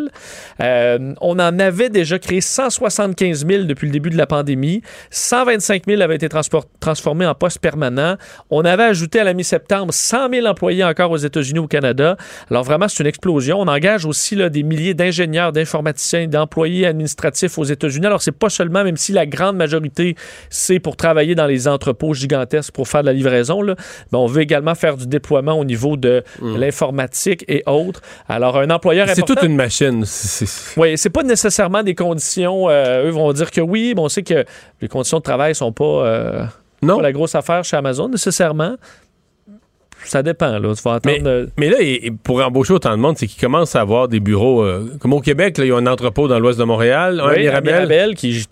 On 1.21 1.39
en 1.39 1.59
avait 1.59 1.89
déjà 1.89 2.19
créé 2.19 2.41
175 2.41 3.45
000 3.47 3.63
depuis 3.63 3.87
le 3.87 3.91
début 3.91 4.09
de 4.09 4.17
la 4.17 4.27
pandémie. 4.27 4.81
125 5.09 5.83
000 5.87 6.01
avaient 6.01 6.15
été 6.15 6.29
transformés 6.79 7.25
en 7.25 7.35
postes 7.35 7.59
permanents. 7.59 8.15
On 8.49 8.65
avait 8.65 8.83
ajouté 8.83 9.19
à 9.19 9.23
la 9.23 9.33
mi-septembre 9.33 9.93
100 9.93 10.29
000 10.31 10.47
employés 10.47 10.83
encore 10.83 11.11
aux 11.11 11.17
États-Unis, 11.17 11.59
au 11.59 11.67
Canada. 11.67 12.17
Alors 12.49 12.63
vraiment, 12.63 12.87
c'est 12.87 13.01
une 13.01 13.07
explosion. 13.07 13.59
On 13.59 13.67
engage 13.67 14.05
aussi 14.05 14.35
là, 14.35 14.49
des 14.49 14.63
milliers 14.63 14.93
d'ingénieurs, 14.93 15.51
d'informaticiens, 15.51 16.27
d'employés 16.27 16.85
administratifs 16.85 17.57
aux 17.57 17.63
États-Unis. 17.63 18.05
Alors 18.05 18.21
c'est 18.21 18.31
pas 18.31 18.49
seulement, 18.49 18.83
même 18.83 18.97
si 18.97 19.11
la 19.11 19.25
grande 19.25 19.57
majorité, 19.57 20.15
c'est 20.49 20.79
pour 20.79 20.95
travailler 20.95 21.35
dans 21.35 21.47
les 21.47 21.67
entrepôts 21.67 22.13
gigantesques 22.13 22.73
pour 22.73 22.87
faire 22.87 23.01
de 23.01 23.07
la 23.07 23.13
livraison, 23.13 23.61
là, 23.61 23.75
mais 24.11 24.17
on 24.17 24.25
veut 24.25 24.41
également 24.41 24.75
faire 24.75 24.97
du 24.97 25.07
déploiement 25.07 25.53
au 25.53 25.65
niveau 25.65 25.97
de 25.97 26.23
l'informatique 26.41 27.45
et 27.47 27.63
autres. 27.65 28.01
Alors 28.27 28.57
un 28.57 28.69
employeur 28.69 29.07
C'est 29.09 29.23
toute 29.23 29.43
une 29.43 29.55
machine. 29.55 30.05
Oui, 30.77 30.97
c'est 31.05 31.11
pas 31.11 31.21
nécessairement 31.21 31.83
des 31.83 31.93
conditions. 31.93 32.67
euh, 32.67 33.05
eux 33.05 33.11
vont 33.11 33.31
dire 33.31 33.51
que 33.51 33.61
oui, 33.61 33.93
mais 33.95 34.01
on 34.01 34.09
sait 34.09 34.23
que 34.23 34.43
les 34.81 34.87
conditions 34.87 35.19
de 35.19 35.23
travail 35.23 35.53
sont 35.53 35.71
pas, 35.71 35.83
euh, 35.85 36.45
Non. 36.81 36.95
pas 36.95 37.03
la 37.03 37.11
grosse 37.11 37.35
affaire 37.35 37.63
chez 37.63 37.77
Amazon 37.77 38.09
nécessairement. 38.09 38.75
Ça 40.03 40.23
dépend, 40.23 40.57
là. 40.57 40.73
Tu 40.75 40.81
vas 40.81 40.93
attendre. 40.95 41.15
Mais, 41.21 41.27
euh, 41.29 41.45
mais 41.57 41.69
là, 41.69 41.77
et- 41.79 42.07
et 42.07 42.11
pour 42.11 42.43
embaucher 42.43 42.73
autant 42.73 42.91
de 42.91 42.95
monde, 43.01 43.19
c'est 43.19 43.27
qu'ils 43.27 43.39
commencent 43.39 43.75
à 43.75 43.81
avoir 43.81 44.07
des 44.07 44.19
bureaux. 44.19 44.63
euh, 44.63 44.97
comme 44.99 45.13
au 45.13 45.19
Québec, 45.21 45.59
là, 45.59 45.65
il 45.65 45.67
y 45.67 45.71
a 45.71 45.75
un 45.77 45.85
entrepôt 45.85 46.27
dans 46.27 46.39
l'ouest 46.39 46.57
de 46.57 46.63
Montréal, 46.63 47.19
un 47.19 47.29
oui, 47.29 47.41
Mirabel. 47.41 47.73
Mirabel, 47.73 48.15
qui 48.15 48.43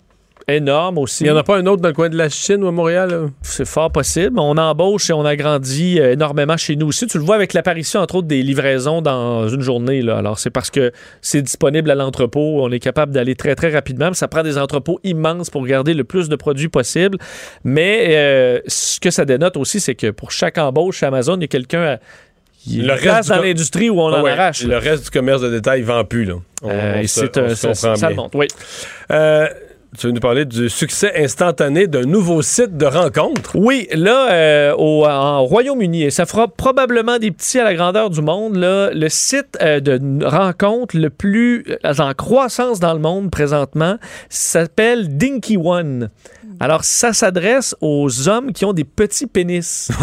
énorme 0.48 0.98
aussi. 0.98 1.24
Il 1.24 1.26
n'y 1.26 1.30
en 1.32 1.36
a 1.36 1.42
pas 1.42 1.56
un 1.56 1.66
autre 1.66 1.80
dans 1.82 1.88
le 1.88 1.94
coin 1.94 2.08
de 2.08 2.16
la 2.16 2.28
Chine 2.28 2.62
ou 2.64 2.68
à 2.68 2.72
Montréal? 2.72 3.28
C'est 3.42 3.64
fort 3.66 3.90
possible. 3.90 4.38
On 4.38 4.56
embauche 4.58 5.10
et 5.10 5.12
on 5.12 5.24
agrandit 5.24 5.98
euh, 6.00 6.12
énormément 6.12 6.56
chez 6.56 6.76
nous 6.76 6.86
aussi. 6.88 7.06
Tu 7.06 7.18
le 7.18 7.24
vois 7.24 7.34
avec 7.36 7.52
l'apparition, 7.54 8.00
entre 8.00 8.16
autres, 8.16 8.26
des 8.28 8.42
livraisons 8.42 9.00
dans 9.02 9.48
une 9.48 9.60
journée. 9.62 10.02
Là. 10.02 10.18
Alors, 10.18 10.38
c'est 10.38 10.50
parce 10.50 10.70
que 10.70 10.92
c'est 11.22 11.42
disponible 11.42 11.90
à 11.90 11.94
l'entrepôt. 11.94 12.62
On 12.62 12.70
est 12.70 12.78
capable 12.80 13.12
d'aller 13.12 13.34
très, 13.36 13.54
très 13.54 13.70
rapidement. 13.72 14.12
Ça 14.12 14.28
prend 14.28 14.42
des 14.42 14.58
entrepôts 14.58 15.00
immenses 15.04 15.50
pour 15.50 15.66
garder 15.66 15.94
le 15.94 16.04
plus 16.04 16.28
de 16.28 16.36
produits 16.36 16.68
possible. 16.68 17.18
Mais 17.64 18.08
euh, 18.10 18.60
ce 18.66 19.00
que 19.00 19.10
ça 19.10 19.24
dénote 19.24 19.56
aussi, 19.56 19.80
c'est 19.80 19.94
que 19.94 20.10
pour 20.10 20.30
chaque 20.30 20.58
embauche 20.58 20.98
chez 20.98 21.06
Amazon, 21.06 21.36
il 21.36 21.42
y 21.42 21.44
a 21.44 21.48
quelqu'un 21.48 21.82
à- 21.82 21.98
il 22.66 22.86
Le 22.86 22.94
reste 22.94 23.28
dans 23.28 23.42
l'industrie 23.42 23.90
où 23.90 24.00
on 24.00 24.08
Ah 24.10 24.22
en 24.22 24.24
arrache. 24.24 24.62
Le 24.64 24.78
reste 24.78 25.04
du 25.04 25.10
commerce 25.10 25.42
de 25.42 25.50
détail 25.50 25.82
ne 25.82 25.86
vend 25.86 26.02
plus. 26.04 26.24
Là. 26.24 26.36
On- 26.62 26.70
Euh, 26.70 26.94
on 26.96 27.00
et 27.00 27.06
se- 27.06 27.20
c'est 27.20 27.38
on 27.38 27.44
un- 27.44 27.48
se 27.50 27.54
ça, 27.56 27.68
comprend 27.68 27.96
ça 27.96 28.08
le 28.08 28.14
bien. 28.14 28.22
montre, 28.22 28.38
oui. 28.38 28.46
Euh, 29.10 29.48
tu 29.98 30.06
veux 30.06 30.12
nous 30.12 30.20
parler 30.20 30.44
du 30.44 30.68
succès 30.68 31.12
instantané 31.16 31.86
d'un 31.86 32.02
nouveau 32.02 32.42
site 32.42 32.76
de 32.76 32.86
rencontre? 32.86 33.52
Oui, 33.54 33.86
là, 33.92 34.32
euh, 34.32 34.74
au, 34.76 35.04
en 35.06 35.44
Royaume-Uni, 35.44 36.04
et 36.04 36.10
ça 36.10 36.26
fera 36.26 36.48
probablement 36.48 37.18
des 37.18 37.30
petits 37.30 37.58
à 37.60 37.64
la 37.64 37.74
grandeur 37.74 38.10
du 38.10 38.20
monde, 38.20 38.56
là, 38.56 38.90
le 38.92 39.08
site 39.08 39.56
euh, 39.62 39.80
de 39.80 40.24
rencontre 40.24 40.96
le 40.96 41.10
plus 41.10 41.64
euh, 41.84 41.94
en 41.98 42.12
croissance 42.14 42.80
dans 42.80 42.92
le 42.92 43.00
monde 43.00 43.30
présentement 43.30 43.98
s'appelle 44.28 45.16
Dinky 45.16 45.56
One. 45.56 46.10
Alors, 46.60 46.84
ça 46.84 47.12
s'adresse 47.12 47.74
aux 47.80 48.28
hommes 48.28 48.52
qui 48.52 48.64
ont 48.64 48.72
des 48.72 48.84
petits 48.84 49.26
pénis. 49.26 49.90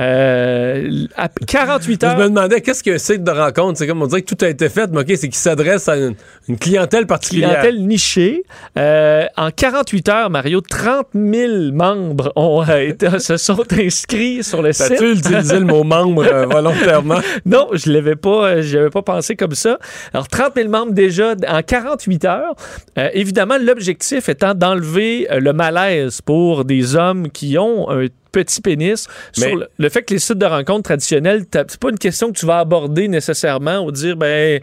Euh, 0.00 1.06
à 1.16 1.28
48 1.28 2.00
Je 2.02 2.06
heures. 2.06 2.18
me 2.18 2.24
demandais 2.28 2.60
qu'est-ce 2.60 2.82
qu'un 2.84 2.98
site 2.98 3.24
de 3.24 3.30
rencontre? 3.30 3.78
C'est 3.78 3.86
comme 3.86 4.00
on 4.02 4.06
dirait 4.06 4.22
que 4.22 4.32
tout 4.34 4.44
a 4.44 4.48
été 4.48 4.68
fait, 4.68 4.88
mais 4.92 5.00
OK, 5.00 5.06
c'est 5.08 5.28
qu'il 5.28 5.34
s'adresse 5.34 5.88
à 5.88 5.96
une, 5.96 6.14
une 6.48 6.56
clientèle 6.58 7.06
particulière. 7.06 7.50
clientèle 7.60 7.84
nichée. 7.86 8.44
Euh, 8.78 9.24
en 9.36 9.50
48 9.50 10.08
heures, 10.08 10.30
Mario, 10.30 10.60
30 10.60 11.06
000 11.14 11.72
membres 11.72 12.32
ont, 12.36 12.62
euh, 12.68 12.78
été- 12.88 13.08
se 13.18 13.36
sont 13.36 13.64
inscrits 13.72 14.44
sur 14.44 14.62
le 14.62 14.72
site. 14.72 14.88
T'as-tu 14.90 15.12
utilisé 15.12 15.58
le 15.58 15.66
mot 15.66 15.82
membre 15.84 16.24
euh, 16.24 16.46
volontairement? 16.46 17.18
non, 17.44 17.68
je 17.72 17.90
l'avais 17.90 18.16
pas, 18.16 18.46
euh, 18.50 18.62
j'avais 18.62 18.90
pas 18.90 19.02
pensé 19.02 19.34
comme 19.36 19.54
ça. 19.54 19.78
Alors, 20.14 20.28
30 20.28 20.52
000 20.56 20.68
membres 20.68 20.92
déjà 20.92 21.34
en 21.48 21.62
48 21.62 22.24
heures. 22.24 22.54
Euh, 22.98 23.08
évidemment, 23.14 23.56
l'objectif 23.60 24.28
étant 24.28 24.54
d'enlever 24.54 25.26
euh, 25.30 25.40
le 25.40 25.52
malaise 25.52 25.87
pour 26.24 26.64
des 26.64 26.96
hommes 26.96 27.30
qui 27.30 27.58
ont 27.58 27.88
un 27.90 28.06
petit 28.32 28.60
pénis 28.60 29.06
Mais- 29.38 29.42
sur 29.48 29.56
le, 29.56 29.68
le 29.78 29.88
fait 29.88 30.02
que 30.02 30.14
les 30.14 30.20
sites 30.20 30.38
de 30.38 30.46
rencontres 30.46 30.82
traditionnels, 30.84 31.44
c'est 31.52 31.80
pas 31.80 31.90
une 31.90 31.98
question 31.98 32.30
que 32.32 32.38
tu 32.38 32.46
vas 32.46 32.58
aborder 32.60 33.08
nécessairement 33.08 33.78
ou 33.80 33.90
dire, 33.92 34.16
ben, 34.16 34.60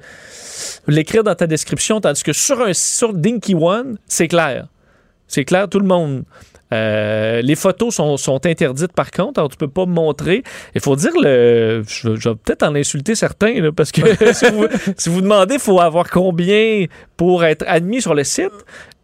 l'écrire 0.88 1.23
dans 1.23 1.36
ta 1.36 1.47
description, 1.47 1.99
tandis 2.01 2.23
que 2.23 2.34
sur 2.34 2.61
un 2.61 2.73
sur 2.73 3.13
Dinky 3.13 3.55
One, 3.55 3.97
c'est 4.07 4.28
clair. 4.28 4.67
C'est 5.28 5.43
clair, 5.45 5.67
tout 5.67 5.80
le 5.80 5.88
monde. 5.88 6.23
Euh, 6.73 7.41
les 7.41 7.55
photos 7.55 7.95
sont, 7.95 8.17
sont 8.17 8.43
interdites 8.45 8.91
par 8.91 9.11
contre, 9.11 9.39
alors 9.39 9.49
tu 9.49 9.57
peux 9.57 9.67
pas 9.67 9.86
montrer. 9.86 10.43
Il 10.73 10.82
faut 10.82 10.95
dire, 10.95 11.11
le, 11.21 11.84
je, 11.88 12.09
vais- 12.09 12.15
je 12.19 12.30
vais 12.30 12.36
peut-être 12.36 12.63
en 12.63 12.76
insulter 12.76 13.15
certains, 13.15 13.59
là, 13.61 13.71
parce 13.71 13.91
que 13.91 14.01
si, 14.34 14.45
vous, 14.51 14.67
si 14.97 15.09
vous 15.09 15.21
demandez, 15.21 15.55
il 15.55 15.59
faut 15.59 15.80
avoir 15.80 16.09
combien 16.09 16.86
pour 17.17 17.43
être 17.45 17.63
admis 17.67 18.01
sur 18.01 18.13
le 18.15 18.23
site, 18.23 18.51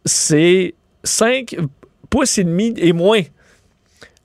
c'est 0.05 0.73
5 1.03 1.55
pouces 2.11 2.37
et 2.37 2.43
demi 2.43 2.75
et 2.77 2.93
moins. 2.93 3.21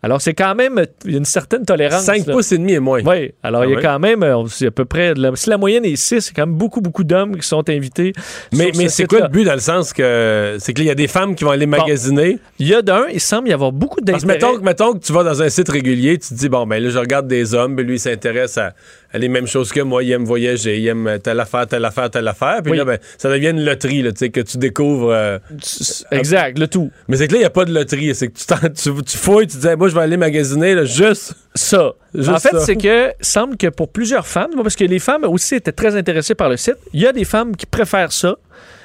Alors, 0.02 0.20
c'est 0.20 0.34
quand 0.34 0.54
même, 0.54 0.84
une 1.06 1.24
certaine 1.24 1.64
tolérance. 1.64 2.02
5 2.04 2.26
là. 2.26 2.32
pouces 2.34 2.52
et 2.52 2.58
demi 2.58 2.74
et 2.74 2.78
moins. 2.78 3.00
Oui, 3.04 3.32
alors 3.42 3.62
Ah 3.62 3.66
il 3.66 3.70
y 3.70 3.72
a 3.72 3.76
ouais? 3.76 3.82
quand 3.82 3.98
même, 3.98 4.22
euh, 4.22 4.44
c'est 4.48 4.66
à 4.66 4.70
peu 4.70 4.84
près, 4.84 5.14
si 5.34 5.50
la 5.50 5.56
moyenne 5.58 5.84
est 5.84 5.96
6, 5.96 6.20
c'est 6.20 6.34
quand 6.34 6.46
même 6.46 6.54
beaucoup, 6.54 6.80
beaucoup 6.80 7.02
d'hommes 7.02 7.36
qui 7.36 7.48
sont 7.48 7.68
invités. 7.68 8.12
Mais, 8.52 8.70
mais 8.76 8.88
ce 8.88 8.96
c'est 8.98 9.06
quoi 9.06 9.20
le 9.22 9.28
but 9.28 9.44
dans 9.44 9.54
le 9.54 9.58
sens 9.58 9.92
que 9.92 10.58
c'est 10.60 10.74
qu'il 10.74 10.84
y 10.84 10.90
a 10.90 10.94
des 10.94 11.08
femmes 11.08 11.34
qui 11.34 11.42
vont 11.42 11.50
aller 11.50 11.66
magasiner? 11.66 12.38
Il 12.60 12.68
y 12.68 12.74
a 12.74 12.82
d'un, 12.82 13.06
il 13.12 13.18
semble 13.20 13.48
y 13.48 13.52
avoir 13.52 13.72
beaucoup 13.72 14.00
Parce 14.00 14.22
que 14.22 14.28
d'intérêt. 14.28 14.48
mettons, 14.52 14.60
que- 14.60 14.64
mettons 14.64 14.92
que 14.92 14.98
tu 15.04 15.12
vas 15.12 15.24
dans 15.24 15.42
un 15.42 15.48
site 15.48 15.70
régulier, 15.70 16.18
tu 16.18 16.28
te 16.28 16.34
dis, 16.34 16.48
bon, 16.50 16.66
ben 16.66 16.80
là, 16.80 16.90
je 16.90 16.98
regarde 16.98 17.26
des 17.26 17.54
hommes, 17.54 17.74
ben 17.74 17.84
lui, 17.84 17.96
il 17.96 18.00
s'intéresse 18.00 18.58
à 18.58 18.74
les 19.18 19.28
mêmes 19.28 19.46
choses 19.46 19.72
que 19.72 19.80
moi, 19.80 20.02
il 20.02 20.12
aime 20.12 20.24
voyager, 20.24 20.78
il 20.78 20.86
aime 20.88 21.18
telle 21.22 21.40
affaire, 21.40 21.66
telle 21.66 21.84
affaire, 21.84 22.10
telle 22.10 22.28
affaire. 22.28 22.60
Puis 22.62 22.72
Oui. 22.72 22.78
là, 22.78 22.84
ben, 22.84 22.98
ça 23.18 23.30
devient 23.30 23.50
une 23.50 23.64
loterie, 23.64 24.02
là, 24.02 24.12
tu 24.12 24.18
sais, 24.18 24.30
que 24.30 24.40
tu 24.40 24.58
découvres. 24.58 25.10
euh, 25.10 25.38
Exact, 26.10 26.58
le 26.58 26.68
tout. 26.68 26.90
Mais 27.08 27.16
c'est 27.16 27.26
que 27.28 27.32
là, 27.32 27.38
il 27.38 27.42
n'y 27.42 27.46
a 27.46 27.50
pas 27.50 27.64
de 27.64 27.72
loterie. 27.72 28.14
C'est 28.14 28.28
que 28.28 28.32
tu, 28.38 28.44
tu, 28.74 29.02
tu 29.04 29.16
fouilles, 29.16 29.46
tu 29.46 29.56
dis, 29.58 29.66
moi, 29.78 29.88
je 29.88 29.94
vais 29.94 30.00
aller 30.02 30.16
magasiner, 30.16 30.74
là, 30.74 30.84
juste. 30.84 31.34
Ça. 31.54 31.92
Juste 32.14 32.28
en 32.30 32.38
fait, 32.38 32.58
c'est 32.60 32.76
que 32.76 33.12
semble 33.20 33.56
que 33.56 33.66
pour 33.68 33.88
plusieurs 33.90 34.26
femmes, 34.26 34.50
parce 34.62 34.76
que 34.76 34.84
les 34.84 34.98
femmes 34.98 35.24
aussi 35.24 35.54
étaient 35.54 35.72
très 35.72 35.96
intéressées 35.96 36.34
par 36.34 36.48
le 36.48 36.56
site, 36.56 36.76
il 36.92 37.00
y 37.00 37.06
a 37.06 37.12
des 37.12 37.24
femmes 37.24 37.56
qui 37.56 37.66
préfèrent 37.66 38.12
ça. 38.12 38.36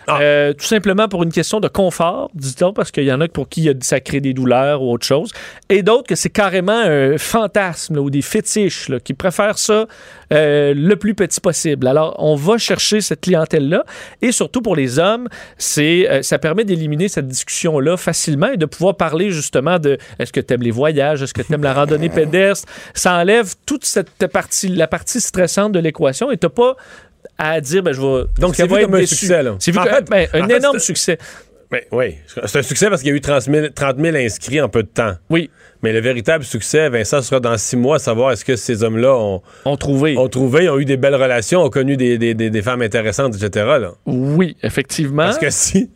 Ah. 0.08 0.20
euh, 0.22 0.54
tout 0.54 0.66
simplement 0.66 1.08
pour 1.08 1.24
une 1.24 1.32
question 1.32 1.60
de 1.60 1.68
confort, 1.68 2.30
dit-on, 2.34 2.74
parce 2.74 2.92
qu'il 2.92 3.04
y 3.04 3.14
en 3.14 3.22
a 3.22 3.28
pour 3.28 3.50
qui 3.50 3.70
ça 3.82 4.00
crée 4.00 4.20
des 4.20 4.34
douleurs 4.34 4.82
ou 4.82 4.92
autre 4.92 5.06
chose. 5.06 5.32
Et 5.70 5.84
d'autres 5.84 6.08
que 6.08 6.16
c'est 6.16 6.30
carrément 6.30 6.72
un 6.72 7.18
fantasme 7.18 7.96
là, 7.96 8.02
ou 8.02 8.10
des 8.10 8.22
fétiches 8.22 8.90
là, 8.90 9.00
qui 9.00 9.14
préfèrent 9.14 9.58
ça 9.58 9.86
euh, 10.34 10.74
le 10.76 10.96
plus 10.96 11.14
petit 11.14 11.40
possible. 11.40 11.88
Alors, 11.88 12.16
on 12.20 12.36
va 12.36 12.58
chercher 12.58 13.02
cette 13.02 13.22
clientèle-là. 13.22 13.84
Et 14.22 14.32
surtout 14.32 14.62
pour 14.62 14.76
les 14.76 14.98
hommes, 14.98 15.28
c'est 15.58 16.10
euh, 16.10 16.22
ça 16.22 16.40
permet 16.40 16.64
d'éliminer 16.64 17.08
cette 17.08 17.28
discussion-là 17.28 17.98
facilement 17.98 18.48
et 18.48 18.58
de 18.58 18.66
pouvoir 18.66 18.96
parler 18.96 19.32
justement 19.32 19.78
de 19.78 19.98
est-ce 20.20 20.32
que 20.32 20.40
tu 20.40 20.54
aimes 20.54 20.64
les 20.64 20.72
voyages, 20.72 21.22
est-ce 21.22 21.34
que 21.34 21.42
tu 21.42 21.54
aimes 21.54 21.64
la 21.64 21.74
randonnée 21.74 22.10
pédestre? 22.22 22.68
Ça 22.94 23.16
enlève 23.16 23.54
toute 23.66 23.86
cette 23.86 24.28
partie, 24.28 24.70
la 24.70 24.88
partie 24.88 25.22
stressante 25.22 25.72
de 25.72 25.80
l'équation 25.80 26.32
et 26.32 26.38
tu 26.38 26.50
pas 26.50 26.76
à 27.38 27.62
dire 27.62 27.84
ben, 27.84 27.94
je 27.94 28.02
vais. 28.02 28.26
Donc, 28.40 28.56
c'est 28.56 28.64
vu 28.64 28.70
comme 28.70 28.80
être 28.80 28.94
un 28.94 29.00
déçue. 29.00 29.16
succès, 29.16 29.44
là. 29.44 29.56
C'est 29.60 29.72
vu 29.72 29.78
comme 29.78 30.06
ben, 30.10 30.28
un 30.34 30.48
énorme 30.48 30.80
succès. 30.80 31.18
Ben, 31.70 31.82
oui, 31.92 32.18
c'est 32.46 32.60
un 32.60 32.64
succès 32.64 32.90
parce 32.90 33.02
qu'il 33.02 33.12
y 33.12 33.14
a 33.14 33.16
eu 33.16 33.22
30 33.22 33.44
000, 33.44 33.68
30 33.70 33.98
000 33.98 34.18
inscrits 34.18 34.60
en 34.60 34.68
peu 34.68 34.84
de 34.84 34.90
temps. 34.90 35.14
Oui. 35.30 35.50
Mais 35.84 35.94
le 35.94 36.00
véritable 36.02 36.44
succès, 36.44 36.90
Vincent, 36.90 37.22
sera 37.22 37.40
dans 37.40 37.58
six 37.58 37.76
mois, 37.78 37.98
savoir 38.00 38.32
est-ce 38.32 38.46
que 38.46 38.56
ces 38.56 38.84
hommes-là 38.84 39.16
ont, 39.16 39.42
ont 39.66 39.78
trouvé. 39.78 40.18
ont 40.18 40.28
trouvé, 40.28 40.70
ont 40.70 40.78
eu 40.80 40.86
des 40.86 40.98
belles 40.98 41.16
relations, 41.16 41.62
ont 41.64 41.70
connu 41.70 41.98
des, 41.98 42.18
des- 42.18 42.34
des- 42.34 42.50
des 42.50 42.62
femmes 42.62 42.82
intéressantes, 42.82 43.36
etc. 43.36 43.66
Là. 43.80 43.92
Oui, 44.06 44.56
effectivement. 44.64 45.24
Parce 45.24 45.38
que 45.38 45.50
si, 45.50 45.90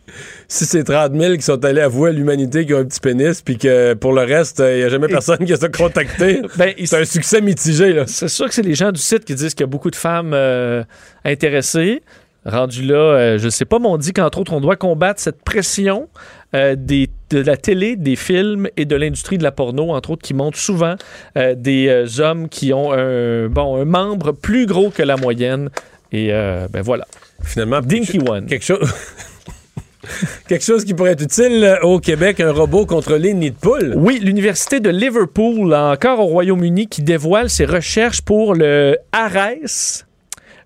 si 0.47 0.65
c'est 0.65 0.83
30 0.83 1.13
000 1.13 1.35
qui 1.35 1.41
sont 1.43 1.63
allés 1.63 1.81
avouer 1.81 2.09
à 2.09 2.13
l'humanité 2.13 2.65
qu'ils 2.65 2.75
ont 2.75 2.79
un 2.79 2.85
petit 2.85 2.99
pénis, 2.99 3.41
puis 3.41 3.57
que 3.57 3.93
pour 3.93 4.13
le 4.13 4.21
reste, 4.23 4.59
il 4.65 4.77
n'y 4.77 4.83
a 4.83 4.89
jamais 4.89 5.07
personne 5.07 5.37
qui 5.45 5.53
a 5.53 5.57
contacté, 5.69 6.41
Ben, 6.57 6.73
c'est 6.83 7.01
un 7.01 7.05
succès 7.05 7.41
mitigé. 7.41 7.93
Là. 7.93 8.03
C'est 8.07 8.27
sûr 8.27 8.47
que 8.47 8.53
c'est 8.53 8.61
les 8.63 8.75
gens 8.75 8.91
du 8.91 9.01
site 9.01 9.23
qui 9.25 9.35
disent 9.35 9.53
qu'il 9.53 9.61
y 9.63 9.69
a 9.69 9.71
beaucoup 9.71 9.91
de 9.91 9.95
femmes 9.95 10.31
euh, 10.33 10.83
intéressées. 11.23 12.01
Rendu 12.45 12.83
là, 12.83 12.95
euh, 12.95 13.37
je 13.39 13.49
sais 13.49 13.65
pas, 13.65 13.79
mais 13.79 13.87
on 13.87 13.97
dit 13.97 14.13
qu'entre 14.13 14.37
autres, 14.39 14.53
on 14.53 14.61
doit 14.61 14.75
combattre 14.75 15.19
cette 15.19 15.41
pression 15.43 16.07
euh, 16.55 16.75
des, 16.77 17.09
de 17.29 17.39
la 17.39 17.57
télé, 17.57 17.95
des 17.95 18.15
films 18.15 18.67
et 18.77 18.85
de 18.85 18.95
l'industrie 18.95 19.37
de 19.37 19.43
la 19.43 19.51
porno, 19.51 19.91
entre 19.93 20.11
autres, 20.11 20.21
qui 20.21 20.33
montrent 20.33 20.57
souvent 20.59 20.95
euh, 21.37 21.55
des 21.55 21.87
euh, 21.87 22.21
hommes 22.21 22.49
qui 22.49 22.71
ont 22.73 22.91
un, 22.93 23.47
bon, 23.47 23.81
un 23.81 23.85
membre 23.85 24.31
plus 24.31 24.65
gros 24.65 24.89
que 24.89 25.03
la 25.03 25.17
moyenne. 25.17 25.69
Et 26.11 26.29
euh, 26.31 26.67
ben 26.71 26.81
voilà. 26.81 27.05
Finalement, 27.43 27.81
Dinky 27.81 28.19
One. 28.27 28.45
Quelque 28.45 28.63
chose. 28.65 28.93
Quelque 30.47 30.63
chose 30.63 30.85
qui 30.85 30.93
pourrait 30.93 31.13
être 31.13 31.23
utile 31.23 31.63
euh, 31.63 31.79
au 31.81 31.99
Québec, 31.99 32.39
un 32.39 32.51
robot 32.51 32.85
contre 32.85 33.15
les 33.15 33.33
nids 33.33 33.51
de 33.51 33.55
poules. 33.55 33.93
Oui, 33.97 34.19
l'Université 34.21 34.79
de 34.79 34.91
Liverpool, 34.91 35.73
encore 35.73 36.19
au 36.19 36.25
Royaume-Uni, 36.27 36.87
qui 36.87 37.01
dévoile 37.01 37.49
ses 37.49 37.65
recherches 37.65 38.21
pour 38.21 38.53
le 38.53 38.97
ARES, 39.11 40.05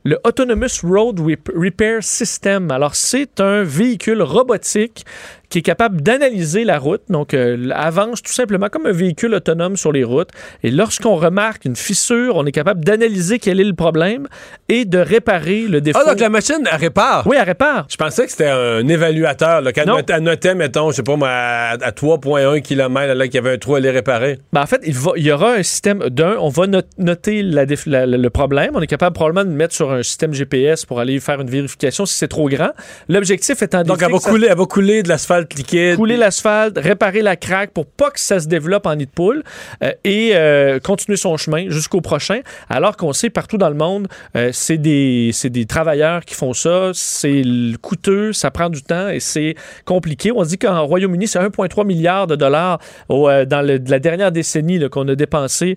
le 0.03 0.19
Autonomous 0.25 0.81
Road 0.83 1.21
Rep- 1.21 1.51
Repair 1.55 2.03
System. 2.03 2.69
Alors, 2.69 2.95
c'est 2.95 3.39
un 3.39 3.63
véhicule 3.63 4.21
robotique 4.21 5.05
qui 5.49 5.59
est 5.59 5.63
capable 5.63 6.01
d'analyser 6.01 6.63
la 6.63 6.77
route, 6.77 7.01
donc 7.09 7.33
euh, 7.33 7.69
avance 7.73 8.21
tout 8.21 8.31
simplement 8.31 8.67
comme 8.69 8.85
un 8.85 8.91
véhicule 8.91 9.33
autonome 9.33 9.77
sur 9.77 9.91
les 9.91 10.03
routes. 10.03 10.29
Et 10.63 10.71
lorsqu'on 10.71 11.15
remarque 11.15 11.65
une 11.65 11.75
fissure, 11.75 12.35
on 12.35 12.45
est 12.45 12.51
capable 12.51 12.83
d'analyser 12.85 13.39
quel 13.39 13.59
est 13.59 13.63
le 13.63 13.73
problème 13.73 14.27
et 14.67 14.85
de 14.85 14.99
réparer 14.99 15.61
le 15.61 15.81
défaut. 15.81 15.99
Ah, 16.05 16.09
donc 16.11 16.19
la 16.19 16.29
machine, 16.29 16.59
elle 16.71 16.77
répare? 16.79 17.25
Oui, 17.25 17.35
elle 17.39 17.45
répare. 17.45 17.87
Je 17.89 17.95
pensais 17.97 18.25
que 18.25 18.31
c'était 18.31 18.47
un 18.49 18.87
évaluateur, 18.87 19.61
là, 19.61 19.71
qu'elle 19.73 19.87
notait, 19.87 20.13
elle 20.13 20.23
notait, 20.23 20.55
mettons, 20.55 20.91
je 20.91 20.97
sais 20.97 21.03
pas 21.03 21.15
moi, 21.15 21.29
à, 21.29 21.71
à 21.71 21.91
3,1 21.91 22.61
km, 22.61 23.13
là, 23.13 23.25
qu'il 23.25 23.35
y 23.35 23.37
avait 23.39 23.53
un 23.53 23.57
trou 23.57 23.75
à 23.75 23.79
les 23.79 23.89
réparer. 23.91 24.37
Ben, 24.53 24.61
en 24.61 24.65
fait, 24.67 24.81
il, 24.85 24.93
va- 24.93 25.13
il 25.15 25.23
y 25.23 25.31
aura 25.31 25.53
un 25.53 25.63
système 25.63 25.99
d'un, 26.09 26.35
on 26.39 26.49
va 26.49 26.67
not- 26.67 26.81
noter 26.97 27.41
la 27.41 27.65
la- 27.85 28.05
le 28.05 28.29
problème. 28.29 28.71
On 28.75 28.81
est 28.81 28.87
capable 28.87 29.13
probablement 29.15 29.45
de 29.45 29.49
le 29.49 29.55
mettre 29.55 29.73
sur 29.75 29.91
un 29.91 30.03
système 30.03 30.33
GPS 30.33 30.85
pour 30.85 30.99
aller 30.99 31.19
faire 31.19 31.41
une 31.41 31.49
vérification 31.49 32.05
si 32.05 32.17
c'est 32.17 32.27
trop 32.27 32.49
grand. 32.49 32.71
L'objectif 33.07 33.61
étant 33.61 33.83
Donc, 33.83 34.01
elle 34.01 34.11
va, 34.11 34.17
que 34.17 34.23
ça- 34.23 34.29
couler, 34.29 34.47
elle 34.51 34.57
va 34.57 34.65
couler 34.65 35.03
de 35.03 35.09
l'asphalte 35.09 35.38
liquide. 35.55 35.95
couler 35.95 36.17
l'asphalte, 36.17 36.77
réparer 36.77 37.21
la 37.21 37.35
craque 37.35 37.71
pour 37.71 37.85
pas 37.85 38.11
que 38.11 38.19
ça 38.19 38.39
se 38.39 38.47
développe 38.47 38.85
en 38.85 38.95
nid 38.95 39.05
de 39.05 39.11
poule 39.11 39.43
euh, 39.83 39.91
et 40.03 40.31
euh, 40.33 40.79
continuer 40.79 41.17
son 41.17 41.37
chemin 41.37 41.69
jusqu'au 41.69 42.01
prochain. 42.01 42.39
Alors 42.69 42.97
qu'on 42.97 43.13
sait 43.13 43.29
partout 43.29 43.57
dans 43.57 43.69
le 43.69 43.75
monde, 43.75 44.07
euh, 44.35 44.49
c'est 44.53 44.77
des, 44.77 45.31
des 45.45 45.65
travailleurs 45.65 46.25
qui 46.25 46.35
font 46.35 46.53
ça, 46.53 46.91
c'est 46.93 47.43
coûteux, 47.81 48.33
ça 48.33 48.51
prend 48.51 48.69
du 48.69 48.81
temps 48.83 49.09
et 49.09 49.19
c'est 49.19 49.55
compliqué. 49.85 50.31
On 50.35 50.43
dit 50.43 50.57
qu'en 50.57 50.85
Royaume-Uni, 50.85 51.27
c'est 51.27 51.39
1,3 51.39 51.85
milliard 51.85 52.27
de 52.27 52.35
dollars 52.35 52.79
au, 53.09 53.29
dans 53.45 53.61
le- 53.65 53.79
la 53.87 53.99
dernière 53.99 54.31
décennie 54.31 54.79
qu'on 54.89 55.07
a 55.07 55.15
dépensé 55.15 55.75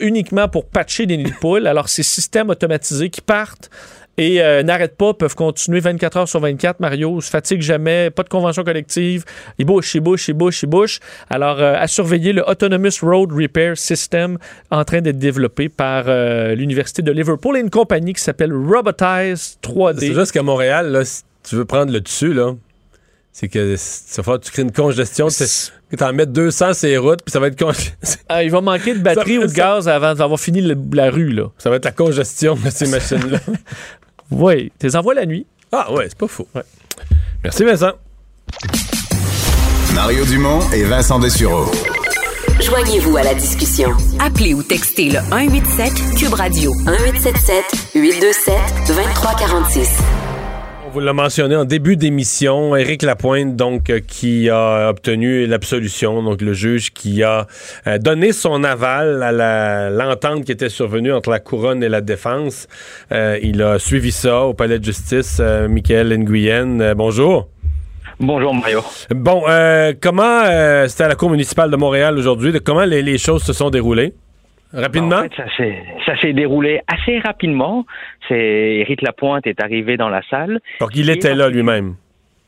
uniquement 0.00 0.48
pour 0.48 0.66
patcher 0.66 1.06
des 1.06 1.16
nids 1.16 1.24
de 1.30 1.36
poules. 1.40 1.66
Alors, 1.66 1.88
ces 1.88 2.02
systèmes 2.02 2.50
automatisés 2.50 3.10
qui 3.10 3.20
partent 3.20 3.70
et 4.18 4.42
euh, 4.42 4.62
n'arrêtent 4.62 4.96
pas, 4.96 5.14
peuvent 5.14 5.34
continuer 5.34 5.80
24 5.80 6.16
heures 6.16 6.28
sur 6.28 6.40
24. 6.40 6.80
Mario 6.80 7.20
se 7.20 7.30
fatigue 7.30 7.62
jamais, 7.62 8.10
pas 8.10 8.22
de 8.22 8.28
convention 8.28 8.62
collective. 8.62 9.24
Il 9.58 9.64
bouche, 9.64 9.94
il 9.94 10.00
bouche, 10.00 10.28
il 10.28 10.34
bouche, 10.34 10.62
il 10.62 10.66
bouche. 10.66 11.00
Alors, 11.30 11.60
euh, 11.60 11.74
à 11.76 11.86
surveiller 11.86 12.32
le 12.32 12.42
Autonomous 12.48 13.00
Road 13.02 13.32
Repair 13.32 13.76
System 13.76 14.38
en 14.70 14.84
train 14.84 15.00
d'être 15.00 15.18
développé 15.18 15.68
par 15.68 16.04
euh, 16.08 16.54
l'Université 16.54 17.02
de 17.02 17.12
Liverpool 17.12 17.56
et 17.56 17.60
une 17.60 17.70
compagnie 17.70 18.12
qui 18.12 18.22
s'appelle 18.22 18.52
Robotize 18.52 19.58
3D. 19.62 20.00
C'est 20.00 20.14
juste 20.14 20.32
qu'à 20.32 20.42
Montréal, 20.42 20.92
là, 20.92 21.04
si 21.04 21.22
tu 21.42 21.56
veux 21.56 21.64
prendre 21.64 21.92
le 21.92 22.00
dessus, 22.00 22.34
là, 22.34 22.54
c'est 23.32 23.48
que 23.48 23.76
ça 23.76 24.16
va 24.18 24.22
falloir 24.24 24.40
que 24.40 24.46
tu 24.46 24.52
crées 24.52 24.62
une 24.62 24.72
congestion. 24.72 25.28
Tu 25.28 25.96
t'en 25.96 26.12
mettre 26.12 26.32
200 26.32 26.74
sur 26.74 26.88
les 26.88 26.98
routes, 26.98 27.22
puis 27.24 27.32
ça 27.32 27.40
va 27.40 27.48
être 27.48 27.58
con- 27.58 27.72
Ah, 28.28 28.42
il 28.44 28.50
va 28.50 28.60
manquer 28.60 28.94
de 28.94 29.00
batterie 29.00 29.34
Ça- 29.36 29.40
ou 29.40 29.42
de 29.44 29.48
ça- 29.48 29.54
gaz 29.54 29.88
avant 29.88 30.14
d'avoir 30.14 30.38
fini 30.40 30.60
le- 30.62 30.76
la 30.92 31.10
rue. 31.10 31.30
Là. 31.30 31.44
Ça 31.58 31.70
va 31.70 31.76
être 31.76 31.84
la 31.84 31.92
congestion 31.92 32.54
de 32.54 32.70
ces 32.70 32.86
machines-là. 32.88 33.38
Oui, 34.30 34.72
tu 34.78 34.86
les 34.86 34.96
envoies 34.96 35.12
la 35.14 35.26
nuit. 35.26 35.44
Ah 35.70 35.92
ouais, 35.92 36.06
c'est 36.08 36.16
pas 36.16 36.26
faux. 36.28 36.48
Merci 37.44 37.64
Vincent. 37.64 37.92
Mario 39.94 40.24
Dumont 40.24 40.60
et 40.72 40.84
Vincent 40.84 41.18
Dessureau. 41.18 41.70
Joignez-vous 42.60 43.16
à 43.18 43.22
la 43.24 43.34
discussion. 43.34 43.90
Appelez 44.20 44.54
ou 44.54 44.62
textez 44.62 45.10
le 45.10 45.18
187 45.30 45.92
Cube 46.18 46.32
Radio 46.32 46.72
1877 46.74 47.64
827 47.94 48.54
2346. 48.88 49.88
Vous 50.92 51.00
l'avez 51.00 51.16
mentionné 51.16 51.56
en 51.56 51.64
début 51.64 51.96
d'émission, 51.96 52.76
Éric 52.76 53.02
Lapointe, 53.02 53.56
donc, 53.56 53.88
euh, 53.88 54.00
qui 54.06 54.50
a 54.50 54.90
obtenu 54.90 55.46
l'absolution, 55.46 56.22
donc 56.22 56.42
le 56.42 56.52
juge 56.52 56.92
qui 56.92 57.22
a 57.22 57.46
euh, 57.86 57.96
donné 57.96 58.32
son 58.32 58.62
aval 58.62 59.22
à 59.22 59.32
la- 59.32 59.88
l'entente 59.88 60.44
qui 60.44 60.52
était 60.52 60.68
survenue 60.68 61.10
entre 61.12 61.30
la 61.30 61.38
couronne 61.40 61.82
et 61.82 61.88
la 61.88 62.02
défense. 62.02 62.66
Euh, 63.10 63.38
il 63.42 63.62
a 63.62 63.78
suivi 63.78 64.12
ça 64.12 64.40
au 64.42 64.52
palais 64.52 64.78
de 64.78 64.84
justice. 64.84 65.38
Euh, 65.40 65.66
Michael 65.66 66.14
Nguyen, 66.18 66.80
euh, 66.82 66.94
bonjour. 66.94 67.48
Bonjour 68.20 68.54
Mario. 68.54 68.80
Bon, 69.14 69.44
euh, 69.48 69.94
comment, 69.98 70.42
euh, 70.44 70.88
c'était 70.88 71.04
à 71.04 71.08
la 71.08 71.14
Cour 71.14 71.30
municipale 71.30 71.70
de 71.70 71.76
Montréal 71.76 72.18
aujourd'hui, 72.18 72.52
comment 72.62 72.84
les, 72.84 73.00
les 73.00 73.16
choses 73.16 73.42
se 73.42 73.54
sont 73.54 73.70
déroulées? 73.70 74.12
Rapidement? 74.72 75.16
En 75.16 75.22
fait, 75.22 75.34
ça 75.36 75.56
s'est 75.56 75.84
ça 76.06 76.16
s'est 76.20 76.32
déroulé 76.32 76.80
assez 76.86 77.18
rapidement. 77.18 77.84
C'est 78.28 78.76
Éric 78.80 79.02
Lapointe 79.02 79.46
est 79.46 79.62
arrivé 79.62 79.96
dans 79.96 80.08
la 80.08 80.22
salle. 80.30 80.60
Donc, 80.80 80.90
il 80.94 81.10
était 81.10 81.34
là 81.34 81.48
lui-même. 81.48 81.96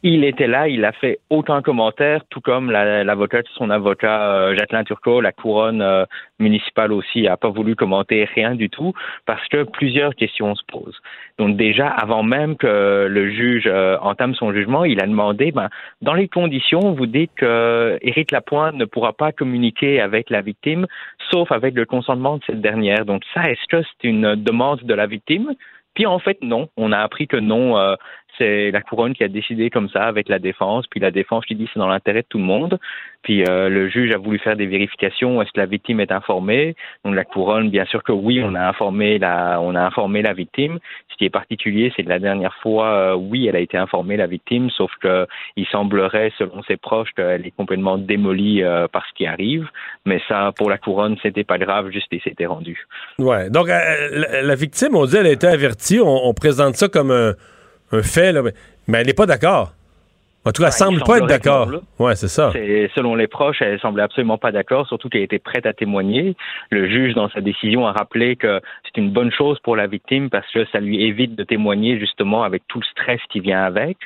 Il 0.07 0.23
était 0.23 0.47
là, 0.49 0.69
il 0.69 0.85
a 0.85 0.93
fait 0.93 1.19
aucun 1.31 1.63
commentaire, 1.63 2.21
tout 2.29 2.43
comme 2.43 2.71
la- 2.71 3.05
l'avocat 3.05 3.41
son 3.55 3.71
avocat 3.71 4.35
euh, 4.35 4.55
Jacqueline 4.55 4.85
Turcot, 4.85 5.23
la 5.23 5.33
couronne 5.33 5.81
euh, 5.81 6.05
municipale 6.39 6.93
aussi 6.93 7.27
a 7.27 7.39
pas 7.39 7.49
voulu 7.49 7.75
commenter 7.75 8.27
rien 8.35 8.55
du 8.55 8.69
tout 8.69 8.93
parce 9.25 9.49
que 9.49 9.63
plusieurs 9.63 10.15
questions 10.15 10.55
se 10.57 10.63
posent. 10.71 11.01
Donc 11.39 11.57
déjà, 11.57 11.89
avant 11.89 12.23
même 12.23 12.59
que 12.59 13.07
le 13.09 13.31
juge 13.31 13.65
euh, 13.67 13.97
entame 14.03 14.35
son 14.35 14.53
jugement, 14.53 14.85
il 14.85 15.01
a 15.01 15.07
demandé, 15.07 15.53
ben, 15.53 15.71
dans 16.03 16.13
les 16.13 16.29
conditions, 16.29 16.93
vous 16.93 17.07
dites 17.07 17.33
que 17.35 17.99
Éric 18.03 18.31
Lapointe 18.31 18.75
ne 18.75 18.85
pourra 18.85 19.15
pas 19.15 19.33
communiquer 19.33 20.03
avec 20.03 20.29
la 20.29 20.43
victime, 20.43 20.87
sauf 21.31 21.51
avec 21.51 21.75
le 21.75 21.87
consentement 21.87 22.37
de 22.37 22.43
cette 22.47 22.61
dernière. 22.61 23.07
Donc 23.07 23.23
ça, 23.33 23.51
est-ce 23.51 23.67
que 23.71 23.83
c'est 23.83 24.07
une 24.07 24.35
demande 24.35 24.83
de 24.83 24.93
la 24.93 25.07
victime? 25.07 25.55
Puis 25.95 26.07
en 26.07 26.19
fait, 26.19 26.39
non. 26.43 26.69
On 26.77 26.93
a 26.93 26.99
appris 26.99 27.27
que 27.29 27.37
non, 27.37 27.79
euh, 27.79 27.95
c'est 28.39 28.71
la 28.71 28.81
couronne 28.81 29.15
qui 29.15 29.25
a 29.25 29.29
décidé 29.29 29.71
comme 29.71 29.89
ça 29.89 30.05
avec 30.05 30.29
la 30.29 30.39
défense. 30.39 30.87
Puis 30.89 31.01
la 31.01 31.11
défense 31.11 31.45
qui 31.47 31.55
dit 31.55 31.69
c'est 31.73 31.81
dans 31.81 31.89
l'intérêt 31.89 32.23
de 32.23 32.27
tout 32.29 32.39
le 32.39 32.45
monde. 32.45 32.79
Puis 33.23 33.45
euh, 33.45 33.69
le 33.69 33.89
juge 33.89 34.13
a 34.15 34.19
voulu 34.19 34.39
faire 34.39 34.57
des 34.57 34.67
vérifications. 34.67 35.41
Est-ce 35.41 35.51
que 35.53 35.61
la 35.61 35.67
victime 35.67 36.01
est 36.01 36.13
informée? 36.13 36.77
Donc 37.05 37.15
la 37.15 37.25
couronne, 37.25 37.71
bien 37.71 37.87
sûr 37.87 38.03
que 38.03 38.13
oui, 38.13 38.43
on 38.45 38.55
a 38.55 38.69
informé 38.69 39.19
la, 39.19 39.61
on 39.61 39.75
a 39.75 39.81
informé 39.81 40.23
la 40.23 40.35
victime. 40.35 40.79
Ce 41.11 41.17
qui 41.17 41.25
est 41.25 41.31
particulier, 41.31 41.93
c'est 41.97 42.03
que 42.03 42.09
la 42.09 42.19
dernière 42.19 42.55
fois, 42.57 42.89
euh, 42.89 43.15
oui, 43.15 43.47
elle 43.47 43.57
a 43.57 43.61
été 43.61 43.79
informée 43.79 44.17
la 44.17 44.27
victime, 44.27 44.69
sauf 44.71 44.91
que 45.01 45.27
il 45.57 45.67
semblerait, 45.67 46.33
selon 46.39 46.63
ses 46.65 46.77
proches, 46.77 47.13
qu'elle 47.17 47.47
est 47.47 47.57
complètement 47.57 47.99
démolie 47.99 48.63
euh, 48.63 48.89
par 48.89 49.07
ce 49.07 49.15
qui 49.15 49.27
arrive. 49.27 49.69
Mais 50.05 50.21
ça, 50.29 50.53
pour 50.57 50.69
la 50.69 50.77
couronne, 50.77 51.17
c'était 51.23 51.45
pas 51.45 51.59
grave, 51.59 51.91
juste 51.91 52.09
il 52.11 52.21
s'était 52.21 52.47
rendu. 52.47 52.85
Ouais. 53.19 53.49
Donc, 53.49 53.69
la, 53.69 54.43
la 54.43 54.55
victime, 54.55 54.97
on 54.97 55.07
dit, 55.07 55.17
elle 55.17 55.27
a 55.27 55.33
été 55.33 55.47
avertie. 55.47 56.01
On, 56.01 56.27
on 56.27 56.35
présente 56.35 56.75
ça 56.75 56.89
comme 56.89 57.11
un, 57.13 57.35
un 57.95 58.03
fait, 58.03 58.33
là, 58.33 58.43
mais, 58.87 58.99
elle 58.99 59.07
n'est 59.07 59.15
pas 59.15 59.27
d'accord. 59.27 59.73
En 60.47 60.53
tout 60.53 60.61
cas, 60.61 60.69
elle 60.69 60.75
semble 60.75 61.01
pas 61.01 61.19
être 61.19 61.27
d'accord. 61.27 61.71
Ouais, 61.99 62.15
c'est 62.17 62.29
ça. 62.29 62.53
Selon 62.95 63.15
les 63.15 63.29
proches, 63.29 63.63
elle 63.63 63.81
semblait 63.81 64.03
absolument 64.03 64.37
pas 64.37 64.53
d'accord, 64.53 64.87
surtout 64.87 65.09
qu'elle 65.09 65.23
était 65.23 65.39
prête 65.39 65.65
à 65.65 65.73
témoigner. 65.73 66.37
Le 66.71 66.87
juge, 66.87 67.15
dans 67.15 67.31
sa 67.31 67.41
décision, 67.41 67.87
a 67.87 67.93
rappelé 67.93 68.37
que 68.37 68.61
c'est 68.85 69.01
une 69.01 69.11
bonne 69.11 69.33
chose 69.33 69.59
pour 69.61 69.75
la 69.75 69.87
victime 69.87 70.29
parce 70.29 70.51
que 70.53 70.67
ça 70.67 70.81
lui 70.81 71.03
évite 71.03 71.35
de 71.35 71.45
témoigner 71.45 71.99
justement 71.99 72.43
avec 72.43 72.63
tout 72.69 72.79
le 72.79 72.85
stress 72.85 73.21
qui 73.31 73.41
vient 73.41 73.63
avec. 73.63 73.97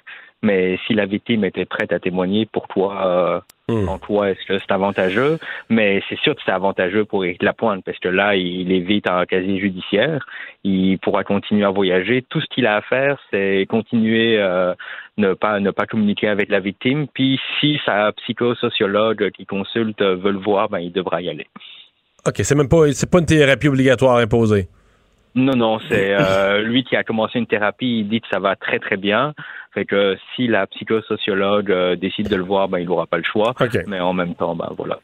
Mais 0.43 0.78
si 0.86 0.94
la 0.94 1.06
victime 1.06 1.44
était 1.44 1.65
prête 1.65 1.93
à 1.93 1.98
témoigner, 1.98 2.47
pourquoi 2.47 3.43
euh, 3.69 3.86
en 3.86 3.98
quoi 3.98 4.31
est-ce 4.31 4.47
que 4.47 4.59
c'est 4.59 4.70
avantageux? 4.70 5.39
Mais 5.69 6.01
c'est 6.09 6.19
sûr 6.20 6.36
que 6.36 6.40
c'est 6.44 6.52
avantageux 6.52 7.05
pour 7.05 7.24
Éric 7.24 7.43
Lapointe 7.43 7.85
parce 7.85 7.98
que 7.98 8.09
là, 8.09 8.36
il 8.36 8.70
évite 8.70 9.09
un 9.09 9.27
casier 9.27 9.59
judiciaire. 9.59 10.24
Il 10.62 10.98
pourra 10.98 11.24
continuer 11.24 11.65
à 11.65 11.70
voyager. 11.70 12.24
Tout 12.28 12.40
ce 12.40 12.47
qu'il 12.55 12.66
a 12.66 12.77
à 12.77 12.82
faire, 12.82 13.19
c'est 13.32 13.66
continuer 13.69 14.39
euh, 14.39 14.74
ne 15.16 15.35
pas 15.35 15.59
ne 15.59 15.73
pas 15.73 15.86
communiquer 15.86 16.28
avec 16.28 16.51
la 16.51 16.60
victime. 16.60 17.09
Puis 17.12 17.40
si 17.59 17.81
sa 17.85 18.12
psychosociologue 18.12 19.31
qui 19.32 19.44
consulte 19.44 20.01
veut 20.01 20.32
le 20.32 20.39
voir, 20.39 20.69
ben 20.69 20.78
il 20.78 20.93
devra 20.93 21.20
y 21.20 21.28
aller. 21.28 21.48
OK, 22.27 22.36
c'est 22.36 22.55
même 22.55 22.69
pas, 22.69 22.93
c'est 22.93 23.10
pas 23.10 23.19
une 23.19 23.27
thérapie 23.27 23.69
obligatoire 23.69 24.19
imposée. 24.19 24.69
Non, 25.35 25.55
non, 25.57 25.79
c'est 25.89 26.15
euh, 26.19 26.63
lui 26.63 26.85
qui 26.85 26.97
a 26.97 27.05
commencé 27.05 27.39
une 27.39 27.47
thérapie. 27.47 28.01
Il 28.01 28.09
dit 28.09 28.21
que 28.21 28.27
ça 28.31 28.39
va 28.39 28.57
très 28.57 28.79
très 28.79 28.97
bien. 28.97 29.35
Fait 29.75 29.85
que 29.85 30.17
si 30.35 30.47
la 30.49 30.67
psychosociologue 30.67 31.71
euh, 31.71 31.95
décide 31.97 32.29
de 32.29 32.37
le 32.37 32.43
voir, 32.43 32.69
ben 32.69 32.79
il 32.79 32.87
n'aura 32.87 33.07
pas 33.07 33.19
le 33.19 33.25
choix. 33.25 33.55
Mais 33.87 34.01
en 34.01 34.13
même 34.13 34.35
temps, 34.35 34.55
ben 34.57 34.73
voilà. 34.77 34.99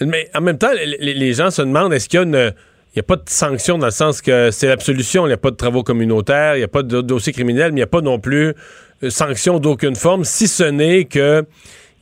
Mais 0.00 0.28
en 0.34 0.40
même 0.40 0.58
temps, 0.58 0.72
les, 1.00 1.14
les 1.14 1.32
gens 1.34 1.50
se 1.50 1.62
demandent 1.62 1.92
est-ce 1.92 2.08
qu'il 2.08 2.18
y 2.18 2.22
a 2.22 2.26
une. 2.26 2.52
Il 2.94 3.00
n'y 3.00 3.00
a 3.00 3.02
pas 3.02 3.16
de 3.16 3.22
sanction 3.28 3.76
dans 3.76 3.86
le 3.86 3.92
sens 3.92 4.22
que 4.22 4.50
c'est 4.50 4.68
l'absolution, 4.68 5.26
il 5.26 5.28
n'y 5.28 5.34
a 5.34 5.36
pas 5.36 5.50
de 5.50 5.56
travaux 5.56 5.82
communautaires, 5.82 6.54
il 6.54 6.60
n'y 6.60 6.64
a 6.64 6.68
pas 6.68 6.82
de 6.82 7.02
dossier 7.02 7.30
criminel, 7.34 7.66
mais 7.72 7.72
il 7.72 7.74
n'y 7.74 7.82
a 7.82 7.86
pas 7.86 8.00
non 8.00 8.18
plus 8.18 8.54
de 9.02 9.10
sanction 9.10 9.58
d'aucune 9.58 9.96
forme, 9.96 10.24
si 10.24 10.48
ce 10.48 10.64
n'est 10.64 11.04
que 11.04 11.44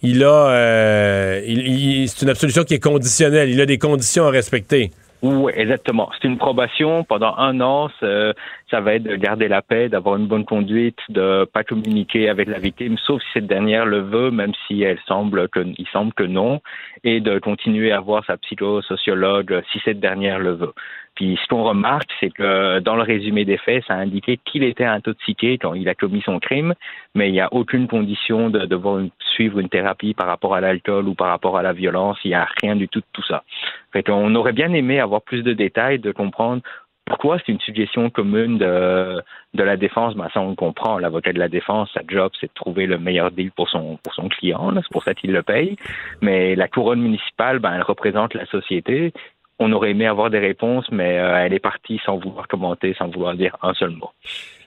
il 0.03 0.23
a 0.23 0.51
euh, 0.51 1.41
il- 1.45 1.67
il- 2.03 2.09
c'est 2.09 2.23
une 2.23 2.29
absolution 2.31 2.63
qui 2.63 2.75
est 2.75 2.79
conditionnelle, 2.79 3.51
il 3.51 3.61
a 3.61 3.67
des 3.67 3.79
conditions 3.79 4.25
à 4.27 4.31
respecter. 4.31 4.93
Oui, 5.27 5.53
exactement. 5.57 6.11
C'est 6.13 6.29
une 6.29 6.37
probation 6.37 7.03
pendant 7.03 7.35
un 7.39 7.59
an. 7.63 7.89
Ça, 7.99 8.81
va 8.81 8.95
être 8.95 9.05
de 9.05 9.17
garder 9.17 9.49
la 9.49 9.63
paix, 9.63 9.89
d'avoir 9.89 10.17
une 10.17 10.27
bonne 10.27 10.45
conduite, 10.45 10.99
de 11.09 11.49
pas 11.51 11.65
communiquer 11.65 12.29
avec 12.29 12.47
la 12.47 12.59
victime, 12.59 12.99
sauf 12.99 13.23
si 13.23 13.29
cette 13.33 13.47
dernière 13.47 13.87
le 13.87 14.01
veut, 14.01 14.31
même 14.31 14.53
si 14.67 14.83
elle 14.83 14.99
semble 15.07 15.49
que, 15.49 15.61
il 15.61 15.87
semble 15.95 16.13
que 16.13 16.25
non, 16.25 16.61
et 17.05 17.21
de 17.21 17.39
continuer 17.39 17.91
à 17.91 18.01
voir 18.01 18.23
sa 18.27 18.37
psychosociologue 18.37 19.63
si 19.73 19.81
cette 19.83 19.99
dernière 19.99 20.41
le 20.41 20.57
veut. 20.57 20.75
Puis 21.15 21.39
ce 21.43 21.49
qu'on 21.49 21.62
remarque, 21.62 22.11
c'est 22.19 22.31
que 22.31 22.81
dans 22.81 22.97
le 22.97 23.03
résumé 23.03 23.45
des 23.45 23.57
faits, 23.57 23.85
ça 23.86 23.95
a 23.95 23.99
indiqué 23.99 24.39
qu'il 24.45 24.65
était 24.65 24.85
intoxiqué 24.85 25.59
quand 25.59 25.74
il 25.74 25.89
a 25.89 25.95
commis 25.95 26.23
son 26.23 26.41
crime, 26.41 26.74
mais 27.15 27.28
il 27.28 27.32
n'y 27.32 27.41
a 27.41 27.53
aucune 27.53 27.86
condition 27.86 28.51
de 28.51 28.66
devoir 28.66 29.01
suivre 29.35 29.59
une 29.59 29.69
thérapie 29.69 30.15
par 30.15 30.27
rapport 30.27 30.55
à 30.55 30.61
l'alcool 30.61 31.09
ou 31.09 31.15
par 31.15 31.28
rapport 31.28 31.57
à 31.57 31.62
la 31.62 31.73
violence. 31.73 32.19
Il 32.24 32.28
n'y 32.28 32.35
a 32.35 32.49
rien 32.61 32.74
du 32.74 32.89
tout 32.89 33.01
de 33.01 33.07
tout 33.12 33.23
ça. 33.23 33.45
Fait 33.93 34.03
qu'on 34.03 34.35
aurait 34.35 34.53
bien 34.53 34.73
aimé 34.73 34.99
avoir 34.99 35.23
plus 35.23 35.43
de 35.43 35.53
détails, 35.53 36.01
de 36.01 36.11
comprendre 36.11 36.62
pourquoi 37.07 37.39
c'est 37.39 37.53
une 37.53 37.61
suggestion 37.61 38.09
commune 38.09 38.57
de, 38.59 39.23
de 39.53 39.62
la 39.62 39.77
défense. 39.77 40.15
Ben, 40.15 40.28
ça, 40.32 40.41
on 40.41 40.51
le 40.51 40.55
comprend. 40.57 40.99
L'avocat 40.99 41.32
de 41.32 41.39
la 41.39 41.49
défense, 41.49 41.91
sa 41.93 42.01
job, 42.09 42.32
c'est 42.41 42.47
de 42.47 42.55
trouver 42.55 42.86
le 42.86 42.99
meilleur 42.99 43.31
deal 43.31 43.51
pour 43.53 43.69
son, 43.69 43.99
pour 44.03 44.15
son 44.15 44.28
client. 44.28 44.73
C'est 44.74 44.93
pour 44.93 45.05
ça 45.05 45.15
qu'il 45.15 45.32
le 45.32 45.43
paye. 45.43 45.77
Mais 46.23 46.57
la 46.57 46.66
couronne 46.66 47.03
municipale, 47.03 47.59
ben, 47.59 47.74
elle 47.74 47.82
représente 47.82 48.35
la 48.35 48.47
société. 48.47 49.12
On 49.59 49.72
aurait 49.72 49.90
aimé 49.90 50.06
avoir 50.06 50.31
des 50.31 50.39
réponses, 50.39 50.86
mais 50.90 51.18
euh, 51.18 51.44
elle 51.44 51.52
est 51.52 51.60
partie 51.60 52.01
sans 52.05 52.18
vouloir 52.18 52.48
commenter, 52.48 52.94
sans 52.98 53.09
vouloir 53.09 53.35
dire 53.35 53.56
un 53.62 53.72
seul 53.74 53.90
mot. 53.90 54.10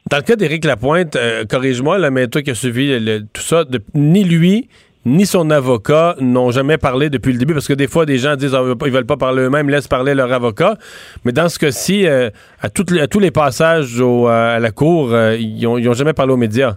Dans 0.09 0.17
le 0.17 0.23
cas 0.23 0.35
d'Éric 0.35 0.63
Lapointe, 0.63 1.15
euh, 1.17 1.43
corrige-moi, 1.45 1.97
là, 1.97 2.09
mais 2.09 2.27
toi 2.27 2.41
qui 2.41 2.51
as 2.51 2.55
suivi 2.55 2.97
tout 3.33 3.41
ça, 3.41 3.65
ni 3.93 4.23
lui 4.23 4.69
ni 5.05 5.25
son 5.25 5.51
avocat 5.51 6.17
n'ont 6.19 6.51
jamais 6.51 6.77
parlé 6.77 7.09
depuis 7.09 7.31
le 7.31 7.39
début, 7.39 7.53
parce 7.53 7.67
que 7.67 7.73
des 7.73 7.87
fois, 7.87 8.05
des 8.05 8.17
gens 8.17 8.35
disent 8.35 8.53
ah, 8.53 8.61
ils 8.85 8.91
veulent 8.91 9.05
pas 9.05 9.15
parler 9.15 9.43
eux-mêmes, 9.43 9.69
laissent 9.69 9.87
parler 9.87 10.13
leur 10.13 10.33
avocat. 10.33 10.75
Mais 11.23 11.31
dans 11.31 11.47
ce 11.47 11.57
cas-ci, 11.59 12.05
euh, 12.05 12.29
à, 12.61 12.69
tous 12.69 13.19
les 13.19 13.31
passages 13.31 14.01
à 14.01 14.59
la 14.59 14.71
cour, 14.71 15.17
ils 15.39 15.65
ont, 15.65 15.77
ils 15.77 15.87
ont 15.87 15.93
jamais 15.93 16.11
parlé 16.11 16.33
aux 16.33 16.37
médias. 16.37 16.75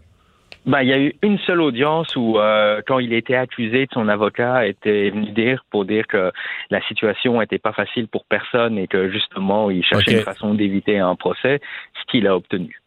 Ben, 0.66 0.82
il 0.82 0.88
y 0.88 0.92
a 0.92 0.98
eu 0.98 1.14
une 1.22 1.38
seule 1.38 1.62
audience 1.62 2.14
où, 2.16 2.38
euh, 2.38 2.82
quand 2.86 2.98
il 2.98 3.14
était 3.14 3.34
accusé, 3.34 3.88
son 3.92 4.08
avocat 4.08 4.66
était 4.66 5.08
venu 5.10 5.30
dire 5.30 5.64
pour 5.70 5.86
dire 5.86 6.06
que 6.06 6.30
la 6.70 6.82
situation 6.82 7.40
était 7.40 7.58
pas 7.58 7.72
facile 7.72 8.08
pour 8.08 8.24
personne 8.26 8.76
et 8.76 8.86
que 8.86 9.10
justement, 9.10 9.70
il 9.70 9.82
cherchait 9.84 10.18
une 10.18 10.22
façon 10.22 10.54
d'éviter 10.54 10.98
un 10.98 11.14
procès, 11.16 11.60
ce 11.94 12.10
qu'il 12.10 12.26
a 12.26 12.36
obtenu. 12.36 12.78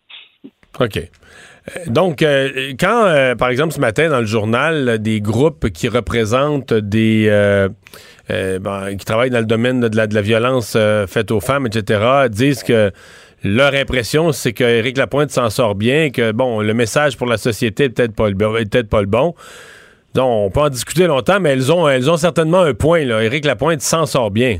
OK. 0.79 0.97
Euh, 0.97 1.79
Donc, 1.87 2.21
euh, 2.21 2.73
quand, 2.79 3.05
euh, 3.05 3.35
par 3.35 3.49
exemple, 3.49 3.73
ce 3.73 3.79
matin, 3.79 4.09
dans 4.09 4.19
le 4.19 4.25
journal, 4.25 4.99
des 4.99 5.21
groupes 5.21 5.69
qui 5.69 5.87
représentent 5.87 6.73
des... 6.73 7.27
euh, 7.29 7.69
bon, 8.59 8.95
qui 8.97 9.05
travaillent 9.05 9.29
dans 9.29 9.39
le 9.39 9.45
domaine 9.45 9.81
de 9.81 9.95
la, 9.95 10.07
de 10.07 10.15
la 10.15 10.21
violence 10.21 10.77
faite 11.07 11.31
aux 11.31 11.41
femmes, 11.41 11.67
etc., 11.67 12.27
disent 12.29 12.63
que 12.63 12.91
leur 13.43 13.73
impression, 13.73 14.31
c'est 14.31 14.53
que 14.53 14.63
Éric 14.63 14.97
Lapointe 14.97 15.29
s'en 15.29 15.49
sort 15.49 15.75
bien, 15.75 16.09
que, 16.09 16.31
bon, 16.31 16.61
le 16.61 16.73
message 16.73 17.17
pour 17.17 17.27
la 17.27 17.37
société 17.37 17.85
est 17.85 17.89
peut-être 17.89 18.15
pas, 18.15 18.29
peut-être 18.31 18.89
pas 18.89 19.01
le 19.01 19.07
bon. 19.07 19.35
Donc, 20.13 20.27
on 20.27 20.49
peut 20.49 20.61
en 20.61 20.69
discuter 20.69 21.07
longtemps, 21.07 21.39
mais 21.39 21.49
elles 21.49 21.71
ont, 21.71 22.17
certainement 22.17 22.61
un 22.61 22.73
point, 22.73 23.03
là. 23.03 23.21
Éric 23.23 23.45
Lapointe 23.45 23.81
s'en 23.81 24.05
sort 24.05 24.31
bien. 24.31 24.57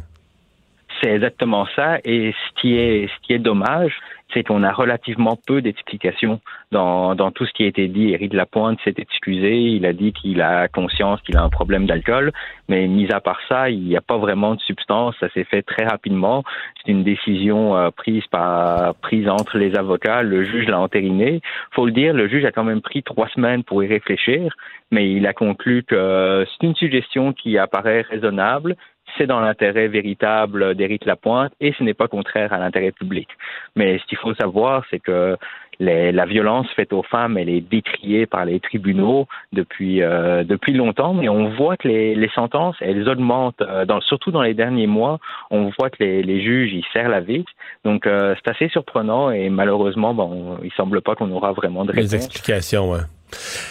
C'est 1.02 1.12
exactement 1.12 1.68
ça. 1.76 1.98
Et 2.04 2.32
ce 2.32 2.62
qui 2.62 2.76
ce 3.08 3.28
qui 3.28 3.34
est 3.34 3.40
dommage, 3.40 3.94
c'est 4.34 4.44
qu'on 4.44 4.64
a 4.64 4.72
relativement 4.72 5.38
peu 5.48 5.62
d'explications 5.62 6.40
dans, 6.72 7.16
dans 7.16 7.32
tout 7.32 7.46
ce 7.46 7.54
qui 7.54 7.64
a 7.64 7.68
été 7.68 7.88
dit. 7.88 8.14
Éric 8.14 8.34
Lapointe 8.34 8.80
s'est 8.84 8.96
excusé, 8.98 9.56
il 9.56 9.86
a 9.86 9.94
dit 9.94 10.14
qu'il 10.14 10.42
a 10.42 10.68
conscience 10.68 11.22
qu'il 11.22 11.38
a 11.38 11.44
un 11.44 11.50
problème 11.50 11.86
d'alcool, 11.86 12.32
mais 12.70 12.88
mis 12.88 13.12
à 13.12 13.20
part 13.20 13.40
ça, 13.48 13.70
il 13.70 13.84
n'y 13.84 13.96
a 13.96 14.02
pas 14.02 14.18
vraiment 14.18 14.56
de 14.56 14.62
substance. 14.62 15.16
Ça 15.20 15.30
s'est 15.30 15.44
fait 15.44 15.62
très 15.62 15.86
rapidement. 15.86 16.44
C'est 16.78 16.92
une 16.92 17.04
décision 17.04 17.76
euh, 17.76 17.90
prise 17.92 18.26
par 18.28 18.96
prise 18.96 19.28
entre 19.30 19.58
les 19.58 19.76
avocats. 19.76 20.24
Le 20.24 20.44
juge 20.44 20.68
l'a 20.68 20.80
entériné. 20.80 21.42
Faut 21.72 21.86
le 21.86 21.92
dire, 21.92 22.14
le 22.14 22.28
juge 22.28 22.46
a 22.46 22.52
quand 22.52 22.64
même 22.64 22.82
pris 22.82 23.04
trois 23.04 23.28
semaines 23.30 23.64
pour 23.64 23.84
y 23.84 23.88
réfléchir, 23.88 24.56
mais 24.92 25.12
il 25.12 25.28
a 25.28 25.34
conclu 25.34 25.84
que 25.84 26.46
c'est 26.48 26.68
une 26.68 26.76
suggestion 26.76 27.34
qui 27.34 27.58
apparaît 27.58 28.02
raisonnable 28.02 28.76
c'est 29.18 29.28
dans 29.28 29.40
l'intérêt 29.40 29.88
véritable 29.88 30.76
d'Éric 30.76 31.06
Lapointe 31.06 31.52
et 31.62 31.74
ce 31.78 31.84
n'est 31.84 31.94
pas 31.94 32.08
contraire 32.08 32.54
à 32.54 32.58
l'intérêt 32.58 32.92
public. 32.92 33.28
Mais 33.76 33.98
ce 34.00 34.06
qu'il 34.06 34.18
faut 34.18 34.34
savoir, 34.36 34.84
c'est 34.90 35.00
que 35.00 35.38
les- 35.80 36.12
la 36.12 36.26
violence 36.26 36.68
faite 36.76 36.94
aux 36.94 37.02
femmes, 37.02 37.36
elle 37.38 37.50
est 37.50 37.62
décriée 37.62 38.28
par 38.28 38.46
les 38.46 38.60
tribunaux 38.60 39.28
depuis 39.54 40.04
euh, 40.04 40.44
depuis 40.44 40.74
longtemps, 40.74 41.14
mais 41.16 41.30
on 41.30 41.50
voit 41.50 41.78
que 41.78 41.88
les, 41.88 42.14
les 42.14 42.30
sentences, 42.30 42.76
elles 42.80 43.10
augmentent, 43.10 43.62
euh, 43.62 43.84
dans, 43.84 44.00
surtout 44.02 44.30
dans 44.32 44.44
les 44.44 44.54
derniers 44.54 44.86
mois. 44.88 45.18
On 45.50 45.72
voit 45.78 45.90
que 45.90 45.98
les, 46.04 46.22
les 46.22 46.42
juges, 46.42 46.72
ils 46.74 46.86
serrent 46.94 47.10
la 47.10 47.22
vis. 47.22 47.46
Donc, 47.86 48.06
euh, 48.06 48.36
c'est 48.38 48.52
assez 48.52 48.68
surprenant 48.70 49.32
et 49.32 49.50
malheureusement, 49.50 50.14
bon, 50.14 50.58
il 50.64 50.72
semble 50.74 51.02
pas 51.02 51.16
qu'on 51.16 51.32
aura 51.32 51.54
vraiment 51.54 51.86
de 51.86 51.92
Les 51.92 52.02
réponse. 52.04 52.14
explications, 52.14 52.92
ouais. 52.92 53.00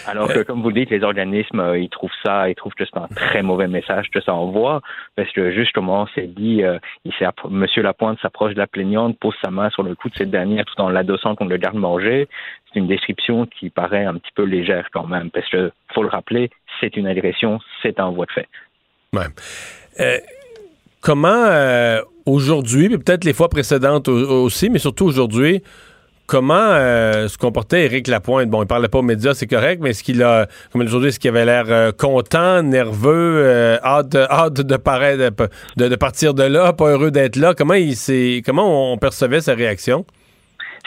Alors 0.07 0.29
que, 0.29 0.41
comme 0.41 0.63
vous 0.63 0.69
le 0.69 0.75
dites, 0.75 0.91
les 0.91 1.03
organismes, 1.03 1.61
euh, 1.61 1.79
ils 1.79 1.89
trouvent 1.89 2.11
ça, 2.25 2.49
ils 2.49 2.55
trouvent 2.55 2.75
que 2.75 2.85
c'est 2.85 2.97
un 2.97 3.09
très 3.15 3.43
mauvais 3.43 3.69
message 3.69 4.11
que 4.11 4.21
ça 4.21 4.35
envoie, 4.35 4.81
parce 5.17 5.31
que 5.33 5.53
justement, 5.53 6.07
c'est 6.15 6.27
dit, 6.27 6.63
euh, 6.63 6.79
il 7.05 7.13
Monsieur 7.51 7.83
Lapointe 7.83 8.19
s'approche 8.21 8.55
de 8.55 8.59
la 8.59 8.67
plaignante, 8.67 9.19
pose 9.19 9.35
sa 9.43 9.51
main 9.51 9.71
sur 9.71 9.83
le 9.83 9.95
cou 9.95 10.09
de 10.09 10.17
cette 10.17 10.31
dernière 10.31 10.65
tout 10.65 10.81
en 10.81 10.89
l'adossant 10.89 11.35
contre 11.35 11.51
le 11.51 11.57
garde-manger. 11.57 12.29
C'est 12.73 12.79
une 12.79 12.89
description 12.89 13.47
qui 13.47 13.71
paraît 13.71 14.05
un 14.05 14.15
petit 14.15 14.33
peu 14.35 14.45
légère 14.45 14.89
quand 14.93 15.07
même, 15.07 15.31
parce 15.31 15.49
que, 15.49 15.71
faut 15.95 16.03
le 16.03 16.09
rappeler, 16.09 16.51
c'est 16.81 16.97
une 16.97 17.07
agression, 17.07 17.61
c'est 17.83 18.01
un 18.01 18.11
voie 18.11 18.27
de 18.27 18.33
fait. 18.33 18.49
Ouais. 19.13 19.27
Euh, 20.01 20.17
comment 21.01 21.29
euh, 21.29 22.01
aujourd'hui, 22.25 22.89
puis 22.89 22.99
peut-être 22.99 23.25
les 23.25 23.35
fois 23.35 23.49
précédentes 23.49 24.09
au- 24.09 24.45
aussi, 24.45 24.71
mais 24.71 24.79
surtout 24.79 25.05
aujourd'hui, 25.05 25.63
comment 26.27 26.55
euh, 26.55 27.29
se 27.29 27.37
comportait 27.39 27.85
Éric 27.85 28.09
Lapointe? 28.09 28.49
Bon, 28.49 28.63
il 28.63 28.67
parlait 28.67 28.89
pas 28.89 28.99
aux 28.99 29.03
médias, 29.03 29.35
c'est 29.35 29.47
correct, 29.47 29.81
mais 29.83 29.91
est-ce 29.91 30.03
qu'il 30.03 30.23
a, 30.23 30.47
comme 30.73 30.83
aujourd'hui, 30.83 31.09
est-ce 31.09 31.21
qu'il 31.21 31.31
avait 31.31 31.45
l'air 31.45 31.65
euh, 31.69 31.93
content, 31.93 32.63
nerveux, 32.63 33.43
euh, 33.45 33.77
hâte, 33.85 34.09
de- 34.11 34.27
hâte 34.31 34.55
de, 34.55 34.77
paraître, 34.77 35.35
de, 35.77 35.89
de 35.89 35.97
partir 35.97 36.35
de 36.35 36.45
là, 36.45 36.73
pas 36.73 36.91
heureux 36.91 37.11
d'être 37.11 37.37
là? 37.37 37.55
Comment 37.57 37.75
il 37.75 37.97
s'est, 37.97 38.43
comment 38.45 38.93
on 38.93 38.99
percevait 38.99 39.41
sa 39.41 39.55
réaction? 39.55 40.05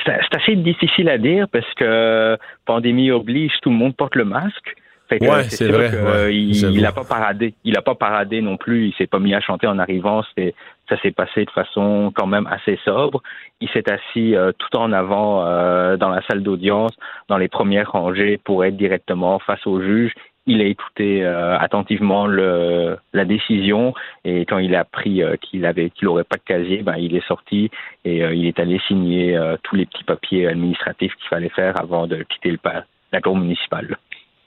C'est 0.05 0.35
assez 0.35 0.55
difficile 0.55 1.09
à 1.09 1.17
dire 1.17 1.47
parce 1.51 1.65
que 1.77 2.37
pandémie 2.65 3.11
oblige, 3.11 3.53
tout 3.61 3.69
le 3.69 3.75
monde 3.75 3.95
porte 3.95 4.15
le 4.15 4.25
masque. 4.25 4.75
Fait 5.07 5.19
que 5.19 5.25
Ouais, 5.25 5.43
c'est 5.49 5.67
vrai, 5.67 5.89
que, 5.91 6.25
ouais, 6.25 6.35
il, 6.35 6.53
j'avoue. 6.55 6.75
il 6.75 6.85
a 6.85 6.91
pas 6.91 7.03
paradé. 7.03 7.53
Il 7.63 7.77
a 7.77 7.81
pas 7.81 7.93
paradé 7.95 8.41
non 8.41 8.57
plus. 8.57 8.87
Il 8.87 8.93
s'est 8.95 9.05
pas 9.07 9.19
mis 9.19 9.33
à 9.35 9.39
chanter 9.39 9.67
en 9.67 9.77
arrivant. 9.79 10.23
C'est 10.35 10.53
ça 10.89 10.99
s'est 11.01 11.11
passé 11.11 11.45
de 11.45 11.51
façon 11.51 12.11
quand 12.15 12.27
même 12.27 12.47
assez 12.47 12.79
sobre. 12.83 13.21
Il 13.61 13.69
s'est 13.69 13.89
assis 13.91 14.35
euh, 14.35 14.51
tout 14.57 14.77
en 14.77 14.91
avant 14.91 15.45
euh, 15.45 15.97
dans 15.97 16.09
la 16.09 16.21
salle 16.27 16.43
d'audience, 16.43 16.91
dans 17.29 17.37
les 17.37 17.47
premières 17.47 17.91
rangées 17.91 18.37
pour 18.43 18.63
être 18.65 18.77
directement 18.77 19.39
face 19.39 19.65
au 19.65 19.81
juge. 19.81 20.13
Il 20.47 20.61
a 20.61 20.65
écouté 20.65 21.23
euh, 21.23 21.57
attentivement 21.57 22.27
la 22.27 23.25
décision 23.25 23.95
et 24.23 24.45
quand 24.45 24.59
il 24.59 24.75
a 24.75 24.81
appris 24.81 25.23
qu'il 25.41 25.65
avait 25.65 25.89
qu'il 25.89 26.07
aurait 26.07 26.23
pas 26.23 26.35
de 26.35 26.43
casier, 26.43 26.83
ben 26.83 26.97
il 26.97 27.15
est 27.15 27.27
sorti 27.27 27.71
et 28.03 28.19
il 28.19 28.45
est 28.45 28.59
allé 28.59 28.79
signer 28.87 29.39
tous 29.63 29.75
les 29.75 29.87
petits 29.87 30.03
papiers 30.03 30.47
administratifs 30.47 31.15
qu'il 31.15 31.29
fallait 31.29 31.49
faire 31.49 31.81
avant 31.81 32.05
de 32.05 32.21
quitter 32.21 32.51
le 32.51 32.59
la 33.11 33.21
cour 33.21 33.35
municipale. 33.35 33.97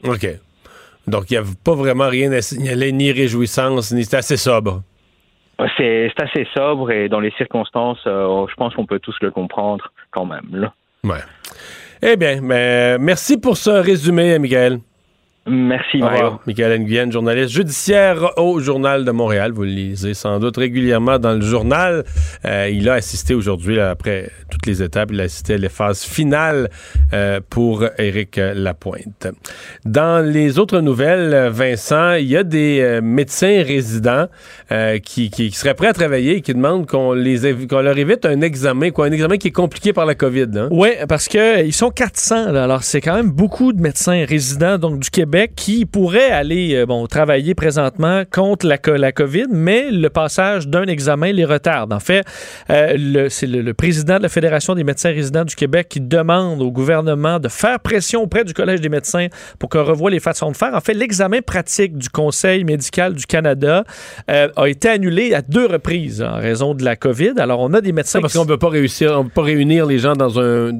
OK. 0.05 0.27
Donc, 1.09 1.31
il 1.31 1.35
n'y 1.35 1.39
avait 1.39 1.55
pas 1.65 1.75
vraiment 1.75 2.09
rien 2.09 2.31
à 2.33 2.43
signaler, 2.43 2.93
ni 2.93 3.11
réjouissance, 3.13 3.93
ni 3.93 4.05
c'était 4.05 4.19
assez 4.19 4.37
sobre. 4.37 4.83
C'est 5.77 6.13
assez 6.21 6.47
sobre 6.57 6.93
et 6.93 7.09
dans 7.09 7.21
les 7.21 7.33
circonstances, 7.33 7.99
euh, 8.07 8.47
je 8.49 8.55
pense 8.55 8.75
qu'on 8.75 8.87
peut 8.87 9.01
tous 9.01 9.17
le 9.21 9.31
comprendre 9.31 9.91
quand 10.13 10.25
même. 10.25 10.47
Là. 10.53 10.73
Ouais. 11.03 11.19
Eh 12.01 12.17
bien, 12.17 12.41
merci 12.99 13.39
pour 13.39 13.57
ce 13.57 13.71
résumé, 13.71 14.39
Michael. 14.39 14.79
Merci. 15.49 15.99
Mario. 15.99 16.41
Michael 16.47 16.81
Nguyen, 16.81 17.11
journaliste 17.13 17.51
judiciaire 17.51 18.33
au 18.39 18.61
Journal 18.61 19.05
de 19.05 19.11
Montréal. 19.11 19.53
Vous 19.53 19.63
le 19.65 19.71
lisez 19.71 20.15
sans 20.15 20.39
doute 20.39 20.57
régulièrement 20.57 21.19
dans 21.19 21.33
le 21.35 21.41
journal. 21.41 22.05
Euh, 22.45 22.69
il 22.73 22.89
a 22.89 22.95
assisté 22.95 23.35
aujourd'hui, 23.35 23.81
après 23.81 24.31
toutes 24.51 24.67
les 24.67 24.83
étapes, 24.83 25.11
il 25.13 25.21
a 25.21 25.25
assisté 25.25 25.55
à 25.55 25.59
les 25.59 25.69
phases 25.69 26.03
finales 26.03 26.69
euh, 27.13 27.41
pour 27.49 27.85
Éric 27.99 28.37
Lapointe. 28.55 29.29
Dans 29.85 30.25
les 30.25 30.59
autres 30.59 30.81
nouvelles, 30.81 31.49
Vincent, 31.51 32.15
il 32.15 32.27
y 32.27 32.37
a 32.37 32.43
des 32.45 32.81
euh, 32.81 33.01
médecins 33.03 33.63
résidents 33.63 34.27
euh, 34.73 34.99
qui, 34.99 35.31
qui- 35.31 35.51
qui 35.51 35.57
seraient 35.57 35.75
prêts 35.75 35.89
à 35.89 35.93
travailler 35.93 36.37
et 36.37 36.41
qui 36.41 36.53
demandent 36.55 36.87
qu'on 36.87 37.09
qu'on 37.69 37.81
leur 37.81 37.97
évite 37.99 38.27
un 38.27 38.41
examen, 38.41 38.91
quoi, 38.91 39.07
un 39.07 39.13
examen 39.13 39.37
qui 39.37 39.49
est 39.49 39.53
compliqué 39.53 39.93
par 39.93 40.05
la 40.07 40.15
COVID. 40.15 40.47
Hein? 40.57 40.69
Oui, 40.71 40.91
parce 41.09 41.29
que 41.29 41.65
ils 41.65 41.73
sont 41.73 41.91
400. 41.91 42.53
là. 42.53 42.65
Alors, 42.65 42.83
c'est 42.83 43.01
quand 43.01 43.15
même 43.15 43.31
beaucoup 43.31 43.73
de 43.73 43.81
médecins 43.81 44.25
résidents 44.29 44.79
donc, 44.79 44.99
du 45.01 45.11
Québec 45.11 45.38
qui 45.47 45.87
pourraient 45.87 46.31
aller 46.31 46.75
euh, 46.75 46.87
bon, 46.87 47.07
travailler 47.07 47.55
présentement 47.55 48.23
contre 48.31 48.67
la, 48.67 48.79
la 48.97 49.13
COVID, 49.13 49.47
mais 49.51 49.91
le 49.91 50.09
passage 50.11 50.67
d'un 50.69 50.85
examen 50.85 51.33
les 51.33 51.45
retarde. 51.45 51.93
En 51.93 52.01
fait, 52.01 52.25
euh, 52.71 53.29
c'est 53.29 53.47
le, 53.47 53.63
le 53.63 53.75
président 53.75 54.19
de 54.19 54.23
la 54.23 54.29
Fédération 54.29 54.75
des 54.75 54.85
médecins 54.85 55.11
résidents 55.11 55.45
du 55.45 55.55
Québec 55.55 55.89
qui 55.89 56.01
demande 56.01 56.61
au 56.63 56.71
gouvernement 56.71 57.39
de 57.39 57.49
faire 57.49 57.79
pression 57.81 58.23
auprès 58.23 58.45
du 58.45 58.55
Collège 58.55 58.81
des 58.81 58.89
médecins 58.89 59.29
pour 59.59 59.69
qu'on 59.69 59.85
revoie 59.85 60.11
les 60.11 60.21
façons 60.21 60.51
de 60.51 60.57
faire. 60.57 60.75
En 60.75 60.81
fait, 60.81 60.95
l'examen 60.95 61.41
pratique 61.41 61.97
du 61.97 62.09
Conseil 62.09 62.65
médical 62.65 63.15
du 63.15 63.27
Canada 63.27 63.85
euh, 64.31 64.49
a 64.57 64.67
été 64.67 64.89
annulé 64.89 65.35
à 65.35 65.43
deux 65.43 65.67
reprises 65.67 66.23
en 66.23 66.37
raison 66.37 66.75
de 66.75 66.85
la 66.85 66.97
COVID. 66.97 67.35
Alors, 67.39 67.61
on 67.61 67.73
a 67.75 67.81
des 67.81 67.93
médecins... 67.93 68.21
parce 68.21 68.33
qui- 68.33 68.39
qu'on 68.39 68.45
ne 68.45 68.49
peut 68.51 68.59
pas 68.59 68.69
réussir, 68.71 69.15
on 69.19 69.25
peut 69.25 69.31
pas 69.31 69.43
réunir 69.43 69.87
les 69.87 69.99
gens 69.99 70.15
dans 70.15 70.41
un 70.41 70.73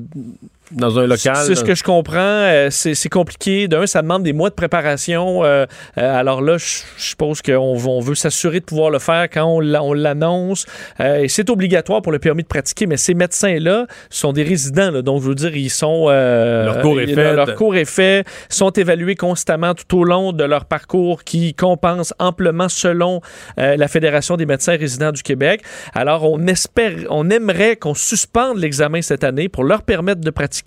dans 0.71 0.99
un 0.99 1.07
local. 1.07 1.37
C'est 1.47 1.55
ce 1.55 1.65
que 1.65 1.75
je 1.75 1.83
comprends. 1.83 2.17
Euh, 2.19 2.69
c'est 2.71 3.09
compliqué. 3.09 3.69
D'un, 3.69 3.87
ça 3.87 4.03
demande 4.03 4.23
des 4.23 4.33
mois 4.33 4.51
de 4.51 4.55
préparation. 4.55 5.45
Euh, 5.45 5.67
euh, 5.97 6.19
alors 6.19 6.41
là, 6.43 6.59
je 6.59 6.83
suppose 6.97 7.43
qu'on 7.43 7.75
veut 8.01 8.15
s'assurer 8.15 8.61
de 8.61 8.65
pouvoir 8.65 8.91
le 8.91 8.99
faire 8.99 9.29
quand 9.33 9.45
on 9.45 9.61
l'a- 9.61 9.83
on 9.83 9.93
l'annonce. 9.93 10.67
Et 11.01 11.29
c'est 11.29 11.49
obligatoire 11.51 12.03
pour 12.03 12.13
le 12.13 12.19
permis 12.19 12.43
de 12.43 12.49
pratiquer. 12.49 12.87
Mais 12.87 12.97
ces 12.97 13.15
médecins-là 13.15 13.87
sont 14.11 14.33
des 14.33 14.43
résidents. 14.43 14.91
là. 14.91 15.03
donc, 15.03 15.23
je 15.23 15.29
veux 15.29 15.35
dire, 15.35 15.57
ils 15.57 15.71
sont... 15.71 16.07
euh, 16.09 16.67
Leur 16.67 16.81
cours 16.81 17.01
est 17.01 17.07
fait. 17.07 17.35
Leur 17.35 17.55
cours 17.55 17.77
est 17.77 17.85
fait. 17.85 18.27
sont 18.49 18.71
évalués 18.71 19.15
constamment 19.17 19.75
tout 19.75 19.99
au 19.99 20.05
long 20.05 20.33
de 20.33 20.45
leur 20.45 20.65
parcours 20.67 21.25
qui 21.25 21.55
compense 21.55 22.13
amplement 22.19 22.69
selon 22.69 23.21
euh, 23.59 23.77
la 23.77 23.89
Fédération 23.89 24.37
des 24.37 24.47
médecins 24.47 24.77
résidents 24.77 25.13
du 25.13 25.23
Québec. 25.23 25.63
Alors, 25.95 26.31
on 26.31 26.47
espère, 26.47 26.93
on 27.11 27.31
aimerait 27.31 27.77
qu'on 27.77 27.95
suspende 27.95 28.59
l'examen 28.59 29.01
cette 29.03 29.25
année 29.25 29.49
pour 29.49 29.65
leur 29.65 29.83
permettre 29.83 30.21
de 30.21 30.31
pratiquer. 30.31 30.58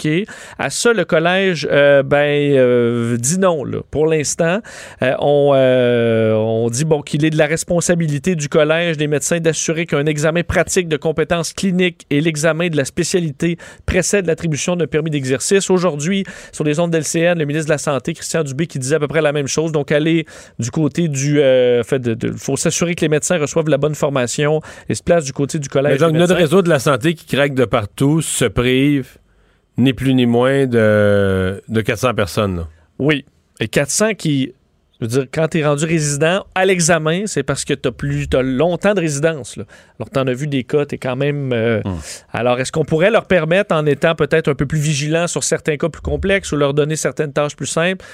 À 0.59 0.69
ça, 0.69 0.93
le 0.93 1.05
collège, 1.05 1.67
euh, 1.71 2.03
ben, 2.03 2.17
euh, 2.55 3.17
dit 3.17 3.39
non, 3.39 3.63
là. 3.63 3.79
Pour 3.91 4.07
l'instant, 4.07 4.59
Euh, 5.01 5.13
on, 5.19 6.65
on 6.65 6.69
dit, 6.69 6.85
bon, 6.85 7.01
qu'il 7.01 7.25
est 7.25 7.29
de 7.29 7.37
la 7.37 7.45
responsabilité 7.47 8.35
du 8.35 8.49
collège 8.49 8.97
des 8.97 9.07
médecins 9.07 9.39
d'assurer 9.39 9.85
qu'un 9.85 10.05
examen 10.05 10.43
pratique 10.43 10.87
de 10.87 10.97
compétences 10.97 11.53
cliniques 11.53 12.05
et 12.09 12.21
l'examen 12.21 12.67
de 12.69 12.77
la 12.77 12.85
spécialité 12.85 13.57
précède 13.85 14.25
l'attribution 14.27 14.75
d'un 14.75 14.87
permis 14.87 15.09
d'exercice. 15.09 15.69
Aujourd'hui, 15.69 16.23
sur 16.51 16.63
les 16.63 16.79
ondes 16.79 16.91
d'LCN, 16.91 17.37
le 17.37 17.45
ministre 17.45 17.67
de 17.67 17.73
la 17.73 17.77
Santé, 17.77 18.13
Christian 18.13 18.43
Dubé, 18.43 18.67
qui 18.67 18.79
disait 18.79 18.95
à 18.95 18.99
peu 18.99 19.07
près 19.07 19.21
la 19.21 19.31
même 19.33 19.47
chose. 19.47 19.71
Donc, 19.71 19.91
aller 19.91 20.25
du 20.59 20.71
côté 20.71 21.07
du... 21.07 21.37
fait 21.83 21.99
de- 21.99 22.31
faut 22.37 22.57
s'assurer 22.57 22.95
que 22.95 23.01
les 23.01 23.09
médecins 23.09 23.37
reçoivent 23.37 23.69
la 23.69 23.77
bonne 23.77 23.95
formation 23.95 24.61
et 24.89 24.95
se 24.95 25.03
placent 25.03 25.25
du 25.25 25.33
côté 25.33 25.59
du 25.59 25.69
collège 25.69 25.93
Mais 25.93 25.97
donc, 26.07 26.15
notre 26.15 26.35
réseau 26.35 26.61
de 26.61 26.69
la 26.69 26.79
santé 26.79 27.13
qui 27.13 27.25
craque 27.25 27.53
de 27.53 27.65
partout 27.65 28.21
se 28.21 28.45
prive 28.45 29.17
ni 29.81 29.93
plus 29.93 30.13
ni 30.13 30.25
moins 30.25 30.65
de, 30.67 31.61
de 31.67 31.81
400 31.81 32.13
personnes. 32.13 32.57
là. 32.57 32.67
Oui. 32.99 33.25
Et 33.59 33.67
400 33.67 34.13
qui. 34.15 34.53
Je 34.99 35.05
veux 35.05 35.09
dire, 35.09 35.25
quand 35.33 35.47
tu 35.47 35.57
es 35.59 35.65
rendu 35.65 35.83
résident 35.85 36.45
à 36.53 36.63
l'examen, 36.63 37.23
c'est 37.25 37.41
parce 37.41 37.65
que 37.65 37.73
tu 37.73 37.87
as 37.89 37.91
plus 37.91 38.27
t'as 38.27 38.43
longtemps 38.43 38.93
de 38.93 38.99
résidence. 38.99 39.57
là. 39.57 39.63
Alors, 39.99 40.11
tu 40.11 40.19
en 40.19 40.27
as 40.27 40.33
vu 40.33 40.45
des 40.45 40.63
cas, 40.63 40.85
tu 40.85 40.93
es 40.95 40.97
quand 40.99 41.15
même. 41.15 41.51
euh, 41.53 41.81
Alors, 42.31 42.59
est-ce 42.59 42.71
qu'on 42.71 42.85
pourrait 42.85 43.09
leur 43.09 43.25
permettre, 43.25 43.73
en 43.75 43.85
étant 43.87 44.13
peut-être 44.13 44.47
un 44.49 44.53
peu 44.53 44.67
plus 44.67 44.77
vigilant 44.79 45.25
sur 45.25 45.43
certains 45.43 45.77
cas 45.77 45.89
plus 45.89 46.03
complexes 46.03 46.51
ou 46.51 46.55
leur 46.55 46.75
donner 46.75 46.95
certaines 46.95 47.33
tâches 47.33 47.55
plus 47.55 47.65
simples? 47.65 48.05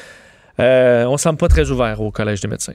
Euh, 0.61 1.03
on 1.05 1.13
ne 1.13 1.17
semble 1.17 1.37
pas 1.37 1.49
très 1.49 1.69
ouvert 1.71 1.99
au 2.01 2.09
Collège 2.09 2.39
des 2.39 2.47
médecins. 2.47 2.73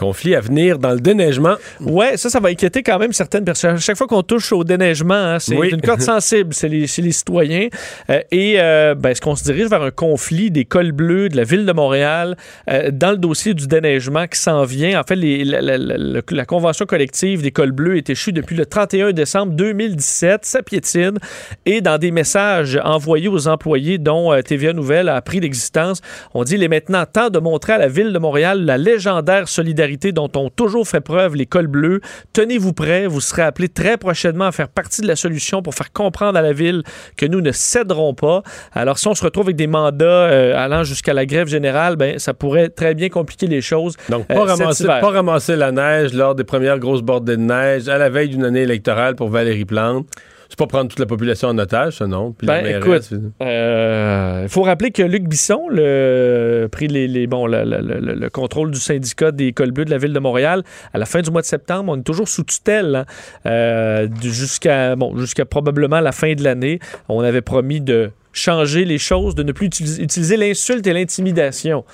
Conflit 0.00 0.34
à 0.34 0.40
venir 0.40 0.78
dans 0.78 0.92
le 0.92 1.00
déneigement. 1.00 1.56
Ouais, 1.78 2.16
ça, 2.16 2.30
ça 2.30 2.40
va 2.40 2.48
inquiéter 2.48 2.82
quand 2.82 2.98
même 2.98 3.12
certaines 3.12 3.44
personnes. 3.44 3.74
À 3.74 3.78
chaque 3.78 3.98
fois 3.98 4.06
qu'on 4.06 4.22
touche 4.22 4.50
au 4.50 4.64
déneigement, 4.64 5.12
hein, 5.12 5.38
c'est 5.38 5.54
Oui. 5.54 5.68
une 5.68 5.82
corde 5.82 6.00
sensible, 6.00 6.54
c'est 6.54 6.68
les, 6.70 6.86
citoyens. 6.86 7.68
Euh, 8.08 8.20
et 8.30 8.54
euh, 8.58 8.94
ben, 8.94 9.10
est-ce 9.10 9.20
qu'on 9.20 9.36
se 9.36 9.44
dirige 9.44 9.68
vers 9.68 9.82
un 9.82 9.90
conflit 9.90 10.50
des 10.50 10.64
cols 10.64 10.92
bleus 10.92 11.28
de 11.28 11.36
la 11.36 11.44
ville 11.44 11.66
de 11.66 11.72
Montréal 11.72 12.36
euh, 12.70 12.90
dans 12.90 13.10
le 13.10 13.18
dossier 13.18 13.52
du 13.52 13.66
déneigement 13.66 14.26
qui 14.26 14.38
s'en 14.38 14.64
vient? 14.64 14.98
En 14.98 15.04
fait, 15.04 15.16
les- 15.16 15.44
la, 15.44 15.60
la- 15.60 15.76
la- 15.76 15.98
la- 15.98 16.20
la 16.30 16.44
convention 16.46 16.86
collective 16.86 17.42
des 17.42 17.50
cols 17.50 17.72
bleus 17.72 17.98
est 17.98 18.08
échue 18.08 18.32
depuis 18.32 18.56
le 18.56 18.64
31 18.64 19.12
décembre 19.12 19.52
2017. 19.52 20.46
Ça 20.46 20.62
piétine. 20.62 21.18
Et 21.66 21.82
dans 21.82 21.98
des 21.98 22.10
messages 22.10 22.80
envoyés 22.82 23.28
aux 23.28 23.48
employés 23.48 23.98
dont 23.98 24.32
euh, 24.32 24.40
TVA 24.40 24.72
Nouvelle 24.72 25.10
a 25.10 25.16
appris 25.16 25.40
l'existence, 25.40 26.00
on 26.32 26.42
dit 26.42 26.54
il 26.54 26.62
est 26.62 26.68
maintenant 26.68 27.04
temps 27.04 27.28
de 27.28 27.38
montrer 27.38 27.74
à 27.74 27.78
la 27.78 27.88
ville 27.88 28.14
de 28.14 28.18
Montréal 28.18 28.64
la 28.64 28.78
légendaire 28.78 29.46
solidarité 29.46 29.89
solidarité 29.90 30.12
dont 30.12 30.30
ont 30.36 30.50
toujours 30.50 30.86
fait 30.86 31.00
preuve 31.00 31.36
les 31.36 31.46
cols 31.46 31.66
bleus. 31.66 32.00
Tenez-vous 32.32 32.72
prêts, 32.72 33.06
vous 33.06 33.20
serez 33.20 33.42
appelés 33.42 33.68
très 33.68 33.96
prochainement 33.96 34.46
à 34.46 34.52
faire 34.52 34.68
partie 34.68 35.02
de 35.02 35.06
la 35.06 35.16
solution 35.16 35.62
pour 35.62 35.74
faire 35.74 35.92
comprendre 35.92 36.38
à 36.38 36.42
la 36.42 36.52
ville 36.52 36.82
que 37.16 37.26
nous 37.26 37.40
ne 37.40 37.52
céderons 37.52 38.14
pas. 38.14 38.42
Alors, 38.72 38.98
si 38.98 39.08
on 39.08 39.14
se 39.14 39.24
retrouve 39.24 39.46
avec 39.46 39.56
des 39.56 39.66
mandats 39.66 40.04
euh, 40.04 40.56
allant 40.56 40.84
jusqu'à 40.84 41.14
la 41.14 41.26
grève 41.26 41.48
générale, 41.48 41.96
ben, 41.96 42.18
ça 42.18 42.34
pourrait 42.34 42.68
très 42.68 42.94
bien 42.94 43.08
compliquer 43.08 43.46
les 43.46 43.60
choses. 43.60 43.96
Donc, 44.08 44.26
euh, 44.30 44.34
pas, 44.34 44.44
ramasser, 44.44 44.86
pas 44.86 45.10
ramasser 45.10 45.56
la 45.56 45.72
neige 45.72 46.12
lors 46.12 46.34
des 46.34 46.44
premières 46.44 46.78
grosses 46.78 47.02
bordées 47.02 47.36
de 47.36 47.42
neige 47.42 47.88
à 47.88 47.98
la 47.98 48.08
veille 48.08 48.28
d'une 48.28 48.44
année 48.44 48.62
électorale 48.62 49.16
pour 49.16 49.28
Valérie 49.28 49.64
Plante. 49.64 50.06
C'est 50.50 50.58
pas 50.58 50.66
prendre 50.66 50.88
toute 50.90 50.98
la 50.98 51.06
population 51.06 51.46
en 51.48 51.56
otage, 51.58 51.98
ça, 51.98 52.08
non? 52.08 52.32
Puis 52.32 52.44
Ben, 52.64 52.64
écoute, 52.80 53.08
il 53.40 54.48
faut 54.48 54.62
rappeler 54.62 54.90
que 54.90 55.02
Luc 55.02 55.22
Bisson, 55.28 55.68
le, 55.70 56.66
pris 56.70 56.88
les, 56.88 57.06
les- 57.06 57.28
bon, 57.28 57.46
le, 57.46 57.62
le- 57.64 57.80
le- 57.80 58.14
le 58.14 58.30
contrôle 58.30 58.72
du 58.72 58.80
syndicat 58.80 59.30
des 59.30 59.46
écoles 59.46 59.70
bleues 59.70 59.84
de 59.84 59.90
la 59.90 59.98
ville 59.98 60.12
de 60.12 60.18
Montréal, 60.18 60.64
à 60.92 60.98
la 60.98 61.06
fin 61.06 61.22
du 61.22 61.30
mois 61.30 61.40
de 61.42 61.46
septembre, 61.46 61.92
on 61.92 61.98
est 62.00 62.02
toujours 62.02 62.26
sous 62.28 62.42
tutelle 62.42 62.96
hein, 62.96 63.04
euh, 63.46 64.08
jusqu'à 64.22 64.96
bon, 64.96 65.16
jusqu'à 65.16 65.44
probablement 65.44 66.00
la 66.00 66.10
fin 66.12 66.34
de 66.34 66.42
l'année. 66.42 66.80
On 67.08 67.20
avait 67.20 67.42
promis 67.42 67.80
de 67.80 68.10
changer 68.32 68.84
les 68.84 68.98
choses, 68.98 69.36
de 69.36 69.44
ne 69.44 69.52
plus 69.52 69.66
utiliser, 69.66 70.02
utiliser 70.02 70.36
l'insulte 70.36 70.84
et 70.86 70.92
l'intimidation 70.92 71.84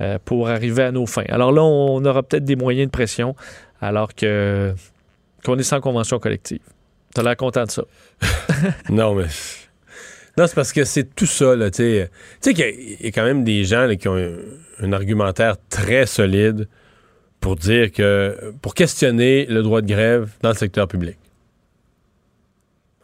euh, 0.00 0.18
pour 0.24 0.48
arriver 0.48 0.84
à 0.84 0.92
nos 0.92 1.06
fins. 1.06 1.24
Alors 1.28 1.50
là, 1.50 1.62
on 1.64 2.04
aura 2.04 2.22
peut-être 2.22 2.44
des 2.44 2.56
moyens 2.56 2.86
de 2.86 2.92
pression 2.92 3.34
alors 3.80 4.14
que 4.14 4.72
qu'on 5.44 5.58
est 5.58 5.62
sans 5.64 5.80
convention 5.80 6.18
collective. 6.20 6.60
T'as 7.16 7.22
l'air 7.22 7.36
content 7.36 7.64
de 7.64 7.70
ça. 7.70 7.82
non, 8.90 9.14
mais. 9.14 9.24
Non, 10.36 10.46
c'est 10.46 10.54
parce 10.54 10.70
que 10.74 10.84
c'est 10.84 11.14
tout 11.14 11.24
ça, 11.24 11.56
là, 11.56 11.70
tu 11.70 11.76
sais. 11.78 12.10
Tu 12.42 12.50
sais 12.50 12.54
qu'il 12.54 12.64
y 12.64 12.68
a- 12.68 12.70
il 13.00 13.06
y, 13.06 13.08
a 13.08 13.10
quand 13.10 13.24
même 13.24 13.42
des 13.42 13.64
gens 13.64 13.86
là, 13.86 13.96
qui 13.96 14.06
ont 14.06 14.16
un, 14.16 14.32
un 14.82 14.92
argumentaire 14.92 15.56
très 15.70 16.04
solide 16.04 16.68
pour 17.40 17.56
dire 17.56 17.90
que. 17.90 18.52
pour 18.60 18.74
questionner 18.74 19.46
le 19.46 19.62
droit 19.62 19.80
de 19.80 19.86
grève 19.86 20.30
dans 20.42 20.50
le 20.50 20.54
secteur 20.56 20.88
public. 20.88 21.16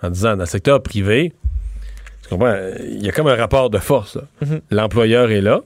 En 0.03 0.11
disant, 0.11 0.33
dans 0.37 0.41
le 0.43 0.47
secteur 0.47 0.83
privé, 0.83 1.33
tu 2.23 2.29
comprends, 2.29 2.55
il 2.85 3.03
y 3.03 3.09
a 3.09 3.13
comme 3.13 3.29
un 3.29 3.35
rapport 3.37 3.71
de 3.71 3.79
force, 3.79 4.17
là. 4.17 4.25
Mhm. 4.43 4.61
L'employeur 4.71 5.31
est 5.31 5.41
là, 5.41 5.63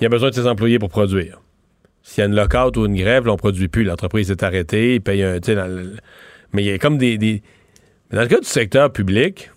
il 0.00 0.06
a 0.06 0.08
besoin 0.10 0.30
de 0.30 0.34
ses 0.36 0.46
employés 0.46 0.78
pour 0.78 0.90
produire. 0.90 1.40
S'il 2.04 2.20
y 2.20 2.22
a 2.22 2.26
une 2.28 2.36
lockout 2.36 2.76
ou 2.76 2.86
une 2.86 2.94
grève, 2.94 3.26
là, 3.26 3.32
on 3.32 3.36
produit 3.36 3.66
plus. 3.66 3.82
L'entreprise 3.82 4.30
est 4.30 4.42
arrêtée, 4.44 4.94
il 4.94 5.00
paye 5.00 5.24
un. 5.24 5.38
dans 5.40 5.66
le- 5.66 5.96
mais 6.52 6.62
il 6.62 6.66
y 6.66 6.72
a 6.72 6.78
comme 6.78 6.98
des. 6.98 7.42
Dans 8.14 8.22
le 8.22 8.28
cas 8.28 8.38
du 8.40 8.46
secteur 8.46 8.92
public, 8.92 9.50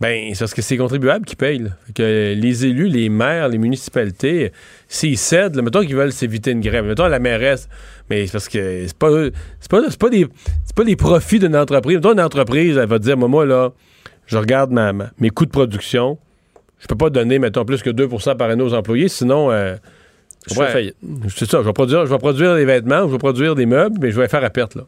ben, 0.00 0.30
c'est 0.34 0.40
parce 0.40 0.54
que 0.54 0.60
c'est 0.62 0.74
les 0.74 0.78
contribuables 0.78 1.24
qui 1.24 1.36
payent. 1.36 1.70
que 1.94 2.34
les 2.36 2.66
élus, 2.66 2.88
les 2.88 3.08
maires, 3.08 3.48
les 3.48 3.58
municipalités, 3.58 4.52
s'ils 4.88 5.16
cèdent, 5.16 5.54
là, 5.54 5.62
mettons 5.62 5.80
qu'ils 5.82 5.96
veulent 5.96 6.12
s'éviter 6.12 6.50
une 6.50 6.60
grève, 6.60 6.84
mettons 6.84 7.06
la 7.06 7.18
mairesse, 7.20 7.68
mais 8.10 8.26
c'est 8.26 8.32
parce 8.32 8.48
que 8.48 8.86
c'est 8.86 8.98
pas, 8.98 9.08
pas, 9.70 9.80
c'est 9.88 9.98
pas, 9.98 10.10
des, 10.10 10.26
pas 10.74 10.84
des 10.84 10.96
profits 10.96 11.38
d'une 11.38 11.56
entreprise. 11.56 11.96
Mettons 11.96 12.12
une 12.12 12.20
entreprise, 12.20 12.76
elle 12.76 12.88
va 12.88 12.98
dire, 12.98 13.16
moi, 13.16 13.28
moi, 13.28 13.46
là, 13.46 13.72
je 14.26 14.36
regarde 14.36 14.72
ma- 14.72 14.92
ma- 14.92 15.10
mes 15.20 15.30
coûts 15.30 15.46
de 15.46 15.50
production, 15.50 16.18
je 16.80 16.86
peux 16.86 16.96
pas 16.96 17.08
donner, 17.08 17.38
mettons, 17.38 17.64
plus 17.64 17.82
que 17.82 17.90
2% 17.90 18.36
par 18.36 18.50
année 18.50 18.62
aux 18.64 18.74
employés, 18.74 19.08
sinon, 19.08 19.50
euh, 19.52 19.76
je 20.48 20.54
fais 20.66 20.72
faillite. 20.72 20.96
C'est 21.34 21.48
ça, 21.48 21.60
je 21.62 21.66
vais, 21.66 21.72
produire, 21.72 22.04
je 22.04 22.10
vais 22.10 22.18
produire 22.18 22.56
des 22.56 22.64
vêtements, 22.66 23.06
je 23.06 23.12
vais 23.12 23.18
produire 23.18 23.54
des 23.54 23.64
meubles, 23.64 23.96
mais 24.00 24.10
je 24.10 24.20
vais 24.20 24.28
faire 24.28 24.44
à 24.44 24.50
perte, 24.50 24.74
là. 24.74 24.82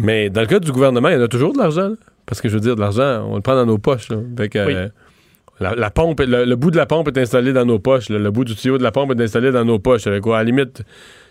Mais 0.00 0.30
dans 0.30 0.40
le 0.40 0.46
cas 0.46 0.58
du 0.58 0.72
gouvernement, 0.72 1.08
il 1.08 1.14
y 1.14 1.16
en 1.18 1.22
a 1.22 1.28
toujours 1.28 1.52
de 1.52 1.58
l'argent. 1.58 1.92
Parce 2.26 2.40
que 2.40 2.48
je 2.48 2.54
veux 2.54 2.60
dire, 2.60 2.76
de 2.76 2.80
l'argent, 2.80 3.26
on 3.28 3.36
le 3.36 3.40
prend 3.42 3.54
dans 3.54 3.66
nos 3.66 3.78
poches. 3.78 4.08
Là. 4.10 4.18
Fait 4.36 4.48
que, 4.48 4.66
Oui. 4.66 4.74
euh, 4.74 4.88
la, 5.58 5.74
la 5.74 5.90
pompe, 5.90 6.20
le, 6.20 6.44
le 6.44 6.56
bout 6.56 6.70
de 6.70 6.76
la 6.76 6.86
pompe 6.86 7.08
est 7.08 7.18
installé 7.18 7.52
dans 7.52 7.64
nos 7.66 7.78
poches. 7.78 8.08
là. 8.08 8.18
Le 8.18 8.30
bout 8.30 8.44
du 8.44 8.54
tuyau 8.54 8.78
de 8.78 8.82
la 8.82 8.92
pompe 8.92 9.12
est 9.18 9.22
installé 9.22 9.50
dans 9.52 9.64
nos 9.64 9.78
poches. 9.78 10.04
Quoi, 10.22 10.36
à 10.36 10.40
la 10.40 10.44
limite, 10.44 10.82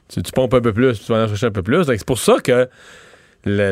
tu, 0.08 0.22
tu 0.22 0.32
pompes 0.32 0.54
un 0.54 0.62
peu 0.62 0.74
plus, 0.74 1.00
tu 1.04 1.12
vas 1.12 1.24
en 1.24 1.28
chercher 1.28 1.48
un 1.48 1.52
peu 1.52 1.64
plus. 1.64 1.84
C'est 1.86 2.06
pour 2.06 2.20
ça 2.20 2.36
que 2.44 2.68
la, 3.46 3.72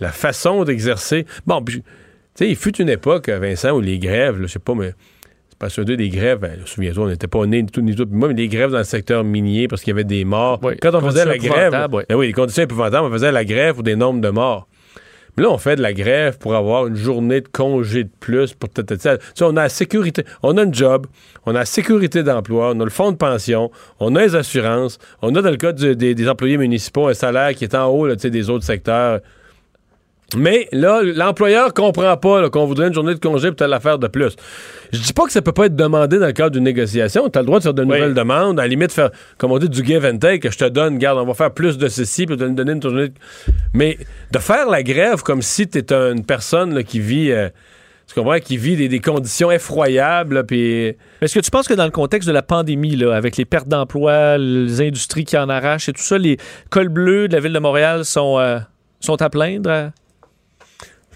la- 0.00 0.12
façon 0.12 0.64
d'exercer. 0.64 1.26
Bon, 1.46 1.62
puis, 1.62 1.82
tu 1.82 1.84
sais, 2.34 2.48
il 2.48 2.56
fut 2.56 2.74
une 2.80 2.88
époque, 2.88 3.28
Vincent, 3.28 3.70
où 3.76 3.80
les 3.80 3.98
grèves, 3.98 4.38
je 4.40 4.46
sais 4.46 4.58
pas, 4.58 4.74
mais 4.74 4.94
pas 5.60 5.68
sûr 5.68 5.84
des 5.84 6.08
grèves. 6.08 6.38
Ben, 6.38 6.58
souviens-toi, 6.64 7.04
on 7.04 7.08
n'était 7.08 7.28
pas 7.28 7.46
nés 7.46 7.62
ni 7.62 7.68
tout 7.70 7.82
ni 7.82 7.94
tout. 7.94 8.06
Moi, 8.10 8.28
mais 8.28 8.34
les 8.34 8.48
grèves 8.48 8.70
dans 8.72 8.78
le 8.78 8.84
secteur 8.84 9.22
minier 9.22 9.68
parce 9.68 9.82
qu'il 9.82 9.90
y 9.90 9.94
avait 9.94 10.02
des 10.04 10.24
morts. 10.24 10.58
Oui, 10.62 10.74
Quand 10.82 10.94
on 10.94 11.00
faisait 11.00 11.24
la 11.24 11.38
grève, 11.38 11.72
oui. 11.92 12.02
ben 12.08 12.16
oui, 12.16 12.26
les 12.26 12.32
conditions 12.32 12.64
épouvantables, 12.64 13.06
on 13.06 13.12
faisait 13.12 13.30
la 13.30 13.44
grève 13.44 13.74
pour 13.74 13.82
des 13.84 13.94
nombres 13.94 14.20
de 14.20 14.30
morts. 14.30 14.66
Mais 15.36 15.44
là, 15.44 15.50
on 15.50 15.58
fait 15.58 15.76
de 15.76 15.80
la 15.82 15.92
grève 15.92 16.38
pour 16.38 16.56
avoir 16.56 16.88
une 16.88 16.96
journée 16.96 17.40
de 17.40 17.46
congé 17.48 18.02
de 18.02 18.10
plus 18.18 18.52
pour 18.52 18.68
tata, 18.68 18.96
tata. 18.96 19.18
Tu 19.18 19.24
sais, 19.36 19.44
on 19.44 19.50
a 19.56 19.62
la 19.62 19.68
sécurité, 19.68 20.24
on 20.42 20.56
a 20.56 20.64
un 20.64 20.72
job, 20.72 21.06
on 21.46 21.50
a 21.54 21.60
la 21.60 21.64
sécurité 21.66 22.24
d'emploi, 22.24 22.72
on 22.74 22.80
a 22.80 22.84
le 22.84 22.90
fonds 22.90 23.12
de 23.12 23.16
pension, 23.16 23.70
on 24.00 24.16
a 24.16 24.22
les 24.22 24.34
assurances, 24.34 24.98
on 25.22 25.32
a 25.36 25.40
dans 25.42 25.50
le 25.50 25.56
cas 25.56 25.70
du- 25.72 25.94
des, 25.94 26.16
des 26.16 26.28
employés 26.28 26.56
municipaux 26.56 27.06
un 27.06 27.14
salaire 27.14 27.54
qui 27.54 27.62
est 27.64 27.76
en 27.76 27.86
haut 27.86 28.08
là, 28.08 28.16
tu 28.16 28.22
sais, 28.22 28.30
des 28.30 28.50
autres 28.50 28.64
secteurs. 28.64 29.20
Mais 30.36 30.68
là, 30.70 31.02
l'employeur 31.02 31.74
comprend 31.74 32.16
pas 32.16 32.48
qu'on 32.50 32.66
voudrait 32.66 32.88
une 32.88 32.94
journée 32.94 33.14
de 33.14 33.18
congé 33.18 33.48
pour 33.48 33.56
telle 33.56 33.72
affaire 33.72 33.98
de 33.98 34.06
plus. 34.06 34.36
Je 34.92 35.00
dis 35.00 35.12
pas 35.12 35.24
que 35.24 35.32
ça 35.32 35.42
peut 35.42 35.52
pas 35.52 35.66
être 35.66 35.74
demandé 35.76 36.18
dans 36.18 36.26
le 36.26 36.32
cadre 36.32 36.50
d'une 36.50 36.64
négociation. 36.64 37.28
Tu 37.28 37.38
as 37.38 37.42
le 37.42 37.46
droit 37.46 37.58
de 37.58 37.64
faire 37.64 37.74
de 37.74 37.84
nouvelles 37.84 38.14
demandes, 38.14 38.60
à 38.60 38.62
la 38.62 38.68
limite 38.68 38.92
faire, 38.92 39.10
comme 39.38 39.50
on 39.52 39.58
dit, 39.58 39.68
du 39.68 39.84
give 39.84 40.04
and 40.04 40.18
take, 40.18 40.40
que 40.40 40.50
je 40.50 40.58
te 40.58 40.68
donne, 40.68 40.98
garde, 40.98 41.18
on 41.18 41.26
va 41.26 41.34
faire 41.34 41.52
plus 41.52 41.78
de 41.78 41.88
ceci, 41.88 42.26
puis 42.26 42.36
te 42.36 42.44
donner 42.44 42.72
une 42.72 42.82
journée 42.82 43.08
de... 43.08 43.14
Mais 43.74 43.98
de 44.30 44.38
faire 44.38 44.68
la 44.68 44.82
grève 44.82 45.22
comme 45.22 45.42
si 45.42 45.68
tu 45.68 45.78
es 45.78 45.92
une 45.92 46.24
personne 46.24 46.74
là, 46.74 46.82
qui 46.82 47.00
vit... 47.00 47.32
euh, 47.32 47.48
tu 48.06 48.14
comprends? 48.14 48.38
Qui 48.40 48.56
vit 48.56 48.76
des, 48.76 48.88
des 48.88 49.00
conditions 49.00 49.50
effroyables, 49.50 50.44
puis... 50.44 50.96
Est-ce 51.20 51.34
que 51.34 51.40
tu 51.40 51.50
penses 51.50 51.68
que 51.68 51.74
dans 51.74 51.84
le 51.84 51.90
contexte 51.90 52.28
de 52.28 52.32
la 52.32 52.42
pandémie, 52.42 52.96
là, 52.96 53.14
avec 53.14 53.36
les 53.36 53.44
pertes 53.44 53.68
d'emplois, 53.68 54.38
les 54.38 54.80
industries 54.80 55.24
qui 55.24 55.36
en 55.36 55.48
arrachent 55.48 55.88
et 55.88 55.92
tout 55.92 56.02
ça, 56.02 56.18
les 56.18 56.36
cols 56.70 56.88
bleus 56.88 57.28
de 57.28 57.34
la 57.34 57.40
ville 57.40 57.52
de 57.52 57.58
Montréal 57.58 58.04
sont, 58.04 58.38
euh, 58.38 58.58
sont 59.00 59.20
à 59.22 59.30
plaindre? 59.30 59.90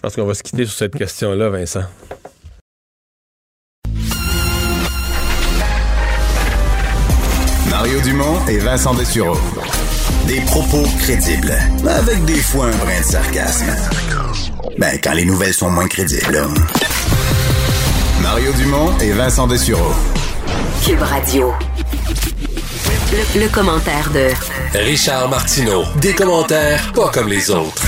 Je 0.05 0.09
pense 0.11 0.17
qu'on 0.17 0.27
va 0.27 0.35
se 0.35 0.43
quitter 0.43 0.67
sur 0.67 0.77
cette 0.77 0.95
question-là, 0.95 1.49
Vincent. 1.49 1.85
Mario 7.71 8.01
Dumont 8.03 8.47
et 8.47 8.59
Vincent 8.59 8.93
Dessureau. 8.93 9.39
Des 10.27 10.43
propos 10.43 10.83
crédibles, 10.99 11.55
avec 11.89 12.23
des 12.27 12.35
fois 12.35 12.67
un 12.67 12.77
brin 12.77 13.01
de 13.01 13.05
sarcasme. 13.05 13.75
Ben, 14.77 14.99
quand 15.03 15.15
les 15.15 15.25
nouvelles 15.25 15.55
sont 15.55 15.71
moins 15.71 15.89
crédibles. 15.89 16.49
Mario 18.21 18.53
Dumont 18.59 18.99
et 18.99 19.13
Vincent 19.13 19.47
Dessureau. 19.47 19.95
Cube 20.85 21.01
Radio. 21.01 21.51
Le, 23.11 23.41
le 23.41 23.49
commentaire 23.49 24.11
de 24.11 24.29
Richard 24.81 25.31
Martineau. 25.31 25.85
Des 26.03 26.13
commentaires 26.13 26.93
pas 26.93 27.09
comme 27.09 27.29
les 27.29 27.51
autres. 27.51 27.87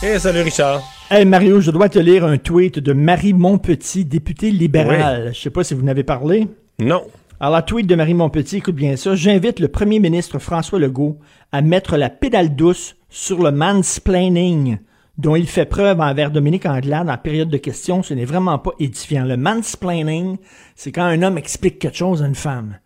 Hey, 0.00 0.20
salut 0.20 0.42
Richard. 0.42 0.93
Hey 1.10 1.26
Mario, 1.26 1.60
je 1.60 1.70
dois 1.70 1.90
te 1.90 1.98
lire 1.98 2.24
un 2.24 2.38
tweet 2.38 2.78
de 2.78 2.94
Marie 2.94 3.34
Montpetit, 3.34 4.06
députée 4.06 4.50
libérale. 4.50 5.32
Je 5.34 5.38
sais 5.38 5.50
pas 5.50 5.62
si 5.62 5.74
vous 5.74 5.82
n'avez 5.82 6.02
parlé. 6.02 6.48
Non. 6.78 7.02
Alors, 7.38 7.62
tweet 7.62 7.86
de 7.86 7.94
Marie 7.94 8.14
Montpetit, 8.14 8.56
écoute 8.56 8.74
bien 8.74 8.96
ça. 8.96 9.14
J'invite 9.14 9.60
le 9.60 9.68
premier 9.68 10.00
ministre 10.00 10.38
François 10.38 10.78
Legault 10.78 11.18
à 11.52 11.60
mettre 11.60 11.98
la 11.98 12.08
pédale 12.08 12.56
douce 12.56 12.96
sur 13.10 13.42
le 13.42 13.50
mansplaining 13.50 14.78
dont 15.18 15.36
il 15.36 15.46
fait 15.46 15.66
preuve 15.66 16.00
envers 16.00 16.30
Dominique 16.30 16.64
Anglade 16.64 17.10
en 17.10 17.18
période 17.18 17.50
de 17.50 17.58
questions. 17.58 18.02
Ce 18.02 18.14
n'est 18.14 18.24
vraiment 18.24 18.58
pas 18.58 18.72
édifiant. 18.80 19.24
Le 19.24 19.36
mansplaining, 19.36 20.38
c'est 20.74 20.90
quand 20.90 21.04
un 21.04 21.22
homme 21.22 21.36
explique 21.36 21.78
quelque 21.78 21.98
chose 21.98 22.22
à 22.22 22.26
une 22.26 22.34
femme. 22.34 22.78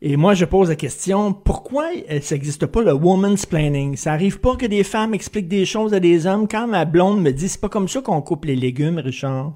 Et 0.00 0.16
moi, 0.16 0.34
je 0.34 0.44
pose 0.44 0.68
la 0.68 0.76
question, 0.76 1.32
pourquoi 1.32 1.86
ça 2.20 2.34
n'existe 2.36 2.66
pas 2.66 2.82
le 2.82 2.92
woman's 2.92 3.46
planning? 3.46 3.96
Ça 3.96 4.12
arrive 4.12 4.38
pas 4.38 4.54
que 4.54 4.66
des 4.66 4.84
femmes 4.84 5.12
expliquent 5.12 5.48
des 5.48 5.64
choses 5.64 5.92
à 5.92 5.98
des 5.98 6.26
hommes. 6.26 6.46
Quand 6.46 6.68
ma 6.68 6.84
blonde 6.84 7.20
me 7.20 7.32
dit, 7.32 7.48
c'est 7.48 7.60
pas 7.60 7.68
comme 7.68 7.88
ça 7.88 8.00
qu'on 8.00 8.22
coupe 8.22 8.44
les 8.44 8.54
légumes, 8.54 8.98
Richard. 8.98 9.54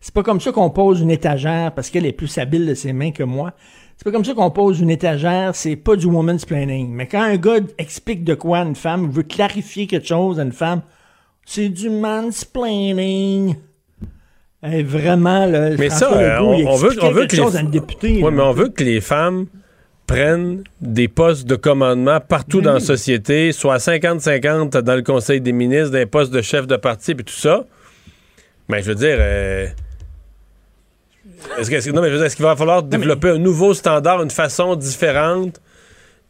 C'est 0.00 0.14
pas 0.14 0.22
comme 0.22 0.40
ça 0.40 0.50
qu'on 0.50 0.70
pose 0.70 1.00
une 1.00 1.10
étagère 1.10 1.74
parce 1.74 1.90
qu'elle 1.90 2.06
est 2.06 2.12
plus 2.12 2.38
habile 2.38 2.66
de 2.66 2.74
ses 2.74 2.94
mains 2.94 3.10
que 3.10 3.22
moi. 3.22 3.52
C'est 3.96 4.04
pas 4.04 4.12
comme 4.12 4.24
ça 4.24 4.32
qu'on 4.32 4.50
pose 4.50 4.80
une 4.80 4.90
étagère, 4.90 5.54
c'est 5.54 5.76
pas 5.76 5.94
du 5.94 6.06
woman's 6.06 6.46
planning. 6.46 6.90
Mais 6.90 7.06
quand 7.06 7.22
un 7.22 7.36
gars 7.36 7.58
explique 7.78 8.24
de 8.24 8.34
quoi 8.34 8.58
à 8.60 8.64
une 8.64 8.74
femme, 8.74 9.10
veut 9.10 9.22
clarifier 9.22 9.86
quelque 9.86 10.08
chose 10.08 10.40
à 10.40 10.42
une 10.42 10.52
femme, 10.52 10.80
c'est 11.44 11.68
du 11.68 11.90
mansplaining. 11.90 13.56
Eh, 14.64 14.82
vraiment, 14.82 15.44
là, 15.44 15.70
Mais 15.76 15.90
ça, 15.90 16.12
euh, 16.12 16.38
on, 16.40 16.54
on 16.66 16.76
veut, 16.76 16.96
on 17.02 17.10
veut 17.10 17.26
que 17.26 17.36
les... 17.36 17.42
chose 17.42 17.56
à 17.56 17.60
une 17.60 17.70
députée. 17.70 18.22
Ouais, 18.22 18.30
là. 18.30 18.36
mais 18.36 18.42
on 18.42 18.52
veut 18.52 18.68
que 18.70 18.82
les 18.82 19.00
femmes 19.00 19.46
prennent 20.12 20.64
des 20.80 21.08
postes 21.08 21.46
de 21.46 21.56
commandement 21.56 22.20
partout 22.20 22.58
Ben 22.58 22.64
dans 22.64 22.72
la 22.74 22.78
oui. 22.78 22.84
société, 22.84 23.52
soit 23.52 23.76
50-50 23.78 24.78
dans 24.82 24.94
le 24.94 25.02
Conseil 25.02 25.40
des 25.40 25.52
ministres, 25.52 25.90
des 25.90 26.06
postes 26.06 26.32
de 26.32 26.42
chef 26.42 26.66
de 26.66 26.76
parti, 26.76 27.14
puis 27.14 27.24
tout 27.24 27.32
ça. 27.32 27.64
Mais 28.68 28.82
je 28.82 28.88
veux 28.88 28.94
dire... 28.94 29.16
euh, 29.18 29.66
Est-ce 31.58 31.70
mais 31.70 31.80
je 31.80 31.90
veux 31.90 32.16
dire, 32.16 32.24
est-ce 32.24 32.36
qu'il 32.36 32.44
va 32.44 32.56
falloir 32.56 32.82
développer 32.82 33.30
un 33.30 33.38
nouveau 33.38 33.74
standard, 33.74 34.22
une 34.22 34.30
façon 34.30 34.76
différente 34.76 35.60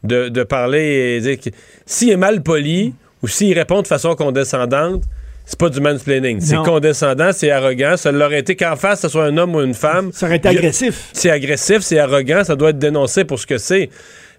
de, 0.03 0.29
de 0.29 0.43
parler 0.43 1.15
et 1.17 1.21
dire 1.21 1.39
que 1.39 1.49
s'il 1.85 2.09
est 2.09 2.17
mal 2.17 2.41
poli 2.43 2.93
ou 3.21 3.27
s'il 3.27 3.57
répond 3.57 3.81
de 3.81 3.87
façon 3.87 4.15
condescendante, 4.15 5.03
c'est 5.45 5.59
pas 5.59 5.69
du 5.69 5.79
mansplaining. 5.81 6.39
C'est 6.41 6.55
condescendant, 6.63 7.31
c'est 7.33 7.51
arrogant. 7.51 7.97
Ça 7.97 8.11
l'aurait 8.11 8.39
été 8.39 8.55
qu'en 8.55 8.75
face, 8.75 9.01
ce 9.01 9.09
soit 9.09 9.25
un 9.25 9.37
homme 9.37 9.55
ou 9.55 9.61
une 9.61 9.73
femme. 9.73 10.11
Ça 10.13 10.25
aurait 10.27 10.37
été 10.37 10.49
agressif. 10.49 11.09
C'est 11.13 11.29
agressif, 11.29 11.79
c'est 11.81 11.99
arrogant, 11.99 12.43
ça 12.43 12.55
doit 12.55 12.69
être 12.69 12.79
dénoncé 12.79 13.25
pour 13.25 13.39
ce 13.39 13.45
que 13.47 13.57
c'est. 13.57 13.89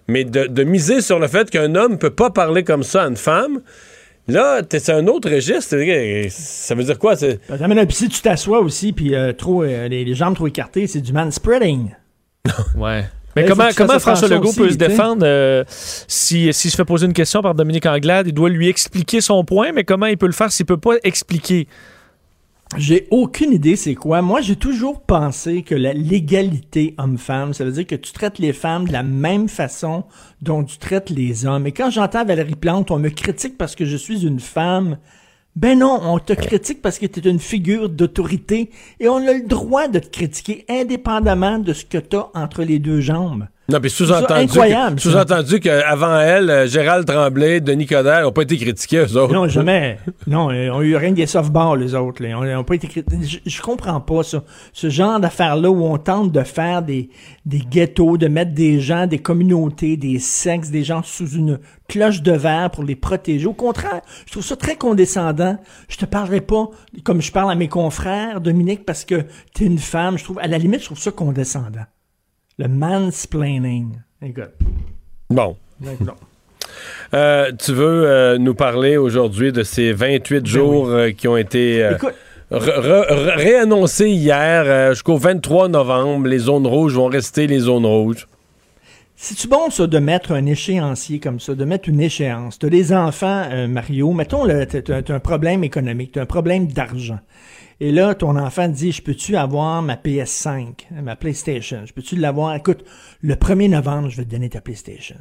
Mais 0.07 0.23
de, 0.23 0.45
de 0.47 0.63
miser 0.63 1.01
sur 1.01 1.19
le 1.19 1.27
fait 1.27 1.49
qu'un 1.49 1.73
homme 1.75 1.97
peut 1.97 2.09
pas 2.11 2.29
parler 2.29 2.63
comme 2.63 2.83
ça 2.83 3.03
à 3.03 3.07
une 3.07 3.15
femme, 3.17 3.61
là, 4.27 4.61
t'es- 4.61 4.79
c'est 4.79 4.91
un 4.93 5.07
autre 5.07 5.29
registre. 5.31 5.75
Ça 6.29 6.75
veut 6.75 6.83
dire 6.83 6.99
quoi? 6.99 7.15
C'est- 7.15 7.39
Ben, 7.49 7.57
t'as 7.57 7.67
même- 7.67 7.85
puis 7.87 7.95
si 7.95 8.09
tu 8.09 8.21
t'assois 8.21 8.59
aussi, 8.59 8.93
puis 8.93 9.15
euh, 9.15 9.33
trop, 9.33 9.63
euh, 9.63 9.87
les, 9.87 10.05
les 10.05 10.13
jambes 10.13 10.35
trop 10.35 10.47
écartées, 10.47 10.85
c'est 10.87 11.01
du 11.01 11.11
manspreading. 11.13 11.91
Ouais. 12.77 13.05
Mais 13.35 13.45
comment, 13.45 13.99
François 13.99 14.27
Legault 14.27 14.49
aussi, 14.49 14.57
peut 14.57 14.69
se 14.69 14.77
défendre 14.77 15.25
euh, 15.25 15.63
si, 16.07 16.53
s'il 16.53 16.71
se 16.71 16.77
fait 16.77 16.85
poser 16.85 17.05
une 17.05 17.13
question 17.13 17.41
par 17.41 17.53
Dominique 17.53 17.85
Anglade? 17.85 18.27
Il 18.27 18.33
doit 18.33 18.49
lui 18.49 18.69
expliquer 18.69 19.19
son 19.19 19.43
point, 19.43 19.71
mais 19.73 19.83
comment 19.83 20.05
il 20.05 20.17
peut 20.17 20.25
le 20.25 20.31
faire 20.31 20.51
s'il 20.51 20.65
peut 20.65 20.77
pas 20.77 20.95
expliquer? 21.03 21.67
J'ai 22.77 23.07
aucune 23.11 23.53
idée 23.53 23.75
c'est 23.75 23.95
quoi. 23.95 24.21
Moi, 24.21 24.41
j'ai 24.41 24.55
toujours 24.55 25.01
pensé 25.01 25.61
que 25.63 25.75
la 25.75 25.93
l'égalité 25.93 26.95
homme-femme, 26.97 27.53
ça 27.53 27.63
veut 27.63 27.71
dire 27.71 27.85
que 27.85 27.95
tu 27.95 28.11
traites 28.11 28.39
les 28.39 28.53
femmes 28.53 28.87
de 28.87 28.93
la 28.93 29.03
même 29.03 29.47
façon 29.47 30.05
dont 30.41 30.63
tu 30.63 30.77
traites 30.77 31.09
les 31.09 31.45
hommes. 31.45 31.67
Et 31.67 31.71
quand 31.71 31.89
j'entends 31.89 32.25
Valérie 32.25 32.55
Plante, 32.55 32.89
on 32.89 32.99
me 32.99 33.09
critique 33.09 33.57
parce 33.57 33.75
que 33.75 33.85
je 33.85 33.97
suis 33.97 34.25
une 34.25 34.39
femme. 34.39 34.97
Ben 35.55 35.79
non, 35.79 36.01
on 36.03 36.19
te 36.19 36.33
critique 36.33 36.81
parce 36.81 36.99
que 36.99 37.05
tu 37.05 37.21
es 37.21 37.31
une 37.31 37.39
figure 37.39 37.87
d'autorité 37.87 38.71
et 38.99 39.07
on 39.07 39.25
a 39.25 39.31
le 39.31 39.47
droit 39.47 39.87
de 39.87 39.99
te 39.99 40.09
critiquer 40.09 40.65
indépendamment 40.67 41.59
de 41.59 41.71
ce 41.71 41.85
que 41.85 41.97
tu 41.97 42.17
as 42.17 42.29
entre 42.33 42.63
les 42.63 42.77
deux 42.77 42.99
jambes. 42.99 43.47
Non, 43.67 43.79
puis 43.79 43.89
C'est 43.89 44.05
sous-entendu, 44.05 44.47
sous-entendu 44.97 45.59
qu'avant 45.59 46.19
elle, 46.19 46.49
euh, 46.51 46.67
Gérald 46.67 47.05
Tremblay, 47.07 47.61
Denis 47.61 47.87
Coderre 47.87 48.21
n'ont 48.21 48.31
pas 48.31 48.43
été 48.43 48.57
critiqués, 48.57 48.97
eux 48.99 49.17
autres. 49.17 49.33
Non, 49.33 49.47
jamais. 49.47 49.97
Non, 50.27 50.51
euh, 50.51 50.69
on 50.71 50.79
a 50.79 50.83
eu 50.83 50.95
rien 50.95 51.09
que 51.09 51.15
des 51.15 51.25
softballs, 51.25 51.79
les 51.79 51.95
autres. 51.95 52.21
Là. 52.21 52.39
N'a 52.39 52.63
pas 52.63 52.75
été 52.75 52.87
criti- 52.87 53.41
Je, 53.43 53.61
comprends 53.63 53.99
pas 54.01 54.21
ça. 54.21 54.43
Ce 54.71 54.89
genre 54.91 55.19
d'affaires-là 55.19 55.71
où 55.71 55.83
on 55.83 55.97
tente 55.97 56.31
de 56.31 56.43
faire 56.43 56.83
des, 56.83 57.09
des 57.47 57.57
ghettos, 57.59 58.17
de 58.17 58.27
mettre 58.27 58.53
des 58.53 58.79
gens, 58.79 59.07
des 59.07 59.17
communautés, 59.19 59.97
des 59.97 60.19
sexes, 60.19 60.69
des 60.69 60.83
gens 60.83 61.01
sous 61.01 61.31
une 61.31 61.59
cloche 61.87 62.21
de 62.21 62.33
verre 62.33 62.69
pour 62.69 62.83
les 62.83 62.95
protéger. 62.95 63.47
Au 63.47 63.53
contraire, 63.53 64.01
je 64.27 64.31
trouve 64.33 64.43
ça 64.45 64.55
très 64.55 64.75
condescendant. 64.75 65.57
Je 65.89 65.97
te 65.97 66.05
parlerai 66.05 66.41
pas 66.41 66.69
comme 67.03 67.21
je 67.21 67.31
parle 67.31 67.51
à 67.51 67.55
mes 67.55 67.67
confrères, 67.67 68.41
Dominique, 68.41 68.85
parce 68.85 69.05
que 69.05 69.23
tu 69.55 69.63
es 69.63 69.65
une 69.67 69.79
femme. 69.79 70.19
Je 70.19 70.23
trouve, 70.23 70.37
à 70.39 70.45
la 70.47 70.59
limite, 70.59 70.81
je 70.81 70.85
trouve 70.85 70.99
ça 70.99 71.11
condescendant. 71.11 71.85
Le 72.57 72.69
mansplaining. 72.69 73.97
Écoute. 74.21 74.51
Bon. 75.29 75.57
Écoute. 75.83 76.09
Euh, 77.13 77.51
tu 77.51 77.73
veux 77.73 78.07
euh, 78.07 78.37
nous 78.37 78.55
parler 78.55 78.95
aujourd'hui 78.95 79.51
de 79.51 79.63
ces 79.63 79.91
28 79.91 80.45
jours 80.45 80.87
euh, 80.87 81.11
qui 81.11 81.27
ont 81.27 81.35
été 81.35 81.79
Ben 81.79 81.99
réannoncés 82.49 84.09
hier 84.09 84.93
jusqu'au 84.93 85.17
23 85.17 85.67
novembre. 85.67 86.27
Les 86.27 86.37
zones 86.37 86.67
rouges 86.67 86.93
vont 86.93 87.07
rester 87.07 87.47
les 87.47 87.59
zones 87.59 87.85
rouges. 87.85 88.27
C'est-tu 89.17 89.47
bon, 89.47 89.69
ça, 89.69 89.87
de 89.87 89.97
mettre 89.97 90.31
un 90.31 90.45
échéancier 90.45 91.19
comme 91.19 91.39
ça, 91.39 91.55
de 91.55 91.65
mettre 91.65 91.89
une 91.89 91.99
échéance? 91.99 92.59
Tu 92.59 92.67
as 92.67 92.69
des 92.69 92.93
enfants, 92.93 93.67
Mario, 93.67 94.13
mettons, 94.13 94.45
tu 94.45 94.93
as, 94.93 95.03
un 95.09 95.19
problème 95.19 95.63
économique, 95.63 96.11
tu 96.13 96.19
as 96.19 96.23
un 96.23 96.27
problème 96.27 96.67
d'argent. 96.67 97.19
Et 97.81 97.91
là, 97.91 98.15
ton 98.15 98.37
enfant 98.37 98.69
dit, 98.69 98.91
je 98.93 99.01
peux-tu 99.01 99.35
avoir 99.35 99.81
ma 99.81 99.95
PS5, 99.95 100.85
ma 101.03 101.15
PlayStation? 101.15 101.81
Je 101.85 101.93
peux-tu 101.93 102.15
l'avoir? 102.15 102.55
Écoute, 102.55 102.85
le 103.21 103.35
1er 103.35 103.69
novembre, 103.69 104.09
je 104.09 104.17
vais 104.17 104.23
te 104.23 104.29
donner 104.31 104.49
ta 104.49 104.61
PlayStation. 104.61 105.17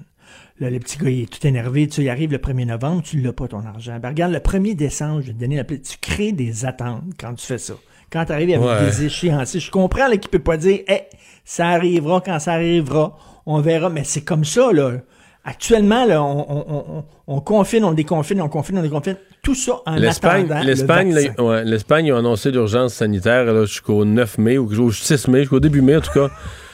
Là, 0.61 0.71
le 0.71 0.79
petit 0.79 0.97
gars, 0.99 1.11
il 1.11 1.23
est 1.23 1.27
tout 1.33 1.45
énervé. 1.47 1.89
Tu 1.89 1.95
sais, 1.97 2.03
il 2.05 2.09
arrive 2.09 2.31
le 2.31 2.39
1er 2.39 2.67
novembre, 2.67 3.03
tu 3.03 3.21
l'as 3.21 3.33
pas, 3.33 3.49
ton 3.49 3.65
argent. 3.67 3.99
Ben, 4.01 4.11
regarde, 4.11 4.33
le 4.33 4.39
1er 4.39 4.75
décembre, 4.77 5.21
je 5.21 5.27
vais 5.29 5.33
te 5.33 5.39
donner 5.41 5.57
la 5.57 5.65
PlayStation. 5.65 5.99
Tu 6.01 6.11
crées 6.13 6.33
des 6.33 6.65
attentes 6.65 7.03
quand 7.19 7.35
tu 7.35 7.45
fais 7.45 7.59
ça. 7.59 7.75
Quand 8.11 8.25
tu 8.25 8.33
arrives 8.33 8.51
avec 8.51 8.63
Ouais. 8.65 8.87
des 8.87 9.05
échéanciers, 9.07 9.59
je 9.59 9.71
comprends 9.73 10.07
là, 10.07 10.17
qu'il 10.17 10.31
peut 10.31 10.39
pas 10.39 10.57
dire, 10.57 10.81
hey, 10.87 11.03
ça 11.45 11.69
arrivera 11.71 12.21
quand 12.21 12.39
ça 12.39 12.53
arrivera, 12.53 13.19
on 13.47 13.61
verra. 13.61 13.91
Mais 13.91 14.05
c'est 14.05 14.23
comme 14.23 14.45
ça, 14.45 14.73
là. 14.73 14.99
Actuellement, 15.47 16.07
là, 16.07 16.23
on, 16.23 16.47
on, 16.49 16.65
on, 16.69 17.05
on 17.27 17.41
confine, 17.41 17.85
on 17.85 17.93
déconfine, 17.93 18.41
on 18.41 18.49
confine, 18.49 18.79
on 18.79 18.83
déconfine. 18.83 19.17
Tout 19.43 19.55
ça 19.55 19.81
en 19.85 19.97
L'Espagne, 19.97 20.49
le 20.49 20.65
l'Espagne, 20.65 21.15
ouais, 21.39 21.65
l'Espagne 21.65 22.11
a 22.13 22.17
annoncé 22.19 22.51
l'urgence 22.51 22.95
sanitaire 22.95 23.67
jusqu'au 23.67 24.07
9 24.07 24.39
mai 24.39 24.57
ou 24.57 24.67
au 24.81 24.91
6 24.91 25.29
mai, 25.29 25.41
jusqu'au 25.41 25.61
début 25.61 25.83
mai 25.83 25.97
en 25.97 26.01
tout 26.01 26.13
cas. 26.13 26.31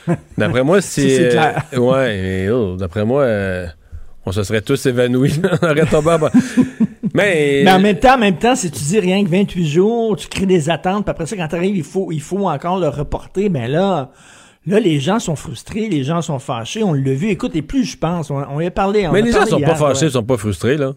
D'après 0.39 0.63
moi, 0.63 0.81
c'est. 0.81 1.01
Si, 1.01 1.17
c'est 1.17 1.29
clair. 1.31 1.65
euh, 1.75 1.79
ouais, 1.79 2.23
mais, 2.23 2.51
oh, 2.51 2.77
d'après 2.77 3.05
moi, 3.05 3.23
euh, 3.23 3.67
on 4.25 4.33
se 4.33 4.43
serait 4.45 4.63
tous 4.63 4.87
évanouis. 4.87 5.41
on 5.63 5.67
aurait 5.67 5.87
tombé. 5.87 6.17
Mais. 7.13 7.63
Mais 7.65 7.73
en 7.73 7.81
même 7.81 7.99
temps, 7.99 8.15
en 8.15 8.19
même 8.19 8.39
temps, 8.39 8.55
si 8.55 8.71
tu 8.71 8.85
dis 8.85 9.01
rien 9.01 9.25
que 9.25 9.31
28 9.31 9.67
jours, 9.67 10.17
tu 10.17 10.29
crées 10.29 10.47
des 10.47 10.71
attentes, 10.71 11.05
puis 11.05 11.11
après 11.11 11.27
ça, 11.27 11.37
quand 11.37 11.49
tu 11.49 11.57
arrives, 11.57 11.77
il 11.77 11.83
faut, 11.83 12.13
il 12.13 12.21
faut 12.21 12.49
encore 12.49 12.79
le 12.79 12.89
reporter, 12.89 13.49
ben 13.49 13.69
là, 13.69 14.11
là, 14.67 14.81
les 14.81 15.01
gens 15.01 15.19
sont 15.19 15.37
frustrés, 15.37 15.89
les 15.89 16.05
gens 16.05 16.23
sont 16.23 16.39
fâchés, 16.39 16.83
on 16.83 16.93
l'a 16.93 17.15
vu. 17.15 17.29
Écoute, 17.29 17.57
et 17.57 17.63
plus 17.63 17.85
je 17.85 17.97
pense, 17.97 18.31
on, 18.31 18.37
on 18.37 18.61
y 18.61 18.67
a 18.67 18.71
parlé. 18.71 19.07
on 19.07 19.13
mais 19.13 19.21
a 19.21 19.23
les 19.23 19.33
gens 19.33 19.47
sont 19.47 19.61
pas 19.61 19.75
fâchés, 19.75 20.07
ouais. 20.07 20.11
sont 20.13 20.23
pas 20.25 20.37
frustrés, 20.37 20.77
là. 20.77 20.93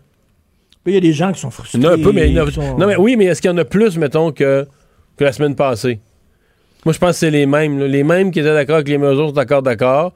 Il 0.86 0.94
y 0.94 0.98
a 0.98 1.00
des 1.00 1.14
gens 1.14 1.32
qui 1.32 1.40
sont 1.40 1.50
frustrés. 1.52 1.80
Un 1.86 1.98
peu, 1.98 2.12
mais 2.12 2.38
a- 2.38 2.52
sont- 2.52 2.78
Non, 2.78 2.88
mais 2.88 2.98
oui, 2.98 3.16
mais 3.16 3.26
est-ce 3.26 3.42
qu'il 3.42 3.50
y 3.50 3.54
en 3.54 3.58
a 3.58 3.64
plus, 3.66 3.98
mettons, 3.98 4.32
que, 4.34 4.68
que 5.18 5.24
la 5.24 5.32
semaine 5.32 5.56
passée? 5.56 6.00
Moi, 6.86 6.92
je 6.92 7.00
pense 7.00 7.12
que 7.12 7.16
c'est 7.16 7.32
les 7.32 7.46
mêmes. 7.46 7.80
là. 7.80 7.88
Les 7.88 8.04
mêmes 8.04 8.32
qui 8.32 8.40
étaient 8.42 8.54
d'accord 8.54 8.76
avec 8.76 8.90
les 8.90 8.98
mesures 8.98 9.28
sont 9.30 9.34
d'accord, 9.34 9.62
d'accord. 9.62 10.12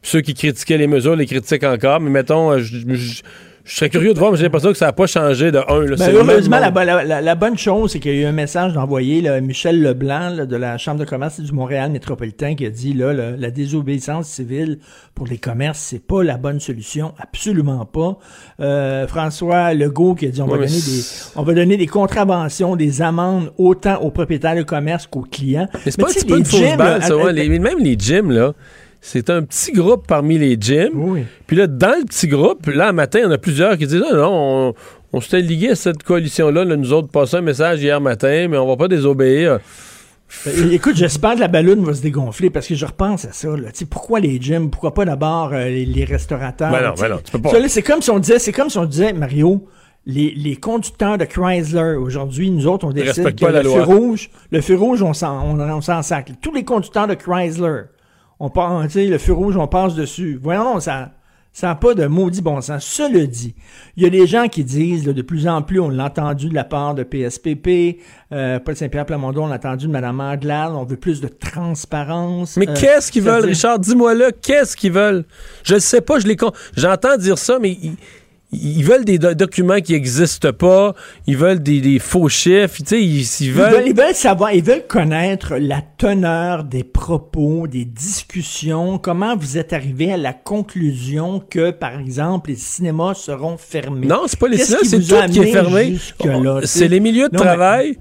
Puis 0.00 0.12
Ceux 0.12 0.20
qui 0.20 0.34
critiquaient 0.34 0.78
les 0.78 0.86
mesures 0.86 1.16
les 1.16 1.26
critiquent 1.26 1.64
encore. 1.64 1.98
Mais 1.98 2.10
mettons, 2.10 2.52
euh, 2.52 2.58
je, 2.60 2.76
je- 2.94 3.22
je 3.64 3.74
serais 3.76 3.88
curieux 3.88 4.12
de 4.12 4.18
voir, 4.18 4.30
mais 4.30 4.36
j'ai 4.36 4.42
l'impression 4.44 4.72
que 4.72 4.76
ça 4.76 4.86
n'a 4.86 4.92
pas 4.92 5.06
changé 5.06 5.50
de 5.50 5.58
un. 5.58 5.86
là. 5.86 5.96
Ben, 5.96 6.10
heureusement, 6.14 6.58
la, 6.58 6.66
monde. 6.66 6.74
bo- 6.74 6.84
la- 6.84 7.02
la- 7.04 7.20
la 7.22 7.34
bonne 7.34 7.56
chose, 7.56 7.92
c'est 7.92 7.98
qu'il 7.98 8.14
y 8.14 8.18
a 8.18 8.20
eu 8.22 8.24
un 8.26 8.32
message 8.32 8.74
d'envoyer 8.74 9.22
là, 9.22 9.40
Michel 9.40 9.80
Leblanc 9.82 10.30
là, 10.36 10.44
de 10.46 10.56
la 10.56 10.76
Chambre 10.76 11.00
de 11.00 11.04
commerce 11.06 11.40
du 11.40 11.50
Montréal 11.52 11.90
métropolitain 11.90 12.54
qui 12.56 12.66
a 12.66 12.70
dit 12.70 12.92
là, 12.92 13.12
le- 13.14 13.36
la 13.38 13.50
désobéissance 13.50 14.28
civile 14.28 14.78
pour 15.14 15.26
les 15.26 15.38
commerces, 15.38 15.78
c'est 15.78 16.04
pas 16.06 16.22
la 16.22 16.36
bonne 16.36 16.60
solution, 16.60 17.14
absolument 17.18 17.86
pas. 17.86 18.18
Euh, 18.60 19.06
François 19.06 19.72
Legault 19.72 20.14
qui 20.14 20.26
a 20.26 20.28
dit 20.28 20.42
on, 20.42 20.46
va 20.46 20.56
donner 20.58 20.66
des, 20.68 21.02
on 21.36 21.42
va 21.42 21.54
donner 21.54 21.76
des 21.78 21.86
contraventions, 21.86 22.76
des 22.76 23.00
amendes 23.00 23.50
autant 23.56 23.96
aux 24.02 24.10
propriétaires 24.10 24.56
de 24.56 24.62
commerce 24.62 25.06
qu'aux 25.06 25.22
clients. 25.30 25.68
Mais 25.86 25.90
c'est 25.90 26.00
pas 26.00 26.08
un 26.08 26.12
tu 26.12 26.18
sais, 26.18 26.20
petit 26.20 26.26
peu 26.26 26.34
les 26.34 26.38
une 26.40 26.44
fausse 26.44 26.76
balle, 26.76 27.00
là, 27.00 27.06
ça. 27.06 27.16
ouais. 27.16 27.32
Les- 27.32 27.58
même 27.58 27.78
les 27.78 27.96
gyms, 27.98 28.30
là. 28.30 28.52
C'est 29.06 29.28
un 29.28 29.42
petit 29.42 29.70
groupe 29.72 30.06
parmi 30.06 30.38
les 30.38 30.56
gyms. 30.58 31.24
Puis 31.46 31.56
là, 31.58 31.66
dans 31.66 31.94
le 32.00 32.06
petit 32.06 32.26
groupe, 32.26 32.66
là, 32.68 32.88
un 32.88 32.92
matin, 32.92 33.18
il 33.18 33.22
y 33.22 33.26
en 33.26 33.30
a 33.32 33.36
plusieurs 33.38 33.76
qui 33.76 33.86
disent 33.86 34.02
Ah 34.10 34.14
non, 34.16 34.30
on, 34.32 34.74
on 35.12 35.20
s'était 35.20 35.42
ligué 35.42 35.70
à 35.70 35.74
cette 35.74 36.02
coalition-là. 36.02 36.64
là, 36.64 36.74
nous 36.74 36.90
autres, 36.94 37.08
passé 37.08 37.36
un 37.36 37.42
message 37.42 37.82
hier 37.82 38.00
matin, 38.00 38.48
mais 38.48 38.56
on 38.56 38.66
va 38.66 38.76
pas 38.76 38.88
désobéir. 38.88 39.58
Ben, 40.46 40.72
Écoute, 40.72 40.96
j'espère 40.96 41.34
que 41.34 41.40
la 41.40 41.48
ballonne 41.48 41.84
va 41.84 41.92
se 41.92 42.00
dégonfler 42.00 42.48
parce 42.48 42.66
que 42.66 42.74
je 42.74 42.86
repense 42.86 43.26
à 43.26 43.32
ça. 43.32 43.48
Là. 43.48 43.68
Pourquoi 43.90 44.20
les 44.20 44.40
gyms? 44.40 44.70
Pourquoi 44.70 44.94
pas 44.94 45.04
d'abord 45.04 45.50
euh, 45.52 45.66
les, 45.66 45.84
les 45.84 46.04
restaurateurs? 46.06 46.72
Ben 46.72 46.82
non, 46.82 46.94
ben 46.98 47.08
non, 47.10 47.18
tu 47.22 47.30
peux 47.30 47.42
pas. 47.42 47.50
ça, 47.50 47.60
là, 47.60 47.68
C'est 47.68 47.82
comme 47.82 48.00
si 48.00 48.10
on 48.10 48.18
disait, 48.18 48.38
c'est 48.38 48.52
comme 48.52 48.70
si 48.70 48.78
on 48.78 48.86
disait, 48.86 49.12
Mario, 49.12 49.66
les, 50.06 50.32
les 50.34 50.56
conducteurs 50.56 51.18
de 51.18 51.26
Chrysler, 51.26 51.96
aujourd'hui, 51.96 52.50
nous 52.50 52.66
autres, 52.66 52.86
on 52.86 52.90
décide 52.90 53.34
que 53.34 53.44
pas 53.44 53.50
la 53.52 53.62
le 53.62 53.68
loi. 53.68 53.84
feu 53.84 53.92
rouge, 53.92 54.30
le 54.50 54.60
feu 54.62 54.76
rouge, 54.76 55.02
on 55.02 55.12
s'en, 55.12 55.42
on, 55.46 55.60
on 55.60 55.80
s'en 55.82 56.00
sacle. 56.00 56.32
Tous 56.40 56.54
les 56.54 56.64
conducteurs 56.64 57.06
de 57.06 57.14
Chrysler, 57.14 57.82
on 58.40 58.50
part, 58.50 58.82
le 58.94 59.18
feu 59.18 59.32
rouge, 59.32 59.56
on 59.56 59.66
passe 59.68 59.94
dessus. 59.94 60.38
Voyons, 60.42 60.80
ça, 60.80 61.12
ça 61.52 61.68
n'a 61.68 61.74
pas 61.76 61.94
de 61.94 62.06
maudit 62.06 62.42
bon 62.42 62.60
sens. 62.60 62.84
Cela 62.84 63.26
dit, 63.26 63.54
il 63.96 64.02
y 64.02 64.06
a 64.06 64.10
des 64.10 64.26
gens 64.26 64.48
qui 64.48 64.64
disent, 64.64 65.06
là, 65.06 65.12
de 65.12 65.22
plus 65.22 65.46
en 65.46 65.62
plus, 65.62 65.78
on 65.80 65.88
l'a 65.88 66.06
entendu 66.06 66.48
de 66.48 66.54
la 66.54 66.64
part 66.64 66.94
de 66.96 67.04
PSPP, 67.04 68.00
euh, 68.32 68.58
Paul 68.58 68.74
Saint-Pierre 68.74 69.06
Plamondon, 69.06 69.44
on 69.44 69.46
l'a 69.48 69.54
entendu 69.56 69.86
de 69.86 69.92
Mme 69.92 70.20
Anglade, 70.20 70.72
on 70.74 70.84
veut 70.84 70.96
plus 70.96 71.20
de 71.20 71.28
transparence. 71.28 72.56
Mais 72.56 72.68
Euh, 72.68 72.74
qu'est-ce 72.74 73.12
qu'ils 73.12 73.22
veulent, 73.22 73.44
Richard? 73.44 73.78
Dis-moi 73.78 74.14
là, 74.14 74.30
qu'est-ce 74.32 74.76
qu'ils 74.76 74.92
veulent? 74.92 75.24
Je 75.62 75.74
ne 75.74 75.78
sais 75.78 76.00
pas, 76.00 76.18
je 76.18 76.26
les 76.26 76.36
con- 76.36 76.52
j'entends 76.76 77.16
dire 77.16 77.38
ça, 77.38 77.58
mais 77.60 77.70
ils, 77.70 77.94
ils 78.62 78.82
veulent 78.84 79.04
des 79.04 79.18
do- 79.18 79.34
documents 79.34 79.80
qui 79.80 79.92
n'existent 79.92 80.52
pas, 80.52 80.94
ils 81.26 81.36
veulent 81.36 81.62
des, 81.62 81.80
des 81.80 81.98
faux 81.98 82.28
chiffres, 82.28 82.76
tu 82.78 82.84
sais, 82.86 83.02
ils, 83.02 83.20
ils 83.20 83.46
Ils 83.46 83.52
veulent... 83.52 83.72
veulent, 83.72 83.86
ils 83.88 83.96
veulent 83.96 84.14
savoir, 84.14 84.52
ils 84.52 84.62
veulent 84.62 84.86
connaître 84.86 85.56
la 85.56 85.82
teneur 85.98 86.64
des 86.64 86.84
propos, 86.84 87.66
des 87.66 87.84
discussions, 87.84 88.98
comment 88.98 89.36
vous 89.36 89.58
êtes 89.58 89.72
arrivé 89.72 90.12
à 90.12 90.16
la 90.16 90.32
conclusion 90.32 91.40
que, 91.50 91.70
par 91.70 91.98
exemple, 91.98 92.50
les 92.50 92.56
cinémas 92.56 93.14
seront 93.14 93.56
fermés? 93.56 94.06
Non, 94.06 94.22
c'est 94.26 94.38
pas 94.38 94.48
les 94.48 94.58
cinémas, 94.58 94.80
c'est 94.84 94.98
tout 95.00 95.32
qui 95.32 95.38
est 95.40 95.52
fermé. 95.52 95.96
C'est 96.64 96.88
les 96.88 97.00
milieux 97.00 97.28
de 97.28 97.36
Non, 97.36 97.42
travail. 97.42 97.98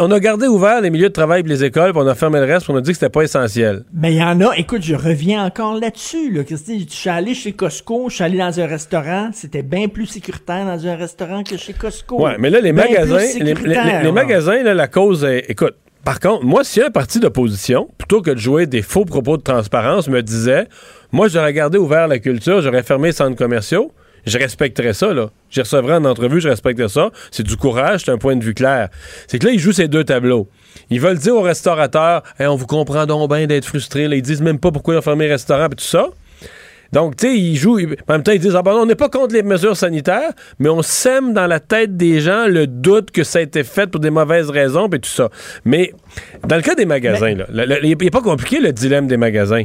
On 0.00 0.10
a 0.10 0.20
gardé 0.20 0.46
ouvert 0.46 0.80
les 0.80 0.90
milieux 0.90 1.08
de 1.08 1.12
travail 1.14 1.40
et 1.44 1.48
les 1.48 1.64
écoles, 1.64 1.92
puis 1.92 2.00
on 2.02 2.06
a 2.06 2.14
fermé 2.14 2.38
le 2.40 2.46
reste, 2.46 2.64
puis 2.64 2.72
on 2.74 2.76
a 2.76 2.80
dit 2.80 2.90
que 2.90 2.94
c'était 2.96 3.08
pas 3.10 3.22
essentiel. 3.22 3.84
Mais 3.92 4.12
il 4.12 4.18
y 4.18 4.22
en 4.22 4.40
a, 4.40 4.56
écoute, 4.56 4.82
je 4.82 4.94
reviens 4.94 5.44
encore 5.44 5.74
là-dessus. 5.74 6.30
Là. 6.32 6.44
Christine, 6.44 6.84
je 6.88 6.94
suis 6.94 7.10
allé 7.10 7.34
chez 7.34 7.52
Costco, 7.52 8.06
je 8.08 8.14
suis 8.16 8.24
allé 8.24 8.38
dans 8.38 8.58
un 8.60 8.66
restaurant, 8.66 9.30
c'était 9.32 9.62
bien 9.62 9.88
plus 9.90 10.06
sécuritaire 10.06 10.64
dans 10.64 10.86
un 10.86 10.96
restaurant 10.96 11.42
que 11.42 11.56
chez 11.56 11.72
Costco. 11.72 12.22
Ouais, 12.22 12.36
mais 12.38 12.50
là, 12.50 12.60
les 12.60 12.72
Bien 12.72 12.84
plus 12.84 12.94
magasins, 12.94 13.38
les, 14.02 14.12
magasins, 14.12 14.62
là, 14.62 14.74
la 14.74 14.88
cause 14.88 15.24
est. 15.24 15.44
Écoute, 15.48 15.74
par 16.04 16.18
contre, 16.18 16.44
moi, 16.44 16.64
si 16.64 16.80
un 16.80 16.90
parti 16.90 17.20
d'opposition, 17.20 17.88
plutôt 17.98 18.22
que 18.22 18.30
de 18.30 18.38
jouer 18.38 18.66
des 18.66 18.82
faux 18.82 19.04
propos 19.04 19.36
de 19.36 19.42
transparence, 19.42 20.08
me 20.08 20.22
disait 20.22 20.66
Moi, 21.12 21.28
j'aurais 21.28 21.52
gardé 21.52 21.78
ouvert 21.78 22.08
la 22.08 22.18
culture, 22.18 22.62
j'aurais 22.62 22.82
fermé 22.82 23.08
les 23.08 23.12
centres 23.12 23.36
commerciaux, 23.36 23.92
je 24.26 24.38
respecterais 24.38 24.92
ça, 24.92 25.12
là. 25.12 25.30
J'y 25.50 25.60
recevrais 25.60 25.94
en 25.94 26.04
entrevue, 26.04 26.40
je 26.40 26.48
respecterais 26.48 26.88
ça. 26.88 27.10
C'est 27.30 27.42
du 27.42 27.56
courage, 27.56 28.02
c'est 28.04 28.10
un 28.10 28.18
point 28.18 28.36
de 28.36 28.44
vue 28.44 28.54
clair. 28.54 28.88
C'est 29.26 29.38
que 29.38 29.46
là, 29.46 29.52
ils 29.52 29.58
jouent 29.58 29.72
ces 29.72 29.88
deux 29.88 30.04
tableaux. 30.04 30.48
Ils 30.90 31.00
veulent 31.00 31.18
dire 31.18 31.34
aux 31.34 31.42
restaurateurs 31.42 32.22
Hey, 32.38 32.46
on 32.46 32.56
vous 32.56 32.66
comprend 32.66 33.06
donc 33.06 33.30
bien 33.30 33.46
d'être 33.46 33.64
frustrés. 33.64 34.08
Là, 34.08 34.16
ils 34.16 34.22
disent 34.22 34.42
même 34.42 34.58
pas 34.58 34.70
pourquoi 34.70 34.94
ils 34.94 34.98
ont 34.98 35.02
fermé 35.02 35.26
les 35.26 35.32
restaurants, 35.32 35.66
et 35.66 35.76
tout 35.76 35.84
ça. 35.84 36.08
Donc, 36.92 37.16
tu 37.16 37.26
sais, 37.28 37.36
ils 37.38 37.56
jouent. 37.56 37.78
ils- 37.78 37.96
en 38.08 38.14
même 38.14 38.22
temps, 38.22 38.32
ils 38.32 38.40
disent 38.40 38.56
Ah 38.56 38.62
ben 38.62 38.72
non, 38.72 38.80
on 38.82 38.86
n'est 38.86 38.94
pas 38.96 39.08
contre 39.08 39.32
les 39.34 39.42
mesures 39.44 39.76
sanitaires, 39.76 40.32
mais 40.58 40.68
on 40.68 40.82
sème 40.82 41.32
dans 41.32 41.46
la 41.46 41.60
tête 41.60 41.96
des 41.96 42.20
gens 42.20 42.46
le 42.48 42.66
doute 42.66 43.10
que 43.12 43.22
ça 43.22 43.38
a 43.38 43.42
été 43.42 43.62
fait 43.62 43.86
pour 43.88 44.00
des 44.00 44.10
mauvaises 44.10 44.50
raisons, 44.50 44.88
puis 44.88 44.98
tout 45.00 45.08
ça. 45.10 45.28
Mais 45.64 45.92
dans 46.46 46.56
le 46.56 46.62
cas 46.62 46.74
des 46.74 46.86
magasins, 46.86 47.34
là, 47.48 47.64
il 47.82 47.96
n'est 47.96 48.10
pas 48.10 48.22
compliqué 48.22 48.58
le 48.60 48.72
dilemme 48.72 49.06
des 49.06 49.16
magasins. 49.16 49.64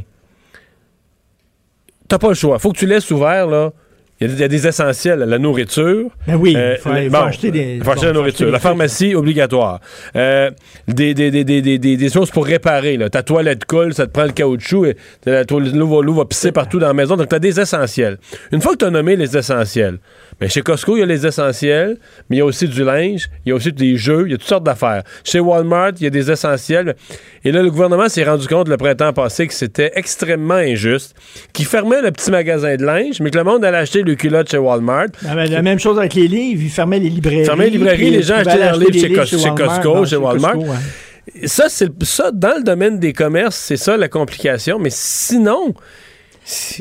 T'as 2.07 2.19
pas 2.19 2.29
le 2.29 2.35
choix. 2.35 2.59
Faut 2.59 2.71
que 2.71 2.77
tu 2.77 2.85
laisses 2.85 3.09
ouvert, 3.09 3.47
là. 3.47 3.71
Il 4.21 4.27
y, 4.27 4.29
a 4.29 4.33
des- 4.33 4.35
il 4.35 4.39
y 4.39 4.43
a 4.45 4.47
des 4.47 4.67
essentiels, 4.67 5.19
la 5.19 5.37
nourriture. 5.37 6.09
Ben 6.25 6.35
oui, 6.35 6.53
Euh, 6.55 6.75
il 6.77 6.81
faut- 6.81 6.89
bon, 6.89 7.25
acheter 7.25 7.51
des- 7.51 7.79
faut 7.83 7.91
acheter 7.91 8.05
bon, 8.05 8.07
la 8.07 8.13
nourriture. 8.13 8.45
acheter 8.45 8.45
La 8.45 8.51
trucs. 8.51 8.61
pharmacie, 8.61 9.13
obligatoire. 9.13 9.81
Euh, 10.15 10.51
des, 10.87 11.13
des, 11.13 11.31
des, 11.31 11.43
des, 11.43 11.61
des, 11.61 11.77
des- 11.77 11.97
des 11.97 12.09
choses 12.09 12.31
pour 12.31 12.45
réparer. 12.45 12.95
Là. 12.95 13.09
Ta 13.09 13.23
toilette 13.23 13.65
coule, 13.65 13.93
ça 13.93 14.07
te 14.07 14.11
prend 14.11 14.23
le 14.23 14.31
caoutchouc, 14.31 14.85
et 14.85 14.95
la 15.25 15.43
toilette- 15.43 15.75
l'eau 15.75 16.13
va 16.13 16.23
pisser 16.25 16.53
partout 16.53 16.79
dans 16.79 16.87
la 16.87 16.93
maison. 16.93 17.17
Donc, 17.17 17.27
tu 17.27 17.35
as 17.35 17.39
des 17.39 17.59
essentiels. 17.59 18.17
Une 18.53 18.61
fois 18.61 18.71
que 18.73 18.77
tu 18.77 18.85
as 18.85 18.89
nommé 18.89 19.17
les 19.17 19.35
essentiels, 19.35 19.97
ben, 20.39 20.49
chez 20.49 20.61
Costco, 20.61 20.97
il 20.97 20.99
y 20.99 21.03
a 21.03 21.05
les 21.05 21.25
essentiels, 21.25 21.97
mais 22.29 22.37
il 22.37 22.39
y 22.39 22.41
a 22.41 22.45
aussi 22.45 22.67
du 22.67 22.83
linge, 22.83 23.29
il 23.45 23.49
y 23.49 23.51
a 23.51 23.55
aussi 23.55 23.71
des 23.71 23.95
jeux, 23.95 24.23
il 24.25 24.31
y 24.31 24.33
a 24.33 24.37
toutes 24.37 24.47
sortes 24.47 24.65
d'affaires. 24.65 25.03
Chez 25.23 25.39
Walmart, 25.39 25.91
il 25.97 26.03
y 26.03 26.07
a 26.07 26.09
des 26.09 26.29
essentiels. 26.29 26.95
Et 27.43 27.51
là, 27.51 27.61
le 27.61 27.71
gouvernement 27.71 28.09
s'est 28.09 28.23
rendu 28.23 28.47
compte 28.47 28.67
le 28.67 28.77
printemps 28.77 29.13
passé 29.13 29.47
que 29.47 29.53
c'était 29.53 29.91
extrêmement 29.95 30.55
injuste, 30.55 31.15
qu'il 31.53 31.65
fermait 31.65 32.01
le 32.01 32.11
petit 32.11 32.31
magasin 32.31 32.75
de 32.75 32.83
linge, 32.83 33.21
mais 33.21 33.31
que 33.31 33.37
le 33.37 33.43
monde 33.43 33.63
allait 33.63 33.77
acheter 33.77 34.03
le 34.03 34.15
culotte 34.15 34.49
chez 34.49 34.57
Walmart. 34.57 35.07
Ah 35.25 35.35
ben, 35.35 35.49
la 35.49 35.61
même 35.61 35.79
chose 35.79 35.97
avec 35.97 36.13
les 36.15 36.27
livres, 36.27 36.61
ils 36.63 36.69
fermaient 36.69 36.99
les 36.99 37.09
librairies. 37.09 37.47
Les 37.57 37.69
librairies, 37.69 38.11
les 38.11 38.23
gens 38.23 38.35
achetaient 38.35 38.57
leurs 38.57 38.77
livres 38.77 39.25
chez, 39.25 39.35
Walmart, 39.37 39.81
Costco, 39.81 40.05
chez 40.05 40.15
Walmart. 40.17 40.53
Costco, 40.53 40.71
ouais. 40.71 41.47
Ça, 41.47 41.69
c'est 41.69 41.91
ça, 42.03 42.31
dans 42.31 42.57
le 42.57 42.63
domaine 42.63 42.99
des 42.99 43.13
commerces, 43.13 43.55
c'est 43.55 43.77
ça 43.77 43.97
la 43.97 44.07
complication. 44.07 44.79
Mais 44.79 44.91
sinon, 44.91 45.73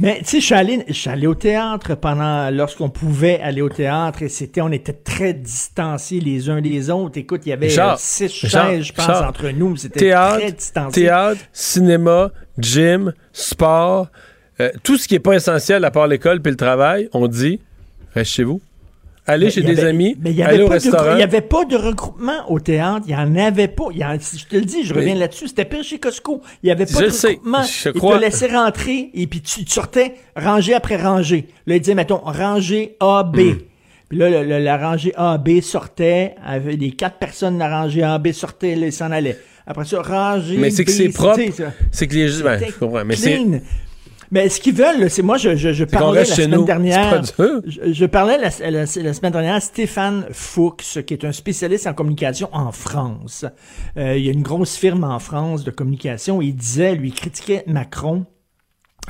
Mais 0.03 0.19
tu 0.19 0.41
sais, 0.41 0.41
je 0.41 0.93
suis 0.93 1.09
allé, 1.09 1.27
au 1.27 1.35
théâtre 1.35 1.95
pendant 1.95 2.51
lorsqu'on 2.51 2.91
pouvait 2.91 3.41
aller 3.41 3.63
au 3.63 3.71
théâtre 3.71 4.23
et 4.23 4.29
c'était, 4.29 4.61
on 4.61 4.71
était 4.71 4.93
très 4.93 5.33
distanciés 5.33 6.21
les 6.21 6.51
uns 6.51 6.61
des 6.61 6.91
autres. 6.91 7.19
Écoute, 7.19 7.43
il 7.47 7.51
y 7.51 7.53
avait 7.53 7.69
Richard, 7.69 7.95
euh, 7.95 7.99
six 7.99 8.43
Richard, 8.43 8.71
chaises, 8.71 8.85
je 8.85 8.93
pense, 8.93 9.07
Richard, 9.07 9.29
entre 9.29 9.49
nous. 9.51 9.77
C'était 9.77 10.01
théâtre, 10.01 10.39
très 10.39 10.53
distancié. 10.53 11.03
théâtre, 11.05 11.41
cinéma, 11.53 12.31
gym, 12.59 13.15
sport, 13.33 14.09
euh, 14.61 14.71
tout 14.83 14.99
ce 14.99 15.09
qui 15.09 15.15
n'est 15.15 15.21
pas 15.21 15.35
essentiel 15.35 15.85
à 15.85 15.91
part 15.91 16.07
l'école 16.07 16.43
puis 16.43 16.51
le 16.51 16.57
travail, 16.57 17.09
on 17.13 17.27
dit 17.27 17.61
reste 18.15 18.33
chez 18.33 18.45
vous. 18.45 18.61
Mais 19.27 19.51
chez 19.51 19.63
des 19.63 19.81
amis, 19.85 20.17
mais 20.21 20.31
il 20.33 20.37
y 20.37 20.63
au 20.63 20.69
restaurant. 20.69 21.15
N'y 21.17 21.23
avait 21.23 21.41
pas 21.41 21.65
de 21.65 21.77
regroupement 21.77 22.51
au 22.51 22.61
théâtre. 22.61 23.07
Il 23.09 23.15
n'y 23.15 23.21
en 23.21 23.35
avait 23.37 23.69
pas. 23.69 23.85
Y 23.93 24.05
en- 24.05 24.19
je 24.19 24.45
te 24.45 24.57
le 24.57 24.65
dis, 24.65 24.85
je 24.85 24.93
reviens 24.95 25.15
là-dessus. 25.15 25.49
C'était 25.49 25.65
pire 25.65 25.83
chez 25.83 25.99
Costco. 25.99 26.43
Il 26.63 26.67
n'y 26.67 26.73
avait 26.73 26.87
pas 26.87 27.01
Je 27.01 27.05
de 27.07 27.11
sais, 27.11 27.29
regroupement. 27.29 27.63
je 27.63 27.89
Ils 27.89 27.93
crois- 27.99 28.19
te 28.19 28.23
laissaient 28.25 28.55
rentrer 28.55 29.11
et 29.15 29.27
puis 29.27 29.41
tu, 29.41 29.65
tu 29.65 29.71
sortais 29.73 30.15
rangée 30.37 30.75
après 30.75 30.97
rangée. 30.97 31.47
Là, 31.67 31.77
ils 31.77 31.81
disaient, 31.81 31.95
mettons, 31.95 32.21
rangée 32.23 32.97
A, 33.01 33.23
B. 33.25 33.39
Hmm. 33.39 33.59
Puis 34.11 34.19
là, 34.19 34.29
le- 34.29 34.45
le- 34.49 34.59
la 34.59 34.77
rangée 34.77 35.13
A, 35.17 35.39
B 35.39 35.61
sortait, 35.63 36.35
avec 36.45 36.79
les 36.79 36.91
quatre 36.91 37.17
personnes 37.17 37.55
de 37.55 37.61
la 37.61 37.71
rangée 37.81 38.03
A, 38.03 38.19
B 38.19 38.33
sortaient, 38.33 38.77
là, 38.77 38.87
ils 38.87 38.93
s'en 38.93 39.11
allaient. 39.11 39.39
Après 39.67 39.87
ça, 39.87 40.03
rangée 40.03 40.59
Mais 40.59 40.69
c'est 40.69 40.85
que 40.85 40.91
c'est 40.91 41.09
propre. 41.09 41.41
C'est 41.91 42.07
que 42.07 42.15
les 42.15 42.43
ben, 42.43 42.61
je 42.69 42.79
comprends. 42.79 43.03
Mais 43.07 43.17
c'est. 43.17 43.41
Mais 44.35 44.49
ce 44.49 44.61
qu'ils 44.61 44.75
veulent, 44.75 45.09
c'est 45.09 45.23
moi, 45.23 45.37
je, 45.37 45.55
je, 45.55 45.73
je 45.73 45.85
parlais 45.85 46.19
la 46.21 46.25
semaine 46.35 46.51
nous. 46.51 46.65
dernière. 46.65 47.23
Je, 47.67 47.93
je 47.93 48.05
parlais 48.05 48.37
la, 48.37 48.51
la- 48.69 48.81
la 48.81 48.87
semaine 49.15 49.33
dernière 49.33 49.55
à 49.55 49.61
Stéphane 49.61 50.27
Fuchs, 50.33 51.03
qui 51.07 51.15
est 51.15 51.25
un 51.25 51.31
spécialiste 51.31 51.87
en 51.87 51.95
communication 51.95 52.49
en 52.53 52.73
France. 52.73 53.45
Euh, 53.97 54.17
il 54.19 54.25
y 54.25 54.29
a 54.29 54.33
une 54.33 54.43
grosse 54.43 54.75
firme 54.77 55.05
en 55.05 55.21
France 55.21 55.63
de 55.63 55.71
communication. 55.71 56.43
Il 56.43 56.57
disait, 56.57 56.97
lui, 56.97 57.11
il 57.11 57.15
critiquait 57.15 57.63
Macron 57.69 58.27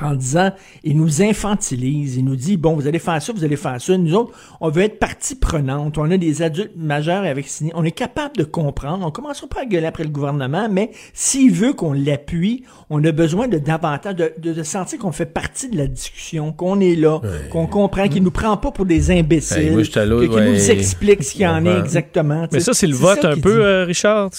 en 0.01 0.13
disant, 0.13 0.51
il 0.83 0.97
nous 0.97 1.21
infantilise, 1.21 2.17
il 2.17 2.25
nous 2.25 2.35
dit, 2.35 2.57
bon, 2.57 2.73
vous 2.73 2.85
allez 2.87 2.99
faire 2.99 3.21
ça, 3.21 3.31
vous 3.31 3.43
allez 3.45 3.55
faire 3.55 3.79
ça. 3.79 3.97
Nous 3.97 4.13
autres, 4.13 4.31
on 4.59 4.69
veut 4.69 4.83
être 4.83 4.99
partie 4.99 5.35
prenante, 5.35 5.97
on 5.97 6.11
a 6.11 6.17
des 6.17 6.41
adultes 6.41 6.73
majeurs 6.75 7.23
avec 7.23 7.47
signé, 7.47 7.71
on 7.75 7.83
est 7.85 7.91
capable 7.91 8.35
de 8.35 8.43
comprendre, 8.43 9.05
on 9.05 9.11
commencera 9.11 9.47
pas 9.47 9.61
à 9.61 9.65
gueuler 9.65 9.85
après 9.87 10.03
le 10.03 10.09
gouvernement, 10.09 10.67
mais 10.69 10.91
s'il 11.13 11.51
veut 11.53 11.71
qu'on 11.73 11.93
l'appuie, 11.93 12.63
on 12.89 13.03
a 13.05 13.11
besoin 13.13 13.47
de 13.47 13.57
davantage, 13.57 14.15
de, 14.15 14.33
de, 14.37 14.51
de 14.53 14.63
sentir 14.63 14.99
qu'on 14.99 15.13
fait 15.13 15.25
partie 15.25 15.69
de 15.69 15.77
la 15.77 15.87
discussion, 15.87 16.51
qu'on 16.51 16.79
est 16.81 16.95
là, 16.95 17.21
qu'on 17.51 17.67
comprend, 17.67 18.07
qu'il 18.09 18.23
nous 18.23 18.31
prend 18.31 18.57
pas 18.57 18.71
pour 18.71 18.85
des 18.85 19.11
imbéciles, 19.11 19.75
que- 19.77 19.91
qu'il 19.91 20.29
nous 20.29 20.33
ouais. 20.33 20.71
explique 20.71 21.23
ce 21.23 21.31
qu'il 21.31 21.41
y 21.41 21.47
en 21.47 21.65
Ouais. 21.65 21.71
est 21.71 21.79
exactement. 21.79 22.47
Mais 22.51 22.59
ça, 22.59 22.73
c'est 22.73 22.87
le 22.87 22.95
vote 22.95 23.23
un 23.23 23.37
peu, 23.39 23.63
euh, 23.65 23.85
Richard. 23.85 24.29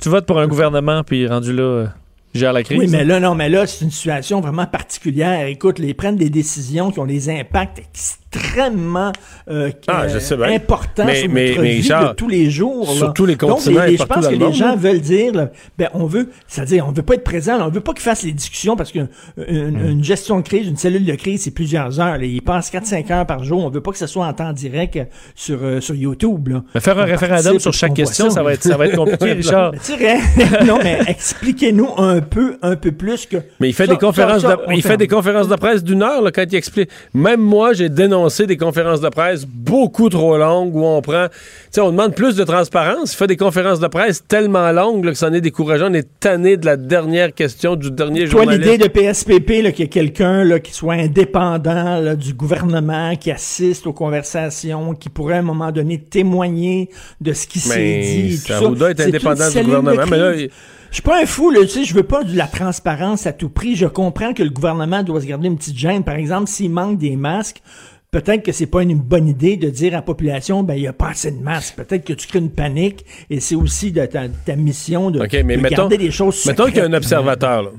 Tu 0.00 0.08
votes 0.10 0.26
pour 0.26 0.38
un 0.38 0.46
gouvernement, 0.46 1.02
puis 1.02 1.26
rendu 1.26 1.52
là, 1.52 1.62
euh, 1.62 1.86
gère 2.34 2.52
la 2.52 2.62
crise. 2.62 2.78
Oui, 2.78 2.88
mais 2.88 3.04
là, 3.04 3.20
non, 3.20 3.34
mais 3.34 3.48
là, 3.48 3.66
c'est 3.66 3.84
une 3.84 3.90
situation 3.90 4.40
vraiment 4.40 4.66
particulière. 4.66 5.46
Écoute, 5.46 5.78
ils 5.78 5.94
prennent 5.94 6.16
des 6.16 6.30
décisions 6.30 6.90
qui 6.90 7.00
ont 7.00 7.06
des 7.06 7.28
impacts 7.30 7.78
extrêmement 7.78 8.27
euh, 8.36 9.70
Ah, 9.86 10.02
euh, 10.02 10.08
je 10.12 10.18
sais 10.18 10.36
bien. 10.36 10.52
importants 10.52 11.04
Mais- 11.06 11.20
sur 11.22 11.30
mais- 11.30 11.48
notre 11.50 11.62
mais 11.62 11.74
vie 11.76 11.88
de 11.88 12.12
tous 12.14 12.28
les 12.28 12.50
jours. 12.50 12.86
là. 12.86 12.92
sur 12.94 13.12
tous 13.14 13.26
les 13.26 13.36
Donc, 13.36 13.50
continents 13.50 13.84
les- 13.84 13.94
et 13.94 13.96
je 13.96 14.02
pense 14.04 14.26
que 14.26 14.34
le 14.34 14.46
les 14.46 14.52
gens 14.52 14.76
veulent 14.76 15.00
dire, 15.00 15.32
là, 15.34 15.50
ben, 15.78 15.88
on 15.94 16.06
veut, 16.06 16.28
c'est-à-dire, 16.46 16.86
on 16.86 16.92
veut 16.92 17.02
pas 17.02 17.14
être 17.14 17.24
présent, 17.24 17.56
là, 17.58 17.66
on 17.66 17.70
veut 17.70 17.80
pas 17.80 17.92
qu'ils 17.92 18.02
fassent 18.02 18.22
les 18.24 18.32
discussions 18.32 18.76
parce 18.76 18.92
qu'une 18.92 19.08
une, 19.48 19.78
Hmm. 19.78 19.88
une 19.90 20.04
gestion 20.04 20.38
de 20.40 20.42
crise, 20.42 20.66
une 20.68 20.76
cellule 20.76 21.04
de 21.04 21.14
crise, 21.14 21.42
c'est 21.42 21.50
plusieurs 21.50 22.00
heures. 22.00 22.22
Ils 22.22 22.42
passent 22.42 22.70
4-5 22.70 23.10
heures 23.10 23.26
par 23.26 23.44
jour. 23.44 23.64
On 23.64 23.70
veut 23.70 23.80
pas 23.80 23.92
que 23.92 23.98
ce 23.98 24.06
soit 24.06 24.26
en 24.26 24.32
temps 24.32 24.52
direct 24.52 24.96
euh, 24.96 25.04
sur, 25.34 25.58
euh, 25.62 25.80
sur 25.80 25.94
YouTube. 25.94 26.48
Mais 26.74 26.80
faire 26.80 26.98
un 26.98 27.04
référendum 27.04 27.58
sur 27.58 27.72
chaque 27.72 27.94
question, 27.94 28.30
ça 28.30 28.42
va 28.42 28.52
être- 28.54 28.62
ça 28.62 28.76
va 28.76 28.86
être 28.86 28.96
compliqué, 28.96 29.32
Richard. 29.32 29.72
Non, 30.66 30.78
mais 30.82 30.98
expliquez-nous 31.06 31.88
un 31.96 32.20
peu, 32.20 32.56
un 32.62 32.76
peu 32.76 32.92
plus 32.92 33.26
que. 33.26 33.38
Mais 33.60 33.68
il 33.68 33.72
fait 33.72 33.86
Ça, 33.86 33.92
des 33.92 33.98
conférences 33.98 34.42
ça, 34.42 34.56
de, 34.56 34.74
il 34.74 34.82
fait 34.82 34.96
des 34.96 35.08
conférences 35.08 35.48
de 35.48 35.56
presse 35.56 35.82
d'une 35.82 36.02
heure 36.02 36.22
quand 36.34 36.44
il 36.50 36.54
explique. 36.56 36.90
Même 37.14 37.40
moi, 37.40 37.72
j'ai 37.72 37.88
dénoncé 37.88 38.17
des 38.46 38.56
conférences 38.56 39.00
de 39.00 39.08
presse 39.08 39.44
beaucoup 39.46 40.08
trop 40.08 40.36
longues 40.36 40.74
où 40.74 40.84
on 40.84 41.00
prend, 41.02 41.28
tu 41.28 41.34
sais, 41.70 41.80
on 41.80 41.90
demande 41.90 42.14
plus 42.14 42.34
de 42.36 42.44
transparence. 42.44 43.12
Il 43.12 43.16
fait 43.16 43.26
des 43.26 43.36
conférences 43.36 43.80
de 43.80 43.86
presse 43.86 44.24
tellement 44.26 44.70
longues 44.72 45.04
là, 45.04 45.12
que 45.12 45.18
ça 45.18 45.28
en 45.28 45.32
est 45.32 45.40
décourageant. 45.40 45.90
On 45.90 45.94
est 45.94 46.08
tanné 46.20 46.56
de 46.56 46.66
la 46.66 46.76
dernière 46.76 47.32
question 47.34 47.76
du 47.76 47.90
dernier 47.90 48.28
Toi, 48.28 48.42
journaliste. 48.42 48.70
l'idée 48.70 48.78
de 48.78 48.88
PSPP, 48.88 49.46
qu'il 49.72 49.80
y 49.80 49.82
ait 49.82 49.88
quelqu'un 49.88 50.58
qui 50.60 50.72
soit 50.72 50.94
indépendant 50.94 52.00
là, 52.00 52.16
du 52.16 52.34
gouvernement, 52.34 53.14
qui 53.16 53.30
assiste 53.30 53.86
aux 53.86 53.92
conversations, 53.92 54.94
qui 54.94 55.08
pourrait 55.08 55.34
à 55.36 55.38
un 55.38 55.42
moment 55.42 55.70
donné 55.72 55.98
témoigner 55.98 56.90
de 57.20 57.32
ce 57.32 57.46
qui 57.46 57.58
s'est 57.60 58.00
dit. 58.00 58.34
et 58.34 58.38
tout 58.38 58.46
ça 58.46 58.58
ça. 58.60 58.66
C'est 58.96 59.02
indépendant 59.06 59.48
du 59.50 59.62
gouvernement. 59.64 60.06
Mais 60.10 60.18
là, 60.18 60.34
il- 60.34 60.50
Je 60.90 60.94
suis 60.94 61.02
pas 61.02 61.20
un 61.22 61.26
fou, 61.26 61.50
là, 61.50 61.60
tu 61.62 61.68
sais, 61.68 61.84
je 61.84 61.92
veux 61.94 62.02
pas 62.02 62.24
de 62.24 62.34
la 62.34 62.46
transparence 62.46 63.26
à 63.26 63.32
tout 63.32 63.50
prix. 63.50 63.76
Je 63.76 63.84
comprends 63.84 64.32
que 64.32 64.42
le 64.42 64.48
gouvernement 64.48 65.02
doit 65.02 65.20
se 65.20 65.26
garder 65.26 65.46
une 65.48 65.58
petite 65.58 65.76
gêne. 65.76 66.02
Par 66.02 66.14
exemple, 66.14 66.48
s'il 66.48 66.70
manque 66.70 66.96
des 66.96 67.14
masques, 67.14 67.60
peut-être 68.10 68.42
que 68.42 68.52
c'est 68.52 68.66
pas 68.66 68.82
une 68.82 68.98
bonne 68.98 69.28
idée 69.28 69.56
de 69.56 69.68
dire 69.68 69.92
à 69.92 69.96
la 69.96 70.02
population, 70.02 70.62
ben, 70.62 70.74
il 70.74 70.82
y 70.82 70.86
a 70.86 70.92
pas 70.92 71.08
assez 71.08 71.30
de 71.30 71.42
masques. 71.42 71.76
Peut-être 71.76 72.04
que 72.04 72.12
tu 72.12 72.26
crées 72.26 72.38
une 72.38 72.50
panique 72.50 73.04
et 73.30 73.40
c'est 73.40 73.54
aussi 73.54 73.92
de 73.92 74.04
ta, 74.06 74.28
ta 74.28 74.56
mission 74.56 75.10
de, 75.10 75.20
OK, 75.20 75.32
mais 75.44 75.56
de 75.56 75.62
mettons, 75.62 75.76
garder 75.76 75.98
des 75.98 76.10
choses 76.10 76.44
mettons 76.46 76.66
qu'il 76.66 76.76
y 76.76 76.80
a 76.80 76.84
un 76.84 76.92
observateur. 76.92 77.62
Là. 77.62 77.70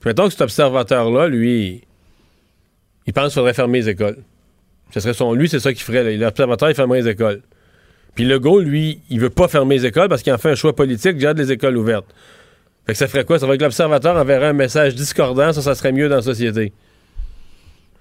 Puis 0.00 0.10
mettons 0.10 0.24
que 0.24 0.30
cet 0.30 0.42
observateur-là, 0.42 1.28
lui, 1.28 1.82
il 3.06 3.12
pense 3.12 3.24
qu'il 3.24 3.34
faudrait 3.34 3.54
fermer 3.54 3.80
les 3.80 3.88
écoles. 3.90 4.18
Ce 4.90 5.00
serait 5.00 5.12
son, 5.12 5.34
lui, 5.34 5.48
c'est 5.48 5.60
ça 5.60 5.72
qu'il 5.72 5.82
ferait. 5.82 6.16
L'observateur, 6.16 6.70
il 6.70 6.74
fermerait 6.74 7.02
les 7.02 7.08
écoles. 7.08 7.42
Puis 8.14 8.24
Legault, 8.24 8.60
lui, 8.60 9.00
il 9.10 9.20
veut 9.20 9.30
pas 9.30 9.48
fermer 9.48 9.76
les 9.76 9.86
écoles 9.86 10.08
parce 10.08 10.22
qu'il 10.22 10.32
en 10.32 10.38
fait 10.38 10.50
un 10.50 10.54
choix 10.54 10.74
politique, 10.74 11.18
garde 11.18 11.38
les 11.38 11.52
écoles 11.52 11.76
ouvertes. 11.76 12.06
Fait 12.86 12.92
que 12.92 12.98
ça 12.98 13.06
ferait 13.06 13.24
quoi? 13.24 13.38
Ça 13.38 13.46
ferait 13.46 13.58
que 13.58 13.64
l'observateur 13.64 14.16
enverrait 14.16 14.46
un 14.46 14.52
message 14.54 14.94
discordant, 14.94 15.52
ça, 15.52 15.60
ça 15.60 15.74
serait 15.74 15.92
mieux 15.92 16.08
dans 16.08 16.16
la 16.16 16.22
société. 16.22 16.72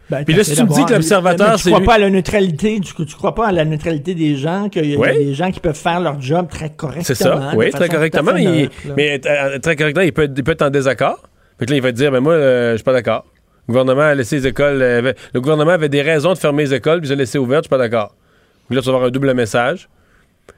Ben, 0.10 0.24
Puis 0.24 0.34
là, 0.36 0.44
si 0.44 0.56
tu 0.56 0.64
me 0.64 0.70
dis 0.74 0.86
que 0.86 0.94
l'observateur, 0.94 1.52
Mais 1.52 1.58
c'est 1.58 1.64
Tu 1.64 1.70
crois 1.72 1.84
pas 1.86 1.96
à 1.96 1.98
la 1.98 2.10
neutralité, 2.10 2.80
tu 2.80 2.94
crois 3.16 3.36
pas 3.36 3.48
à 3.48 3.52
la 3.52 3.66
neutralité 3.66 4.16
des 4.16 4.38
gens, 4.38 4.70
qu'il 4.70 4.86
y 4.90 4.96
a 4.96 4.98
Oui. 5.00 5.14
des 5.14 5.34
gens 5.34 5.52
qui 5.52 5.60
peuvent 5.60 5.76
faire 5.76 6.00
leur 6.00 6.22
job 6.22 6.48
très 6.50 6.70
correctement. 6.70 7.04
C'est 7.04 7.16
ça, 7.16 7.52
oui, 7.56 7.66
façon 7.72 7.78
très 7.80 7.90
correctement. 7.90 8.36
il- 8.38 8.70
mais 8.96 9.20
euh, 9.26 9.60
très 9.60 9.76
correctement, 9.76 10.04
il 10.06 10.14
peut, 10.14 10.24
être, 10.24 10.34
il 10.38 10.44
peut 10.44 10.52
être 10.54 10.62
en 10.62 10.70
désaccord. 10.70 11.20
Fait 11.60 11.66
que 11.66 11.72
là, 11.72 11.78
il 11.78 11.82
va 11.84 11.92
te 11.92 11.98
dire, 11.98 12.12
ben 12.12 12.22
moi, 12.22 12.34
euh, 12.34 12.72
je 12.72 12.78
suis 12.78 12.84
pas 12.86 12.94
d'accord. 12.94 13.26
Le 13.68 13.74
gouvernement 13.74 14.04
a 14.04 14.16
laissé 14.16 14.38
les 14.38 14.48
écoles. 14.48 14.82
euh, 14.82 15.00
avait- 15.00 15.16
le 15.34 15.42
gouvernement 15.42 15.72
avait 15.72 15.90
des 15.90 16.02
raisons 16.02 16.32
de 16.34 16.38
fermer 16.38 16.64
les 16.64 16.74
écoles, 16.76 17.02
puis 17.02 17.12
a 17.12 17.16
laissées 17.16 17.38
ouvertes, 17.38 17.64
je 17.64 17.68
suis 17.68 17.70
pas 17.70 17.78
d'accord. 17.78 18.16
Puis 18.68 18.76
là, 18.78 18.82
tu 18.82 18.88
vas 18.88 18.94
avoir 18.96 19.08
un 19.10 19.12
double 19.12 19.34
message. 19.34 19.90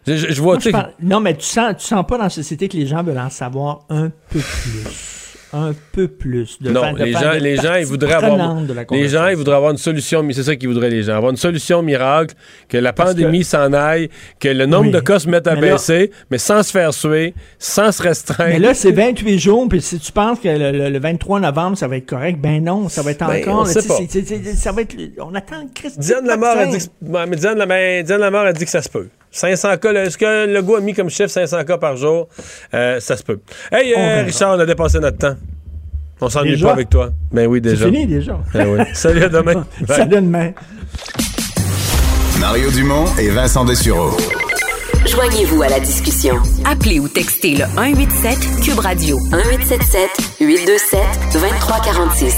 Je, 0.06 0.16
je- 0.16 0.28
je 0.32 0.42
vois, 0.44 0.58
tu 0.58 0.70
je 0.70 0.78
Non, 1.02 1.20
mais 1.20 1.34
tu 1.36 1.46
sens, 1.46 1.74
tu 1.78 1.86
sens 1.88 2.06
pas 2.06 2.18
dans 2.18 2.26
la 2.26 2.30
société 2.30 2.68
que 2.68 2.78
les 2.78 2.86
gens 2.86 3.02
veulent 3.02 3.18
en 3.18 3.32
savoir 3.32 3.80
un 3.90 4.10
peu 4.30 4.40
plus. 4.40 5.19
Un 5.52 5.72
peu 5.94 6.08
plus. 6.08 6.58
De 6.62 6.70
non, 6.70 6.94
de 6.94 7.04
les 7.04 7.12
gens, 7.14 7.32
les 7.40 7.56
gens, 7.56 7.76
ils 7.76 7.86
voudraient 7.86 8.14
avoir. 8.14 8.56
Les 8.92 9.10
gens, 9.10 9.28
ils 9.28 9.36
voudraient 9.36 9.56
avoir 9.56 9.72
une 9.72 9.78
solution, 9.78 10.22
mais 10.22 10.34
c'est 10.34 10.44
ça 10.44 10.56
qu'ils 10.56 10.70
voudraient, 10.70 10.90
les 10.90 11.04
gens. 11.04 11.16
Avoir 11.16 11.32
une 11.32 11.38
solution 11.38 11.82
miracle, 11.82 12.36
que 12.68 12.78
la 12.78 12.94
Parce 12.94 13.10
pandémie 13.12 13.40
que- 13.40 13.46
s'en 13.46 13.74
aille, 13.74 14.10
que 14.40 14.48
le 14.50 14.66
nombre 14.68 14.86
Oui. 14.88 14.92
de 14.92 15.00
cas 15.00 15.18
se 15.20 15.28
mette 15.30 15.48
à 15.48 15.56
Mais 15.56 15.62
là- 15.62 15.72
baisser, 15.74 16.12
mais 16.30 16.38
sans 16.38 16.62
se 16.62 16.72
faire 16.72 16.94
suer, 16.94 17.34
sans 17.58 17.92
se 17.92 18.02
restreindre. 18.04 18.52
Mais 18.54 18.60
là, 18.60 18.74
c'est 18.74 18.92
28 18.92 19.40
jours, 19.40 19.68
puis 19.68 19.82
si 19.82 20.00
tu 20.00 20.12
penses 20.12 20.40
que 20.40 20.50
le, 20.50 20.72
le- 20.72 20.90
le 20.90 21.00
23 21.00 21.40
novembre, 21.40 21.78
ça 21.78 21.88
va 21.88 21.98
être 21.98 22.06
correct, 22.06 22.40
ben 22.40 22.64
non, 22.64 22.88
ça 22.90 23.02
va 23.02 23.12
être 23.12 23.26
Ben, 23.28 23.42
encore. 23.42 23.62
on 23.62 23.64
là, 23.64 23.70
sait 23.74 23.88
pas. 23.88 23.98
ça 24.56 24.72
va 24.72 24.82
être. 24.84 24.96
On 25.20 25.34
attend 25.34 25.62
le 25.64 25.70
Christ. 25.74 26.00
Diane 26.00 26.26
Lamar 26.28 26.58
a 26.58 26.66
dit 26.68 26.78
que, 26.78 26.92
mais 27.28 27.36
Diane, 27.36 27.58
Lamar- 27.58 28.04
Diane 28.04 28.20
Lamar 28.22 28.46
a 28.46 28.54
dit 28.54 28.66
que 28.66 28.72
ça 28.72 28.82
se 28.82 28.90
peut. 28.90 29.08
500 29.32 29.78
cas, 29.78 29.94
est-ce 29.94 30.18
que 30.18 30.48
le 30.48 30.62
goût 30.62 30.76
a 30.76 30.82
mis 30.82 30.94
comme 30.94 31.10
chiffre 31.10 31.30
500 31.30 31.64
cas 31.64 31.78
par 31.78 31.96
jour? 31.96 32.28
Euh, 32.74 33.00
ça 33.00 33.16
se 33.16 33.24
peut. 33.24 33.40
Hey, 33.72 33.94
On 33.96 34.00
euh. 34.00 34.24
Richard, 34.24 34.56
on 34.58 34.60
a 34.60 34.66
dépassé 34.66 35.00
notre 35.00 35.18
temps. 35.18 35.36
On 36.22 36.30
s'ennuie 36.30 36.60
pas 36.62 36.74
avec 36.74 36.90
toi. 36.90 37.12
Ben 37.32 37.48
oui, 37.48 37.62
déjà. 37.62 37.86
C'est 37.86 37.92
fini 37.92 38.06
déjà. 38.06 38.40
Ben 38.54 38.68
oui. 38.68 38.84
Salut, 38.94 39.24
à 39.24 39.30
demain. 39.30 39.66
Salut 39.88 40.10
demain. 40.10 40.52
Mario 42.40 42.72
Dumont 42.72 43.06
et 43.18 43.30
Vincent 43.30 43.64
Dessureau. 43.66 44.12
Joignez-vous 45.06 45.62
à 45.62 45.70
la 45.70 45.80
discussion. 45.80 46.36
Appelez 46.66 47.00
ou 47.00 47.08
textez 47.08 47.56
le 47.56 47.66
187 47.66 48.38
Cube 48.64 48.80
Radio 48.80 49.18
1877 49.32 50.10
827 50.42 51.00
2346. 51.34 52.36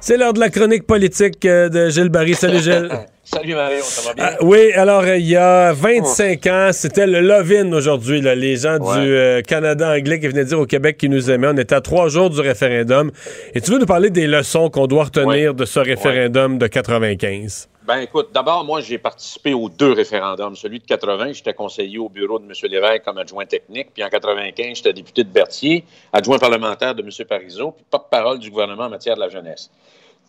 C'est 0.00 0.16
l'heure 0.16 0.32
de 0.32 0.40
la 0.40 0.50
chronique 0.50 0.86
politique 0.86 1.44
euh, 1.44 1.68
de 1.68 1.88
Gilles 1.88 2.08
Barry. 2.08 2.34
Salut, 2.34 2.60
Gilles. 2.60 2.90
Salut 3.32 3.54
Mario, 3.54 3.82
ça 3.82 4.08
va 4.08 4.14
bien? 4.14 4.24
Ah, 4.26 4.36
oui, 4.40 4.72
alors 4.72 5.02
euh, 5.02 5.16
il 5.16 5.28
y 5.28 5.36
a 5.36 5.72
25 5.72 6.46
ans, 6.48 6.70
c'était 6.72 7.06
le 7.06 7.20
Love-in 7.20 7.72
aujourd'hui, 7.72 8.20
les 8.20 8.56
gens 8.56 8.78
Ouais. 8.78 9.00
du 9.00 9.14
euh, 9.14 9.40
Canada 9.42 9.88
anglais 9.92 10.18
qui 10.18 10.26
venaient 10.26 10.44
dire 10.44 10.58
au 10.58 10.66
Québec 10.66 10.96
qu'ils 10.98 11.10
nous 11.10 11.30
aimaient. 11.30 11.46
On 11.48 11.56
était 11.56 11.76
à 11.76 11.80
trois 11.80 12.08
jours 12.08 12.28
du 12.30 12.40
référendum. 12.40 13.12
Et 13.54 13.60
tu 13.60 13.70
veux 13.70 13.78
nous 13.78 13.86
parler 13.86 14.10
des 14.10 14.26
leçons 14.26 14.68
qu'on 14.68 14.88
doit 14.88 15.04
retenir 15.04 15.54
de 15.54 15.64
ce 15.64 15.78
référendum 15.78 16.58
de 16.58 16.66
95? 16.66 17.68
Ben 17.86 17.98
écoute, 17.98 18.30
d'abord, 18.34 18.64
moi, 18.64 18.80
j'ai 18.80 18.98
participé 18.98 19.54
aux 19.54 19.68
deux 19.68 19.92
référendums. 19.92 20.56
Celui 20.56 20.80
de 20.80 20.84
80, 20.84 21.32
j'étais 21.32 21.54
conseiller 21.54 21.98
au 21.98 22.08
bureau 22.08 22.38
de 22.40 22.44
M. 22.44 22.52
Lévesque 22.70 23.04
comme 23.04 23.18
adjoint 23.18 23.46
technique. 23.46 23.88
Puis 23.94 24.02
en 24.02 24.08
95, 24.08 24.76
j'étais 24.76 24.92
député 24.92 25.22
de 25.24 25.28
Berthier, 25.28 25.84
adjoint 26.12 26.38
parlementaire 26.38 26.94
de 26.96 27.02
M. 27.02 27.08
Parizeau, 27.28 27.72
puis 27.72 27.84
porte-parole 27.90 28.38
du 28.40 28.50
gouvernement 28.50 28.84
en 28.84 28.90
matière 28.90 29.14
de 29.14 29.20
la 29.20 29.28
jeunesse. 29.28 29.70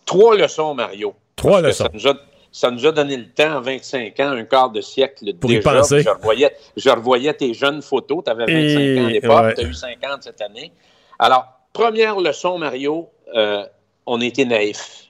Trois 0.06 0.36
leçons, 0.38 0.74
Mario. 0.76 1.14
Trois 1.36 1.62
leçons. 1.62 1.84
Ça 1.86 1.90
nous, 1.94 2.08
a, 2.08 2.14
ça 2.52 2.70
nous 2.70 2.86
a 2.86 2.92
donné 2.92 3.16
le 3.18 3.30
temps, 3.30 3.58
en 3.58 3.62
25 3.62 4.20
ans, 4.20 4.30
un 4.32 4.44
quart 4.44 4.70
de 4.70 4.82
siècle 4.82 5.34
Pour 5.36 5.52
y 5.52 5.56
déjà. 5.56 5.72
penser. 5.74 6.02
Je 6.02 6.10
revoyais, 6.10 6.56
je 6.76 6.90
revoyais 6.90 7.34
tes 7.34 7.54
jeunes 7.54 7.82
photos. 7.82 8.24
Tu 8.26 8.30
avais 8.32 8.46
25 8.46 8.80
Et- 8.80 9.00
ans 9.00 9.06
à 9.06 9.10
l'époque, 9.10 9.44
ouais. 9.46 9.54
tu 9.56 9.62
as 9.62 9.68
eu 9.70 9.74
50 9.74 10.24
cette 10.24 10.42
année. 10.42 10.72
Alors, 11.18 11.46
première 11.74 12.20
leçon, 12.20 12.58
Mario, 12.58 13.10
euh, 13.36 13.64
on 14.06 14.20
était 14.22 14.46
naïfs. 14.46 15.06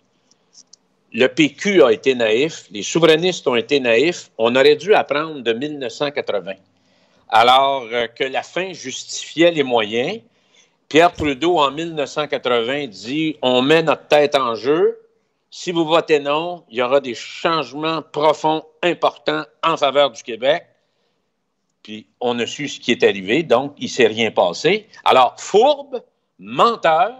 Le 1.13 1.27
PQ 1.27 1.84
a 1.84 1.91
été 1.91 2.15
naïf, 2.15 2.68
les 2.72 2.84
souverainistes 2.84 3.45
ont 3.47 3.55
été 3.55 3.80
naïfs. 3.81 4.31
On 4.38 4.55
aurait 4.55 4.76
dû 4.77 4.93
apprendre 4.93 5.41
de 5.41 5.51
1980. 5.53 6.53
Alors 7.27 7.85
euh, 7.91 8.07
que 8.07 8.23
la 8.23 8.43
fin 8.43 8.72
justifiait 8.73 9.51
les 9.51 9.63
moyens, 9.63 10.19
Pierre 10.88 11.11
Trudeau, 11.13 11.57
en 11.59 11.72
1980, 11.72 12.88
dit 12.88 13.38
on 13.41 13.61
met 13.61 13.84
notre 13.84 14.07
tête 14.07 14.35
en 14.35 14.55
jeu. 14.55 14.99
Si 15.53 15.73
vous 15.73 15.84
votez 15.84 16.22
non, 16.22 16.64
il 16.69 16.78
y 16.78 16.82
aura 16.82 17.02
des 17.02 17.14
changements 17.14 18.02
profonds, 18.02 18.64
importants 18.82 19.44
en 19.61 19.76
faveur 19.76 20.10
du 20.11 20.23
Québec. 20.23 20.65
Puis 21.84 22.07
on 22.22 22.40
a 22.40 22.48
su 22.48 22.69
ce 22.69 22.80
qui 22.80 22.94
est 22.94 23.03
arrivé, 23.03 23.44
donc 23.44 23.73
il 23.78 23.86
ne 23.86 23.90
s'est 23.90 24.07
rien 24.07 24.32
passé. 24.32 24.88
Alors, 25.03 25.36
fourbe, 25.38 26.02
menteur, 26.40 27.18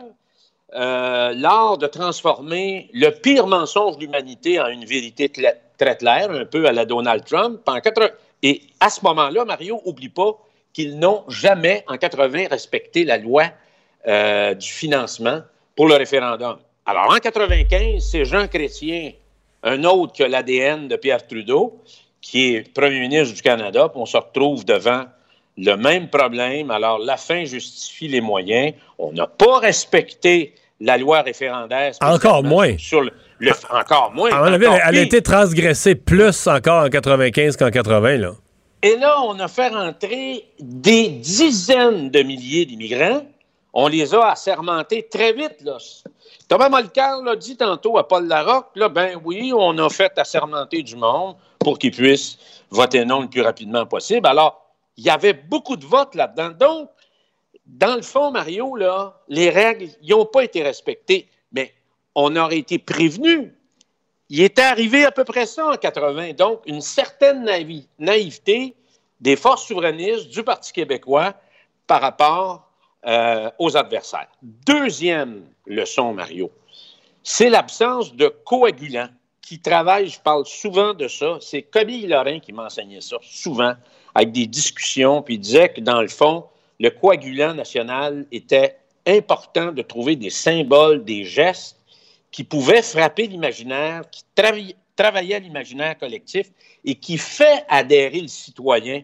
euh, 0.74 1.34
l'art 1.36 1.78
de 1.78 1.88
transformer 1.88 2.90
le 2.94 3.10
pire 3.10 3.48
mensonge 3.48 3.98
de 3.98 4.06
l'humanité 4.06 4.62
en 4.62 4.68
une 4.68 4.86
vérité 4.86 5.30
très 5.30 5.98
claire, 5.98 6.32
un 6.32 6.46
peu 6.46 6.66
à 6.68 6.72
la 6.72 6.86
Donald 6.86 7.26
Trump. 7.26 7.60
En 7.68 7.82
80 7.82 8.12
Et 8.44 8.62
à 8.80 8.90
ce 8.90 9.04
moment-là, 9.04 9.44
Mario, 9.44 9.82
oublie 9.84 10.08
pas 10.08 10.38
qu'ils 10.72 10.98
n'ont 10.98 11.26
jamais, 11.28 11.84
en 11.88 11.98
80, 11.98 12.48
respecté 12.50 13.04
la 13.04 13.18
loi 13.18 13.44
euh, 14.08 14.54
du 14.54 14.70
financement 14.70 15.42
pour 15.76 15.90
le 15.90 15.96
référendum. 15.96 16.58
Alors, 16.86 17.12
en 17.14 17.18
95, 17.18 18.04
c'est 18.04 18.26
Jean 18.26 18.48
Chrétien, 18.48 19.12
un 19.64 19.84
autre 19.84 20.14
que 20.18 20.24
l'ADN 20.24 20.88
de 20.88 20.96
Pierre 20.96 21.26
Trudeau, 21.26 21.80
qui 22.22 22.56
est 22.56 22.74
premier 22.74 23.00
ministre 23.02 23.36
du 23.36 23.42
Canada, 23.42 23.88
puis 23.90 24.02
on 24.02 24.06
se 24.06 24.18
retrouve 24.18 24.66
devant 24.66 25.06
le 25.58 25.76
même 25.76 26.10
problème. 26.10 26.72
Alors, 26.72 26.98
la 27.00 27.18
fin 27.18 27.44
justifie 27.46 28.08
les 28.08 28.22
moyens. 28.22 28.74
On 28.98 29.12
n'a 29.12 29.28
pas 29.28 29.60
respecté 29.60 30.56
la 30.80 30.98
loi 30.98 31.22
référendaire. 31.22 31.94
Encore 32.02 32.44
moins. 32.44 32.76
Sur 32.78 33.02
le, 33.02 33.12
le- 33.40 33.52
encore 33.72 34.12
moins. 34.14 34.30
Encore 34.32 34.48
elle, 34.48 34.64
elle 34.88 34.98
a 34.98 35.02
été 35.02 35.22
transgressée 35.22 35.96
plus 35.96 36.48
encore 36.48 36.86
en 36.86 36.90
95 36.90 37.58
qu'en 37.58 37.70
80, 37.70 38.18
là. 38.18 38.32
Et 38.84 38.96
là, 38.98 39.22
on 39.22 39.40
a 39.40 39.48
fait 39.48 39.68
rentrer 39.68 40.44
des 40.60 41.10
dizaines 41.10 42.10
de 42.10 42.24
milliers 42.24 42.66
d'immigrants. 42.66 43.22
On 43.74 43.88
les 43.88 44.16
a 44.16 44.32
assermentés 44.32 45.08
très 45.08 45.34
vite. 45.34 45.58
Là. 45.64 45.78
Thomas 46.52 46.68
Molcar 46.68 47.22
l'a 47.22 47.38
dit 47.38 47.56
tantôt 47.56 47.98
à 47.98 48.06
Paul 48.06 48.28
Larocque, 48.28 48.76
là, 48.76 48.90
ben 48.90 49.18
oui, 49.24 49.54
on 49.56 49.78
a 49.78 49.90
fait 49.90 50.12
assermenter 50.18 50.84
du 50.84 50.98
monde 50.98 51.38
pour 51.60 51.80
qu'ils 51.80 51.94
puissent 51.94 52.38
voter 52.70 53.06
non 53.06 53.22
le 53.22 53.30
plus 53.30 53.40
rapidement 53.40 53.86
possible. 53.86 54.28
Alors, 54.28 54.62
il 54.98 55.06
y 55.06 55.10
avait 55.10 55.32
beaucoup 55.32 55.78
de 55.78 55.86
votes 55.86 56.14
là-dedans. 56.14 56.50
Donc, 56.50 56.90
dans 57.66 57.96
le 57.96 58.02
fond, 58.02 58.32
Mario, 58.32 58.76
là, 58.76 59.18
les 59.30 59.50
règles, 59.50 59.88
n'ont 60.04 60.26
pas 60.26 60.44
été 60.44 60.62
respectées, 60.62 61.30
mais 61.54 61.74
on 62.16 62.36
aurait 62.36 62.58
été 62.58 62.80
prévenus. 62.80 63.50
Il 64.28 64.42
était 64.42 64.62
arrivé 64.62 65.06
à 65.06 65.12
peu 65.14 65.24
près 65.24 65.46
ça 65.46 65.66
en 65.66 65.78
80. 65.78 66.34
Donc, 66.34 66.64
une 66.66 66.82
certaine 66.82 67.50
naïveté 67.98 68.76
des 69.22 69.38
forces 69.38 69.68
souverainistes 69.68 70.28
du 70.28 70.44
Parti 70.44 70.74
québécois 70.74 71.34
par 71.88 72.02
rapport 72.02 72.71
euh, 73.06 73.50
aux 73.60 73.76
adversaires. 73.78 74.28
Deuxième 74.42 75.44
leçon, 75.66 76.14
Mario, 76.14 76.52
c'est 77.24 77.50
l'absence 77.50 78.16
de 78.16 78.28
coagulants 78.46 79.10
qui 79.42 79.60
travaillent, 79.60 80.08
je 80.08 80.20
parle 80.20 80.46
souvent 80.46 80.94
de 80.94 81.08
ça, 81.08 81.38
c'est 81.42 81.64
Camille 81.64 82.08
Lorrain 82.08 82.40
qui 82.40 82.54
m'enseignait 82.54 83.02
ça 83.02 83.18
souvent, 83.22 83.74
avec 84.16 84.32
des 84.32 84.48
discussions, 84.48 85.22
puis 85.22 85.36
il 85.36 85.40
disait 85.40 85.70
que 85.70 85.82
dans 85.82 86.02
le 86.02 86.08
fond, 86.08 86.46
le 86.80 86.90
coagulant 86.90 87.54
national 87.54 88.26
était 88.32 88.78
important 89.06 89.72
de 89.72 89.82
trouver 89.82 90.16
des 90.16 90.30
symboles, 90.30 91.04
des 91.04 91.26
gestes 91.26 91.78
qui 92.32 92.44
pouvaient 92.44 92.82
frapper 92.82 93.28
l'imaginaire, 93.28 94.04
qui 94.10 94.24
travaillaient 94.96 95.40
l'imaginaire 95.40 95.98
collectif 95.98 96.48
et 96.86 96.96
qui 96.96 97.18
fait 97.18 97.66
adhérer 97.68 98.22
le 98.22 98.28
citoyen 98.28 99.04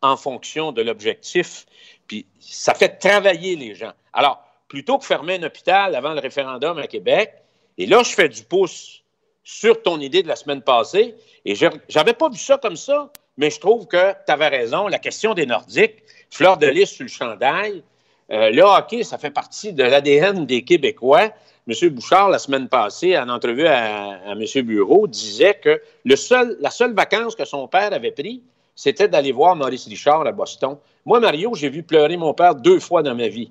en 0.00 0.16
fonction 0.16 0.72
de 0.72 0.82
l'objectif. 0.82 1.66
Puis 2.08 2.26
ça 2.40 2.74
fait 2.74 2.98
travailler 2.98 3.54
les 3.54 3.74
gens. 3.74 3.92
Alors, 4.12 4.42
plutôt 4.66 4.98
que 4.98 5.04
fermer 5.04 5.34
un 5.34 5.44
hôpital 5.44 5.94
avant 5.94 6.14
le 6.14 6.20
référendum 6.20 6.78
à 6.78 6.86
Québec, 6.86 7.32
et 7.76 7.86
là, 7.86 8.02
je 8.02 8.10
fais 8.10 8.28
du 8.28 8.42
pouce 8.42 9.02
sur 9.44 9.82
ton 9.82 10.00
idée 10.00 10.22
de 10.22 10.28
la 10.28 10.36
semaine 10.36 10.62
passée, 10.62 11.14
et 11.44 11.54
j'avais 11.54 12.12
pas 12.14 12.28
vu 12.28 12.38
ça 12.38 12.58
comme 12.58 12.76
ça, 12.76 13.10
mais 13.36 13.50
je 13.50 13.60
trouve 13.60 13.86
que 13.86 14.12
tu 14.26 14.32
avais 14.32 14.48
raison. 14.48 14.88
La 14.88 14.98
question 14.98 15.32
des 15.32 15.46
Nordiques, 15.46 16.02
fleur 16.30 16.56
de 16.56 16.66
lys 16.66 16.90
sur 16.90 17.04
le 17.04 17.08
chandail, 17.08 17.82
euh, 18.30 18.50
le 18.50 18.62
hockey, 18.62 19.04
ça 19.04 19.16
fait 19.16 19.30
partie 19.30 19.72
de 19.72 19.82
l'ADN 19.82 20.44
des 20.44 20.62
Québécois. 20.62 21.30
M. 21.66 21.88
Bouchard, 21.90 22.30
la 22.30 22.38
semaine 22.38 22.68
passée, 22.68 23.16
en 23.16 23.28
entrevue 23.28 23.66
à, 23.66 24.20
à 24.26 24.32
M. 24.32 24.44
Bureau, 24.64 25.06
disait 25.06 25.54
que 25.54 25.80
le 26.04 26.16
seul, 26.16 26.56
la 26.60 26.70
seule 26.70 26.94
vacance 26.94 27.34
que 27.34 27.44
son 27.44 27.68
père 27.68 27.92
avait 27.92 28.10
pris, 28.10 28.42
c'était 28.74 29.08
d'aller 29.08 29.32
voir 29.32 29.56
Maurice 29.56 29.86
Richard 29.86 30.26
à 30.26 30.32
Boston. 30.32 30.76
Moi, 31.08 31.20
Mario, 31.20 31.54
j'ai 31.54 31.70
vu 31.70 31.82
pleurer 31.82 32.18
mon 32.18 32.34
père 32.34 32.54
deux 32.54 32.78
fois 32.80 33.02
dans 33.02 33.14
ma 33.14 33.28
vie. 33.28 33.50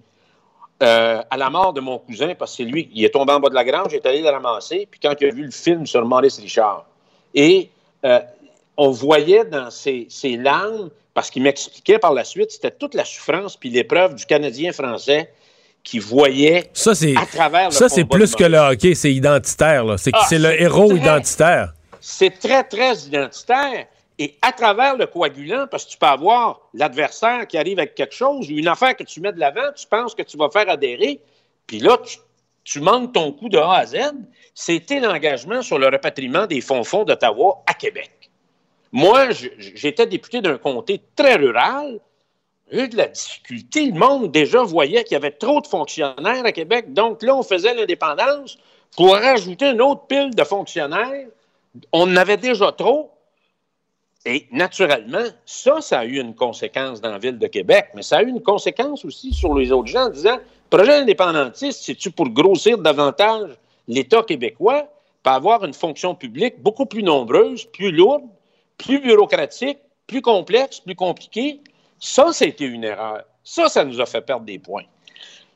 Euh, 0.84 1.24
à 1.28 1.38
la 1.38 1.50
mort 1.50 1.74
de 1.74 1.82
mon 1.82 1.98
cousin, 1.98 2.36
parce 2.38 2.52
que 2.52 2.58
c'est 2.58 2.70
lui, 2.70 2.88
il 2.94 3.04
est 3.04 3.10
tombé 3.10 3.34
en 3.34 3.40
bas 3.40 3.50
de 3.50 3.56
la 3.56 3.64
grange, 3.66 3.88
j'étais 3.90 4.10
allé 4.10 4.22
le 4.22 4.30
ramasser, 4.30 4.88
puis 4.92 5.00
quand 5.00 5.14
il 5.20 5.28
a 5.28 5.32
vu 5.34 5.44
le 5.44 5.50
film 5.50 5.88
sur 5.88 6.06
Maurice 6.06 6.38
Richard, 6.38 6.86
et 7.34 7.72
euh, 8.06 8.20
on 8.78 8.92
voyait 8.92 9.44
dans 9.46 9.72
ses, 9.72 10.06
ses 10.08 10.38
larmes, 10.38 10.92
parce 11.16 11.32
qu'il 11.32 11.42
m'expliquait 11.42 11.98
par 11.98 12.14
la 12.14 12.24
suite, 12.24 12.52
c'était 12.52 12.70
toute 12.70 12.94
la 12.94 13.06
souffrance 13.06 13.58
puis 13.58 13.72
l'épreuve 13.72 14.14
du 14.14 14.28
Canadien 14.28 14.72
français 14.72 15.34
qui 15.84 15.98
voyait 15.98 16.70
Ça, 16.74 16.92
à 16.92 17.26
travers 17.26 17.70
le 17.70 17.72
ça, 17.74 17.90
c'est 17.90 18.06
plus 18.06 18.36
que 18.36 18.44
le 18.44 18.60
hockey, 18.60 18.94
c'est 18.94 19.12
identitaire. 19.12 19.84
C'est 19.98 20.12
Ah, 20.14 20.26
c'est 20.30 20.38
le 20.38 20.62
héros 20.62 20.90
très- 20.90 20.98
identitaire. 20.98 21.74
c'est 22.00 22.38
très, 22.38 22.64
très 22.66 22.94
identitaire. 22.98 23.88
Et 24.20 24.38
à 24.42 24.52
travers 24.52 24.98
le 24.98 25.06
coagulant, 25.06 25.68
parce 25.70 25.86
que 25.86 25.92
tu 25.92 25.98
peux 25.98 26.08
avoir 26.08 26.62
l'adversaire 26.74 27.46
qui 27.48 27.58
arrive 27.58 27.78
avec 27.78 27.94
quelque 27.94 28.16
chose 28.16 28.50
ou 28.50 28.58
une 28.58 28.68
affaire 28.68 28.96
que 28.96 29.04
tu 29.04 29.22
mets 29.22 29.32
de 29.32 29.40
l'avant, 29.40 29.72
tu 29.76 29.86
penses 29.86 30.16
que 30.16 30.24
tu 30.24 30.38
vas 30.38 30.50
faire 30.50 30.68
adhérer, 30.70 31.22
puis 31.68 31.80
là, 31.80 32.00
tu, 32.64 32.80
manques 32.80 33.14
ton 33.14 33.32
coup 33.32 33.50
de 33.50 33.58
A 33.58 33.74
à 33.74 33.86
Z. 33.86 33.98
C'était 34.56 35.00
l'engagement 35.00 35.62
sur 35.62 35.78
le 35.78 35.88
repatriement 35.88 36.48
des 36.48 36.62
fonds-fonds 36.62 37.04
d'Ottawa 37.04 37.62
à 37.68 37.74
Québec. 37.74 38.32
Moi, 38.92 39.30
j'étais 39.32 40.08
député 40.08 40.42
d'un 40.42 40.58
comté 40.58 41.02
très 41.16 41.36
rural. 41.36 42.00
Eu 42.72 42.88
de 42.88 42.98
la 42.98 43.08
difficulté. 43.08 43.86
Le 43.86 44.00
monde 44.00 44.32
déjà 44.32 44.64
voyait 44.64 45.04
qu'il 45.04 45.14
y 45.14 45.16
avait 45.16 45.32
trop 45.32 45.62
de 45.62 45.68
fonctionnaires 45.68 46.46
à 46.46 46.52
Québec. 46.52 46.94
Donc 46.94 47.22
là, 47.22 47.36
on 47.36 47.44
faisait 47.44 47.74
l'indépendance 47.74 48.58
pour 48.96 49.14
rajouter 49.14 49.70
une 49.70 49.82
autre 49.82 50.08
pile 50.08 50.34
de 50.34 50.44
fonctionnaires. 50.44 51.28
On 51.92 52.12
en 52.12 52.16
avait 52.16 52.38
déjà 52.38 52.72
trop. 52.72 53.12
Et 54.30 54.46
naturellement, 54.52 55.24
ça, 55.46 55.80
ça 55.80 56.00
a 56.00 56.06
eu 56.06 56.20
une 56.20 56.36
conséquence 56.36 57.00
dans 57.00 57.12
la 57.12 57.18
ville 57.18 57.40
de 57.40 57.48
Québec, 57.48 57.88
mais 57.96 58.02
ça 58.02 58.18
a 58.18 58.24
eu 58.24 58.28
une 58.28 58.42
conséquence 58.44 59.06
aussi 59.06 59.34
sur 59.34 59.56
les 59.56 59.72
autres 59.72 59.88
gens 59.88 60.08
en 60.08 60.10
disant 60.10 60.38
projet 60.70 60.96
indépendantiste, 60.96 61.82
c'est-tu 61.84 62.12
pour 62.12 62.28
grossir 62.30 62.78
davantage 62.78 63.52
l'État 63.88 64.22
québécois, 64.24 64.86
pour 65.24 65.32
avoir 65.32 65.64
une 65.64 65.74
fonction 65.74 66.14
publique 66.14 66.62
beaucoup 66.62 66.86
plus 66.86 67.04
nombreuse, 67.04 67.64
plus 67.72 67.90
lourde, 67.92 68.24
plus 68.78 69.00
bureaucratique, 69.00 69.78
plus 70.08 70.22
complexe, 70.22 70.82
plus 70.82 70.96
compliquée? 70.96 71.62
Ça, 71.98 72.28
c'était 72.34 72.66
une 72.66 72.84
erreur. 72.84 73.24
Ça, 73.46 73.70
ça 73.70 73.86
nous 73.86 74.02
a 74.02 74.06
fait 74.06 74.20
perdre 74.22 74.46
des 74.46 74.60
points. 74.60 74.84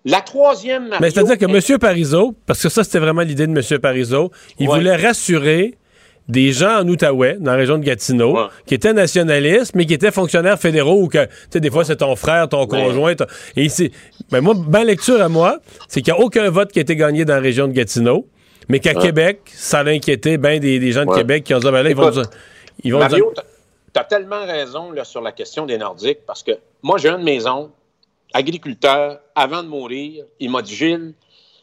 La 0.05 0.21
troisième, 0.21 0.87
Mario, 0.87 1.01
Mais 1.01 1.11
c'est-à-dire 1.11 1.37
que 1.37 1.45
M. 1.73 1.77
Parizeau, 1.77 2.33
parce 2.45 2.63
que 2.63 2.69
ça, 2.69 2.85
c'était 2.85 2.99
vraiment 2.99 3.21
l'idée 3.21 3.45
de 3.47 3.51
M. 3.51 3.79
Parizeau, 3.79 4.31
il 4.59 4.67
Ouais. 4.69 4.77
voulait 4.77 4.95
rassurer 4.95 5.77
des 6.31 6.51
gens 6.51 6.79
en 6.81 6.87
Outaouais, 6.87 7.37
dans 7.39 7.51
la 7.51 7.57
région 7.57 7.77
de 7.77 7.83
Gatineau, 7.83 8.33
qui 8.65 8.73
étaient 8.73 8.93
nationalistes, 8.93 9.73
mais 9.75 9.85
qui 9.85 9.93
étaient 9.93 10.11
fonctionnaires 10.11 10.57
fédéraux 10.59 11.01
ou 11.03 11.07
que, 11.07 11.25
tu 11.25 11.31
sais, 11.51 11.59
des 11.59 11.69
fois, 11.69 11.83
c'est 11.83 11.97
ton 11.97 12.15
frère, 12.15 12.47
ton 12.49 12.65
conjoint. 12.67 13.13
ton- 13.15 13.25
Et 13.55 13.69
c'est. 13.69 13.91
Ben, 14.31 14.41
moi, 14.41 14.53
ma 14.69 14.83
lecture 14.83 15.21
à 15.21 15.29
moi, 15.29 15.59
c'est 15.87 16.01
qu'il 16.01 16.13
n'y 16.13 16.19
a 16.19 16.23
aucun 16.23 16.49
vote 16.49 16.71
qui 16.71 16.79
a 16.79 16.81
été 16.81 16.95
gagné 16.95 17.25
dans 17.25 17.35
la 17.35 17.39
région 17.41 17.67
de 17.67 17.73
Gatineau, 17.73 18.27
mais 18.69 18.79
qu'à 18.79 18.93
Ouais. 18.93 19.01
Québec, 19.01 19.41
ça 19.53 19.79
a 19.79 19.87
inquiété 19.89 20.37
bien 20.37 20.59
des, 20.59 20.79
des 20.79 20.91
gens 20.91 21.05
de. 21.05 21.13
Québec 21.13 21.43
qui 21.43 21.53
ont 21.53 21.59
dit, 21.59 21.67
ah, 21.67 21.71
ben 21.71 21.83
là, 21.83 21.89
ils 21.89 21.95
vont. 21.95 22.09
Nous- 22.11 22.21
Ils 22.83 22.93
vont 22.93 22.99
Mario, 22.99 23.33
tu 23.93 23.99
as 23.99 24.03
tellement 24.05 24.45
raison 24.45 24.91
là, 24.91 25.03
sur 25.03 25.21
la 25.21 25.31
question 25.33 25.65
des 25.65 25.77
Nordiques 25.77 26.19
parce 26.25 26.41
que 26.43 26.51
moi, 26.81 26.97
j'ai 26.97 27.09
un 27.09 27.19
de 27.19 27.23
mes 27.23 27.45
oncles, 27.45 27.71
agriculteur, 28.33 29.19
avant 29.35 29.61
de 29.63 29.67
mourir, 29.67 30.23
il 30.39 30.49
m'a 30.49 30.61
dit 30.61 30.73
Gilles, 30.75 31.13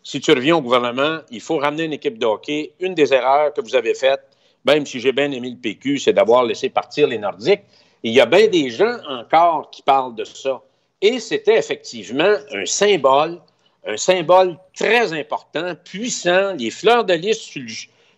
si 0.02 0.20
tu 0.20 0.30
reviens 0.32 0.56
au 0.56 0.62
gouvernement, 0.62 1.18
il 1.30 1.40
faut 1.40 1.56
ramener 1.58 1.84
une 1.84 1.92
équipe 1.92 2.18
de 2.18 2.26
hockey. 2.26 2.72
Une 2.80 2.94
des 2.94 3.12
erreurs 3.12 3.52
que 3.52 3.60
vous 3.60 3.74
avez 3.74 3.94
faites, 3.94 4.22
même 4.64 4.86
si 4.86 5.00
j'ai 5.00 5.12
bien 5.12 5.30
aimé 5.30 5.50
le 5.50 5.56
PQ, 5.56 5.98
c'est 5.98 6.12
d'avoir 6.12 6.44
laissé 6.44 6.68
partir 6.68 7.06
les 7.08 7.18
Nordiques. 7.18 7.62
Il 8.02 8.12
y 8.12 8.20
a 8.20 8.26
bien 8.26 8.46
des 8.48 8.70
gens 8.70 8.98
encore 9.08 9.70
qui 9.70 9.82
parlent 9.82 10.14
de 10.14 10.24
ça. 10.24 10.62
Et 11.00 11.18
c'était 11.20 11.56
effectivement 11.58 12.34
un 12.52 12.66
symbole, 12.66 13.40
un 13.86 13.96
symbole 13.96 14.56
très 14.74 15.12
important, 15.12 15.74
puissant, 15.84 16.54
les 16.54 16.70
fleurs 16.70 17.04
de 17.04 17.14
lys 17.14 17.38
sur 17.38 17.62
le, 17.62 17.68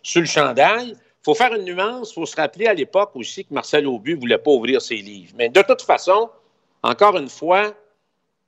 sur 0.03 0.25
chandail. 0.25 0.89
Il 0.89 1.23
faut 1.23 1.35
faire 1.35 1.53
une 1.53 1.65
nuance, 1.65 2.11
il 2.11 2.13
faut 2.15 2.25
se 2.25 2.35
rappeler 2.35 2.65
à 2.65 2.73
l'époque 2.73 3.11
aussi 3.15 3.45
que 3.45 3.53
Marcel 3.53 3.85
Aubu 3.87 4.15
ne 4.15 4.19
voulait 4.19 4.37
pas 4.39 4.51
ouvrir 4.51 4.81
ses 4.81 4.95
livres. 4.97 5.33
Mais 5.37 5.49
de 5.49 5.61
toute 5.61 5.83
façon, 5.83 6.29
encore 6.81 7.17
une 7.17 7.29
fois, 7.29 7.73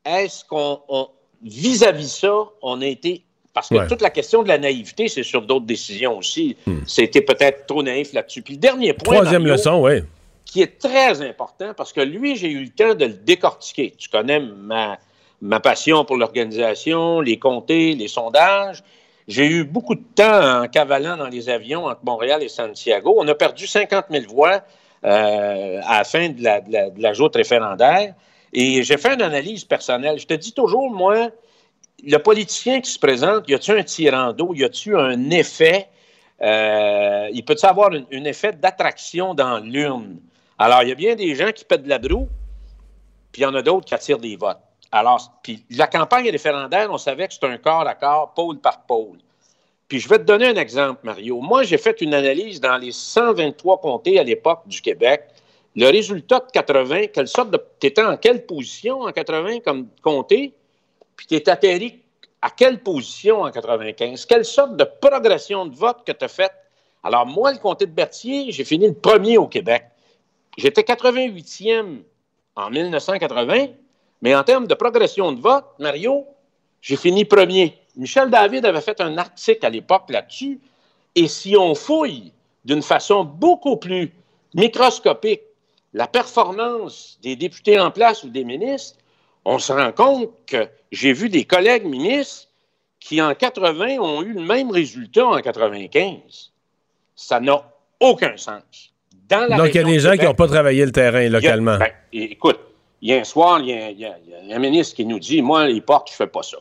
est-ce 0.04 0.44
qu'on, 0.46 0.82
on- 0.88 1.10
vis-à-vis 1.44 2.10
ça, 2.20 2.34
on 2.62 2.82
a 2.82 2.86
été. 2.86 3.24
Parce 3.54 3.70
que 3.70 3.76
Ouais. 3.76 3.88
toute 3.88 4.02
la 4.02 4.10
question 4.10 4.42
de 4.44 4.48
la 4.48 4.58
naïveté, 4.58 5.08
c'est 5.08 5.22
sur 5.24 5.44
d'autres 5.44 5.66
décisions 5.66 6.18
aussi. 6.18 6.58
C'était 6.88 7.22
peut-être 7.22 7.68
trop 7.68 7.84
naïf 7.84 8.12
là-dessus. 8.14 8.42
Puis 8.42 8.56
le 8.56 8.60
dernier 8.60 8.94
point. 8.94 9.16
Troisième 9.18 9.44
Mario, 9.44 9.54
leçon, 9.56 9.82
oui. 9.84 10.02
qui 10.46 10.62
est 10.62 10.80
très 10.80 11.22
important 11.22 11.74
parce 11.78 11.94
que 11.94 12.02
lui, 12.02 12.36
j'ai 12.36 12.50
eu 12.50 12.64
le 12.64 12.70
temps 12.70 12.96
de 12.96 13.06
le 13.06 13.14
décortiquer. 13.14 13.94
Tu 13.98 14.10
connais 14.10 14.40
ma, 14.40 14.98
ma 15.42 15.60
passion 15.60 16.04
pour 16.04 16.18
l'organisation, 16.18 17.20
les 17.22 17.38
comtés, 17.38 17.94
les 17.94 18.08
sondages. 18.08 18.84
J'ai 19.28 19.46
eu 19.46 19.64
beaucoup 19.64 19.96
de 19.96 20.04
temps 20.16 20.62
en 20.64 20.68
cavalant 20.68 21.16
dans 21.16 21.28
les 21.30 21.48
avions 21.50 21.86
entre 21.86 22.02
Montréal 22.04 22.42
et 22.44 22.50
Santiago. 22.50 23.16
On 23.18 23.28
a 23.28 23.36
perdu 23.36 23.68
50 23.68 24.06
000 24.12 24.26
voix 24.28 24.62
euh, 25.06 25.80
à 25.86 26.00
la 26.00 26.04
fin 26.04 26.30
de 26.30 26.44
la, 26.44 26.60
de 26.60 26.72
la, 26.74 26.90
de 26.90 27.02
la 27.02 27.14
joute 27.14 27.36
référendaire. 27.36 28.14
Et 28.52 28.84
j'ai 28.84 28.98
fait 28.98 29.14
une 29.14 29.22
analyse 29.22 29.64
personnelle. 29.64 30.20
Je 30.20 30.26
te 30.28 30.34
dis 30.34 30.54
toujours, 30.54 30.92
moi, 30.92 31.30
le 32.06 32.18
politicien 32.18 32.82
qui 32.82 32.92
se 32.92 33.00
présente, 33.00 33.48
y 33.48 33.54
a-tu 33.54 33.72
un 33.72 33.84
tirant 33.84 34.34
d'eau? 34.34 34.54
Y 34.54 34.64
a-tu 34.64 34.98
un 34.98 35.30
effet? 35.30 35.88
Euh, 36.42 37.30
il 37.32 37.44
peut-tu 37.46 37.66
avoir 37.66 37.92
un, 37.92 38.04
un 38.12 38.24
effet 38.26 38.54
d'attraction 38.54 39.34
dans 39.34 39.60
l'urne? 39.60 40.18
Alors, 40.58 40.84
il 40.84 40.90
y 40.90 40.92
a 40.92 40.96
bien 40.96 41.16
des 41.16 41.34
gens 41.36 41.52
qui 41.52 41.66
pètent 41.66 41.84
de 41.84 41.90
la 41.90 42.00
broue, 42.00 42.28
puis 43.32 43.42
il 43.42 43.46
y 43.46 43.48
en 43.48 43.56
a 43.56 43.62
d'autres 43.62 43.86
qui 43.86 43.94
attirent 43.94 44.20
des 44.20 44.36
votes. 44.36 44.60
Alors, 44.92 45.40
puis 45.42 45.66
la 45.72 45.88
campagne 45.88 46.30
référendaire, 46.30 46.90
on 46.92 46.98
savait 46.98 47.28
que 47.28 47.34
c'était 47.34 47.48
un 47.48 47.58
corps 47.58 47.88
à 47.88 47.96
corps, 47.96 48.34
pôle 48.34 48.60
par 48.60 48.86
pôle. 48.86 49.18
Puis 49.88 50.00
je 50.00 50.08
vais 50.08 50.20
te 50.20 50.24
donner 50.24 50.48
un 50.48 50.56
exemple, 50.56 51.02
Mario. 51.04 51.40
Moi, 51.42 51.64
j'ai 51.64 51.78
fait 51.78 52.00
une 52.02 52.14
analyse 52.14 52.62
dans 52.62 52.78
les 52.78 52.92
123 52.92 53.82
comtés 53.82 54.20
à 54.20 54.24
l'époque 54.24 54.62
du 54.68 54.82
Québec. 54.82 55.24
Le 55.76 55.88
résultat 55.88 56.40
de 56.42 56.52
80, 56.52 57.08
quelle 57.08 57.28
sorte 57.28 57.50
de. 57.50 57.60
Tu 57.80 57.88
étais 57.88 58.04
en 58.04 58.18
quelle 58.18 58.46
position 58.46 59.02
en 59.02 59.12
80 59.12 59.60
comme 59.60 59.88
comté? 60.02 60.54
Puis 61.16 61.28
tu 61.28 61.36
es 61.36 61.50
atterri 61.50 62.02
à 62.42 62.50
quelle 62.50 62.82
position 62.82 63.42
en 63.42 63.52
95? 63.52 64.26
Quelle 64.26 64.46
sorte 64.46 64.76
de 64.76 64.86
progression 65.02 65.66
de 65.66 65.76
vote 65.76 66.06
que 66.06 66.12
tu 66.12 66.26
as 66.26 66.28
faite? 66.28 66.54
Alors, 67.04 67.26
moi, 67.26 67.52
le 67.52 67.58
comté 67.58 67.86
de 67.86 67.92
Berthier, 67.92 68.52
j'ai 68.52 68.64
fini 68.64 68.88
le 68.88 68.94
premier 68.94 69.38
au 69.38 69.48
Québec. 69.48 69.86
J'étais 70.58 70.82
88e 70.82 72.02
en 72.56 72.70
1980, 72.70 73.68
mais 74.22 74.36
en 74.36 74.44
termes 74.44 74.68
de 74.68 74.74
progression 74.74 75.32
de 75.32 75.42
vote, 75.42 75.66
Mario, 75.80 76.26
j'ai 76.82 76.96
fini 76.96 77.26
premier. 77.26 77.78
Michel 77.96 78.30
David 78.30 78.66
avait 78.66 78.82
fait 78.82 79.00
un 79.02 79.18
article 79.18 79.66
à 79.66 79.70
l'époque 79.70 80.10
là-dessus, 80.10 80.60
et 81.16 81.28
si 81.28 81.56
on 81.58 81.76
fouille 81.76 82.32
d'une 82.66 82.82
façon 82.82 83.24
beaucoup 83.24 83.78
plus 83.78 84.12
microscopique 84.54 85.42
la 85.94 86.08
performance 86.08 87.20
des 87.22 87.36
députés 87.36 87.80
en 87.80 87.92
place 87.92 88.24
ou 88.24 88.30
des 88.30 88.44
ministres, 88.44 88.98
on 89.46 89.60
se 89.60 89.72
rend 89.74 89.92
compte 89.92 90.32
que 90.48 90.68
j'ai 90.92 91.14
vu 91.14 91.30
des 91.30 91.46
collègues 91.46 91.86
ministres 91.86 92.48
qui, 93.00 93.22
en 93.22 93.34
80, 93.34 93.98
ont 94.00 94.22
eu 94.22 94.34
le 94.34 94.42
même 94.42 94.72
résultat 94.72 95.26
en 95.26 95.40
95. 95.40 96.52
Ça 97.16 97.40
n'a 97.40 97.62
aucun 98.00 98.38
sens. 98.38 98.92
Dans 99.30 99.48
la 99.50 99.58
Donc, 99.58 99.70
il 99.70 99.76
y 99.76 99.80
a 99.80 99.84
des 99.84 99.94
de 99.96 100.00
gens 100.00 100.16
qui 100.18 100.24
n'ont 100.26 100.34
pas 100.34 100.48
travaillé 100.48 100.86
le 100.86 100.92
terrain 100.92 101.28
localement. 101.30 101.72
a- 101.74 101.80
ben, 101.80 101.92
écoute, 102.14 102.60
il 103.02 103.10
y 103.10 103.14
a 103.14 103.20
un 103.20 103.24
soir, 103.24 103.60
il 103.60 103.68
y 103.68 103.74
a, 103.74 103.90
y 103.92 104.50
y 104.50 104.54
un 104.54 104.60
ministre 104.60 104.96
qui 104.96 105.06
nous 105.06 105.20
dit 105.20 105.42
Moi, 105.42 105.68
les 105.68 105.82
portes, 105.82 106.08
je 106.10 106.14
ne 106.14 106.18
fais 106.18 106.28
pas 106.28 106.44
ça. 106.44 106.58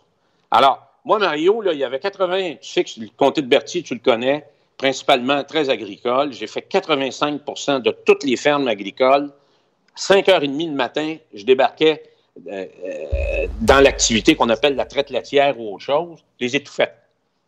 Alors, 0.50 0.80
moi, 1.04 1.18
Mario, 1.18 1.62
il 1.72 1.78
y 1.78 1.84
avait 1.84 1.98
80, 1.98 2.56
tu 2.60 2.68
sais 2.68 2.84
que 2.84 2.90
le 3.00 3.08
comté 3.16 3.42
de 3.42 3.46
Berthier, 3.46 3.82
tu 3.82 3.94
le 3.94 4.00
connais, 4.00 4.44
principalement 4.76 5.42
très 5.44 5.70
agricole. 5.70 6.32
J'ai 6.32 6.46
fait 6.46 6.62
85% 6.68 7.80
de 7.82 7.90
toutes 8.04 8.24
les 8.24 8.36
fermes 8.36 8.68
agricoles. 8.68 9.30
5h30 9.96 10.70
le 10.70 10.74
matin, 10.74 11.16
je 11.34 11.44
débarquais 11.44 12.02
dans 12.36 13.80
l'activité 13.80 14.34
qu'on 14.34 14.48
appelle 14.48 14.74
la 14.74 14.86
traite 14.86 15.10
laitière 15.10 15.58
ou 15.58 15.74
autre 15.74 15.84
chose. 15.84 16.24
Les 16.40 16.48
faites. 16.48 16.96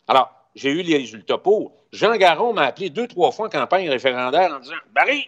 Alors, 0.09 0.31
j'ai 0.55 0.71
eu 0.71 0.83
les 0.83 0.99
résultats 0.99 1.39
pour. 1.39 1.73
Jean 1.93 2.17
Garon 2.17 2.53
m'a 2.53 2.65
appelé 2.67 2.91
deux, 2.91 3.07
trois 3.07 3.33
fois 3.33 3.47
en 3.47 3.51
campagne 3.51 3.89
référendaire 3.89 4.53
en 4.53 4.61
disant 4.61 4.75
Barry, 4.95 5.27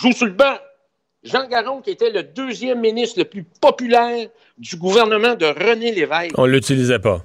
joue 0.00 0.12
sur 0.12 0.26
le 0.26 0.32
banc. 0.32 0.56
Jean 1.22 1.46
Garon, 1.46 1.80
qui 1.80 1.90
était 1.90 2.10
le 2.10 2.22
deuxième 2.22 2.80
ministre 2.80 3.20
le 3.20 3.24
plus 3.26 3.44
populaire 3.44 4.28
du 4.58 4.76
gouvernement 4.76 5.34
de 5.34 5.46
René 5.46 5.92
Lévesque, 5.92 6.36
On 6.36 6.46
l'utilisait 6.46 6.98
pas. 6.98 7.22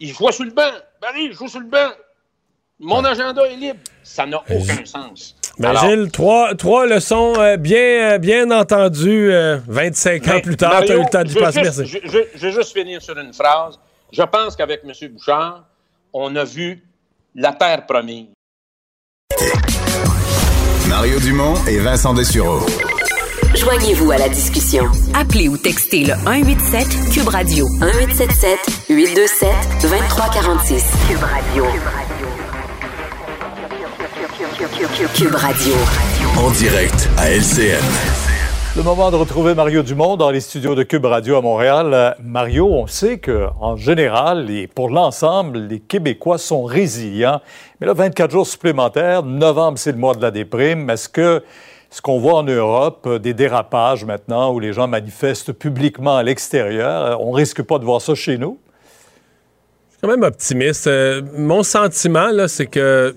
il 0.00 0.12
joue 0.14 0.30
sur 0.32 0.44
le 0.44 0.52
banc. 0.52 0.70
Barry, 1.00 1.32
joue 1.32 1.48
sur 1.48 1.60
le 1.60 1.66
banc. 1.66 1.90
Mon 2.78 3.04
agenda 3.04 3.42
est 3.46 3.56
libre. 3.56 3.80
Ça 4.02 4.26
n'a 4.26 4.42
aucun 4.50 4.84
sens. 4.84 5.36
Ben, 5.58 5.70
Alors, 5.70 5.88
Gilles, 5.88 6.10
trois, 6.12 6.54
trois 6.54 6.86
leçons 6.86 7.32
euh, 7.38 7.56
bien, 7.56 8.12
euh, 8.14 8.18
bien 8.18 8.50
entendues 8.50 9.32
euh, 9.32 9.56
25 9.66 10.22
ans 10.28 10.30
Mais, 10.34 10.42
plus 10.42 10.56
tard. 10.56 10.82
Tu 10.84 10.92
as 10.92 10.96
eu 10.96 11.00
le 11.00 11.10
temps 11.10 11.22
d'y 11.24 11.34
passer. 11.34 11.64
juste- 11.64 11.78
Merci. 11.78 11.98
Je, 12.04 12.10
je- 12.10 12.38
je 12.38 12.46
veux 12.48 12.52
juste 12.52 12.72
finir 12.76 13.00
sur 13.00 13.16
une 13.18 13.32
phrase. 13.32 13.78
Je 14.12 14.22
pense 14.22 14.54
qu'avec 14.54 14.80
M. 14.84 14.92
Bouchard, 15.12 15.64
on 16.12 16.34
a 16.36 16.44
vu 16.44 16.82
la 17.34 17.52
terre 17.52 17.86
promise. 17.86 18.26
Mario 20.88 21.18
Dumont 21.20 21.54
et 21.66 21.78
Vincent 21.78 22.14
Dessureau. 22.14 22.60
Joignez-vous 23.54 24.10
à 24.12 24.18
la 24.18 24.28
discussion. 24.28 24.84
Appelez 25.14 25.48
ou 25.48 25.56
textez 25.56 26.04
le 26.04 26.12
187 26.24 26.86
Cube 27.12 27.28
Radio 27.28 27.66
1877 27.80 28.58
827 28.90 29.48
2346. 29.82 30.84
Cube 31.08 31.18
Radio. 31.22 31.64
Cube 31.64 31.82
Radio. 31.82 32.35
En 36.38 36.50
direct 36.50 37.10
à 37.18 37.30
LCN. 37.30 37.84
Le 38.74 38.82
moment 38.82 39.10
de 39.10 39.16
retrouver 39.16 39.54
Mario 39.54 39.82
Dumont 39.82 40.16
dans 40.16 40.30
les 40.30 40.40
studios 40.40 40.74
de 40.74 40.82
Cube 40.82 41.04
Radio 41.04 41.36
à 41.36 41.42
Montréal. 41.42 41.90
Euh, 41.92 42.10
Mario, 42.22 42.66
on 42.66 42.86
sait 42.86 43.18
que 43.18 43.48
en 43.60 43.76
général 43.76 44.50
et 44.50 44.66
pour 44.66 44.88
l'ensemble, 44.88 45.58
les 45.58 45.80
Québécois 45.80 46.38
sont 46.38 46.64
résilients. 46.64 47.42
Mais 47.80 47.86
là, 47.86 47.92
24 47.92 48.30
jours 48.30 48.46
supplémentaires, 48.46 49.22
novembre, 49.22 49.76
c'est 49.76 49.92
le 49.92 49.98
mois 49.98 50.14
de 50.14 50.22
la 50.22 50.30
déprime. 50.30 50.88
Est-ce 50.88 51.10
que 51.10 51.44
ce 51.90 52.00
qu'on 52.00 52.18
voit 52.18 52.36
en 52.36 52.42
Europe, 52.42 53.04
euh, 53.06 53.18
des 53.18 53.34
dérapages 53.34 54.06
maintenant 54.06 54.54
où 54.54 54.60
les 54.60 54.72
gens 54.72 54.88
manifestent 54.88 55.52
publiquement 55.52 56.16
à 56.16 56.22
l'extérieur, 56.22 57.02
euh, 57.02 57.16
on 57.20 57.30
risque 57.30 57.62
pas 57.62 57.78
de 57.78 57.84
voir 57.84 58.00
ça 58.00 58.14
chez 58.14 58.38
nous? 58.38 58.58
Je 59.96 60.00
suis 60.00 60.14
quand 60.14 60.20
même 60.20 60.28
optimiste. 60.28 60.88
Euh, 60.88 61.22
mon 61.38 61.62
sentiment, 61.62 62.30
là, 62.30 62.48
c'est 62.48 62.66
que 62.66 63.14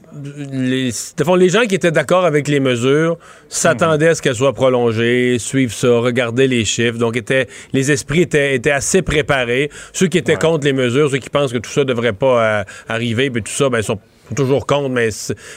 les, 0.49 0.91
de 1.17 1.23
fond, 1.25 1.35
les 1.35 1.49
gens 1.49 1.63
qui 1.63 1.75
étaient 1.75 1.91
d'accord 1.91 2.23
avec 2.23 2.47
les 2.47 2.61
mesures 2.61 3.17
s'attendaient 3.49 4.07
à 4.07 4.15
ce 4.15 4.21
qu'elles 4.21 4.35
soient 4.35 4.53
prolongées, 4.53 5.39
suivre 5.39 5.73
ça, 5.73 5.89
regarder 5.99 6.47
les 6.47 6.63
chiffres. 6.63 6.97
Donc, 6.97 7.17
étaient, 7.17 7.47
les 7.73 7.91
esprits 7.91 8.21
étaient, 8.21 8.55
étaient 8.55 8.71
assez 8.71 9.01
préparés. 9.01 9.69
Ceux 9.91 10.07
qui 10.07 10.17
étaient 10.17 10.37
contre 10.37 10.63
les 10.63 10.71
mesures, 10.71 11.11
ceux 11.11 11.17
qui 11.17 11.29
pensent 11.29 11.51
que 11.51 11.57
tout 11.57 11.69
ça 11.69 11.83
devrait 11.83 12.13
pas 12.13 12.61
euh, 12.61 12.63
arriver, 12.87 13.29
puis 13.29 13.43
tout 13.43 13.51
ça, 13.51 13.67
ben, 13.67 13.81
sont 13.81 13.99
toujours 14.35 14.65
contre, 14.67 14.89
mais 14.89 15.09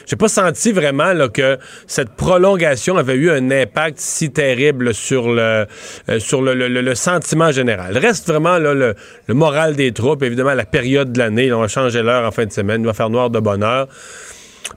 j'ai 0.07 0.17
pas 0.17 0.29
senti 0.29 0.73
vraiment 0.73 1.13
là, 1.13 1.29
que 1.29 1.59
cette 1.87 2.11
prolongation 2.11 2.97
avait 2.97 3.15
eu 3.15 3.31
un 3.31 3.51
impact 3.51 3.99
si 3.99 4.31
terrible 4.31 4.95
sur 4.95 5.29
le 5.33 5.67
euh, 6.09 6.19
sur 6.19 6.43
le, 6.43 6.55
le- 6.55 6.69
le- 6.69 6.95
sentiment 6.95 7.51
général. 7.53 7.97
Reste 7.99 8.29
vraiment 8.29 8.59
là, 8.59 8.75
le, 8.75 8.95
le 9.27 9.35
moral 9.35 9.75
des 9.77 9.93
troupes, 9.93 10.23
évidemment 10.23 10.55
la 10.55 10.65
période 10.65 11.13
de 11.13 11.19
l'année. 11.19 11.53
On 11.53 11.61
va 11.61 11.69
changer 11.69 12.03
l'heure 12.03 12.27
en 12.27 12.31
fin 12.31 12.47
de 12.47 12.53
semaine, 12.53 12.83
il 12.83 12.87
va 12.87 12.93
faire 12.95 13.11
noir 13.11 13.31
de 13.31 13.41
bonne 13.41 13.63
heure. 13.63 13.89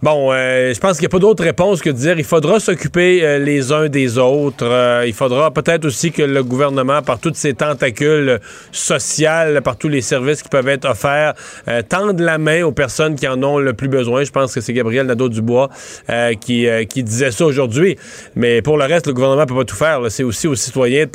Bon, 0.02 0.32
euh, 0.32 0.74
je 0.74 0.80
pense 0.80 0.94
qu'il 0.98 1.03
n'y 1.03 1.07
a 1.07 1.10
pas 1.10 1.20
d'autre 1.20 1.44
réponse 1.44 1.82
que 1.82 1.90
de 1.90 1.95
dire 1.95 2.18
il 2.18 2.26
faudra 2.26 2.60
s'occuper 2.60 3.24
euh, 3.24 3.40
les 3.40 3.72
uns 3.72 3.88
des 3.88 4.18
autres. 4.18 4.66
Euh, 4.66 5.03
il 5.07 5.14
faudra 5.14 5.52
peut-être 5.52 5.86
aussi 5.86 6.12
que 6.12 6.22
le 6.22 6.44
gouvernement, 6.44 7.02
par 7.02 7.20
toutes 7.20 7.36
ses 7.36 7.53
tentacules 7.53 8.40
sociales, 8.72 9.62
par 9.62 9.78
tous 9.78 9.88
les 9.88 10.02
services 10.02 10.44
qui 10.44 10.49
peuvent 10.49 10.68
être 10.68 10.86
offerts, 10.86 11.34
tende 11.90 12.20
la 12.20 12.38
main 12.38 12.64
aux 12.64 12.72
personnes 12.72 13.16
qui 13.16 13.28
en 13.28 13.41
ont 13.44 13.57
le 13.57 13.74
plus 13.74 13.88
besoin. 13.88 14.24
Je 14.24 14.32
pense 14.32 14.53
que 14.53 14.62
c'est 14.62 14.74
Gabriel 14.74 15.06
Nadeau-Dubois 15.07 15.70
qui, 16.40 16.68
disait 17.03 17.32
ça 17.32 17.45
aujourd'hui. 17.45 17.98
Mais 18.36 18.62
pour 18.62 18.78
le 18.78 18.86
reste, 18.86 19.07
le 19.07 19.14
gouvernement 19.14 19.45
peut 19.45 19.56
pas 19.56 19.66
tout 19.66 19.76
faire. 19.76 20.02
C'est 20.10 20.24
aussi 20.24 20.48
aux 20.48 20.56
citoyens 20.56 21.06
de 21.06 21.10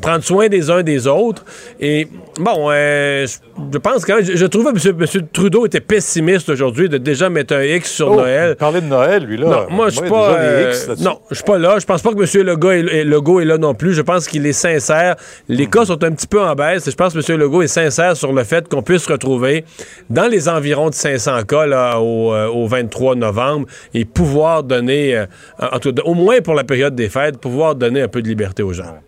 prendre, 0.00 0.24
soin 0.24 0.48
des 0.48 0.70
uns 0.70 0.82
des 0.82 1.06
autres. 1.06 1.44
Et 1.80 2.08
bon, 2.38 2.70
je, 2.70 3.78
pense 3.78 4.04
quand 4.04 4.16
même, 4.16 4.24
je, 4.24 4.36
je 4.36 4.46
trouvais 4.46 4.72
que 4.72 4.88
M. 4.88 5.28
Trudeau 5.32 5.66
était 5.66 5.80
pessimiste 5.80 6.48
aujourd'hui 6.48 6.88
de 6.88 6.98
déjà 6.98 7.30
mettre 7.30 7.54
un 7.54 7.62
X 7.62 7.92
sur 7.92 8.05
Oh, 8.10 8.16
Noël. 8.16 8.56
parlait 8.56 8.80
de 8.80 8.86
Noël, 8.86 9.24
lui, 9.24 9.36
là. 9.36 9.46
Non, 9.46 9.66
moi, 9.70 9.88
je 9.90 9.96
suis 10.00 10.08
pas. 10.10 10.38
euh, 10.38 10.72
non, 11.00 11.20
je 11.30 11.34
suis 11.36 11.44
pas 11.44 11.58
là. 11.58 11.76
Je 11.78 11.84
pense 11.86 12.02
pas 12.02 12.12
que 12.12 12.38
M. 12.38 12.46
Legault 12.46 12.70
est, 12.70 12.80
est- 12.86 13.04
Legault 13.04 13.40
est 13.40 13.44
là 13.44 13.58
non 13.58 13.74
plus. 13.74 13.92
Je 13.94 14.02
pense 14.02 14.26
qu'il 14.28 14.46
est 14.46 14.52
sincère. 14.52 15.16
Les 15.48 15.66
cas 15.66 15.84
sont 15.84 16.02
un 16.04 16.12
petit 16.12 16.26
peu 16.26 16.40
en 16.40 16.54
baisse. 16.54 16.86
et 16.86 16.90
Je 16.90 16.96
pense 16.96 17.14
que 17.14 17.32
M. 17.32 17.38
Legault 17.38 17.62
est 17.62 17.66
sincère 17.68 18.16
sur 18.16 18.32
le 18.32 18.44
fait 18.44 18.68
qu'on 18.68 18.82
puisse 18.82 19.06
retrouver 19.06 19.64
dans 20.10 20.26
les 20.28 20.48
environs 20.48 20.90
de 20.90 20.94
500 20.94 21.42
cas 21.44 21.66
là, 21.66 21.98
au, 22.00 22.32
euh, 22.34 22.46
au 22.48 22.66
23 22.66 23.14
novembre 23.14 23.66
et 23.94 24.04
pouvoir 24.04 24.62
donner, 24.62 25.16
euh, 25.16 25.26
en 25.58 25.78
tout 25.78 25.92
cas, 25.92 26.02
au 26.04 26.14
moins 26.14 26.40
pour 26.40 26.54
la 26.54 26.64
période 26.64 26.94
des 26.94 27.08
fêtes, 27.08 27.38
pouvoir 27.38 27.74
donner 27.74 28.02
un 28.02 28.08
peu 28.08 28.22
de 28.22 28.28
liberté 28.28 28.62
aux 28.62 28.72
gens. 28.72 28.98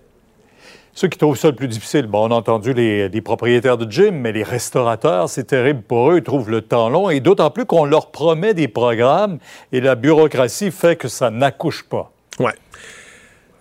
Ceux 0.99 1.07
qui 1.07 1.17
trouvent 1.17 1.39
ça 1.39 1.47
le 1.47 1.55
plus 1.55 1.69
difficile, 1.69 2.09
bon, 2.09 2.27
on 2.27 2.33
a 2.33 2.35
entendu 2.35 2.73
les, 2.73 3.21
propriétaires 3.21 3.79
de 3.79 3.89
gym, 3.89 4.17
mais 4.17 4.33
les 4.33 4.43
restaurateurs, 4.43 5.29
c'est 5.29 5.45
terrible 5.45 5.81
pour 5.83 6.11
eux, 6.11 6.17
ils 6.17 6.25
trouvent 6.25 6.51
le 6.51 6.61
temps 6.61 6.89
long, 6.89 7.09
et 7.09 7.21
d'autant 7.21 7.53
plus 7.53 7.67
qu'on 7.67 7.85
leur 7.85 8.11
promet 8.11 8.53
des 8.53 8.67
programmes, 8.67 9.39
et 9.71 9.81
la 9.81 9.95
bureaucratie 9.95 10.73
fait 10.73 10.97
que 10.97 11.07
ça 11.07 11.31
n'accouche 11.31 11.85
pas. 11.85 12.11
Ouais. 12.41 12.55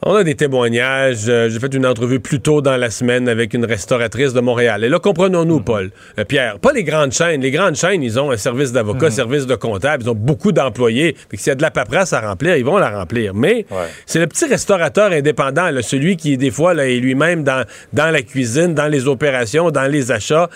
On 0.03 0.13
a 0.13 0.23
des 0.23 0.35
témoignages. 0.35 1.27
Euh, 1.27 1.49
J'ai 1.49 1.59
fait 1.59 1.73
une 1.73 1.85
entrevue 1.85 2.19
plus 2.19 2.39
tôt 2.39 2.61
dans 2.61 2.77
la 2.77 2.91
semaine 2.91 3.27
avec 3.27 3.55
une 3.55 3.65
restauratrice 3.65 4.31
de 4.31 4.39
Montréal. 4.41 4.83
Et 4.83 4.89
là, 4.89 4.99
comprenons-nous, 4.99 5.61
Paul, 5.61 5.89
euh, 6.19 6.23
Pierre, 6.23 6.59
pas 6.59 6.71
les 6.71 6.83
grandes 6.83 7.13
chaînes. 7.13 7.41
Les 7.41 7.49
grandes 7.49 7.75
chaînes, 7.75 8.03
ils 8.03 8.19
ont 8.19 8.29
un 8.29 8.37
service 8.37 8.71
d'avocat, 8.71 9.09
service 9.09 9.47
de 9.47 9.55
comptable, 9.55 10.03
ils 10.03 10.09
ont 10.11 10.15
beaucoup 10.15 10.51
d'employés. 10.51 11.15
Fait 11.31 11.37
que 11.37 11.41
s'il 11.41 11.49
y 11.49 11.51
a 11.51 11.55
de 11.55 11.63
la 11.63 11.71
paperasse 11.71 12.13
à 12.13 12.21
remplir, 12.21 12.55
ils 12.57 12.63
vont 12.63 12.77
la 12.77 12.91
remplir. 12.91 13.33
Mais 13.33 13.65
c'est 14.05 14.19
le 14.19 14.27
petit 14.27 14.45
restaurateur 14.45 15.11
indépendant, 15.11 15.71
là, 15.71 15.81
celui 15.81 16.15
qui, 16.15 16.37
des 16.37 16.51
fois, 16.51 16.75
là, 16.75 16.87
est 16.87 16.99
lui-même 16.99 17.43
dans, 17.43 17.65
dans 17.93 18.11
la 18.11 18.21
cuisine, 18.21 18.75
dans 18.75 18.87
les 18.87 19.07
opérations, 19.07 19.71
dans 19.71 19.91
les 19.91 20.11
achats. 20.11 20.47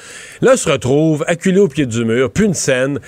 Là, 0.42 0.56
se 0.56 0.70
retrouve 0.70 1.26
acculé 1.28 1.60
au 1.60 1.68
pied 1.68 1.88
du 1.88 2.06
mur, 2.06 2.30
plus 2.30 2.46
une 2.46 2.54
scène. 2.54 3.00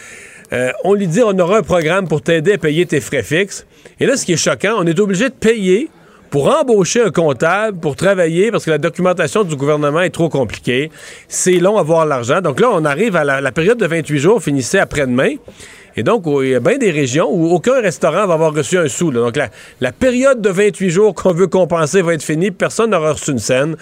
Euh, 0.52 0.72
on 0.84 0.96
lui 0.96 1.08
dit 1.08 1.22
on 1.24 1.38
aura 1.38 1.60
un 1.60 1.64
programme 1.64 2.08
pour 2.08 2.24
t'aider 2.24 2.54
à 2.54 2.58
payer 2.58 2.88
tes 2.88 3.02
frais 3.02 3.24
fixes. 3.24 3.68
Et 4.00 4.08
là, 4.08 4.18
ce 4.18 4.26
qui 4.26 4.34
est 4.34 4.38
choquant, 4.38 4.76
on 4.80 4.86
est 4.88 5.00
obligé 5.00 5.30
de 5.30 5.34
payer 5.34 5.90
pour 6.34 6.48
embaucher 6.48 7.00
un 7.04 7.12
comptable, 7.12 7.78
pour 7.78 7.96
travailler, 7.96 8.50
parce 8.50 8.66
que 8.66 8.72
la 8.72 8.80
documentation 8.80 9.44
du 9.44 9.56
gouvernement 9.56 10.02
est 10.02 10.10
trop 10.10 10.30
compliquée. 10.30 10.90
C'est 11.28 11.60
long 11.60 11.78
à 11.78 11.82
avoir 11.82 12.08
l'argent. 12.08 12.42
Donc 12.42 12.60
là, 12.60 12.70
on 12.72 12.86
arrive 12.86 13.16
à 13.16 13.24
la, 13.24 13.40
la 13.40 13.52
période 13.52 13.78
de 13.78 13.86
28 13.86 14.18
jours, 14.18 14.42
finissait 14.42 14.80
après-demain. 14.80 15.36
Et 15.96 16.04
donc, 16.04 16.24
il 16.26 16.50
y 16.50 16.56
a 16.56 16.60
bien 16.60 16.78
des 16.78 16.92
régions 16.92 17.30
où 17.32 17.52
aucun 17.54 17.80
restaurant 17.82 18.26
va 18.28 18.34
avoir 18.34 18.54
reçu 18.54 18.78
un 18.78 18.88
sou. 18.88 19.12
là. 19.12 19.22
Donc, 19.22 19.36
la, 19.38 19.50
la 19.82 19.92
période 19.92 20.42
de 20.42 20.50
28 20.50 20.90
jours 20.90 21.14
qu'on 21.14 21.34
veut 21.34 21.48
compenser 21.48 22.02
va 22.02 22.14
être 22.14 22.24
finie, 22.24 22.52
personne 22.52 22.90
n'aura 22.92 23.14
reçu 23.14 23.32
une 23.32 23.40
scène. 23.40 23.76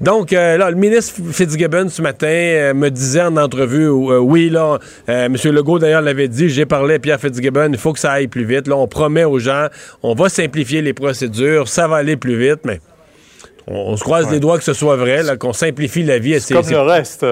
Donc, 0.00 0.32
euh, 0.32 0.56
là, 0.56 0.70
le 0.70 0.76
ministre 0.76 1.20
Fitzgibbon, 1.30 1.88
ce 1.88 2.02
matin, 2.02 2.26
euh, 2.26 2.74
me 2.74 2.88
disait 2.90 3.22
en 3.22 3.36
entrevue, 3.36 3.86
euh, 3.86 4.18
oui, 4.18 4.50
là, 4.50 4.80
M. 5.06 5.36
Legault, 5.44 5.78
d'ailleurs, 5.78 6.02
l'avait 6.02 6.26
dit, 6.26 6.48
j'ai 6.48 6.66
parlé 6.66 6.94
à 6.96 6.98
Pierre 6.98 7.20
Fitzgibbon, 7.20 7.68
il 7.70 7.78
faut 7.78 7.92
que 7.92 8.00
ça 8.00 8.10
aille 8.10 8.26
plus 8.26 8.44
vite. 8.44 8.66
Là, 8.66 8.76
on 8.76 8.88
promet 8.88 9.22
aux 9.24 9.38
gens, 9.38 9.68
on 10.02 10.14
va 10.14 10.28
simplifier 10.28 10.82
les 10.82 10.92
procédures, 10.94 11.68
ça 11.68 11.86
va 11.86 11.96
aller 11.98 12.16
plus 12.16 12.36
vite, 12.36 12.60
mais 12.64 12.80
on, 13.68 13.92
on 13.92 13.96
se 13.96 14.02
croise 14.02 14.28
les 14.32 14.40
doigts 14.40 14.58
que 14.58 14.64
ce 14.64 14.72
soit 14.72 14.96
vrai, 14.96 15.22
qu'on 15.38 15.52
simplifie 15.52 16.02
la 16.02 16.18
vie 16.18 16.34
à 16.34 16.40
ces... 16.40 16.54
Comme 16.54 16.64
ces- 16.64 16.72
le 16.74 16.80
reste, 16.80 17.24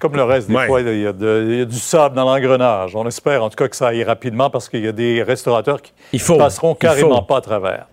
comme 0.00 0.16
le 0.16 0.24
reste, 0.24 0.48
des 0.48 0.54
Ouais. 0.54 0.66
fois, 0.66 0.80
il 0.80 1.00
y, 1.00 1.06
a 1.06 1.12
de- 1.12 1.46
il 1.48 1.58
y 1.58 1.62
a 1.62 1.64
du 1.64 1.78
sable 1.78 2.16
dans 2.16 2.24
l'engrenage. 2.24 2.94
On 2.96 3.06
espère 3.06 3.42
en 3.44 3.48
tout 3.50 3.56
cas 3.56 3.68
que 3.68 3.76
ça 3.76 3.88
aille 3.88 4.02
rapidement 4.04 4.50
parce 4.50 4.68
qu'il 4.68 4.84
y 4.84 4.88
a 4.88 4.92
des 4.92 5.22
restaurateurs 5.22 5.80
qui 5.82 6.18
faut. 6.18 6.36
passeront 6.36 6.74
carrément 6.74 7.22
pas 7.22 7.36
à 7.38 7.40
travers. 7.40 7.86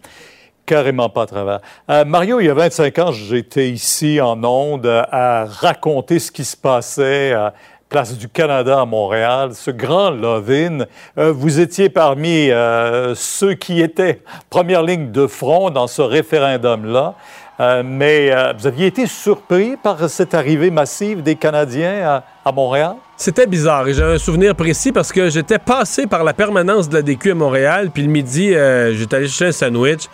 Carrément 0.66 1.10
pas 1.10 1.24
à 1.24 1.26
travers. 1.26 1.60
Euh, 1.90 2.06
Mario, 2.06 2.40
il 2.40 2.46
y 2.46 2.50
a 2.50 2.54
25 2.54 3.00
ans, 3.00 3.12
j'étais 3.12 3.70
ici 3.70 4.22
en 4.22 4.44
Onde 4.44 4.86
euh, 4.86 5.02
à 5.12 5.46
raconter 5.46 6.20
ce 6.20 6.32
qui 6.32 6.44
se 6.46 6.56
passait 6.58 7.32
à 7.34 7.54
Place 7.90 8.16
du 8.16 8.30
Canada 8.30 8.82
à 8.82 8.86
Montréal, 8.86 9.56
ce 9.56 9.72
grand 9.72 10.12
love-in. 10.12 10.86
Euh, 11.18 11.32
vous 11.32 11.60
étiez 11.60 11.90
parmi 11.90 12.52
euh, 12.52 13.16
ceux 13.16 13.56
qui 13.56 13.82
étaient 13.82 14.22
première 14.52 14.84
ligne 14.84 15.12
de 15.12 15.26
front 15.26 15.72
dans 15.72 15.88
ce 15.88 16.04
référendum-là. 16.04 17.16
Euh, 17.60 17.84
mais 17.86 18.31
euh, 18.31 18.53
vous 18.57 18.68
aviez 18.68 18.88
été 18.88 19.06
surpris 19.06 19.76
par 19.76 20.10
cette 20.10 20.34
arrivée 20.34 20.72
massive 20.72 21.22
des 21.22 21.36
Canadiens 21.36 22.23
à, 22.45 22.52
Montréal? 22.53 22.95
C'était 23.18 23.48
bizarre 23.48 23.88
et 23.88 23.94
j'ai 23.94 24.03
un 24.03 24.18
souvenir 24.18 24.56
précis 24.56 24.94
parce 24.94 25.11
que 25.11 25.30
j'étais 25.30 25.60
passé 25.60 26.07
par 26.07 26.23
la 26.23 26.34
permanence 26.34 26.88
de 26.88 26.95
la 26.95 27.02
DQ 27.02 27.31
à 27.31 27.36
Montréal, 27.36 27.91
puis 27.94 28.03
le 28.03 28.10
midi, 28.10 28.56
euh, 28.56 28.94
j'étais 28.94 29.18
allé 29.18 29.27
chercher 29.27 29.48
un 29.48 29.52
sandwich. 29.52 30.07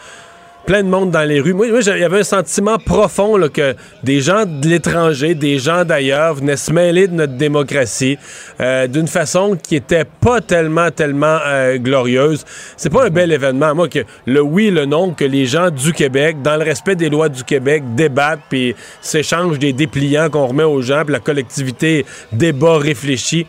Plein 0.65 0.81
de 0.81 0.89
monde 0.89 1.11
dans 1.11 1.23
les 1.23 1.39
rues. 1.39 1.53
Moi, 1.53 1.67
il 1.67 1.99
y 1.99 2.03
avait 2.03 2.21
un 2.21 2.23
sentiment 2.23 2.79
profond 2.79 3.37
que 3.49 3.75
des 4.01 4.19
gens 4.19 4.45
de 4.47 4.67
l'étranger, 4.67 5.35
des 5.35 5.59
gens 5.59 5.85
d'ailleurs 5.85 6.33
venaient 6.33 6.57
se 6.57 6.73
mêler 6.73 7.07
de 7.07 7.13
notre 7.13 7.33
démocratie 7.33 8.17
euh, 8.59 8.87
d'une 8.87 9.07
façon 9.07 9.55
qui 9.61 9.75
était 9.75 10.05
pas 10.05 10.41
tellement, 10.41 10.89
tellement 10.89 11.37
euh, 11.45 11.77
glorieuse. 11.77 12.43
C'est 12.77 12.89
pas 12.89 13.05
un 13.05 13.09
bel 13.11 13.31
événement. 13.31 13.75
Moi, 13.75 13.89
que 13.89 13.99
le 14.25 14.41
oui, 14.41 14.71
le 14.71 14.87
non, 14.87 15.11
que 15.11 15.23
les 15.23 15.45
gens 15.45 15.69
du 15.69 15.93
Québec, 15.93 16.41
dans 16.41 16.55
le 16.55 16.63
respect 16.63 16.95
des 16.95 17.09
lois 17.09 17.29
du 17.29 17.43
Québec, 17.43 17.83
débattent 17.93 18.41
puis 18.49 18.75
s'échangent 19.01 19.59
des 19.59 19.71
dépliants 19.71 20.31
qu'on 20.31 20.47
remet 20.47 20.63
aux 20.63 20.81
gens, 20.81 21.03
puis 21.03 21.13
la 21.13 21.19
collectivité 21.19 22.07
débat, 22.31 22.79
réfléchit. 22.79 23.45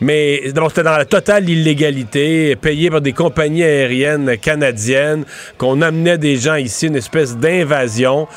Mais 0.00 0.42
c'était 0.46 0.82
dans 0.82 0.98
la 0.98 1.04
totale 1.04 1.48
illégalité, 1.48 2.56
payé 2.56 2.90
par 2.90 3.00
des 3.00 3.12
compagnies 3.12 3.62
aériennes 3.62 4.36
canadiennes, 4.36 5.24
qu'on 5.58 5.80
amenait 5.80 6.18
des 6.18 6.36
gens 6.36 6.55
ici, 6.58 6.86
une 6.86 6.96
espèce 6.96 7.36
d'invasion. 7.36 8.28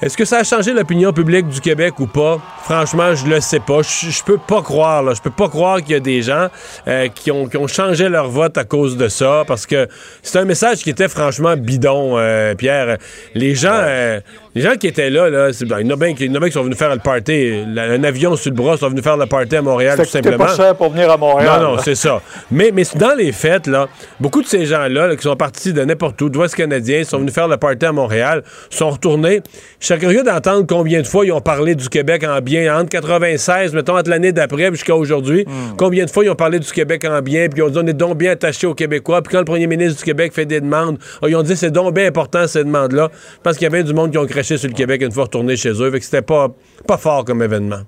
Est-ce 0.00 0.16
que 0.16 0.24
ça 0.24 0.38
a 0.38 0.44
changé 0.44 0.72
l'opinion 0.72 1.12
publique 1.12 1.48
du 1.48 1.60
Québec 1.60 1.98
ou 1.98 2.06
pas? 2.06 2.40
Franchement, 2.62 3.16
je 3.16 3.26
le 3.26 3.40
sais 3.40 3.58
pas. 3.58 3.82
Je, 3.82 4.10
je 4.10 4.22
peux 4.22 4.38
pas 4.38 4.62
croire, 4.62 5.02
là. 5.02 5.12
Je 5.12 5.20
peux 5.20 5.30
pas 5.30 5.48
croire 5.48 5.78
qu'il 5.78 5.90
y 5.90 5.94
a 5.96 6.00
des 6.00 6.22
gens 6.22 6.46
euh, 6.86 7.08
qui, 7.08 7.32
ont, 7.32 7.48
qui 7.48 7.56
ont 7.56 7.66
changé 7.66 8.08
leur 8.08 8.28
vote 8.28 8.56
à 8.56 8.64
cause 8.64 8.96
de 8.96 9.08
ça, 9.08 9.42
parce 9.48 9.66
que 9.66 9.88
c'est 10.22 10.38
un 10.38 10.44
message 10.44 10.84
qui 10.84 10.90
était 10.90 11.08
franchement 11.08 11.56
bidon, 11.56 12.16
euh, 12.16 12.54
Pierre. 12.54 12.98
Les 13.34 13.56
gens, 13.56 13.74
euh, 13.74 14.20
les 14.58 14.64
gens 14.64 14.74
qui 14.74 14.88
étaient 14.88 15.08
là, 15.08 15.30
là, 15.30 15.50
ben, 15.66 15.78
il 15.78 15.86
y 15.86 15.88
en 15.88 15.94
a 15.94 15.96
bien 15.96 16.14
qui 16.14 16.52
sont 16.52 16.64
venus 16.64 16.76
faire 16.76 16.92
le 16.92 16.98
party. 16.98 17.62
Un 17.76 18.02
avion 18.02 18.34
sur 18.34 18.50
le 18.50 18.56
bras 18.56 18.76
sont 18.76 18.88
venus 18.88 19.04
faire 19.04 19.16
le 19.16 19.26
party 19.26 19.54
à 19.54 19.62
Montréal, 19.62 19.96
tout 19.96 20.04
simplement. 20.04 20.46
pas 20.46 20.56
cher 20.56 20.74
pour 20.74 20.90
venir 20.90 21.08
à 21.10 21.16
Montréal. 21.16 21.60
Non, 21.62 21.76
non, 21.76 21.78
c'est 21.78 21.94
ça. 21.94 22.20
Mais, 22.50 22.72
mais 22.74 22.82
dans 22.96 23.14
les 23.16 23.30
fêtes, 23.30 23.68
là, 23.68 23.86
beaucoup 24.18 24.42
de 24.42 24.48
ces 24.48 24.66
gens-là, 24.66 25.06
là, 25.06 25.14
qui 25.14 25.22
sont 25.22 25.36
partis 25.36 25.72
de 25.72 25.84
n'importe 25.84 26.20
où, 26.22 26.28
de 26.28 26.36
l'Ouest 26.36 26.56
canadien, 26.56 27.04
sont 27.04 27.18
venus 27.18 27.32
faire 27.32 27.46
le 27.46 27.56
party 27.56 27.86
à 27.86 27.92
Montréal, 27.92 28.42
sont 28.68 28.90
retournés. 28.90 29.42
Je 29.78 29.86
serais 29.86 30.00
curieux 30.00 30.24
d'entendre 30.24 30.66
combien 30.68 31.02
de 31.02 31.06
fois 31.06 31.24
ils 31.24 31.30
ont 31.30 31.40
parlé 31.40 31.76
du 31.76 31.88
Québec 31.88 32.24
en 32.24 32.40
bien, 32.40 32.76
entre 32.76 32.90
96, 32.90 33.74
mettons, 33.74 33.96
entre 33.96 34.10
l'année 34.10 34.32
d'après 34.32 34.70
jusqu'à 34.72 34.96
aujourd'hui. 34.96 35.46
Combien 35.76 36.04
de 36.04 36.10
fois 36.10 36.24
ils 36.24 36.30
ont 36.30 36.34
parlé 36.34 36.58
du 36.58 36.72
Québec 36.72 37.04
en 37.04 37.22
bien, 37.22 37.48
puis 37.48 37.60
ils 37.60 37.62
ont 37.62 37.70
dit 37.70 37.78
on 37.80 37.86
est 37.86 37.92
donc 37.92 38.18
bien 38.18 38.32
attachés 38.32 38.66
aux 38.66 38.74
Québécois. 38.74 39.22
Puis 39.22 39.30
quand 39.30 39.38
le 39.38 39.44
premier 39.44 39.68
ministre 39.68 39.98
du 39.98 40.04
Québec 40.04 40.32
fait 40.32 40.46
des 40.46 40.60
demandes, 40.60 40.98
ils 41.24 41.36
ont 41.36 41.42
dit 41.42 41.56
c'est 41.56 41.70
donc 41.70 41.94
bien 41.94 42.06
important 42.06 42.48
ces 42.48 42.64
demandes-là. 42.64 43.10
Parce 43.44 43.56
qu'il 43.56 43.64
y 43.64 43.68
avait 43.68 43.84
du 43.84 43.94
monde 43.94 44.10
qui 44.10 44.18
ont 44.18 44.26
craché 44.48 44.58
sur 44.58 44.68
le 44.68 44.74
Québec 44.74 45.02
une 45.02 45.12
fois 45.12 45.24
retourné 45.24 45.56
chez 45.56 45.70
eux. 45.70 45.90
Fait 45.90 45.98
que 45.98 46.04
c'était 46.04 46.22
pas, 46.22 46.48
pas 46.86 46.96
fort 46.96 47.24
comme 47.24 47.42
événement. 47.42 47.80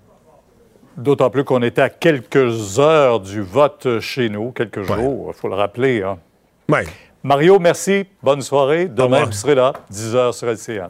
D'autant 0.96 1.30
plus 1.30 1.44
qu'on 1.44 1.62
était 1.62 1.82
à 1.82 1.88
quelques 1.88 2.78
heures 2.78 3.20
du 3.20 3.40
vote 3.40 4.00
chez 4.00 4.28
nous, 4.28 4.50
quelques 4.52 4.82
jours, 4.82 5.32
il 5.34 5.38
faut 5.40 5.48
le 5.48 5.54
rappeler. 5.54 6.02
hein. 6.02 6.18
Ouais. 6.68 6.84
Mario, 7.22 7.58
merci. 7.58 8.04
Bonne 8.22 8.42
soirée. 8.42 8.86
Demain, 8.88 9.24
vous 9.24 9.32
serez 9.32 9.54
là, 9.54 9.72
10h 9.92 10.32
sur 10.32 10.48
LCN. 10.48 10.88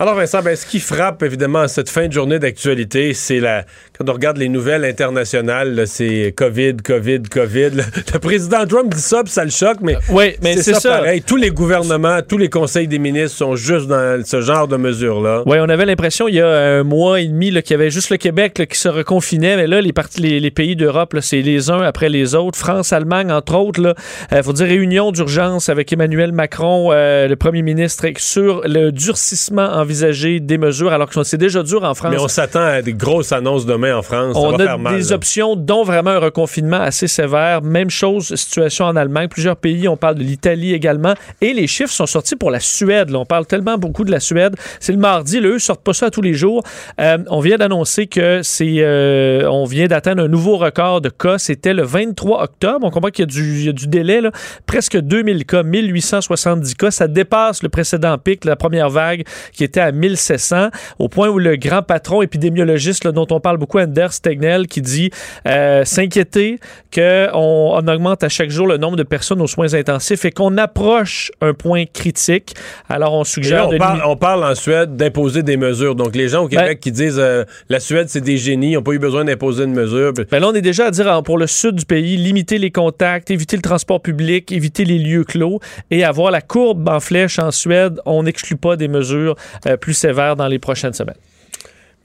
Alors 0.00 0.14
Vincent, 0.14 0.40
ben, 0.40 0.56
ce 0.56 0.64
qui 0.64 0.80
frappe 0.80 1.22
évidemment 1.22 1.68
cette 1.68 1.90
fin 1.90 2.08
de 2.08 2.12
journée 2.14 2.38
d'actualité, 2.38 3.12
c'est 3.12 3.38
la 3.38 3.66
quand 3.98 4.08
on 4.08 4.14
regarde 4.14 4.38
les 4.38 4.48
nouvelles 4.48 4.86
internationales, 4.86 5.82
c'est 5.86 6.32
Covid, 6.34 6.78
Covid, 6.82 7.20
Covid. 7.30 7.68
Le, 7.74 7.82
le 8.14 8.18
président 8.18 8.64
Trump 8.66 8.94
dit 8.94 9.00
ça, 9.02 9.22
puis 9.22 9.30
ça 9.30 9.44
le 9.44 9.50
choque, 9.50 9.76
mais, 9.82 9.96
Oui, 10.08 10.36
mais 10.42 10.56
c'est 10.56 10.72
ça. 10.72 11.00
pareil. 11.00 11.20
Tous 11.20 11.36
les 11.36 11.50
gouvernements, 11.50 12.20
tous 12.26 12.38
les 12.38 12.48
conseils 12.48 12.88
des 12.88 12.98
ministres 12.98 13.36
sont 13.36 13.56
juste 13.56 13.88
dans 13.88 14.24
ce 14.24 14.40
genre 14.40 14.66
de 14.68 14.78
mesures-là. 14.78 15.42
Oui, 15.44 15.58
on 15.60 15.68
avait 15.68 15.84
l'impression 15.84 16.28
il 16.28 16.36
y 16.36 16.40
a 16.40 16.48
un 16.48 16.82
mois 16.82 17.20
et 17.20 17.26
demi 17.26 17.50
qu'il 17.62 17.72
y 17.72 17.74
avait 17.74 17.90
juste 17.90 18.08
le 18.08 18.16
Québec 18.16 18.56
là, 18.58 18.64
qui 18.64 18.78
se 18.78 18.88
reconfinait, 18.88 19.56
mais 19.56 19.66
là, 19.66 19.82
les, 19.82 19.92
parties, 19.92 20.22
les, 20.22 20.40
les 20.40 20.50
pays 20.50 20.76
d'Europe, 20.76 21.14
c'est 21.20 21.42
les 21.42 21.68
uns 21.68 21.82
après 21.82 22.08
les 22.08 22.34
autres. 22.34 22.58
France, 22.58 22.94
Allemagne, 22.94 23.30
entre 23.30 23.54
autres. 23.54 23.94
Il 24.32 24.42
faut 24.42 24.54
dire 24.54 24.66
réunion 24.66 25.12
d'urgence 25.12 25.68
avec 25.68 25.92
Emmanuel 25.92 26.32
Macron, 26.32 26.88
euh, 26.90 27.28
le 27.28 27.36
premier 27.36 27.60
ministre, 27.60 28.06
sur 28.16 28.62
le 28.64 28.92
durcissement 28.92 29.68
envisager 29.94 30.38
des 30.40 30.56
mesures 30.58 30.92
alors 30.92 31.08
que 31.08 31.22
c'est 31.24 31.36
déjà 31.36 31.62
dur 31.62 31.82
en 31.84 31.94
France? 31.94 32.12
Mais 32.12 32.20
on 32.20 32.28
s'attend 32.28 32.60
à 32.62 32.80
des 32.82 32.94
grosses 32.94 33.32
annonces 33.32 33.66
demain 33.66 33.96
en 33.96 34.02
France. 34.02 34.34
Ça 34.34 34.40
On 34.40 34.50
va 34.52 34.62
a 34.62 34.66
faire 34.66 34.78
mal, 34.78 34.96
des 34.96 35.08
là. 35.08 35.16
options, 35.16 35.56
dont 35.56 35.82
vraiment 35.82 36.10
un 36.10 36.18
reconfinement 36.18 36.80
assez 36.80 37.08
sévère. 37.08 37.62
Même 37.62 37.90
chose, 37.90 38.34
situation 38.34 38.84
en 38.84 38.94
Allemagne. 38.96 39.28
Plusieurs 39.28 39.56
pays, 39.56 39.88
on 39.88 39.96
parle 39.96 40.14
de 40.16 40.22
l'Italie 40.22 40.72
également. 40.74 41.14
Et 41.40 41.52
les 41.52 41.66
chiffres 41.66 41.92
sont 41.92 42.06
sortis 42.06 42.36
pour 42.36 42.50
la 42.50 42.60
Suède. 42.60 43.10
là. 43.10 43.18
On 43.18 43.24
parle 43.26 43.46
tellement 43.46 43.78
beaucoup 43.78 44.04
de 44.04 44.10
la 44.12 44.20
Suède. 44.20 44.54
C'est 44.78 44.92
le 44.92 44.98
mardi. 44.98 45.40
Là, 45.40 45.48
eux 45.48 45.58
sortent 45.58 45.82
pas 45.82 45.92
ça 45.92 46.10
tous 46.10 46.22
les 46.22 46.34
jours. 46.34 46.62
Euh, 47.00 47.18
on 47.28 47.40
vient 47.40 47.56
d'annoncer 47.56 48.06
que 48.06 48.40
c'est, 48.42 48.76
euh, 48.78 49.48
on 49.50 49.64
vient 49.64 49.86
d'atteindre 49.88 50.22
un 50.22 50.28
nouveau 50.28 50.56
record 50.56 51.00
de 51.00 51.08
cas. 51.08 51.38
C'était 51.38 51.74
le 51.74 51.82
23 51.82 52.42
octobre. 52.44 52.86
On 52.86 52.90
comprend 52.90 53.10
qu'il 53.10 53.22
y 53.22 53.24
a 53.24 53.26
du, 53.26 53.58
il 53.60 53.66
y 53.66 53.68
a 53.68 53.72
du 53.72 53.88
délai. 53.88 54.20
là. 54.20 54.30
Presque 54.66 54.96
2000 54.98 55.44
cas, 55.46 55.62
1870 55.62 56.74
cas. 56.76 56.90
Ça 56.90 57.08
dépasse 57.08 57.62
le 57.62 57.68
précédent 57.68 58.16
pic, 58.18 58.44
la 58.44 58.56
première 58.56 58.90
vague, 58.90 59.24
qui 59.52 59.64
était 59.64 59.79
à 59.80 59.92
1700, 59.92 60.68
au 60.98 61.08
point 61.08 61.28
où 61.28 61.38
le 61.38 61.56
grand 61.56 61.82
patron 61.82 62.22
épidémiologiste 62.22 63.04
là, 63.04 63.12
dont 63.12 63.26
on 63.30 63.40
parle 63.40 63.58
beaucoup, 63.58 63.78
Anders 63.78 64.12
Stegnell, 64.12 64.66
qui 64.66 64.80
dit 64.82 65.10
euh, 65.46 65.84
s'inquiéter 65.84 66.58
qu'on 66.94 67.40
on 67.80 67.88
augmente 67.88 68.24
à 68.24 68.28
chaque 68.28 68.50
jour 68.50 68.66
le 68.66 68.76
nombre 68.76 68.96
de 68.96 69.02
personnes 69.02 69.40
aux 69.40 69.46
soins 69.46 69.74
intensifs 69.74 70.24
et 70.24 70.30
qu'on 70.30 70.56
approche 70.58 71.30
un 71.40 71.54
point 71.54 71.84
critique. 71.86 72.54
Alors, 72.88 73.14
on 73.14 73.24
suggère 73.24 73.62
là, 73.62 73.68
on, 73.68 73.72
de 73.72 73.78
parle, 73.78 73.92
limiter- 73.98 74.08
on 74.10 74.16
parle 74.16 74.44
en 74.44 74.54
Suède 74.54 74.96
d'imposer 74.96 75.42
des 75.42 75.56
mesures. 75.56 75.94
Donc, 75.94 76.14
les 76.16 76.28
gens 76.28 76.44
au 76.44 76.48
Québec 76.48 76.66
Ben- 76.68 76.78
qui 76.78 76.92
disent 76.92 77.18
euh, 77.18 77.44
la 77.68 77.80
Suède, 77.80 78.08
c'est 78.08 78.20
des 78.20 78.36
génies, 78.36 78.72
ils 78.72 78.74
n'ont 78.74 78.82
pas 78.82 78.92
eu 78.92 78.98
besoin 78.98 79.24
d'imposer 79.24 79.64
une 79.64 79.72
mesure. 79.74 80.12
Ben 80.30 80.40
là, 80.40 80.48
on 80.48 80.54
est 80.54 80.60
déjà 80.62 80.86
à 80.86 80.90
dire 80.90 81.22
pour 81.24 81.38
le 81.38 81.46
sud 81.46 81.76
du 81.76 81.84
pays, 81.84 82.16
limiter 82.16 82.58
les 82.58 82.70
contacts, 82.70 83.30
éviter 83.30 83.56
le 83.56 83.62
transport 83.62 84.00
public, 84.00 84.52
éviter 84.52 84.84
les 84.84 84.98
lieux 84.98 85.24
clos 85.24 85.60
et 85.90 86.04
avoir 86.04 86.30
la 86.30 86.40
courbe 86.40 86.88
en 86.88 87.00
flèche 87.00 87.38
en 87.38 87.50
Suède. 87.50 88.00
On 88.06 88.22
n'exclut 88.22 88.56
pas 88.56 88.76
des 88.76 88.88
mesures 88.88 89.34
plus 89.80 89.94
sévères 89.94 90.36
dans 90.36 90.48
les 90.48 90.58
prochaines 90.58 90.92
semaines. 90.92 91.16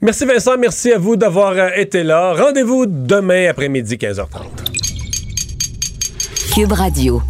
Merci 0.02 0.26
Vincent, 0.26 0.58
merci 0.58 0.92
à 0.92 0.98
vous 0.98 1.16
d'avoir 1.16 1.52
euh, 1.52 1.70
été 1.74 2.02
là. 2.02 2.34
Rendez-vous 2.34 2.84
demain 2.86 3.48
après-midi, 3.48 3.96
15h30. 3.96 4.26
Cube 6.54 6.72
Radio. 6.72 7.22